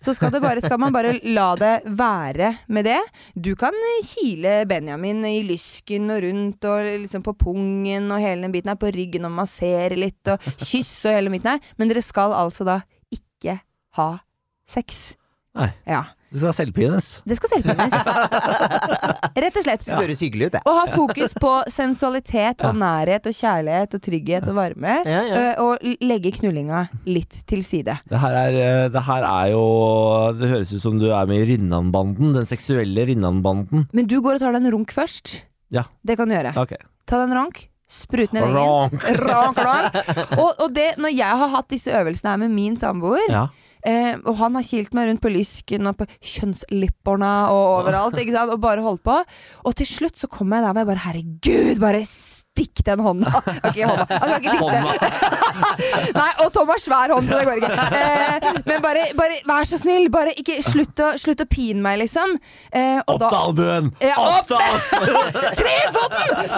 så 0.00 0.14
skal, 0.16 0.30
det 0.32 0.40
bare, 0.40 0.62
skal 0.64 0.80
man 0.80 0.94
bare 0.94 1.12
la 1.36 1.50
det 1.60 1.72
være 1.84 2.54
med 2.72 2.86
det. 2.88 3.00
Du 3.36 3.52
kan 3.60 3.76
kile 4.06 4.62
Benjamin 4.68 5.24
i 5.28 5.42
lysken 5.44 6.08
og 6.14 6.22
rundt 6.24 6.64
og 6.70 6.88
liksom 7.04 7.24
på 7.26 7.34
pungen 7.42 8.08
og 8.08 8.22
hele 8.22 8.46
den 8.46 8.54
biten 8.54 8.72
her, 8.72 8.80
på 8.80 8.92
ryggen 8.96 9.28
og 9.28 9.34
massere 9.36 9.98
litt 10.00 10.32
og 10.32 10.40
kysse 10.70 11.10
og 11.10 11.18
hele 11.18 11.28
den 11.28 11.36
biten 11.36 11.52
her, 11.52 11.74
men 11.76 11.92
dere 11.92 12.04
skal 12.04 12.32
altså 12.36 12.64
da 12.68 12.80
ikke 13.12 13.58
ha 13.98 14.10
sex. 14.70 15.12
Nei. 15.58 15.68
Ja. 15.88 16.04
Det 16.30 16.38
skal 16.38 16.54
selvpines. 16.54 17.06
Det 17.26 17.36
skal 17.38 17.50
selvpines. 17.56 17.94
Rett 19.42 19.56
og 19.58 19.64
slett. 19.64 19.82
Det 19.86 19.96
høres 19.98 20.20
hyggelig 20.22 20.46
ut, 20.50 20.52
det. 20.54 20.60
Å 20.62 20.74
ha 20.76 20.84
fokus 20.92 21.34
på 21.42 21.52
sensualitet 21.74 22.62
og 22.68 22.76
nærhet 22.78 23.26
og 23.26 23.34
kjærlighet 23.34 23.96
og 23.98 24.04
trygghet 24.04 24.46
og 24.52 24.58
varme. 24.60 24.98
Og 25.64 25.82
legge 26.06 26.32
knullinga 26.38 26.84
litt 27.10 27.40
til 27.50 27.64
side. 27.66 27.98
Det 28.10 28.20
her, 28.22 28.38
er, 28.44 28.88
det 28.94 29.02
her 29.08 29.26
er 29.26 29.50
jo 29.56 29.64
Det 30.38 30.52
høres 30.52 30.74
ut 30.76 30.84
som 30.84 31.00
du 31.02 31.08
er 31.10 31.26
med 31.30 31.42
i 31.42 31.48
Rinnan-banden. 31.54 32.30
Den 32.38 32.46
seksuelle 32.50 33.08
Rinnan-banden. 33.10 33.88
Men 33.96 34.06
du 34.10 34.20
går 34.22 34.38
og 34.38 34.44
tar 34.44 34.54
deg 34.54 34.62
en 34.64 34.74
runk 34.76 34.94
først. 34.94 35.40
Ja. 35.74 35.88
Det 36.06 36.14
kan 36.20 36.30
du 36.30 36.36
gjøre. 36.38 36.54
Okay. 36.62 36.78
Ta 37.10 37.18
deg 37.24 37.32
en 37.32 37.38
runk. 37.42 37.64
Sprut 37.90 38.30
ned 38.30 38.44
veggen. 38.46 39.18
Ronk, 39.26 39.58
ronk. 39.66 39.96
Og, 40.38 40.50
og 40.62 40.68
det, 40.76 40.92
når 41.02 41.10
jeg 41.10 41.38
har 41.42 41.50
hatt 41.56 41.66
disse 41.74 41.90
øvelsene 41.90 42.36
her 42.36 42.38
med 42.44 42.54
min 42.54 42.78
samboer, 42.78 43.26
Ja. 43.32 43.48
Eh, 43.86 44.16
og 44.24 44.34
han 44.40 44.58
har 44.58 44.66
kilt 44.66 44.94
meg 44.96 45.08
rundt 45.10 45.22
på 45.24 45.32
lysken 45.32 45.86
og 45.90 45.98
på 46.00 46.08
kjønnslipperne 46.20 47.32
og 47.54 47.62
overalt, 47.80 48.18
ikke 48.20 48.34
sant, 48.36 48.52
og 48.54 48.60
bare 48.62 48.84
holdt 48.84 49.04
på, 49.06 49.16
og 49.64 49.78
til 49.78 49.88
slutt 49.88 50.20
så 50.20 50.30
kom 50.30 50.52
jeg 50.54 50.64
der 50.66 50.72
hvor 50.74 50.82
jeg 50.84 50.90
bare 50.92 51.04
Herregud, 51.06 51.80
bare 51.80 52.02
stikk 52.04 52.82
den 52.86 53.00
hånda! 53.04 53.30
Ok, 53.70 53.76
hånda. 53.76 54.04
Han 54.08 54.30
kan 54.30 54.40
ikke 54.40 54.56
fiste. 54.58 55.10
Nei, 56.20 56.28
og 56.42 56.48
Tom 56.54 56.70
har 56.72 56.80
svær 56.82 57.12
hånd, 57.14 57.28
så 57.28 57.38
det 57.40 57.46
går 57.48 57.60
ikke. 57.60 57.76
Eh, 58.00 58.46
men 58.66 58.82
bare, 58.84 59.04
bare 59.18 59.38
vær 59.48 59.68
så 59.68 59.78
snill, 59.80 60.08
bare 60.12 60.32
ikke 60.40 60.58
slutt 60.64 61.00
å, 61.04 61.10
slutt 61.20 61.44
å 61.44 61.46
pine 61.50 61.82
meg, 61.84 62.00
liksom. 62.02 62.34
Eh, 62.72 62.98
Opp 63.04 63.22
til 63.22 63.38
albuen! 63.38 63.90
Ja, 64.02 64.16
Opp 64.18 64.50
til 64.50 65.70
foten! 65.94 66.50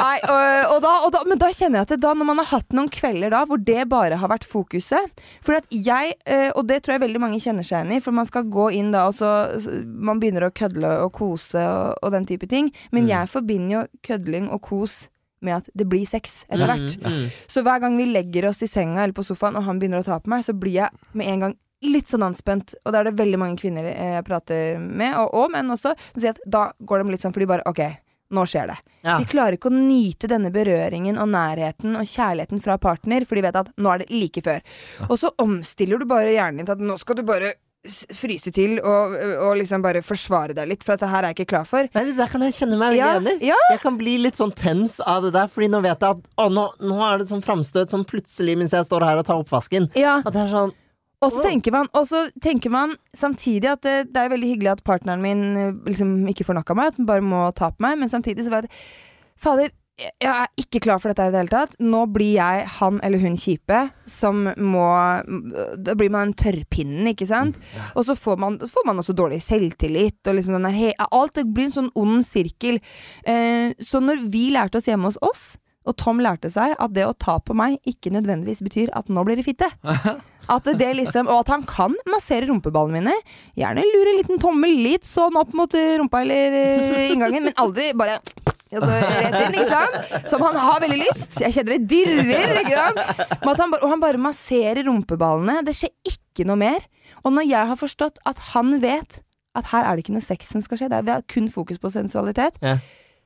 Nei, 0.00 0.16
og, 0.24 0.74
og 0.74 0.78
da, 0.84 0.92
og 1.06 1.12
da, 1.14 1.22
men 1.28 1.40
da 1.40 1.50
kjenner 1.52 1.80
jeg 1.80 1.88
at 1.88 1.92
det, 1.94 2.00
da, 2.04 2.14
når 2.16 2.30
man 2.30 2.40
har 2.42 2.50
hatt 2.54 2.76
noen 2.76 2.90
kvelder 2.92 3.34
da 3.34 3.42
hvor 3.48 3.60
det 3.60 3.84
bare 3.90 4.18
har 4.20 4.30
vært 4.32 4.46
fokuset 4.48 5.22
For 5.44 5.58
at 5.58 5.66
jeg, 5.74 6.14
eh, 6.30 6.39
og 6.56 6.66
det 6.68 6.80
tror 6.82 6.94
jeg 6.96 7.02
veldig 7.04 7.20
mange 7.22 7.40
kjenner 7.42 7.66
seg 7.66 7.80
igjen 7.84 7.96
i, 7.96 8.00
for 8.04 8.16
man 8.16 8.26
skal 8.28 8.44
gå 8.52 8.66
inn 8.78 8.90
da 8.94 9.06
og 9.10 9.14
så 9.18 9.30
Man 9.86 10.20
begynner 10.22 10.46
å 10.48 10.52
kødle 10.54 10.90
og 11.04 11.12
kose 11.16 11.60
og, 11.60 11.98
og 12.02 12.12
den 12.14 12.26
type 12.28 12.48
ting. 12.50 12.70
Men 12.90 13.04
Mm. 13.04 13.08
jeg 13.12 13.28
forbinder 13.32 13.72
jo 13.76 13.82
kødling 14.06 14.48
og 14.50 14.60
kos 14.62 15.08
med 15.42 15.56
at 15.56 15.70
det 15.74 15.86
blir 15.88 16.04
sex 16.06 16.44
etter 16.50 16.66
hvert. 16.68 16.98
Mm, 17.00 17.30
Så 17.48 17.62
hver 17.64 17.80
gang 17.80 17.96
vi 17.96 18.04
legger 18.12 18.48
oss 18.50 18.62
i 18.62 18.66
senga 18.68 19.02
eller 19.02 19.14
på 19.16 19.24
sofaen, 19.24 19.56
og 19.56 19.64
han 19.64 19.78
begynner 19.80 20.02
å 20.02 20.04
ta 20.04 20.18
på 20.20 20.28
meg, 20.28 20.44
så 20.44 20.52
blir 20.52 20.72
jeg 20.82 20.90
med 21.14 21.26
en 21.26 21.40
gang 21.46 21.54
litt 21.82 22.08
sånn 22.12 22.22
anspent. 22.26 22.74
Og 22.84 22.92
det 22.92 22.98
er 23.00 23.04
det 23.08 23.16
veldig 23.16 23.38
mange 23.40 23.56
kvinner 23.56 23.84
eh, 23.88 24.16
jeg 24.18 24.24
prater 24.28 24.78
med, 24.78 25.14
og, 25.16 25.32
og 25.34 25.50
menn 25.54 25.70
også, 25.72 25.94
som 26.12 26.20
sier 26.20 26.34
at 26.36 26.40
da 26.46 26.66
går 26.84 27.02
de 27.04 27.10
litt 27.14 27.22
sånn 27.24 27.32
for 27.32 27.40
de 27.40 27.46
bare 27.48 27.64
OK, 27.70 27.80
nå 28.30 28.44
skjer 28.46 28.70
det. 28.70 28.76
Ja. 29.06 29.16
De 29.18 29.24
klarer 29.30 29.56
ikke 29.58 29.70
å 29.72 29.74
nyte 29.74 30.28
denne 30.30 30.52
berøringen 30.54 31.18
og 31.18 31.30
nærheten 31.32 31.96
og 31.98 32.06
kjærligheten 32.06 32.60
fra 32.64 32.76
partner, 32.78 33.24
for 33.26 33.34
de 33.40 33.42
vet 33.48 33.56
at 33.62 33.72
nå 33.80 33.90
er 33.94 34.04
det 34.04 34.10
like 34.14 34.42
før. 34.46 34.60
Og 35.08 35.16
så 35.18 35.32
omstiller 35.42 35.98
du 35.98 36.06
bare 36.10 36.30
hjernen 36.36 36.62
din 36.62 36.68
til 36.70 36.76
at 36.78 36.86
nå 36.92 36.98
skal 37.00 37.18
du 37.18 37.24
bare 37.26 37.54
fryse 38.12 38.50
til 38.52 38.74
og, 38.84 39.14
og 39.40 39.54
liksom 39.56 39.80
bare 39.80 40.02
forsvare 40.04 40.52
deg 40.52 40.68
litt, 40.68 40.82
for 40.84 40.92
dette 40.98 41.08
her 41.08 41.24
er 41.24 41.30
jeg 41.32 41.38
ikke 41.38 41.50
klar 41.54 41.64
for. 41.68 41.86
Nei, 41.96 42.02
det 42.10 42.16
der 42.18 42.28
kan 42.28 42.42
jeg 42.44 42.52
kjenne 42.58 42.76
meg 42.76 42.92
veldig 42.92 43.00
Ja, 43.00 43.14
enig 43.16 43.32
i. 43.40 43.48
ja. 43.48 43.56
Jeg 43.72 43.80
kan 43.80 43.96
bli 43.96 44.18
litt 44.20 44.36
sånn 44.36 44.52
tens 44.52 44.98
av 45.00 45.24
det 45.24 45.30
der, 45.38 45.48
Fordi 45.48 45.70
nå 45.72 45.80
vet 45.86 46.04
jeg 46.04 46.18
at 46.18 46.28
å, 46.44 46.50
nå, 46.52 46.66
nå 46.84 46.98
er 47.08 47.22
det 47.22 47.30
sånn 47.32 47.40
framstøt 47.46 47.88
som 47.94 48.04
plutselig 48.04 48.58
mens 48.60 48.76
jeg 48.76 48.84
står 48.84 49.06
her 49.08 49.22
og 49.22 49.26
tar 49.30 49.40
oppvasken. 49.40 49.88
Ja. 49.96 50.18
At 50.20 50.36
det 50.36 50.42
er 50.44 50.52
sånn 50.52 50.76
Og 51.20 51.34
så 51.34 51.42
tenker 51.44 51.74
tenker 52.40 52.72
man 52.72 52.96
samtidig 53.16 53.68
at 53.74 53.82
det, 53.84 53.96
det 54.14 54.22
er 54.22 54.32
veldig 54.32 54.54
hyggelig 54.54 54.72
at 54.72 54.86
partneren 54.86 55.24
min 55.24 55.44
eh, 55.56 55.76
liksom 55.88 56.14
ikke 56.32 56.46
får 56.48 56.60
nok 56.60 56.72
av 56.72 56.80
meg, 56.80 56.92
at 56.92 57.00
den 57.00 57.10
bare 57.10 57.24
må 57.24 57.44
ta 57.56 57.72
på 57.74 57.84
meg, 57.84 57.98
men 58.00 58.12
samtidig 58.12 58.46
så 58.46 58.54
var 58.54 58.66
det 58.66 58.72
Fader, 59.40 59.70
jeg 60.00 60.30
er 60.30 60.48
ikke 60.60 60.80
klar 60.84 61.00
for 61.00 61.10
dette 61.10 61.26
i 61.28 61.32
det 61.32 61.40
hele 61.42 61.52
tatt. 61.52 61.76
Nå 61.82 62.02
blir 62.12 62.34
jeg 62.38 62.64
han 62.78 63.00
eller 63.04 63.20
hun 63.20 63.36
kjipe 63.40 63.82
som 64.08 64.46
må 64.56 64.86
Da 65.80 65.96
blir 65.98 66.12
man 66.12 66.30
den 66.30 66.36
tørrpinnen, 66.40 67.08
ikke 67.12 67.28
sant? 67.28 67.60
Og 67.94 68.06
så 68.08 68.16
får 68.16 68.40
man, 68.40 68.58
får 68.60 68.86
man 68.88 69.02
også 69.02 69.16
dårlig 69.16 69.42
selvtillit, 69.44 70.20
og 70.26 70.38
liksom 70.38 70.56
den 70.56 70.68
der 70.68 70.76
he 70.76 70.92
Alt 71.10 71.36
det 71.36 71.46
blir 71.48 71.68
en 71.68 71.76
sånn 71.76 71.92
ond 71.98 72.24
sirkel. 72.26 72.80
Eh, 73.28 73.76
så 73.80 74.00
når 74.04 74.24
vi 74.32 74.48
lærte 74.54 74.80
oss 74.80 74.88
hjemme 74.88 75.10
hos 75.10 75.20
oss, 75.24 75.44
og 75.88 75.96
Tom 76.00 76.20
lærte 76.22 76.50
seg 76.52 76.74
at 76.76 76.92
det 76.94 77.06
å 77.08 77.16
ta 77.16 77.38
på 77.40 77.56
meg 77.56 77.78
ikke 77.88 78.12
nødvendigvis 78.12 78.60
betyr 78.64 78.92
at 78.96 79.08
nå 79.12 79.24
blir 79.26 79.40
det 79.40 79.46
fitte. 79.48 79.68
At 80.50 80.66
det 80.66 80.88
liksom, 80.98 81.28
og 81.30 81.44
at 81.44 81.50
han 81.54 81.62
kan 81.68 81.94
massere 82.10 82.48
rumpeballene 82.50 82.98
mine. 82.98 83.12
Gjerne 83.58 83.84
lure 83.86 84.10
en 84.14 84.18
liten 84.18 84.40
tommel 84.42 84.72
litt 84.82 85.06
sånn 85.06 85.36
opp 85.38 85.52
mot 85.54 85.74
rumpa 85.74 86.24
eller 86.24 86.56
eh, 86.58 87.10
inngangen, 87.12 87.46
men 87.50 87.54
aldri 87.60 87.92
bare 87.94 88.18
Altså, 88.70 88.86
rett 88.86 89.34
inn, 89.48 89.64
sant? 89.66 90.28
Som 90.30 90.44
han 90.46 90.54
har 90.62 90.76
veldig 90.84 90.98
lyst. 91.00 91.40
Jeg 91.42 91.56
kjenner 91.56 91.72
det 91.74 91.88
dirrer. 91.90 93.00
At 93.42 93.58
han, 93.58 93.72
og 93.80 93.86
han 93.90 93.98
bare 94.02 94.20
masserer 94.22 94.84
rumpeballene. 94.86 95.56
Det 95.66 95.74
skjer 95.74 95.90
ikke 96.06 96.46
noe 96.46 96.54
mer. 96.60 96.84
Og 97.24 97.34
når 97.34 97.48
jeg 97.50 97.66
har 97.72 97.80
forstått 97.80 98.20
at 98.30 98.38
han 98.52 98.76
vet 98.82 99.24
at 99.58 99.72
her 99.72 99.82
er 99.88 99.98
det 99.98 100.04
ikke 100.04 100.14
noe 100.14 100.22
sex 100.22 100.52
som 100.54 100.62
skal 100.62 100.78
skje, 100.78 100.86
det 100.92 101.00
er 101.00 101.08
vi 101.08 101.14
har 101.16 101.26
kun 101.34 101.48
fokus 101.50 101.82
på 101.82 101.90
sensualitet, 101.90 102.60
Ja. 102.62 102.76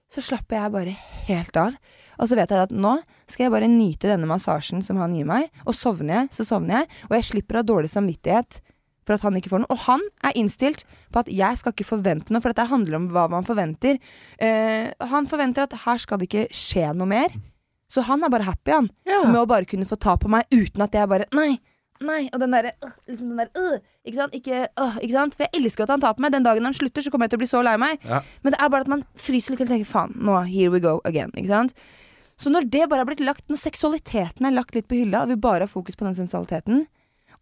så 0.09 0.25
slapper 0.25 0.57
jeg 0.63 0.73
bare 0.79 0.97
helt 1.29 1.61
av. 1.61 1.77
Og 2.19 2.31
så 2.31 2.39
vet 2.39 2.53
jeg 2.53 2.67
at 2.69 2.75
nå 2.75 2.99
skal 3.31 3.47
jeg 3.47 3.55
bare 3.55 3.71
nyte 3.71 4.11
denne 4.11 4.29
massasjen 4.31 4.85
som 4.85 5.01
han 5.03 5.17
gir 5.17 5.27
meg, 5.29 5.51
og 5.65 5.77
sovner 5.79 6.23
jeg, 6.23 6.31
så 6.39 6.49
sovner 6.55 6.83
jeg, 6.83 7.03
og 7.11 7.19
jeg 7.19 7.29
slipper 7.31 7.59
å 7.59 7.65
ha 7.65 7.69
dårlig 7.73 7.93
samvittighet 7.93 8.61
for 9.05 9.17
at 9.17 9.25
han 9.27 9.37
ikke 9.39 9.53
får 9.53 9.65
noe. 9.65 9.73
Og 9.73 9.83
han 9.87 10.05
er 10.25 10.37
innstilt 10.41 10.85
på 11.13 11.23
at 11.23 11.33
jeg 11.33 11.61
skal 11.61 11.75
ikke 11.75 11.89
forvente 11.89 12.33
noe, 12.33 12.43
for 12.45 12.53
dette 12.53 12.71
handler 12.71 12.99
om 12.99 13.11
hva 13.13 13.27
man 13.33 13.47
forventer. 13.47 14.01
Uh, 14.41 14.89
han 15.13 15.29
forventer 15.31 15.67
at 15.67 15.77
her 15.85 16.01
skal 16.01 16.21
det 16.21 16.31
ikke 16.31 16.49
skje 16.55 16.95
noe 16.97 17.11
mer. 17.11 17.37
Så 17.93 18.03
han 18.09 18.25
er 18.25 18.33
bare 18.33 18.49
happy, 18.49 18.73
han, 18.73 18.89
med 19.07 19.39
å 19.39 19.47
bare 19.47 19.69
kunne 19.69 19.87
få 19.87 19.99
ta 20.01 20.17
på 20.19 20.31
meg 20.33 20.49
uten 20.51 20.83
at 20.83 20.97
jeg 20.97 21.07
bare 21.11 21.29
Nei, 21.37 21.59
nei. 22.03 22.25
Og 22.33 22.41
den 22.43 22.55
derre 22.57 22.73
øh, 22.83 22.95
liksom 23.07 23.29
den 23.29 23.43
der, 23.43 23.51
øh, 23.61 23.77
Ikke 24.03 24.19
sant? 24.19 24.35
Ikke, 24.35 24.63
øh, 24.81 24.97
ikke 25.05 25.15
sant? 25.15 25.37
For 25.37 25.47
jeg 25.47 25.61
elsker 25.61 25.85
at 25.85 25.93
han 25.95 26.03
tar 26.03 26.17
på 26.17 26.25
meg. 26.25 26.33
Den 26.35 26.47
dagen 26.47 26.67
han 26.67 26.75
slutter, 26.75 27.05
så 27.05 27.13
kommer 27.13 27.29
jeg 27.29 27.35
til 27.35 27.39
å 27.39 27.45
bli 27.45 27.51
så 27.53 27.61
lei 27.63 27.77
meg. 27.79 28.01
Ja. 28.09 28.23
Men 28.43 28.57
det 28.57 28.61
er 28.61 28.73
bare 28.73 28.89
at 28.89 28.91
man 28.91 29.05
fryser 29.21 29.55
litt 29.55 29.63
og 29.67 29.71
tenker 29.71 29.91
faen, 29.93 30.17
nå, 30.17 30.41
here 30.49 30.73
we 30.75 30.83
go 30.83 30.97
again. 31.05 31.31
Ikke 31.37 31.53
sant? 31.53 31.77
Så 32.41 32.51
når 32.51 32.67
det 32.71 32.89
bare 32.91 33.05
har 33.05 33.09
blitt 33.09 33.23
lagt, 33.23 33.45
når 33.51 33.61
seksualiteten 33.61 34.47
er 34.49 34.55
lagt 34.57 34.75
litt 34.75 34.89
på 34.91 34.99
hylla, 34.99 35.23
og 35.25 35.33
vi 35.33 35.39
bare 35.41 35.67
har 35.69 35.71
fokus 35.71 35.97
på 35.99 36.07
den 36.07 36.17
sensualiteten, 36.19 36.85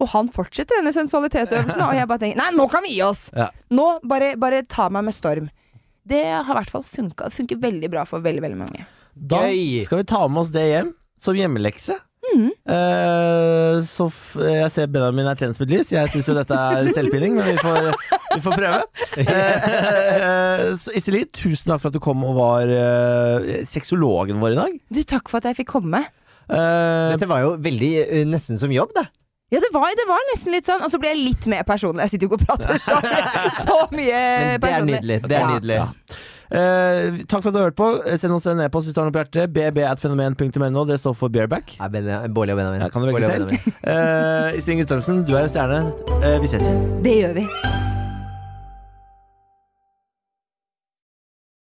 og 0.02 0.10
han 0.12 0.28
fortsetter 0.34 0.80
denne 0.80 0.92
sensualitetsøvelsen, 0.94 1.80
og 1.84 1.94
jeg 1.96 2.08
bare 2.10 2.22
tenker 2.24 2.40
nei, 2.42 2.50
nå 2.56 2.66
kan 2.72 2.84
vi 2.84 2.96
gi 2.96 3.02
oss! 3.06 3.28
Ja. 3.36 3.48
Nå, 3.72 3.86
bare, 4.08 4.32
bare 4.40 4.64
ta 4.68 4.88
meg 4.92 5.06
med 5.08 5.16
storm. 5.16 5.48
Det 6.08 6.22
har 6.26 6.50
i 6.50 6.58
hvert 6.58 6.72
fall 6.72 6.84
funka. 6.86 7.28
Det 7.30 7.38
funker 7.38 7.60
veldig 7.62 7.90
bra 7.92 8.02
for 8.08 8.24
veldig, 8.24 8.42
veldig 8.42 8.58
mange. 8.58 8.86
Da 9.14 9.44
Gøy. 9.46 9.84
skal 9.86 10.02
vi 10.02 10.08
ta 10.10 10.24
med 10.26 10.42
oss 10.42 10.50
det 10.54 10.64
hjem 10.66 10.90
som 11.22 11.38
hjemmelekse. 11.38 11.98
Så 13.86 14.06
f 14.08 14.34
jeg 14.40 14.70
ser 14.74 14.90
Benjamin 14.92 15.28
er 15.30 15.38
tent 15.38 15.56
som 15.56 15.64
et 15.66 15.72
lys. 15.74 15.92
Jeg 15.92 16.10
syns 16.12 16.28
jo 16.30 16.36
dette 16.36 16.56
er 16.56 16.90
selvpining, 16.96 17.36
men 17.38 17.52
vi 17.52 17.56
får, 17.60 17.90
vi 18.36 18.40
får 18.46 18.58
prøve. 18.58 18.82
Eh, 19.22 20.62
så 20.80 20.92
Iselin, 20.96 21.28
tusen 21.36 21.68
takk 21.68 21.82
for 21.82 21.90
at 21.90 21.96
du 21.96 22.00
kom 22.02 22.22
og 22.24 22.36
var 22.38 22.70
eh, 22.72 23.62
sexologen 23.68 24.40
vår 24.40 24.54
i 24.54 24.58
dag. 24.58 24.76
Du, 24.88 25.00
takk 25.08 25.28
for 25.28 25.42
at 25.42 25.50
jeg 25.50 25.58
fikk 25.60 25.72
komme. 25.74 26.00
Eh, 26.48 27.08
Dette 27.12 27.28
var 27.28 27.44
jo 27.44 27.52
veldig 27.62 27.90
nesten 28.30 28.60
som 28.60 28.72
jobb, 28.72 28.94
da. 28.96 29.06
Ja, 29.52 29.60
det 29.60 29.68
var, 29.74 29.90
det 29.96 30.06
var 30.08 30.22
nesten 30.30 30.54
litt 30.54 30.68
sånn. 30.68 30.80
Og 30.84 30.92
så 30.92 31.00
ble 31.00 31.10
jeg 31.12 31.20
litt 31.26 31.48
mer 31.52 31.64
personlig. 31.68 32.06
Jeg 32.06 32.14
sitter 32.14 32.24
jo 32.24 32.32
ikke 32.32 32.40
og 32.40 32.46
prater 32.48 32.80
så, 32.80 32.96
så 33.66 33.78
mye 33.92 34.20
Men 34.22 34.62
det 34.62 34.70
er 34.72 34.86
nydelig. 34.88 35.18
Det 35.28 35.36
er 35.36 35.50
nydelig. 35.50 35.80
Ja. 35.82 35.88
Eh, 36.52 37.22
takk 37.24 37.40
for 37.40 37.48
at 37.48 37.54
du 37.54 37.60
har 37.62 37.70
hørt 37.70 37.78
på. 37.78 37.88
Send 38.20 38.34
oss 38.36 38.46
en 38.50 38.60
e-post 38.60 38.88
hvis 38.88 38.96
du 38.96 39.00
har 39.00 39.08
noe 39.08 39.14
på 39.16 39.22
hjertet. 39.24 39.52
bb.fenomen.no. 39.56 40.84
Det 40.88 40.98
står 41.00 41.16
for 41.16 41.32
Bearback. 41.32 41.76
Ja, 41.78 41.88
ben, 41.92 42.10
Bårli 42.34 42.52
og 42.52 42.60
Benjamin. 42.60 42.84
Ja, 42.84 42.90
kan 42.92 43.02
du 43.04 43.08
velge 43.08 43.30
selv. 43.30 43.54
Eh, 43.82 44.58
Iselin 44.58 44.82
Guttormsen, 44.84 45.24
du 45.28 45.34
er 45.36 45.46
en 45.46 45.54
stjerne. 45.54 45.80
Eh, 46.20 46.36
vi 46.42 46.52
ses 46.52 46.62
igjen. 46.66 46.84
Det 47.06 47.16
gjør 47.22 47.40
vi. 47.40 47.48